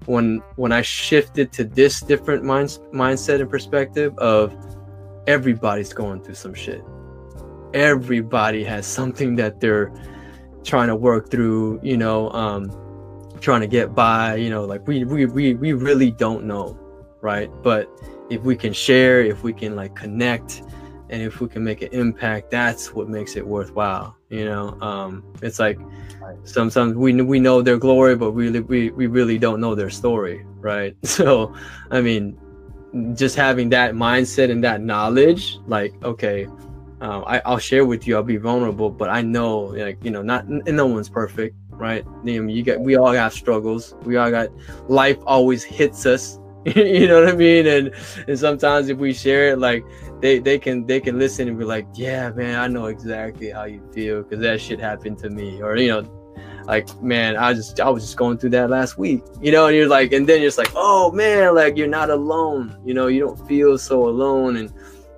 When 0.05 0.43
when 0.57 0.71
I 0.71 0.84
shifted 0.84 1.51
to 1.53 1.63
this 1.63 1.99
different 1.99 2.43
mind, 2.43 2.78
mindset 2.93 3.41
and 3.41 3.49
perspective 3.49 4.15
of 4.19 4.55
everybody's 5.26 5.91
going 5.91 6.21
through 6.21 6.36
some 6.36 6.53
shit. 6.53 6.84
Everybody 7.74 8.63
has 8.63 8.86
something 8.86 9.36
that 9.38 9.59
they're 9.59 9.91
trying 10.63 10.89
to 10.89 10.95
work 10.95 11.32
through, 11.32 11.80
you 11.82 11.97
know, 11.97 12.30
um, 12.32 12.69
trying 13.39 13.61
to 13.61 13.67
get 13.67 13.95
by, 13.95 14.36
you 14.36 14.51
know, 14.51 14.65
like 14.65 14.86
we 14.88 15.03
we 15.03 15.26
we 15.26 15.55
we 15.55 15.74
really 15.74 16.11
don't 16.11 16.43
know, 16.45 16.78
right? 17.21 17.49
But 17.63 17.89
if 18.30 18.43
we 18.43 18.55
can 18.55 18.71
share, 18.71 19.21
if 19.21 19.41
we 19.41 19.51
can 19.51 19.76
like 19.76 19.95
connect, 19.95 20.61
and 21.14 21.22
if 21.22 21.39
we 21.39 21.47
can 21.47 21.64
make 21.64 21.82
an 21.82 21.89
impact 21.91 22.49
that's 22.49 22.93
what 22.93 23.07
makes 23.07 23.36
it 23.36 23.45
worthwhile 23.45 24.18
you 24.30 24.45
know? 24.45 24.76
Um, 24.82 25.24
it's 25.43 25.59
like 25.59 25.78
sometimes 26.43 26.95
we 26.95 27.22
we 27.22 27.39
know 27.39 27.61
their 27.61 27.78
glory 27.78 28.16
but 28.16 28.32
we, 28.32 28.49
we 28.59 28.89
we 28.89 29.07
really 29.07 29.38
don't 29.38 29.61
know 29.61 29.76
their 29.76 29.89
story 29.89 30.45
right? 30.59 30.95
So 31.05 31.53
i 31.91 32.01
mean 32.01 32.38
just 33.16 33.36
having 33.36 33.70
that 33.70 33.93
mindset 33.93 34.51
and 34.51 34.64
that 34.64 34.82
knowledge 34.82 35.59
like 35.68 35.93
okay 36.03 36.45
um, 37.01 37.24
I, 37.28 37.41
i'll 37.45 37.57
share 37.57 37.86
with 37.86 38.07
you 38.07 38.16
i'll 38.16 38.24
be 38.24 38.38
vulnerable 38.38 38.89
but 38.89 39.09
i 39.09 39.22
know 39.22 39.74
like 39.88 39.97
you 40.03 40.11
know 40.11 40.22
not 40.22 40.45
and 40.45 40.78
no 40.78 40.86
one's 40.86 41.09
perfect 41.09 41.55
right? 41.78 42.05
I 42.05 42.24
mean, 42.24 42.49
you 42.49 42.64
got 42.64 42.80
we 42.80 42.95
all 42.95 43.11
have 43.11 43.34
struggles. 43.34 43.95
We 44.03 44.18
all 44.18 44.32
got 44.32 44.49
life 44.89 45.18
always 45.26 45.64
hits 45.64 46.05
us 46.05 46.39
you 46.76 47.07
know 47.07 47.22
what 47.22 47.34
I 47.34 47.36
mean? 47.36 47.68
And 47.68 47.91
and 48.28 48.39
sometimes 48.39 48.88
if 48.88 48.97
we 48.97 49.14
share 49.14 49.49
it, 49.49 49.59
like 49.59 49.84
they 50.22 50.39
they 50.39 50.57
can 50.57 50.86
they 50.86 51.01
can 51.01 51.20
listen 51.20 51.49
and 51.49 51.59
be 51.59 51.66
like, 51.66 51.86
yeah, 51.93 52.30
man, 52.30 52.57
I 52.57 52.68
know 52.68 52.86
exactly 52.86 53.49
how 53.49 53.66
you 53.66 53.82
feel 53.91 54.24
because 54.24 54.39
that 54.39 54.61
shit 54.61 54.80
happened 54.80 55.18
to 55.20 55.30
me, 55.30 55.61
or 55.61 55.76
you 55.76 55.89
know, 55.89 56.64
like 56.66 57.01
man, 57.01 57.36
I 57.36 57.53
just 57.53 57.82
I 57.82 57.89
was 57.89 58.03
just 58.03 58.16
going 58.16 58.38
through 58.38 58.51
that 58.51 58.70
last 58.70 58.97
week, 58.97 59.24
you 59.41 59.51
know, 59.51 59.68
and 59.68 59.76
you're 59.76 59.89
like, 59.89 60.14
and 60.14 60.28
then 60.28 60.39
you're 60.39 60.47
just 60.47 60.57
like, 60.57 60.72
oh 60.74 61.11
man, 61.11 61.53
like 61.53 61.76
you're 61.76 61.88
not 61.88 62.09
alone, 62.09 62.78
you 62.86 62.93
know, 62.93 63.07
you 63.07 63.20
don't 63.20 63.45
feel 63.45 63.78
so 63.78 64.07
alone, 64.07 64.55
and 64.55 64.74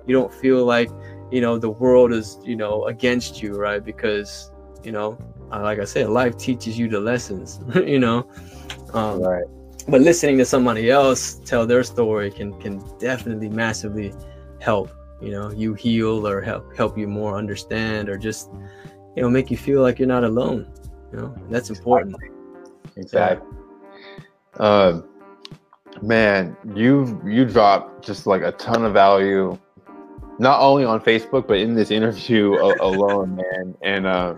you 0.06 0.14
don't 0.14 0.34
feel 0.34 0.64
like 0.64 0.90
you 1.30 1.40
know 1.40 1.58
the 1.58 1.70
world 1.70 2.12
is 2.12 2.38
you 2.42 2.56
know 2.56 2.86
against 2.86 3.40
you, 3.40 3.54
right? 3.54 3.84
Because 3.84 4.50
you 4.82 4.90
know, 4.90 5.16
like 5.50 5.78
I 5.78 5.84
said, 5.84 6.08
life 6.08 6.36
teaches 6.36 6.76
you 6.76 6.88
the 6.88 6.98
lessons, 6.98 7.60
you 7.76 8.00
know. 8.00 8.28
Um, 8.94 9.22
right 9.22 9.44
but 9.88 10.00
listening 10.00 10.36
to 10.38 10.44
somebody 10.44 10.90
else 10.90 11.40
tell 11.44 11.66
their 11.66 11.82
story 11.82 12.30
can 12.30 12.58
can 12.60 12.82
definitely 12.98 13.48
massively 13.48 14.12
help 14.60 14.90
you 15.20 15.30
know 15.30 15.50
you 15.52 15.74
heal 15.74 16.26
or 16.26 16.40
help 16.40 16.76
help 16.76 16.98
you 16.98 17.06
more 17.06 17.36
understand 17.36 18.08
or 18.08 18.16
just 18.16 18.50
you 19.14 19.22
know 19.22 19.30
make 19.30 19.50
you 19.50 19.56
feel 19.56 19.82
like 19.82 19.98
you're 19.98 20.08
not 20.08 20.24
alone 20.24 20.66
you 21.12 21.18
know 21.18 21.34
that's 21.50 21.70
important. 21.70 22.16
Exactly. 22.96 23.46
Yeah. 24.58 24.64
uh, 24.64 25.02
man 26.02 26.56
you 26.74 27.20
you 27.24 27.44
dropped 27.44 28.04
just 28.04 28.26
like 28.26 28.42
a 28.42 28.52
ton 28.52 28.84
of 28.84 28.92
value 28.92 29.58
not 30.38 30.60
only 30.60 30.84
on 30.84 31.00
facebook 31.00 31.46
but 31.46 31.58
in 31.58 31.74
this 31.74 31.90
interview 31.90 32.54
alone 32.80 33.36
man. 33.36 33.74
And 33.82 34.06
uh 34.06 34.34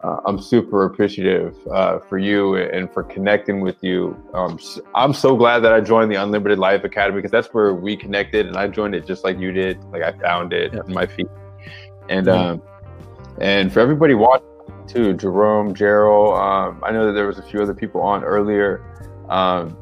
uh, 0.00 0.20
I'm 0.26 0.40
super 0.40 0.84
appreciative 0.84 1.56
uh, 1.68 1.98
for 1.98 2.18
you 2.18 2.54
and 2.56 2.92
for 2.92 3.02
connecting 3.02 3.60
with 3.60 3.82
you. 3.82 4.16
Um, 4.32 4.58
I'm 4.94 5.12
so 5.12 5.36
glad 5.36 5.60
that 5.60 5.72
I 5.72 5.80
joined 5.80 6.10
the 6.10 6.16
Unlimited 6.16 6.58
Life 6.58 6.84
Academy 6.84 7.16
because 7.16 7.32
that's 7.32 7.48
where 7.48 7.74
we 7.74 7.96
connected, 7.96 8.46
and 8.46 8.56
I 8.56 8.68
joined 8.68 8.94
it 8.94 9.06
just 9.06 9.24
like 9.24 9.38
you 9.38 9.50
did. 9.50 9.82
Like 9.84 10.02
I 10.02 10.12
found 10.12 10.52
it 10.52 10.72
in 10.72 10.92
my 10.92 11.06
feet, 11.06 11.26
and 12.08 12.28
mm-hmm. 12.28 12.30
um, 12.30 12.62
and 13.40 13.72
for 13.72 13.80
everybody 13.80 14.14
watching 14.14 14.46
too, 14.86 15.14
Jerome, 15.14 15.74
Gerald. 15.74 16.38
Um, 16.38 16.82
I 16.86 16.92
know 16.92 17.06
that 17.06 17.12
there 17.12 17.26
was 17.26 17.38
a 17.38 17.42
few 17.42 17.60
other 17.60 17.74
people 17.74 18.00
on 18.00 18.22
earlier, 18.22 18.84
um, 19.28 19.76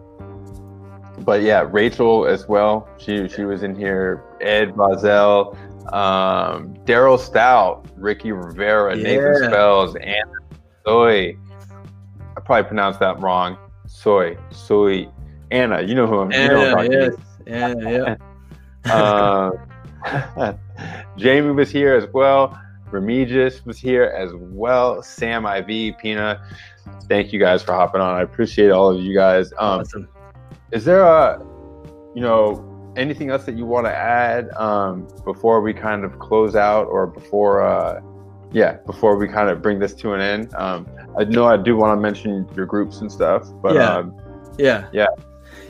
but 1.18 1.42
yeah, 1.42 1.68
Rachel 1.70 2.26
as 2.26 2.48
well. 2.48 2.88
She 2.96 3.28
she 3.28 3.44
was 3.44 3.62
in 3.62 3.74
here. 3.74 4.24
Ed 4.40 4.76
Bazel 4.76 5.56
um, 5.92 6.74
Daryl 6.84 7.18
Stout, 7.18 7.86
Ricky 7.96 8.32
Rivera, 8.32 8.96
yeah. 8.96 9.02
Nathan 9.02 9.44
Spells, 9.44 9.96
and 9.96 10.24
Soy. 10.84 11.36
I 12.36 12.40
probably 12.40 12.64
pronounced 12.64 13.00
that 13.00 13.20
wrong. 13.20 13.56
Soy, 13.86 14.36
Soy, 14.50 15.08
Anna. 15.50 15.82
You 15.82 15.94
know 15.94 16.06
who 16.06 16.18
I'm. 16.18 16.32
Anna, 16.32 16.42
you 16.42 16.50
know 16.50 16.76
I'm 16.76 16.92
yes, 16.92 17.14
Anna, 17.46 18.18
yeah. 18.84 18.90
uh, 18.92 20.52
Jamie 21.16 21.52
was 21.52 21.70
here 21.70 21.94
as 21.94 22.06
well. 22.12 22.58
Remedius 22.90 23.64
was 23.64 23.78
here 23.78 24.04
as 24.04 24.30
well. 24.34 25.02
Sam 25.02 25.44
IV, 25.44 25.98
Pina. 25.98 26.40
Thank 27.08 27.32
you 27.32 27.40
guys 27.40 27.62
for 27.62 27.72
hopping 27.72 28.00
on. 28.00 28.14
I 28.14 28.22
appreciate 28.22 28.70
all 28.70 28.90
of 28.90 29.02
you 29.02 29.14
guys. 29.14 29.52
Um, 29.58 29.80
awesome. 29.80 30.08
Is 30.72 30.84
there 30.84 31.02
a, 31.02 31.38
you 32.14 32.20
know, 32.20 32.75
anything 32.96 33.30
else 33.30 33.44
that 33.44 33.56
you 33.56 33.66
want 33.66 33.86
to 33.86 33.94
add 33.94 34.50
um, 34.54 35.08
before 35.24 35.60
we 35.60 35.72
kind 35.72 36.04
of 36.04 36.18
close 36.18 36.56
out 36.56 36.86
or 36.86 37.06
before 37.06 37.62
uh, 37.62 38.00
yeah 38.52 38.74
before 38.86 39.16
we 39.16 39.28
kind 39.28 39.48
of 39.50 39.62
bring 39.62 39.78
this 39.78 39.94
to 39.94 40.14
an 40.14 40.20
end? 40.20 40.54
Um, 40.54 40.86
i 41.18 41.24
know 41.24 41.46
i 41.46 41.56
do 41.56 41.76
want 41.76 41.96
to 41.96 42.00
mention 42.00 42.48
your 42.54 42.66
groups 42.66 43.00
and 43.00 43.10
stuff 43.10 43.48
but 43.62 43.74
yeah. 43.74 43.96
um, 43.96 44.16
yeah. 44.58 44.88
yeah. 44.92 45.06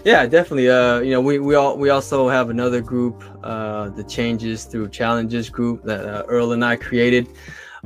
Yeah 0.04 0.26
definitely 0.26 0.70
uh, 0.70 1.00
you 1.00 1.10
know 1.10 1.20
we, 1.20 1.38
we 1.38 1.54
all 1.54 1.76
we 1.76 1.90
also 1.90 2.28
have 2.28 2.50
another 2.50 2.80
group 2.80 3.24
uh, 3.42 3.88
the 3.90 4.04
changes 4.04 4.64
through 4.64 4.88
challenges 4.88 5.50
group 5.50 5.82
that 5.84 6.04
uh, 6.04 6.24
earl 6.28 6.52
and 6.52 6.64
i 6.64 6.76
created. 6.76 7.28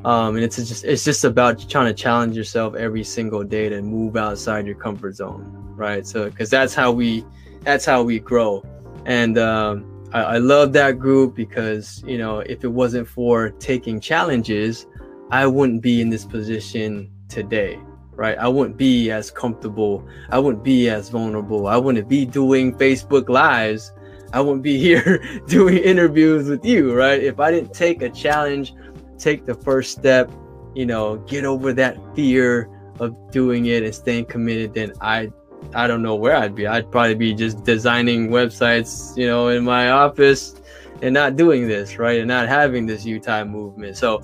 Um, 0.04 0.36
and 0.36 0.44
it's 0.44 0.56
just 0.56 0.84
it's 0.84 1.04
just 1.04 1.24
about 1.24 1.68
trying 1.68 1.86
to 1.86 1.94
challenge 1.94 2.34
yourself 2.34 2.74
every 2.74 3.04
single 3.04 3.44
day 3.44 3.68
to 3.68 3.82
move 3.82 4.16
outside 4.16 4.64
your 4.64 4.76
comfort 4.76 5.14
zone 5.16 5.60
right? 5.80 6.06
So 6.06 6.30
because 6.30 6.50
that's 6.50 6.74
how 6.74 6.92
we 6.92 7.24
that's 7.62 7.84
how 7.84 8.02
we 8.02 8.20
grow 8.20 8.62
and 9.06 9.38
um, 9.38 10.06
I, 10.12 10.22
I 10.22 10.38
love 10.38 10.72
that 10.74 10.98
group 10.98 11.34
because 11.34 12.02
you 12.06 12.18
know 12.18 12.40
if 12.40 12.64
it 12.64 12.72
wasn't 12.72 13.08
for 13.08 13.50
taking 13.50 14.00
challenges, 14.00 14.86
I 15.30 15.46
wouldn't 15.46 15.82
be 15.82 16.00
in 16.00 16.10
this 16.10 16.24
position 16.24 17.10
today 17.28 17.78
right? 18.20 18.36
I 18.36 18.48
wouldn't 18.48 18.76
be 18.76 19.10
as 19.10 19.30
comfortable. 19.30 20.06
I 20.28 20.38
wouldn't 20.38 20.62
be 20.62 20.90
as 20.90 21.08
vulnerable. 21.08 21.66
I 21.66 21.78
wouldn't 21.78 22.06
be 22.06 22.26
doing 22.26 22.76
Facebook 22.76 23.30
Lives. 23.30 23.94
I 24.34 24.42
wouldn't 24.42 24.62
be 24.62 24.78
here 24.86 25.24
doing 25.46 25.78
interviews 25.78 26.46
with 26.46 26.62
you, 26.62 26.94
right? 26.94 27.18
If 27.22 27.40
I 27.40 27.50
didn't 27.50 27.72
take 27.72 28.02
a 28.02 28.10
challenge, 28.10 28.74
take 29.16 29.46
the 29.46 29.54
first 29.54 29.92
step, 29.92 30.30
you 30.74 30.84
know, 30.84 31.16
get 31.16 31.46
over 31.46 31.72
that 31.72 31.96
fear 32.14 32.68
of 32.98 33.16
doing 33.30 33.64
it 33.66 33.82
and 33.84 33.94
staying 33.94 34.26
committed, 34.26 34.74
then 34.74 34.92
I 35.00 35.30
I 35.74 35.86
don't 35.86 36.02
know 36.02 36.14
where 36.14 36.36
I'd 36.36 36.54
be. 36.54 36.66
I'd 36.66 36.90
probably 36.90 37.14
be 37.14 37.34
just 37.34 37.64
designing 37.64 38.28
websites, 38.28 39.16
you 39.16 39.26
know, 39.26 39.48
in 39.48 39.64
my 39.64 39.90
office 39.90 40.54
and 41.02 41.14
not 41.14 41.36
doing 41.36 41.68
this, 41.68 41.98
right? 41.98 42.18
And 42.18 42.28
not 42.28 42.48
having 42.48 42.86
this 42.86 43.04
Utah 43.04 43.44
movement. 43.44 43.96
So, 43.96 44.22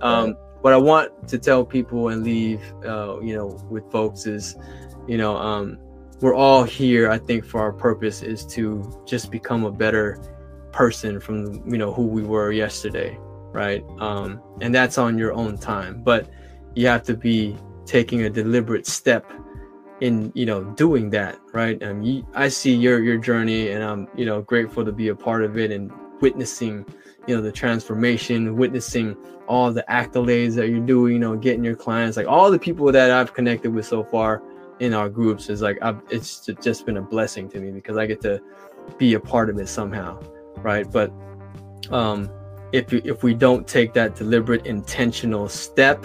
um, 0.00 0.28
right. 0.28 0.36
what 0.62 0.72
I 0.72 0.76
want 0.76 1.28
to 1.28 1.38
tell 1.38 1.64
people 1.64 2.08
and 2.08 2.22
leave, 2.22 2.62
uh, 2.84 3.20
you 3.20 3.34
know, 3.34 3.60
with 3.70 3.90
folks 3.90 4.26
is, 4.26 4.56
you 5.06 5.18
know, 5.18 5.36
um, 5.36 5.78
we're 6.20 6.34
all 6.34 6.64
here, 6.64 7.10
I 7.10 7.18
think, 7.18 7.44
for 7.44 7.60
our 7.60 7.72
purpose 7.72 8.22
is 8.22 8.46
to 8.46 9.02
just 9.06 9.30
become 9.30 9.64
a 9.64 9.70
better 9.70 10.18
person 10.72 11.20
from, 11.20 11.68
you 11.70 11.78
know, 11.78 11.92
who 11.92 12.06
we 12.06 12.22
were 12.22 12.52
yesterday, 12.52 13.18
right? 13.52 13.84
Um, 13.98 14.40
and 14.60 14.74
that's 14.74 14.98
on 14.98 15.18
your 15.18 15.32
own 15.34 15.58
time. 15.58 16.02
But 16.02 16.28
you 16.74 16.86
have 16.86 17.02
to 17.04 17.16
be 17.16 17.56
taking 17.84 18.22
a 18.22 18.30
deliberate 18.30 18.86
step 18.86 19.30
in 20.00 20.30
you 20.34 20.44
know 20.44 20.62
doing 20.62 21.10
that 21.10 21.38
right? 21.52 21.82
Um 21.82 22.02
you, 22.02 22.26
i 22.34 22.48
see 22.48 22.74
your 22.74 23.02
your 23.02 23.16
journey 23.16 23.70
and 23.70 23.82
i'm 23.82 24.08
you 24.14 24.26
know 24.26 24.42
grateful 24.42 24.84
to 24.84 24.92
be 24.92 25.08
a 25.08 25.14
part 25.14 25.42
of 25.42 25.56
it 25.56 25.70
and 25.70 25.90
witnessing 26.20 26.84
you 27.26 27.34
know 27.34 27.42
the 27.42 27.52
transformation 27.52 28.56
witnessing 28.56 29.16
all 29.48 29.72
the 29.72 29.84
accolades 29.88 30.54
that 30.54 30.68
you're 30.68 30.80
doing 30.80 31.14
you 31.14 31.18
know 31.18 31.36
getting 31.36 31.64
your 31.64 31.76
clients. 31.76 32.16
Like 32.16 32.26
all 32.26 32.50
the 32.50 32.58
people 32.58 32.90
that 32.92 33.10
i've 33.10 33.32
connected 33.32 33.72
with 33.72 33.86
so 33.86 34.04
far 34.04 34.42
in 34.80 34.92
our 34.92 35.08
groups 35.08 35.48
is 35.48 35.62
like 35.62 35.78
I've, 35.80 36.00
it's 36.10 36.46
just 36.62 36.84
been 36.84 36.98
a 36.98 37.02
blessing 37.02 37.48
to 37.50 37.60
me 37.60 37.70
because 37.70 37.96
i 37.96 38.04
get 38.04 38.20
to 38.22 38.42
be 38.98 39.14
a 39.14 39.20
part 39.20 39.48
of 39.48 39.58
it 39.58 39.68
somehow 39.68 40.20
right? 40.62 40.90
But 40.90 41.12
um 41.90 42.30
if 42.72 42.92
if 42.92 43.22
we 43.22 43.32
don't 43.34 43.66
take 43.66 43.92
that 43.94 44.16
deliberate 44.16 44.66
intentional 44.66 45.48
step 45.48 46.04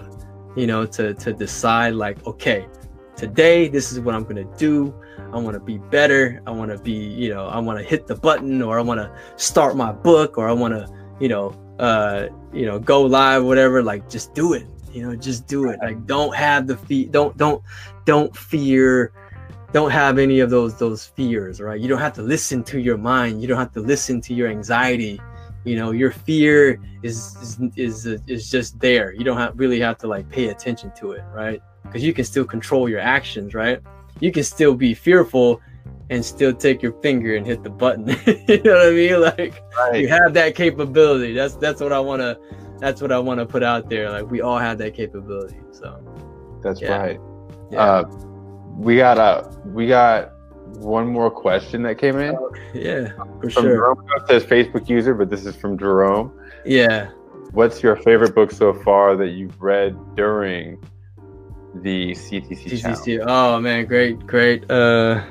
you 0.56 0.68
know 0.68 0.86
to 0.86 1.14
to 1.16 1.34
decide 1.34 1.96
like 1.96 2.26
okay 2.28 2.68
today 3.16 3.68
this 3.68 3.92
is 3.92 4.00
what 4.00 4.16
i'm 4.16 4.24
going 4.24 4.36
to 4.36 4.58
do. 4.58 4.94
I 5.34 5.38
want 5.38 5.54
to 5.54 5.60
be 5.60 5.78
better. 5.78 6.42
I 6.46 6.52
want 6.52 6.72
to 6.72 6.78
be 6.78 6.92
you 6.92 7.34
know 7.34 7.48
i 7.48 7.60
want 7.60 7.80
to 7.80 7.86
hit 7.86 8.08
the 8.08 8.16
button 8.16 8.62
or 8.62 8.80
i 8.80 8.82
want 8.82 9.00
to 9.00 9.16
start 9.36 9.76
my 9.76 9.92
book 9.92 10.38
or 10.38 10.48
i 10.48 10.52
want 10.52 10.74
to 10.74 10.88
you 11.20 11.30
know 11.30 11.56
uh 11.80 12.28
you 12.54 12.66
know 12.66 12.80
go 12.80 13.02
live 13.04 13.44
whatever. 13.44 13.82
Like 13.84 14.10
just 14.10 14.34
do 14.34 14.54
it 14.54 14.66
you 14.94 15.04
know 15.04 15.16
just 15.16 15.48
do 15.48 15.70
it. 15.70 15.80
Like 15.82 16.06
don't 16.06 16.36
have 16.36 16.68
the 16.68 16.78
feet 16.78 17.12
don't 17.12 17.36
don't 17.38 17.64
don't 18.06 18.36
fear 18.36 19.14
don't 19.72 19.92
have 19.92 20.18
any 20.18 20.42
of 20.42 20.50
those 20.50 20.78
those 20.78 21.06
fears 21.06 21.62
right? 21.62 21.80
You 21.80 21.88
don't 21.88 22.00
have 22.00 22.14
to 22.14 22.22
listen 22.22 22.64
to 22.66 22.80
your 22.80 22.98
mind. 22.98 23.42
You 23.42 23.48
don't 23.48 23.58
have 23.58 23.74
to 23.74 23.82
listen 23.82 24.22
to 24.22 24.34
your 24.34 24.50
anxiety. 24.50 25.20
You 25.64 25.76
know 25.76 25.92
your 25.92 26.12
fear 26.12 26.82
is 27.04 27.38
is 27.42 28.06
is, 28.06 28.06
is 28.28 28.50
just 28.50 28.80
there. 28.80 29.14
You 29.14 29.24
don't 29.24 29.38
have 29.38 29.54
really 29.58 29.80
have 29.80 29.98
to 30.00 30.08
like 30.08 30.30
pay 30.30 30.50
attention 30.50 30.92
to 30.98 31.12
it 31.12 31.24
right 31.34 31.62
because 31.92 32.04
you 32.04 32.14
can 32.14 32.24
still 32.24 32.46
control 32.46 32.88
your 32.88 33.02
actions, 33.02 33.54
right? 33.54 33.82
You 34.22 34.32
can 34.32 34.44
still 34.44 34.76
be 34.76 34.94
fearful 34.94 35.62
and 36.10 36.24
still 36.24 36.54
take 36.54 36.82
your 36.82 36.94
finger 37.02 37.36
and 37.36 37.46
hit 37.46 37.64
the 37.64 37.70
button. 37.70 38.08
you 38.48 38.62
know 38.64 38.78
what 38.78 38.88
I 38.88 38.92
mean? 38.92 39.22
Like 39.22 39.62
right. 39.78 40.00
you 40.00 40.08
have 40.08 40.34
that 40.36 40.56
capability. 40.56 41.34
That's 41.34 41.56
that's 41.56 41.82
what 41.82 41.92
I 41.92 42.00
want 42.00 42.22
to 42.22 42.40
that's 42.80 43.02
what 43.02 43.12
I 43.12 43.20
want 43.20 43.40
to 43.40 43.46
put 43.46 43.62
out 43.62 43.90
there. 43.90 44.10
Like 44.10 44.30
we 44.30 44.42
all 44.42 44.58
have 44.58 44.78
that 44.78 44.94
capability. 44.94 45.60
So 45.72 46.02
that's 46.64 46.82
yeah. 46.82 46.98
right. 46.98 47.20
Yeah. 47.72 47.80
Uh, 47.80 48.04
we 48.78 48.96
got 48.96 49.18
a 49.18 49.58
we 49.68 49.88
got 49.88 50.32
one 50.78 51.08
more 51.08 51.30
question 51.30 51.84
that 51.84 51.98
came 51.98 52.18
in. 52.18 52.36
Uh, 52.36 52.40
yeah, 52.74 53.14
for 53.40 53.50
from 53.50 53.64
sure. 53.64 53.76
Jerome. 53.76 54.06
Says 54.28 54.46
Facebook 54.46 54.88
user, 54.88 55.14
but 55.14 55.30
this 55.30 55.46
is 55.46 55.56
from 55.56 55.78
Jerome. 55.78 56.32
Yeah. 56.66 57.12
What's 57.52 57.84
your 57.84 57.98
favorite 57.98 58.34
book 58.34 58.52
so 58.52 58.74
far 58.74 59.18
that 59.18 59.30
you've 59.30 59.62
read 59.62 59.98
during 60.16 60.82
the 61.76 62.12
CTC, 62.12 62.82
CTC. 62.82 63.24
Oh 63.26 63.60
man, 63.60 63.86
great, 63.86 64.26
great. 64.28 64.70
Uh, 64.70 65.24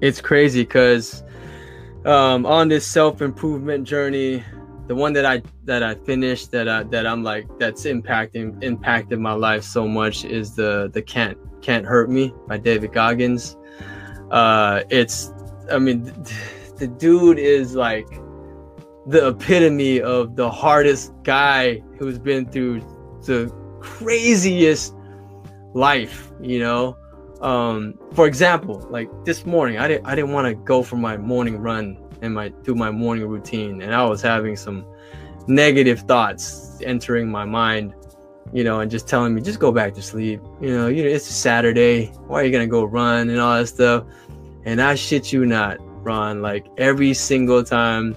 it's 0.00 0.20
crazy 0.20 0.62
because 0.62 1.22
um, 2.04 2.46
on 2.46 2.68
this 2.68 2.86
self 2.86 3.20
improvement 3.20 3.86
journey, 3.86 4.44
the 4.86 4.94
one 4.94 5.12
that 5.14 5.24
I 5.24 5.42
that 5.64 5.82
I 5.82 5.94
finished 5.94 6.52
that 6.52 6.68
I, 6.68 6.84
that 6.84 7.06
I'm 7.06 7.22
like 7.22 7.46
that's 7.58 7.84
impacting 7.84 8.62
impacted 8.62 9.18
my 9.18 9.32
life 9.32 9.64
so 9.64 9.88
much 9.88 10.24
is 10.24 10.54
the 10.54 10.90
the 10.92 11.02
can't 11.02 11.36
can't 11.62 11.84
hurt 11.84 12.08
me 12.08 12.32
by 12.46 12.58
David 12.58 12.92
Goggins. 12.92 13.56
Uh, 14.30 14.82
it's 14.90 15.32
I 15.70 15.78
mean, 15.78 16.04
the 16.78 16.86
dude 16.86 17.38
is 17.38 17.74
like 17.74 18.08
the 19.06 19.28
epitome 19.28 20.00
of 20.00 20.36
the 20.36 20.50
hardest 20.50 21.12
guy 21.22 21.82
who's 21.98 22.18
been 22.18 22.50
through 22.50 22.80
the 23.22 23.52
craziest 23.80 24.95
life 25.76 26.32
you 26.40 26.58
know? 26.58 26.96
Um 27.40 27.98
for 28.14 28.26
example 28.26 28.86
like 28.90 29.08
this 29.24 29.44
morning 29.44 29.76
i 29.78 29.86
didn't 29.86 30.06
i 30.06 30.14
didn't 30.14 30.32
want 30.32 30.46
to 30.46 30.54
go 30.54 30.82
for 30.82 30.96
my 30.96 31.18
morning 31.18 31.58
run 31.58 31.98
and 32.22 32.34
my 32.34 32.48
do 32.64 32.74
my 32.74 32.90
morning 32.90 33.26
routine 33.28 33.82
and 33.82 33.94
i 33.94 34.02
was 34.02 34.22
having 34.22 34.56
some 34.56 34.86
negative 35.46 36.00
thoughts 36.00 36.80
entering 36.82 37.30
my 37.30 37.44
mind 37.44 37.94
you 38.54 38.64
know 38.64 38.80
and 38.80 38.90
just 38.90 39.06
telling 39.06 39.34
me 39.34 39.42
just 39.42 39.60
go 39.60 39.70
back 39.70 39.92
to 39.92 40.00
sleep 40.00 40.40
you 40.62 40.70
know 40.74 40.86
you 40.88 41.02
know 41.02 41.10
it's 41.10 41.28
a 41.28 41.32
saturday 41.32 42.06
why 42.26 42.40
are 42.40 42.44
you 42.44 42.50
gonna 42.50 42.66
go 42.66 42.84
run 42.84 43.28
and 43.28 43.38
all 43.38 43.58
that 43.58 43.66
stuff? 43.66 44.04
And 44.64 44.80
i 44.80 44.94
shit 44.94 45.30
you 45.30 45.44
not 45.44 45.76
ron 46.06 46.40
like 46.40 46.66
every 46.78 47.12
single 47.12 47.62
time 47.62 48.16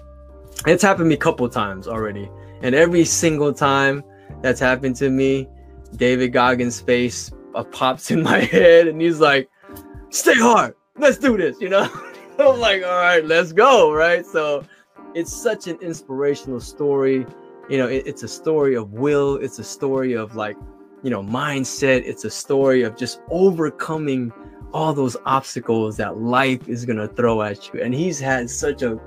it's 0.65 0.84
happened 0.84 1.06
to 1.06 1.10
me 1.10 1.15
a 1.15 1.18
couple 1.18 1.48
times 1.48 1.88
already, 1.88 2.30
and 2.61 2.76
every 2.76 3.06
single 3.06 3.53
time 3.53 4.03
that's 4.41 4.60
happened 4.60 4.95
to 4.98 5.10
me, 5.10 5.48
David 5.95 6.34
Goggins' 6.34 6.81
face 6.81 7.31
uh, 7.55 7.63
pops 7.63 8.11
in 8.11 8.23
my 8.23 8.39
head, 8.55 8.88
and 8.88 9.01
he's 9.01 9.19
like, 9.19 9.49
"Stay 10.09 10.35
hard, 10.35 10.76
let's 10.97 11.17
do 11.17 11.38
this," 11.38 11.59
you 11.59 11.69
know. 11.69 11.89
I'm 12.39 12.59
like, 12.59 12.84
"All 12.84 13.01
right, 13.01 13.23
let's 13.26 13.51
go," 13.51 13.91
right? 13.91 14.26
So 14.26 14.63
it's 15.13 15.34
such 15.34 15.67
an 15.67 15.77
inspirational 15.81 16.59
story. 16.59 17.26
You 17.69 17.77
know, 17.77 17.88
it, 17.88 18.07
it's 18.07 18.23
a 18.23 18.27
story 18.27 18.76
of 18.76 18.93
will. 18.93 19.35
It's 19.35 19.59
a 19.59 19.63
story 19.63 20.13
of 20.13 20.35
like, 20.35 20.57
you 21.03 21.09
know, 21.09 21.23
mindset. 21.23 22.03
It's 22.05 22.26
a 22.26 22.30
story 22.30 22.84
of 22.84 22.95
just 22.95 23.21
overcoming 23.30 24.31
all 24.73 24.93
those 24.93 25.17
obstacles 25.26 25.97
that 25.97 26.17
life 26.17 26.67
is 26.67 26.85
gonna 26.85 27.07
throw 27.07 27.41
at 27.41 27.73
you. 27.73 27.81
And 27.81 27.93
he's 27.93 28.19
had 28.19 28.49
such 28.49 28.81
a 28.81 28.99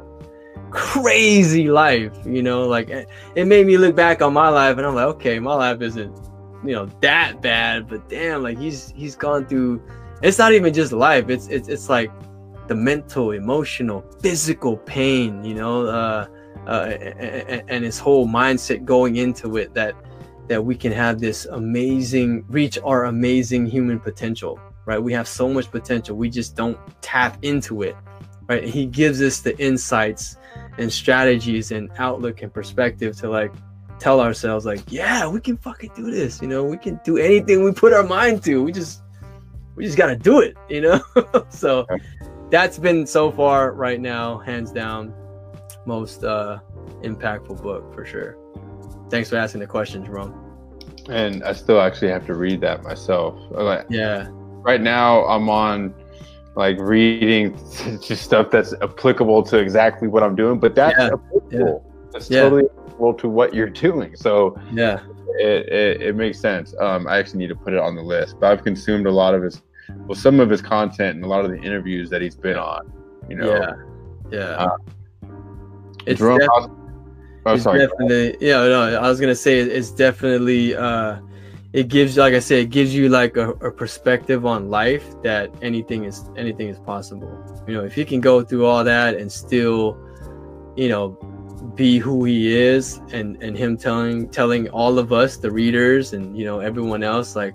crazy 0.71 1.69
life, 1.69 2.17
you 2.25 2.43
know, 2.43 2.67
like 2.67 2.89
it 2.89 3.47
made 3.47 3.67
me 3.67 3.77
look 3.77 3.95
back 3.95 4.23
on 4.23 4.33
my 4.33 4.49
life 4.49 4.79
and 4.79 4.87
I'm 4.87 4.95
like, 4.95 5.07
okay, 5.17 5.39
my 5.39 5.55
life 5.55 5.83
isn't, 5.83 6.19
you 6.65 6.73
know, 6.73 6.87
that 7.01 7.41
bad, 7.41 7.89
but 7.89 8.09
damn, 8.09 8.43
like 8.43 8.59
he's 8.59 8.93
he's 8.97 9.17
gone 9.17 9.47
through 9.47 9.83
it's 10.23 10.39
not 10.39 10.53
even 10.53 10.73
just 10.73 10.93
life, 10.93 11.29
it's 11.29 11.49
it's 11.49 11.69
it's 11.69 11.89
like 11.89 12.11
the 12.69 12.75
mental, 12.75 13.33
emotional, 13.33 14.05
physical 14.21 14.77
pain, 14.77 15.45
you 15.45 15.55
know, 15.55 15.87
uh, 15.87 16.27
uh 16.67 16.71
and, 16.71 17.63
and 17.69 17.85
his 17.85 17.99
whole 17.99 18.27
mindset 18.27 18.85
going 18.85 19.17
into 19.17 19.57
it 19.57 19.75
that 19.75 19.95
that 20.49 20.65
we 20.65 20.77
can 20.77 20.93
have 20.93 21.21
this 21.21 21.47
amazing 21.47 22.45
reach 22.49 22.79
our 22.85 23.05
amazing 23.05 23.67
human 23.67 23.99
potential 23.99 24.59
right? 24.85 24.99
We 24.99 25.13
have 25.13 25.29
so 25.29 25.49
much 25.49 25.71
potential 25.71 26.17
we 26.17 26.29
just 26.29 26.57
don't 26.57 26.79
tap 27.01 27.39
into 27.43 27.83
it 27.83 27.97
right? 28.49 28.65
He 28.65 28.87
gives 28.87 29.23
us 29.23 29.41
the 29.41 29.59
insights 29.59 30.37
and 30.79 30.93
strategies 30.93 31.73
and 31.73 31.91
outlook 31.99 32.43
and 32.43 32.53
perspective 32.53 33.17
to 33.19 33.31
like 33.31 33.53
tell 34.03 34.21
ourselves 34.21 34.67
like 34.67 34.81
yeah 34.89 35.29
we 35.29 35.41
can 35.41 35.57
fucking 35.57 35.93
do 35.95 36.11
this 36.11 36.43
you 36.43 36.49
know 36.49 36.65
we 36.65 36.77
can 36.77 36.99
do 37.05 37.19
anything 37.19 37.63
we 37.63 37.71
put 37.71 37.93
our 37.93 38.03
mind 38.03 38.43
to. 38.43 38.61
We 38.61 38.73
just 38.73 39.01
we 39.77 39.85
just 39.85 39.97
got 39.97 40.09
to 40.09 40.17
do 40.17 40.41
it 40.41 40.57
you 40.69 40.81
know? 40.81 41.01
So 41.51 41.87
that's 42.51 42.79
been 42.79 43.07
so 43.07 43.31
far 43.31 43.73
right 43.73 44.01
now 44.01 44.39
hands 44.39 44.73
down 44.73 45.15
most 45.87 46.25
uh 46.25 46.59
impactful 47.03 47.63
book 47.63 47.95
for 47.95 48.05
sure. 48.05 48.37
Thanks 49.09 49.31
for 49.31 49.37
asking 49.37 49.61
the 49.61 49.69
question 49.69 50.05
jerome. 50.05 50.35
And 51.09 51.45
i 51.45 51.53
still 51.53 51.81
actually 51.81 52.11
have 52.11 52.27
to 52.27 52.35
read 52.35 52.61
that 52.63 52.83
myself. 52.83 53.39
Like, 53.53 53.87
yeah. 53.89 54.27
right 54.65 54.81
now 54.81 55.25
i'm 55.27 55.49
on 55.49 55.95
like 56.57 56.77
reading 56.81 57.57
just 58.03 58.25
stuff 58.25 58.51
that's 58.51 58.75
applicable 58.83 59.45
to 59.45 59.59
exactly 59.59 60.09
what 60.09 60.23
I'm 60.23 60.37
doing, 60.37 60.59
but 60.59 60.75
that's 60.75 60.99
yeah. 60.99 61.07
applicable. 61.15 61.83
Yeah. 61.85 61.92
That's 62.13 62.31
yeah. 62.31 62.43
totally 62.43 62.65
applicable 62.65 63.15
to 63.15 63.29
what 63.29 63.55
you're 63.55 63.71
doing. 63.87 64.17
So 64.17 64.59
yeah, 64.73 65.01
it, 65.39 65.69
it, 65.69 66.03
it, 66.03 66.17
makes 66.17 66.39
sense. 66.39 66.75
Um, 66.79 67.07
I 67.07 67.19
actually 67.19 67.39
need 67.39 67.49
to 67.49 67.57
put 67.57 67.73
it 67.73 67.79
on 67.79 67.95
the 67.95 68.03
list, 68.03 68.37
but 68.39 68.53
I've 68.53 68.63
consumed 68.63 69.07
a 69.07 69.11
lot 69.11 69.35
of 69.35 69.43
his, 69.43 69.63
well, 70.07 70.15
some 70.15 70.41
of 70.41 70.51
his 70.51 70.61
content 70.61 71.17
and 71.17 71.25
a 71.25 71.29
lot 71.29 71.45
of 71.45 71.51
the 71.51 71.59
interviews 71.59 72.11
that 72.11 72.23
he's 72.23 72.37
been 72.37 72.57
on. 72.57 72.93
You 73.29 73.37
know, 73.37 73.55
yeah, 73.55 73.73
yeah. 74.31 74.41
Uh, 74.41 74.77
it's, 76.07 76.19
Jerome, 76.19 76.39
def- 76.39 76.49
oh, 77.47 77.55
it's 77.55 77.63
sorry. 77.63 77.79
definitely 77.79 78.37
yeah. 78.41 78.57
No, 78.57 78.99
I 79.01 79.09
was 79.09 79.21
gonna 79.21 79.35
say 79.35 79.61
it's 79.61 79.91
definitely. 79.91 80.75
uh 80.75 81.21
it 81.73 81.89
gives 81.89 82.19
like 82.19 82.35
i 82.35 82.39
said 82.39 82.59
it 82.59 82.71
gives 82.71 82.95
you 82.95 83.09
like 83.09 83.37
a, 83.37 83.51
a, 83.51 83.71
perspective 83.71 84.45
on 84.45 84.69
life 84.69 85.05
that 85.23 85.51
anything 85.63 86.05
is 86.05 86.29
anything 86.37 86.69
is 86.69 86.79
possible 86.79 87.33
you 87.67 87.75
know 87.75 87.83
if 87.85 87.97
you 87.97 88.05
can 88.05 88.21
go 88.21 88.43
through 88.43 88.67
all 88.67 88.85
that 88.85 89.15
and 89.15 89.31
still 89.31 89.97
you 90.77 90.89
know 90.89 91.17
be 91.75 91.99
who 91.99 92.25
he 92.25 92.57
is 92.57 93.01
and 93.13 93.41
and 93.43 93.57
him 93.57 93.77
telling 93.77 94.29
telling 94.29 94.69
all 94.71 94.99
of 94.99 95.13
us 95.13 95.37
the 95.37 95.51
readers 95.51 96.13
and 96.13 96.37
you 96.37 96.45
know 96.45 96.61
everyone 96.61 97.03
else 97.03 97.37
like 97.37 97.55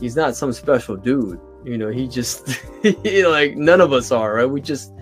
he's 0.00 0.16
not 0.16 0.34
some 0.34 0.52
special 0.52 0.96
dude 0.96 1.40
you 1.64 1.78
know 1.78 1.88
he 1.88 2.08
just 2.08 2.60
like 3.04 3.56
none 3.56 3.80
of 3.80 3.92
us 3.92 4.10
are 4.10 4.34
right 4.34 4.50
we 4.50 4.60
just 4.60 4.92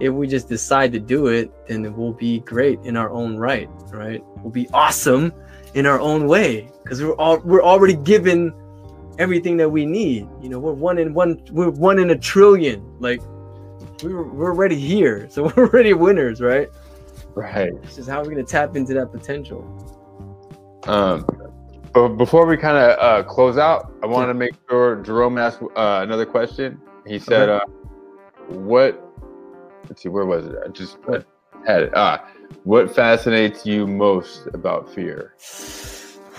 if 0.00 0.12
we 0.12 0.26
just 0.26 0.48
decide 0.48 0.90
to 0.90 0.98
do 0.98 1.26
it 1.26 1.50
then 1.68 1.84
it 1.84 1.94
will 1.94 2.12
be 2.12 2.40
great 2.40 2.78
in 2.84 2.96
our 2.96 3.10
own 3.10 3.36
right 3.36 3.68
right 3.90 4.22
we'll 4.38 4.50
be 4.50 4.68
awesome 4.72 5.32
in 5.74 5.86
our 5.86 6.00
own 6.00 6.26
way 6.26 6.70
because 6.82 7.02
we're 7.02 7.14
all 7.16 7.38
we're 7.40 7.62
already 7.62 7.94
given 7.94 8.52
everything 9.18 9.56
that 9.58 9.68
we 9.68 9.86
need. 9.86 10.28
You 10.40 10.48
know, 10.48 10.58
we're 10.58 10.72
one 10.72 10.98
in 10.98 11.14
one 11.14 11.42
we're 11.50 11.70
one 11.70 11.98
in 11.98 12.10
a 12.10 12.18
trillion. 12.18 12.84
Like 13.00 13.20
we're 14.02 14.22
we're 14.24 14.50
already 14.50 14.78
here, 14.78 15.28
so 15.30 15.44
we're 15.44 15.68
already 15.68 15.94
winners, 15.94 16.40
right? 16.40 16.68
Right. 17.34 17.80
This 17.82 17.98
is 17.98 18.06
how 18.06 18.22
we're 18.22 18.30
gonna 18.30 18.44
tap 18.44 18.76
into 18.76 18.94
that 18.94 19.10
potential. 19.10 19.62
Um, 20.84 21.26
but 21.92 22.08
before 22.10 22.46
we 22.46 22.56
kind 22.56 22.76
of 22.76 22.98
uh, 22.98 23.22
close 23.28 23.58
out, 23.58 23.92
I 24.02 24.06
wanted 24.06 24.28
to 24.28 24.34
make 24.34 24.52
sure 24.68 24.96
Jerome 24.96 25.38
asked 25.38 25.62
uh, 25.62 26.00
another 26.02 26.26
question. 26.26 26.80
He 27.06 27.18
said, 27.18 27.48
okay. 27.48 27.64
uh, 27.64 28.54
"What? 28.54 29.00
Let's 29.88 30.02
see, 30.02 30.08
where 30.08 30.24
was 30.24 30.46
it? 30.46 30.56
I 30.64 30.68
just 30.68 30.98
had 31.66 31.82
it. 31.82 31.92
Ah, 31.94 32.24
what 32.64 32.94
fascinates 32.94 33.66
you 33.66 33.86
most 33.86 34.46
about 34.54 34.92
fear? 34.92 35.34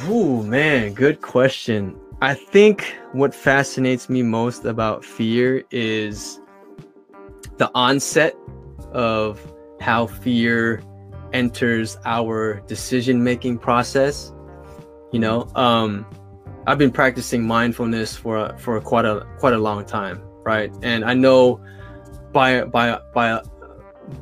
Oh 0.01 0.41
man, 0.43 0.93
good 0.93 1.21
question. 1.21 1.99
I 2.21 2.33
think 2.33 2.95
what 3.11 3.35
fascinates 3.35 4.09
me 4.09 4.23
most 4.23 4.65
about 4.65 5.03
fear 5.03 5.63
is 5.71 6.39
the 7.57 7.69
onset 7.75 8.35
of 8.91 9.52
how 9.83 10.07
fear 10.07 10.81
enters 11.33 11.97
our 12.05 12.61
decision 12.67 13.23
making 13.23 13.57
process. 13.57 14.31
You 15.11 15.19
know, 15.19 15.47
um, 15.55 16.05
I've 16.65 16.77
been 16.77 16.91
practicing 16.91 17.43
mindfulness 17.45 18.15
for 18.15 18.55
for 18.57 18.79
quite 18.79 19.05
a 19.05 19.27
quite 19.37 19.53
a 19.53 19.57
long 19.57 19.85
time, 19.85 20.21
right? 20.43 20.71
And 20.81 21.03
I 21.03 21.13
know 21.13 21.59
by 22.31 22.63
by 22.63 22.99
by 23.13 23.41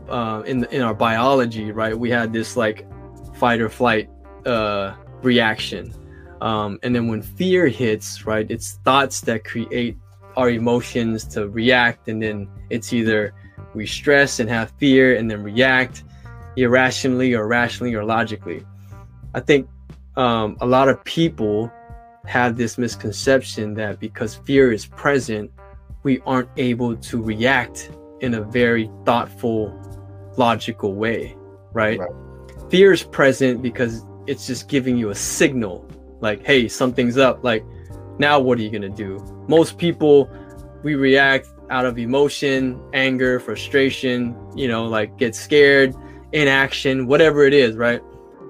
uh, 0.10 0.42
in 0.46 0.66
in 0.66 0.82
our 0.82 0.96
biology, 0.96 1.72
right? 1.72 1.98
We 1.98 2.10
had 2.10 2.34
this 2.34 2.58
like 2.58 2.88
fight 3.36 3.62
or 3.62 3.70
flight 3.70 4.10
uh, 4.46 4.96
reaction, 5.22 5.94
um, 6.42 6.80
and 6.82 6.96
then 6.96 7.08
when 7.08 7.22
fear 7.22 7.68
hits, 7.68 8.26
right, 8.26 8.50
it's 8.50 8.80
thoughts 8.84 9.22
that 9.22 9.44
create 9.44 9.96
our 10.36 10.50
emotions 10.50 11.26
to 11.28 11.48
react, 11.50 12.08
and 12.08 12.22
then 12.22 12.48
it's 12.70 12.94
either 12.94 13.34
we 13.74 13.86
stress 13.86 14.40
and 14.40 14.50
have 14.50 14.72
fear, 14.78 15.16
and 15.16 15.30
then 15.30 15.44
react 15.44 16.04
irrationally 16.56 17.34
or 17.34 17.48
rationally 17.48 17.94
or 17.94 18.04
logically. 18.04 18.66
I 19.34 19.40
think 19.40 19.68
um, 20.18 20.58
a 20.62 20.66
lot 20.66 20.90
of 20.90 21.04
people 21.04 21.72
have 22.26 22.58
this 22.58 22.78
misconception 22.78 23.74
that 23.76 24.00
because 24.00 24.36
fear 24.36 24.72
is 24.72 24.86
present, 24.86 25.52
we 26.04 26.20
aren't 26.26 26.50
able 26.58 26.96
to 26.96 27.22
react 27.22 27.92
in 28.20 28.36
a 28.36 28.42
very 28.42 28.90
thoughtful, 29.06 29.74
logical 30.38 30.94
way, 30.94 31.36
right? 31.74 32.00
right? 32.00 32.10
Fear 32.70 32.94
is 32.94 33.04
present 33.04 33.62
because 33.62 34.06
it's 34.28 34.46
just 34.48 34.68
giving 34.68 34.98
you 34.98 35.10
a 35.10 35.16
signal 35.16 35.88
like, 36.22 36.46
hey, 36.46 36.68
something's 36.68 37.18
up. 37.18 37.44
Like, 37.44 37.66
now 38.20 38.40
what 38.40 38.60
are 38.60 38.62
you 38.62 38.70
going 38.70 38.84
to 38.84 38.90
do? 38.90 39.20
Most 39.48 39.78
people, 39.78 40.30
we 40.84 40.96
react 40.96 41.48
out 41.72 41.86
of 41.86 41.98
emotion, 41.98 42.80
anger, 42.94 43.40
frustration, 43.40 44.36
you 44.56 44.68
know, 44.68 44.86
like 44.86 45.18
get 45.18 45.36
scared, 45.36 45.96
inaction, 46.32 47.08
whatever 47.08 47.46
it 47.46 47.54
is, 47.54 47.76
right? 47.76 48.02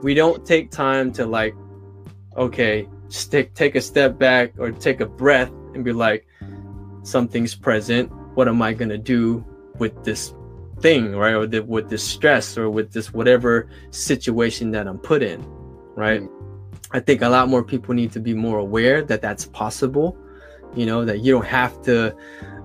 We 0.04 0.14
don't 0.14 0.46
take 0.46 0.72
time 0.72 1.14
to 1.14 1.26
like, 1.26 1.56
okay, 2.36 2.90
just 3.08 3.32
take, 3.32 3.76
a 3.76 3.82
step 3.82 4.18
back 4.18 4.54
or 4.58 4.72
take 4.72 5.00
a 5.00 5.06
breath 5.06 5.52
and 5.74 5.86
be 5.86 5.94
like, 5.94 6.28
something's 7.04 7.56
present. 7.56 8.12
What 8.36 8.48
am 8.48 8.62
I 8.62 8.74
going 8.74 8.90
to 8.90 8.98
do? 8.98 9.46
with 9.82 10.04
this 10.04 10.34
thing, 10.80 11.16
right? 11.16 11.34
Or 11.34 11.48
the, 11.48 11.64
with 11.64 11.90
this 11.90 12.04
stress 12.04 12.58
or 12.58 12.70
with 12.70 12.94
this 12.94 13.12
whatever 13.12 13.68
situation 13.90 14.72
that 14.72 14.88
I'm 14.88 15.00
put 15.00 15.24
in, 15.24 15.44
right? 15.96 16.22
I 16.92 17.00
think 17.00 17.22
a 17.22 17.30
lot 17.30 17.50
more 17.50 17.64
people 17.64 17.94
need 17.94 18.12
to 18.14 18.20
be 18.20 18.34
more 18.34 18.60
aware 18.60 19.04
that 19.04 19.22
that's 19.22 19.46
possible. 19.46 20.18
You 20.74 20.86
know 20.86 21.04
that 21.04 21.20
you 21.20 21.34
don't 21.34 21.46
have 21.46 21.82
to, 21.84 22.16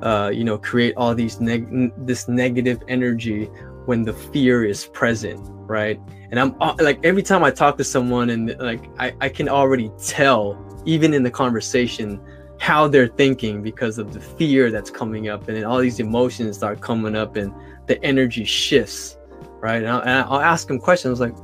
uh, 0.02 0.30
you 0.32 0.44
know, 0.44 0.58
create 0.58 0.94
all 0.96 1.14
these 1.14 1.40
neg- 1.40 1.92
this 2.06 2.28
negative 2.28 2.82
energy 2.88 3.44
when 3.86 4.02
the 4.02 4.12
fear 4.12 4.64
is 4.64 4.86
present, 4.86 5.40
right? 5.66 6.00
And 6.30 6.40
I'm 6.40 6.54
uh, 6.60 6.74
like 6.80 7.04
every 7.04 7.22
time 7.22 7.44
I 7.44 7.50
talk 7.50 7.76
to 7.78 7.84
someone 7.84 8.30
and 8.30 8.56
like 8.58 8.84
I, 8.98 9.14
I 9.20 9.28
can 9.28 9.48
already 9.48 9.90
tell 10.02 10.62
even 10.84 11.14
in 11.14 11.22
the 11.22 11.30
conversation 11.30 12.20
how 12.58 12.88
they're 12.88 13.08
thinking 13.08 13.62
because 13.62 13.98
of 13.98 14.12
the 14.12 14.20
fear 14.20 14.70
that's 14.70 14.90
coming 14.90 15.28
up 15.28 15.46
and 15.48 15.56
then 15.56 15.64
all 15.64 15.78
these 15.78 16.00
emotions 16.00 16.56
start 16.56 16.80
coming 16.80 17.14
up 17.14 17.36
and 17.36 17.52
the 17.86 18.02
energy 18.02 18.44
shifts 18.44 19.16
right? 19.60 19.82
And 19.82 19.88
I'll, 19.88 20.00
and 20.00 20.10
I'll 20.10 20.40
ask 20.40 20.68
them 20.68 20.78
questions 20.78 21.20
like 21.20 21.34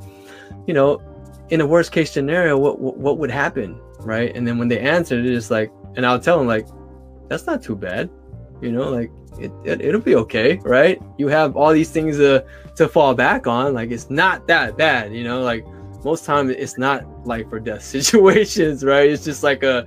you 0.67 0.73
know 0.73 1.01
in 1.49 1.61
a 1.61 1.65
worst 1.65 1.91
case 1.91 2.11
scenario 2.11 2.57
what, 2.57 2.79
what, 2.79 2.97
what 2.97 3.17
would 3.19 3.31
happen 3.31 3.79
right? 3.99 4.35
And 4.35 4.47
then 4.47 4.57
when 4.57 4.67
they 4.67 4.79
answer 4.79 5.19
it's 5.19 5.51
like 5.51 5.71
and 5.95 6.05
i'll 6.05 6.19
tell 6.19 6.37
them 6.37 6.47
like 6.47 6.67
that's 7.27 7.45
not 7.45 7.61
too 7.61 7.75
bad 7.75 8.09
you 8.63 8.71
know 8.71 8.89
like 8.89 9.11
it, 9.39 9.51
it 9.81 9.93
will 9.93 9.99
be 9.99 10.15
okay, 10.15 10.59
right? 10.63 11.01
You 11.17 11.27
have 11.27 11.55
all 11.57 11.73
these 11.73 11.89
things 11.89 12.17
to 12.17 12.45
to 12.75 12.87
fall 12.87 13.13
back 13.13 13.47
on. 13.47 13.73
Like 13.73 13.91
it's 13.91 14.09
not 14.09 14.47
that 14.47 14.77
bad, 14.77 15.13
you 15.13 15.23
know. 15.23 15.41
Like 15.41 15.65
most 16.03 16.25
time, 16.25 16.49
it's 16.49 16.77
not 16.77 17.05
life 17.25 17.47
or 17.51 17.59
death 17.59 17.83
situations, 17.97 18.83
right? 18.83 19.09
It's 19.09 19.23
just 19.23 19.43
like 19.43 19.63
a 19.63 19.85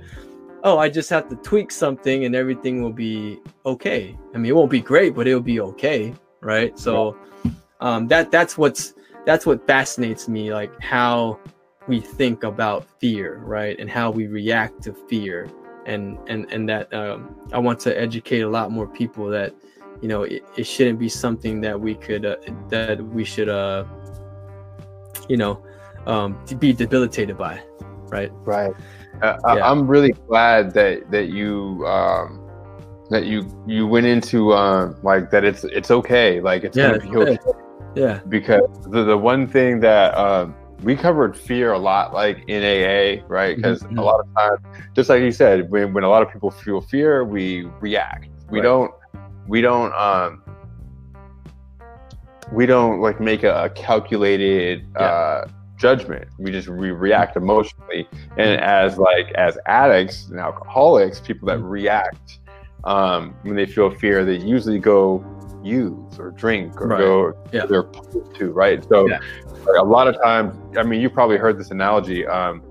oh, 0.63 0.77
I 0.77 0.89
just 0.89 1.09
have 1.09 1.29
to 1.29 1.35
tweak 1.37 1.71
something 1.71 2.25
and 2.25 2.35
everything 2.35 2.81
will 2.81 2.91
be 2.91 3.39
okay. 3.65 4.17
I 4.33 4.37
mean, 4.37 4.51
it 4.51 4.55
won't 4.55 4.71
be 4.71 4.81
great, 4.81 5.15
but 5.15 5.27
it'll 5.27 5.39
be 5.39 5.59
okay, 5.61 6.13
right? 6.41 6.77
So 6.77 7.17
um, 7.79 8.07
that 8.07 8.31
that's 8.31 8.57
what's 8.57 8.93
that's 9.25 9.45
what 9.45 9.65
fascinates 9.67 10.27
me, 10.27 10.53
like 10.53 10.71
how 10.81 11.39
we 11.87 11.99
think 11.99 12.43
about 12.43 12.85
fear, 12.99 13.37
right, 13.45 13.79
and 13.79 13.89
how 13.89 14.11
we 14.11 14.27
react 14.27 14.83
to 14.83 14.93
fear, 14.93 15.49
and 15.87 16.19
and 16.27 16.45
and 16.51 16.69
that 16.69 16.93
um, 16.93 17.35
I 17.51 17.57
want 17.57 17.79
to 17.81 17.99
educate 17.99 18.41
a 18.41 18.49
lot 18.49 18.71
more 18.71 18.87
people 18.87 19.27
that 19.29 19.55
you 20.01 20.07
know 20.07 20.23
it, 20.23 20.43
it 20.55 20.65
shouldn't 20.65 20.99
be 20.99 21.09
something 21.09 21.61
that 21.61 21.79
we 21.79 21.95
could 21.95 22.25
uh, 22.25 22.35
that 22.69 23.03
we 23.03 23.23
should 23.23 23.49
uh 23.49 23.85
you 25.27 25.37
know 25.37 25.63
um, 26.05 26.37
be 26.59 26.73
debilitated 26.73 27.37
by, 27.37 27.61
right? 28.09 28.31
Right. 28.45 28.73
Uh, 29.21 29.37
yeah. 29.47 29.69
I'm 29.69 29.87
really 29.87 30.11
glad 30.11 30.73
that 30.73 31.11
that 31.11 31.27
you 31.29 31.85
um, 31.85 32.47
that 33.09 33.25
you 33.25 33.45
you 33.65 33.87
went 33.87 34.05
into 34.05 34.53
uh, 34.53 34.93
like 35.03 35.31
that. 35.31 35.43
It's 35.43 35.63
it's 35.65 35.91
okay. 35.91 36.39
Like 36.39 36.63
it's 36.63 36.77
yeah, 36.77 36.97
gonna 36.97 37.11
be 37.11 37.17
okay. 37.17 37.37
Yeah. 37.95 38.19
Because 38.29 38.61
the 38.89 39.03
the 39.03 39.17
one 39.17 39.47
thing 39.47 39.79
that 39.81 40.17
um, 40.17 40.55
we 40.83 40.95
covered 40.95 41.37
fear 41.37 41.73
a 41.73 41.79
lot, 41.79 42.13
like 42.13 42.43
in 42.47 42.63
AA, 42.63 43.23
right? 43.27 43.55
Because 43.55 43.83
mm-hmm. 43.83 43.97
a 43.97 44.03
lot 44.03 44.19
of 44.19 44.33
times, 44.35 44.59
just 44.95 45.09
like 45.09 45.21
you 45.21 45.31
said, 45.31 45.69
when 45.71 45.93
when 45.93 46.03
a 46.03 46.09
lot 46.09 46.21
of 46.21 46.31
people 46.31 46.51
feel 46.51 46.81
fear, 46.81 47.23
we 47.23 47.63
react. 47.79 48.29
We 48.49 48.59
right. 48.59 48.63
don't. 48.63 48.91
We 49.47 49.61
don't. 49.61 49.93
Um, 49.93 50.43
we 52.51 52.65
don't 52.65 53.01
like 53.01 53.19
make 53.19 53.43
a, 53.43 53.65
a 53.65 53.69
calculated 53.69 54.85
yeah. 54.95 55.01
uh, 55.01 55.47
judgment. 55.77 56.27
We 56.37 56.51
just 56.51 56.67
we 56.67 56.91
react 56.91 57.35
emotionally. 57.37 58.07
And 58.37 58.59
as 58.61 58.97
like 58.97 59.31
as 59.33 59.57
addicts 59.65 60.27
and 60.27 60.39
alcoholics, 60.39 61.19
people 61.19 61.47
that 61.47 61.59
react 61.59 62.39
um, 62.83 63.35
when 63.41 63.55
they 63.55 63.65
feel 63.65 63.89
fear, 63.89 64.23
they 64.23 64.37
usually 64.37 64.79
go 64.79 65.25
use 65.63 66.19
or 66.19 66.31
drink 66.31 66.79
or 66.79 66.87
right. 66.87 66.99
go 66.99 67.37
yeah. 67.51 67.65
they're 67.65 67.83
to 67.83 68.51
right. 68.51 68.83
So 68.87 69.07
yeah. 69.07 69.19
A 69.75 69.83
lot 69.83 70.07
of 70.07 70.21
times, 70.21 70.55
I 70.77 70.83
mean, 70.83 71.01
you 71.01 71.09
probably 71.09 71.37
heard 71.37 71.59
this 71.59 71.71
analogy. 71.71 72.25
Um, 72.25 72.61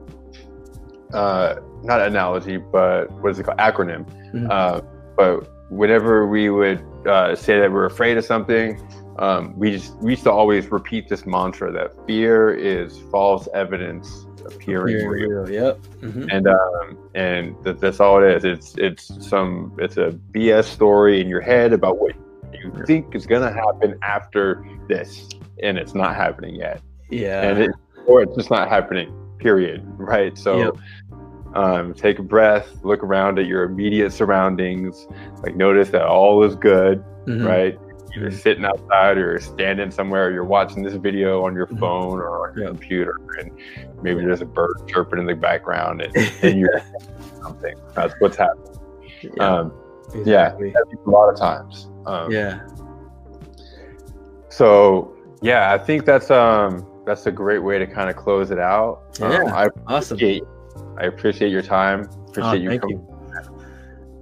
uh, 1.12 1.56
not 1.82 2.00
analogy, 2.00 2.56
but 2.56 3.10
what 3.22 3.30
is 3.30 3.38
it 3.38 3.44
called? 3.44 3.58
Acronym. 3.58 4.04
Mm-hmm. 4.32 4.48
Uh, 4.50 4.80
but 5.16 5.70
whenever 5.70 6.26
we 6.26 6.50
would 6.50 6.84
uh, 7.06 7.34
say 7.34 7.60
that 7.60 7.70
we're 7.70 7.86
afraid 7.86 8.16
of 8.16 8.24
something, 8.24 8.80
um, 9.18 9.58
we 9.58 9.72
just 9.72 9.96
we 9.98 10.12
used 10.12 10.24
to 10.24 10.30
always 10.30 10.70
repeat 10.70 11.08
this 11.08 11.26
mantra 11.26 11.72
that 11.72 11.94
fear 12.06 12.54
is 12.54 12.98
false 13.10 13.48
evidence 13.54 14.26
appearing 14.44 15.06
real. 15.06 15.40
real. 15.40 15.50
Yep. 15.50 15.78
Mm-hmm. 16.00 16.30
And 16.30 16.46
um, 16.48 17.10
and 17.14 17.64
that, 17.64 17.80
that's 17.80 18.00
all 18.00 18.22
it 18.22 18.36
is. 18.36 18.44
It's 18.44 18.74
it's 18.78 19.26
some 19.26 19.74
it's 19.78 19.96
a 19.96 20.10
BS 20.32 20.64
story 20.64 21.20
in 21.20 21.28
your 21.28 21.40
head 21.40 21.72
about 21.72 21.98
what 21.98 22.14
you 22.52 22.84
think 22.86 23.14
is 23.14 23.26
gonna 23.26 23.52
happen 23.52 23.98
after 24.02 24.64
this, 24.88 25.28
and 25.62 25.78
it's 25.78 25.94
not 25.94 26.16
happening 26.16 26.54
yet. 26.54 26.80
Yeah. 27.10 27.42
And 27.42 27.62
it, 27.62 27.70
or 28.06 28.22
it's 28.22 28.34
just 28.36 28.50
not 28.50 28.68
happening. 28.68 29.12
Period. 29.38 29.82
Right. 29.84 30.36
So. 30.36 30.58
Yep. 30.58 30.76
Um, 31.54 31.94
take 31.94 32.18
a 32.18 32.22
breath, 32.22 32.68
look 32.82 33.02
around 33.02 33.38
at 33.38 33.46
your 33.46 33.62
immediate 33.62 34.12
surroundings, 34.12 35.06
like 35.42 35.56
notice 35.56 35.88
that 35.88 36.02
all 36.02 36.44
is 36.44 36.54
good, 36.54 37.02
mm-hmm. 37.24 37.46
right? 37.46 37.78
either 38.16 38.30
sitting 38.30 38.64
outside 38.64 39.18
or 39.18 39.38
standing 39.38 39.90
somewhere, 39.90 40.28
or 40.28 40.32
you're 40.32 40.44
watching 40.44 40.82
this 40.82 40.94
video 40.94 41.44
on 41.44 41.54
your 41.54 41.66
mm-hmm. 41.66 41.78
phone 41.78 42.18
or 42.18 42.48
on 42.48 42.54
your 42.56 42.64
yeah. 42.64 42.70
computer, 42.70 43.16
and 43.38 43.50
maybe 44.02 44.20
there's 44.20 44.40
a 44.40 44.46
bird 44.46 44.76
chirping 44.88 45.18
in 45.18 45.26
the 45.26 45.34
background, 45.34 46.02
and, 46.02 46.16
and 46.42 46.58
you're 46.58 46.82
something. 47.42 47.74
That's 47.94 48.14
what's 48.18 48.36
happening. 48.36 48.80
Yeah, 49.22 49.58
um, 49.58 49.72
exactly. 50.14 50.68
yeah 50.68 50.96
a 51.06 51.10
lot 51.10 51.28
of 51.28 51.38
times. 51.38 51.88
Um, 52.06 52.30
yeah. 52.30 52.66
So 54.48 55.15
yeah, 55.42 55.72
I 55.72 55.78
think 55.78 56.04
that's 56.04 56.30
um 56.30 56.86
that's 57.06 57.26
a 57.26 57.32
great 57.32 57.60
way 57.60 57.78
to 57.78 57.86
kind 57.86 58.10
of 58.10 58.16
close 58.16 58.50
it 58.50 58.58
out. 58.58 59.02
Yeah, 59.20 59.42
um, 59.42 59.46
I 59.48 59.68
awesome. 59.86 60.18
I 60.98 61.04
appreciate 61.04 61.50
your 61.50 61.62
time. 61.62 62.08
Appreciate 62.28 62.66
oh, 62.68 62.72
you 62.72 62.80
coming. 62.80 62.98
You 62.98 63.16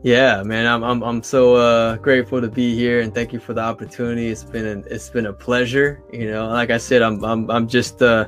yeah, 0.05 0.43
man, 0.43 0.66
I'm 0.66 0.85
I'm 0.85 1.03
I'm 1.03 1.23
so 1.23 1.55
uh, 1.55 1.97
grateful 1.97 2.39
to 2.43 2.49
be 2.49 2.74
here, 2.74 3.01
and 3.01 3.12
thank 3.15 3.32
you 3.32 3.41
for 3.41 3.55
the 3.55 3.62
opportunity. 3.62 4.28
It's 4.28 4.45
been 4.45 4.66
an, 4.66 4.85
it's 4.91 5.09
been 5.09 5.24
a 5.27 5.32
pleasure. 5.32 6.03
You 6.12 6.31
know, 6.31 6.47
like 6.49 6.69
I 6.69 6.77
said, 6.77 7.01
I'm 7.01 7.24
I'm 7.24 7.51
I'm 7.51 7.66
just 7.66 8.03
uh, 8.03 8.27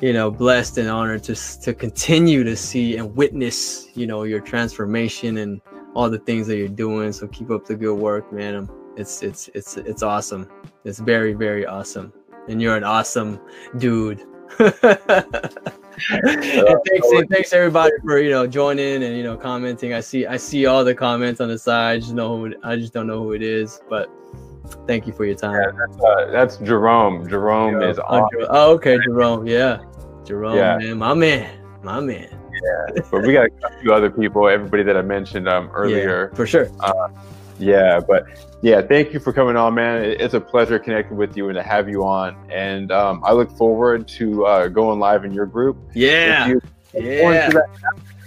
you 0.00 0.12
know 0.12 0.28
blessed 0.28 0.78
and 0.78 0.88
honored 0.88 1.22
to 1.24 1.36
to 1.60 1.72
continue 1.72 2.42
to 2.42 2.56
see 2.56 2.96
and 2.96 3.14
witness 3.14 3.86
you 3.94 4.08
know 4.08 4.24
your 4.24 4.40
transformation 4.40 5.36
and 5.36 5.60
all 5.94 6.10
the 6.10 6.18
things 6.18 6.48
that 6.48 6.56
you're 6.56 6.66
doing. 6.66 7.12
So 7.12 7.28
keep 7.28 7.52
up 7.52 7.64
the 7.64 7.76
good 7.76 7.94
work, 7.94 8.32
man. 8.32 8.68
It's 8.96 9.22
it's 9.22 9.48
it's 9.54 9.76
it's 9.76 10.02
awesome. 10.02 10.48
It's 10.84 10.98
very 10.98 11.32
very 11.32 11.66
awesome, 11.66 12.12
and 12.48 12.60
you're 12.60 12.76
an 12.76 12.84
awesome 12.84 13.40
dude. 13.78 14.22
and 14.58 14.74
thanks, 16.86 17.10
and 17.10 17.28
thanks 17.30 17.52
everybody 17.52 17.92
for 18.04 18.18
you 18.18 18.30
know 18.30 18.46
joining 18.46 19.02
and 19.02 19.16
you 19.16 19.22
know 19.22 19.36
commenting. 19.36 19.94
I 19.94 20.00
see 20.00 20.26
I 20.26 20.36
see 20.36 20.66
all 20.66 20.84
the 20.84 20.94
comments 20.94 21.40
on 21.40 21.48
the 21.48 21.58
side. 21.58 21.96
I 21.96 21.98
just 22.00 22.12
know 22.12 22.36
who 22.36 22.46
it, 22.46 22.58
I 22.62 22.76
just 22.76 22.92
don't 22.92 23.06
know 23.06 23.22
who 23.22 23.32
it 23.32 23.42
is, 23.42 23.80
but 23.88 24.10
thank 24.86 25.06
you 25.06 25.12
for 25.12 25.24
your 25.24 25.36
time. 25.36 25.54
Yeah, 25.54 25.70
that's, 25.78 26.02
uh, 26.02 26.30
that's, 26.30 26.56
Jerome. 26.58 27.28
Jerome 27.28 27.80
yeah. 27.80 27.88
is 27.88 27.98
oh, 28.08 28.28
oh, 28.50 28.72
okay, 28.74 28.98
Jerome. 29.06 29.46
Yeah, 29.46 29.82
Jerome, 30.24 30.56
yeah. 30.56 30.76
man, 30.78 30.98
my 30.98 31.14
man, 31.14 31.58
my 31.82 32.00
man. 32.00 32.28
Yeah, 32.52 33.02
but 33.10 33.22
we 33.22 33.32
got 33.32 33.48
a 33.64 33.80
few 33.80 33.92
other 33.92 34.10
people. 34.10 34.48
Everybody 34.48 34.82
that 34.82 34.96
I 34.96 35.02
mentioned 35.02 35.48
um 35.48 35.70
earlier, 35.74 36.28
yeah, 36.30 36.36
for 36.36 36.46
sure. 36.46 36.68
Uh, 36.80 37.08
yeah, 37.62 38.00
but 38.00 38.26
yeah, 38.62 38.82
thank 38.82 39.12
you 39.12 39.20
for 39.20 39.32
coming 39.32 39.56
on, 39.56 39.74
man. 39.74 40.04
It's 40.04 40.34
a 40.34 40.40
pleasure 40.40 40.78
connecting 40.78 41.16
with 41.16 41.36
you 41.36 41.48
and 41.48 41.56
to 41.56 41.62
have 41.62 41.88
you 41.88 42.04
on. 42.04 42.36
And 42.50 42.90
um, 42.90 43.22
I 43.24 43.32
look 43.32 43.50
forward 43.56 44.08
to 44.08 44.46
uh, 44.46 44.68
going 44.68 44.98
live 44.98 45.24
in 45.24 45.32
your 45.32 45.46
group. 45.46 45.76
Yeah. 45.94 46.48
You, 46.48 46.60
yeah. 46.94 47.50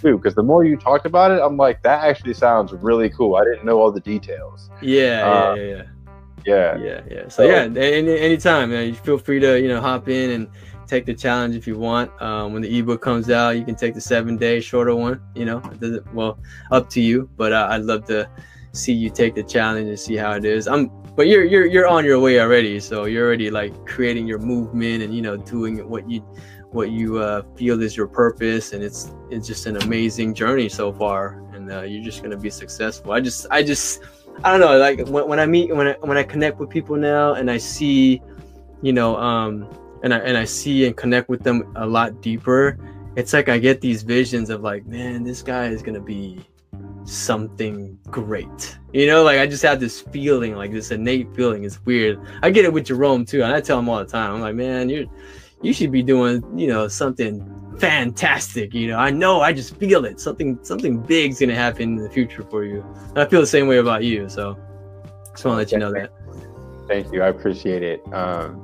Too, 0.02 0.18
because 0.18 0.34
the 0.34 0.42
more 0.42 0.64
you 0.64 0.76
talked 0.76 1.06
about 1.06 1.30
it, 1.30 1.40
I'm 1.40 1.56
like, 1.56 1.82
that 1.82 2.04
actually 2.04 2.34
sounds 2.34 2.72
really 2.72 3.08
cool. 3.08 3.36
I 3.36 3.44
didn't 3.44 3.64
know 3.64 3.78
all 3.78 3.90
the 3.90 4.00
details. 4.00 4.68
Yeah, 4.82 5.24
uh, 5.26 5.54
yeah, 5.54 5.64
yeah, 5.64 5.82
yeah, 6.44 6.76
yeah, 6.76 7.00
yeah. 7.10 7.22
So, 7.22 7.28
so 7.28 7.42
yeah, 7.44 7.80
any 7.80 8.18
anytime, 8.18 8.70
man, 8.70 8.88
you 8.88 8.94
feel 8.94 9.16
free 9.16 9.40
to 9.40 9.58
you 9.58 9.68
know 9.68 9.80
hop 9.80 10.10
in 10.10 10.30
and 10.32 10.48
take 10.86 11.06
the 11.06 11.14
challenge 11.14 11.56
if 11.56 11.66
you 11.66 11.78
want. 11.78 12.10
Um, 12.20 12.52
when 12.52 12.60
the 12.60 12.78
ebook 12.78 13.00
comes 13.00 13.30
out, 13.30 13.56
you 13.56 13.64
can 13.64 13.74
take 13.74 13.94
the 13.94 14.00
seven 14.00 14.36
day 14.36 14.60
shorter 14.60 14.94
one. 14.94 15.20
You 15.34 15.46
know, 15.46 15.62
well, 16.12 16.38
up 16.70 16.90
to 16.90 17.00
you. 17.00 17.30
But 17.36 17.52
uh, 17.52 17.68
I'd 17.70 17.82
love 17.82 18.04
to 18.06 18.28
see 18.76 18.92
you 18.92 19.10
take 19.10 19.34
the 19.34 19.42
challenge 19.42 19.88
and 19.88 19.98
see 19.98 20.16
how 20.16 20.32
it 20.32 20.44
is. 20.44 20.68
I'm 20.68 20.90
but 21.16 21.28
you're 21.28 21.44
you're 21.44 21.66
you're 21.66 21.88
on 21.88 22.04
your 22.04 22.20
way 22.20 22.40
already. 22.40 22.78
So 22.78 23.06
you're 23.06 23.26
already 23.26 23.50
like 23.50 23.86
creating 23.86 24.26
your 24.26 24.38
movement 24.38 25.02
and 25.02 25.14
you 25.14 25.22
know 25.22 25.36
doing 25.36 25.88
what 25.88 26.08
you 26.08 26.20
what 26.70 26.90
you 26.90 27.18
uh, 27.18 27.42
feel 27.56 27.82
is 27.82 27.96
your 27.96 28.06
purpose 28.06 28.72
and 28.72 28.84
it's 28.84 29.12
it's 29.30 29.46
just 29.46 29.66
an 29.66 29.76
amazing 29.82 30.34
journey 30.34 30.68
so 30.68 30.92
far 30.92 31.42
and 31.54 31.72
uh, 31.72 31.82
you're 31.82 32.04
just 32.04 32.22
gonna 32.22 32.36
be 32.36 32.50
successful. 32.50 33.12
I 33.12 33.20
just 33.20 33.46
I 33.50 33.62
just 33.62 34.02
I 34.44 34.50
don't 34.50 34.60
know 34.60 34.76
like 34.76 35.08
when, 35.08 35.26
when 35.26 35.40
I 35.40 35.46
meet 35.46 35.74
when 35.74 35.88
I 35.88 35.92
when 36.00 36.18
I 36.18 36.22
connect 36.22 36.58
with 36.58 36.68
people 36.68 36.96
now 36.96 37.34
and 37.34 37.50
I 37.50 37.56
see 37.56 38.20
you 38.82 38.92
know 38.92 39.16
um 39.16 39.66
and 40.02 40.12
I 40.12 40.18
and 40.18 40.36
I 40.36 40.44
see 40.44 40.86
and 40.86 40.94
connect 40.94 41.30
with 41.30 41.42
them 41.42 41.72
a 41.76 41.86
lot 41.86 42.20
deeper. 42.20 42.78
It's 43.16 43.32
like 43.32 43.48
I 43.48 43.58
get 43.58 43.80
these 43.80 44.02
visions 44.02 44.50
of 44.50 44.60
like 44.60 44.84
man 44.84 45.24
this 45.24 45.40
guy 45.40 45.68
is 45.68 45.82
gonna 45.82 46.00
be 46.00 46.44
something 47.06 47.98
great. 48.10 48.78
You 48.92 49.06
know, 49.06 49.22
like 49.22 49.38
I 49.38 49.46
just 49.46 49.62
have 49.62 49.80
this 49.80 50.00
feeling, 50.00 50.56
like 50.56 50.72
this 50.72 50.90
innate 50.90 51.34
feeling. 51.34 51.64
It's 51.64 51.84
weird. 51.84 52.20
I 52.42 52.50
get 52.50 52.64
it 52.64 52.72
with 52.72 52.86
Jerome 52.86 53.24
too, 53.24 53.42
and 53.42 53.52
I 53.52 53.60
tell 53.60 53.78
him 53.78 53.88
all 53.88 53.98
the 53.98 54.04
time. 54.04 54.34
I'm 54.34 54.40
like, 54.40 54.54
man, 54.54 54.88
you 54.88 55.10
you 55.62 55.72
should 55.72 55.90
be 55.90 56.02
doing, 56.02 56.42
you 56.58 56.66
know, 56.66 56.88
something 56.88 57.40
fantastic. 57.78 58.74
You 58.74 58.88
know, 58.88 58.98
I 58.98 59.10
know, 59.10 59.40
I 59.40 59.52
just 59.52 59.76
feel 59.76 60.04
it. 60.04 60.20
Something 60.20 60.58
something 60.62 61.00
big's 61.00 61.40
gonna 61.40 61.54
happen 61.54 61.96
in 61.96 61.96
the 61.96 62.10
future 62.10 62.42
for 62.42 62.64
you. 62.64 62.84
And 63.08 63.18
I 63.18 63.26
feel 63.26 63.40
the 63.40 63.46
same 63.46 63.68
way 63.68 63.78
about 63.78 64.04
you. 64.04 64.28
So 64.28 64.58
just 65.30 65.44
want 65.44 65.54
to 65.54 65.56
let 65.56 65.72
you 65.72 65.78
know 65.78 65.92
that. 65.92 66.12
Thank 66.88 67.12
you. 67.12 67.22
I 67.22 67.28
appreciate 67.28 67.82
it. 67.82 68.00
Um, 68.12 68.62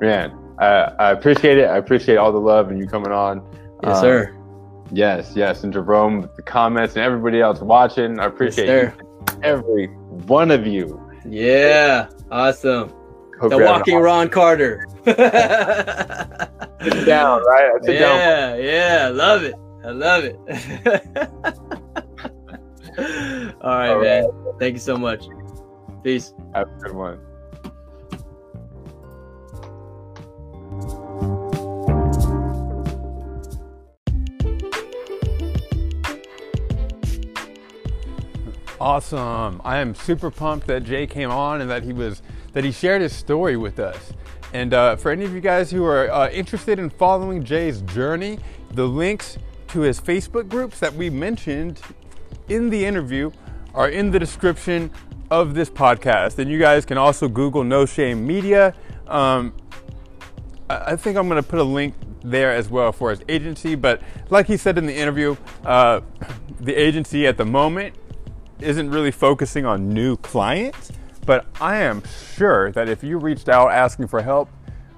man, 0.00 0.38
I, 0.58 0.66
I 0.98 1.10
appreciate 1.10 1.58
it. 1.58 1.64
I 1.64 1.78
appreciate 1.78 2.16
all 2.16 2.32
the 2.32 2.40
love 2.40 2.70
and 2.70 2.78
you 2.78 2.86
coming 2.86 3.12
on. 3.12 3.44
Yes, 3.82 3.96
um, 3.96 4.02
sir 4.02 4.43
Yes, 4.92 5.32
yes. 5.34 5.64
And 5.64 5.72
Jerome, 5.72 6.28
the 6.36 6.42
comments, 6.42 6.96
and 6.96 7.04
everybody 7.04 7.40
else 7.40 7.60
watching, 7.60 8.20
I 8.20 8.26
appreciate 8.26 8.66
yes, 8.66 8.94
every 9.42 9.86
one 10.26 10.50
of 10.50 10.66
you. 10.66 11.00
Yeah, 11.26 12.08
awesome. 12.30 12.90
Hope 13.40 13.50
the 13.50 13.56
walking 13.58 13.94
awesome. 13.94 14.04
Ron 14.04 14.28
Carter. 14.28 14.86
sit 15.04 15.16
down, 17.06 17.42
right? 17.44 17.72
Sit 17.82 17.94
yeah, 17.94 18.00
down. 18.00 18.62
yeah, 18.62 19.08
love 19.12 19.42
it. 19.42 19.54
I 19.84 19.90
love 19.90 20.24
it. 20.24 20.36
All 23.60 23.76
right, 23.76 23.90
All 23.90 24.00
man. 24.00 24.24
Right. 24.24 24.54
Thank 24.60 24.74
you 24.74 24.80
so 24.80 24.96
much. 24.96 25.24
Peace. 26.02 26.32
Have 26.54 26.68
a 26.68 26.70
good 26.80 26.94
one. 26.94 27.18
Awesome. 38.84 39.62
I 39.64 39.78
am 39.78 39.94
super 39.94 40.30
pumped 40.30 40.66
that 40.66 40.84
Jay 40.84 41.06
came 41.06 41.30
on 41.30 41.62
and 41.62 41.70
that 41.70 41.84
he 41.84 41.94
was 41.94 42.20
that 42.52 42.64
he 42.64 42.70
shared 42.70 43.00
his 43.00 43.14
story 43.14 43.56
with 43.56 43.78
us. 43.78 44.12
And 44.52 44.74
uh, 44.74 44.96
for 44.96 45.10
any 45.10 45.24
of 45.24 45.32
you 45.32 45.40
guys 45.40 45.70
who 45.70 45.86
are 45.86 46.12
uh, 46.12 46.28
interested 46.28 46.78
in 46.78 46.90
following 46.90 47.42
Jay's 47.42 47.80
journey, 47.80 48.38
the 48.72 48.86
links 48.86 49.38
to 49.68 49.80
his 49.80 49.98
Facebook 49.98 50.50
groups 50.50 50.80
that 50.80 50.92
we 50.92 51.08
mentioned 51.08 51.80
in 52.50 52.68
the 52.68 52.84
interview 52.84 53.30
are 53.72 53.88
in 53.88 54.10
the 54.10 54.18
description 54.18 54.90
of 55.30 55.54
this 55.54 55.70
podcast. 55.70 56.38
And 56.38 56.50
you 56.50 56.58
guys 56.58 56.84
can 56.84 56.98
also 56.98 57.26
Google 57.26 57.64
No 57.64 57.86
Shame 57.86 58.26
Media. 58.26 58.74
Um, 59.08 59.54
I 60.68 60.94
think 60.96 61.16
I'm 61.16 61.26
going 61.26 61.42
to 61.42 61.48
put 61.48 61.58
a 61.58 61.64
link 61.64 61.94
there 62.22 62.52
as 62.52 62.68
well 62.68 62.92
for 62.92 63.08
his 63.08 63.22
agency. 63.30 63.76
But 63.76 64.02
like 64.28 64.46
he 64.46 64.58
said 64.58 64.76
in 64.76 64.84
the 64.84 64.94
interview, 64.94 65.36
uh, 65.64 66.02
the 66.60 66.74
agency 66.74 67.26
at 67.26 67.38
the 67.38 67.46
moment 67.46 67.94
isn't 68.64 68.90
really 68.90 69.10
focusing 69.10 69.64
on 69.64 69.88
new 69.88 70.16
clients, 70.16 70.90
but 71.26 71.46
I 71.60 71.76
am 71.76 72.02
sure 72.36 72.72
that 72.72 72.88
if 72.88 73.04
you 73.04 73.18
reached 73.18 73.48
out 73.48 73.70
asking 73.70 74.08
for 74.08 74.22
help, 74.22 74.48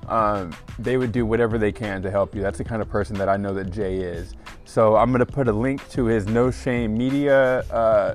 um, 0.09 0.55
they 0.79 0.97
would 0.97 1.13
do 1.13 1.27
whatever 1.27 1.59
they 1.59 1.73
can 1.73 2.01
to 2.03 2.11
help 2.11 2.35
you. 2.35 2.43
That's 2.43 2.59
the 2.59 2.65
kind 2.65 2.81
of 2.81 2.89
person 2.89 3.17
that 3.17 3.29
I 3.29 3.37
know 3.37 3.53
that 3.55 3.71
Jay 3.71 3.97
is. 3.97 4.35
So 4.65 4.97
I'm 4.97 5.11
going 5.11 5.25
to 5.25 5.33
put 5.33 5.49
a 5.49 5.53
link 5.53 5.89
to 5.91 6.05
his 6.05 6.27
No 6.27 6.51
Shame 6.51 6.97
Media 6.97 7.61
uh, 7.71 8.15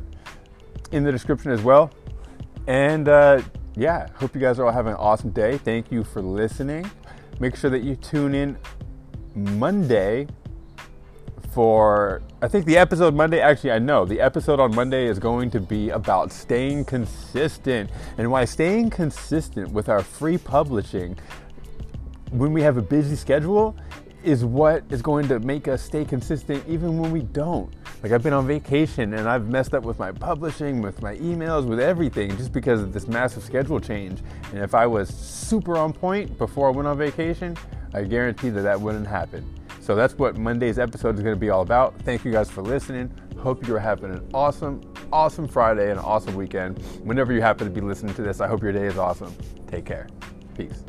in 0.92 1.04
the 1.04 1.12
description 1.12 1.52
as 1.52 1.62
well. 1.62 1.92
And 2.68 3.10
uh, 3.10 3.42
yeah, 3.76 4.08
hope 4.16 4.34
you 4.36 4.42
guys 4.42 4.60
are 4.60 4.66
all 4.66 4.72
having 4.72 4.94
an 4.94 5.00
awesome 5.00 5.32
day. 5.32 5.58
Thank 5.58 5.92
you 5.92 6.04
for 6.04 6.22
listening. 6.22 6.90
Make 7.40 7.56
sure 7.56 7.70
that 7.70 7.84
you 7.84 7.96
tune 7.96 8.36
in 8.36 8.58
Monday 9.36 10.28
for 11.52 12.22
I 12.42 12.48
think 12.48 12.66
the 12.66 12.78
episode 12.78 13.14
Monday 13.14 13.42
actually 13.42 13.72
I 13.72 13.80
know 13.80 14.06
the 14.06 14.22
episode 14.22 14.60
on 14.60 14.74
Monday 14.74 15.08
is 15.08 15.20
going 15.20 15.52
to 15.52 15.60
be 15.60 15.90
about 15.90 16.32
staying 16.32 16.86
consistent 16.86 17.90
and 18.18 18.32
why 18.32 18.46
staying 18.46 18.90
consistent 18.90 19.72
with 19.72 19.90
our 19.90 20.02
free 20.02 20.38
publishing 20.38 21.18
when 22.32 22.54
we 22.54 22.62
have 22.62 22.78
a 22.78 22.82
busy 22.82 23.18
schedule 23.18 23.76
is 24.24 24.46
what 24.46 24.84
is 24.90 25.02
going 25.02 25.28
to 25.28 25.40
make 25.40 25.68
us 25.68 25.82
stay 25.82 26.06
consistent 26.06 26.64
even 26.68 26.98
when 26.98 27.12
we 27.12 27.22
don't. 27.22 27.74
Like 28.02 28.12
I've 28.12 28.24
been 28.24 28.34
on 28.34 28.48
vacation 28.48 29.14
and 29.16 29.28
I've 29.28 29.48
messed 29.48 29.74
up 29.74 29.84
with 29.84 30.00
my 30.00 30.12
publishing, 30.12 30.82
with 30.82 31.02
my 31.02 31.18
emails, 31.18 31.66
with 31.66 31.80
everything 31.80 32.36
just 32.38 32.54
because 32.54 32.82
of 32.82 32.94
this 32.94 33.08
massive 33.08 33.44
schedule 33.44 33.80
change. 33.80 34.22
And 34.54 34.60
if 34.60 34.74
I 34.74 34.86
was 34.88 35.10
super 35.10 35.78
on 35.78 35.92
point 35.92 36.38
before 36.38 36.70
I 36.70 36.72
went 36.72 36.88
on 36.88 36.98
vacation, 36.98 37.58
I 37.94 38.04
guarantee 38.04 38.50
that 38.52 38.62
that 38.62 38.80
wouldn't 38.80 39.08
happen. 39.08 39.61
So 39.92 39.96
that's 39.96 40.14
what 40.14 40.38
Monday's 40.38 40.80
episode 40.80 41.16
is 41.16 41.22
going 41.22 41.36
to 41.36 41.40
be 41.40 41.50
all 41.50 41.64
about. 41.64 42.00
Thank 42.04 42.24
you 42.24 42.32
guys 42.32 42.50
for 42.50 42.62
listening. 42.62 43.14
Hope 43.38 43.68
you're 43.68 43.78
having 43.78 44.12
an 44.12 44.26
awesome, 44.34 44.80
awesome 45.12 45.50
Friday 45.50 45.90
and 45.90 46.00
an 46.00 46.06
awesome 46.06 46.34
weekend. 46.34 46.82
Whenever 47.04 47.34
you 47.34 47.42
happen 47.42 47.68
to 47.68 47.74
be 47.74 47.82
listening 47.82 48.14
to 48.14 48.22
this, 48.22 48.40
I 48.40 48.48
hope 48.48 48.64
your 48.64 48.72
day 48.72 48.86
is 48.86 48.98
awesome. 48.98 49.36
Take 49.68 49.84
care. 49.84 50.08
Peace. 50.56 50.86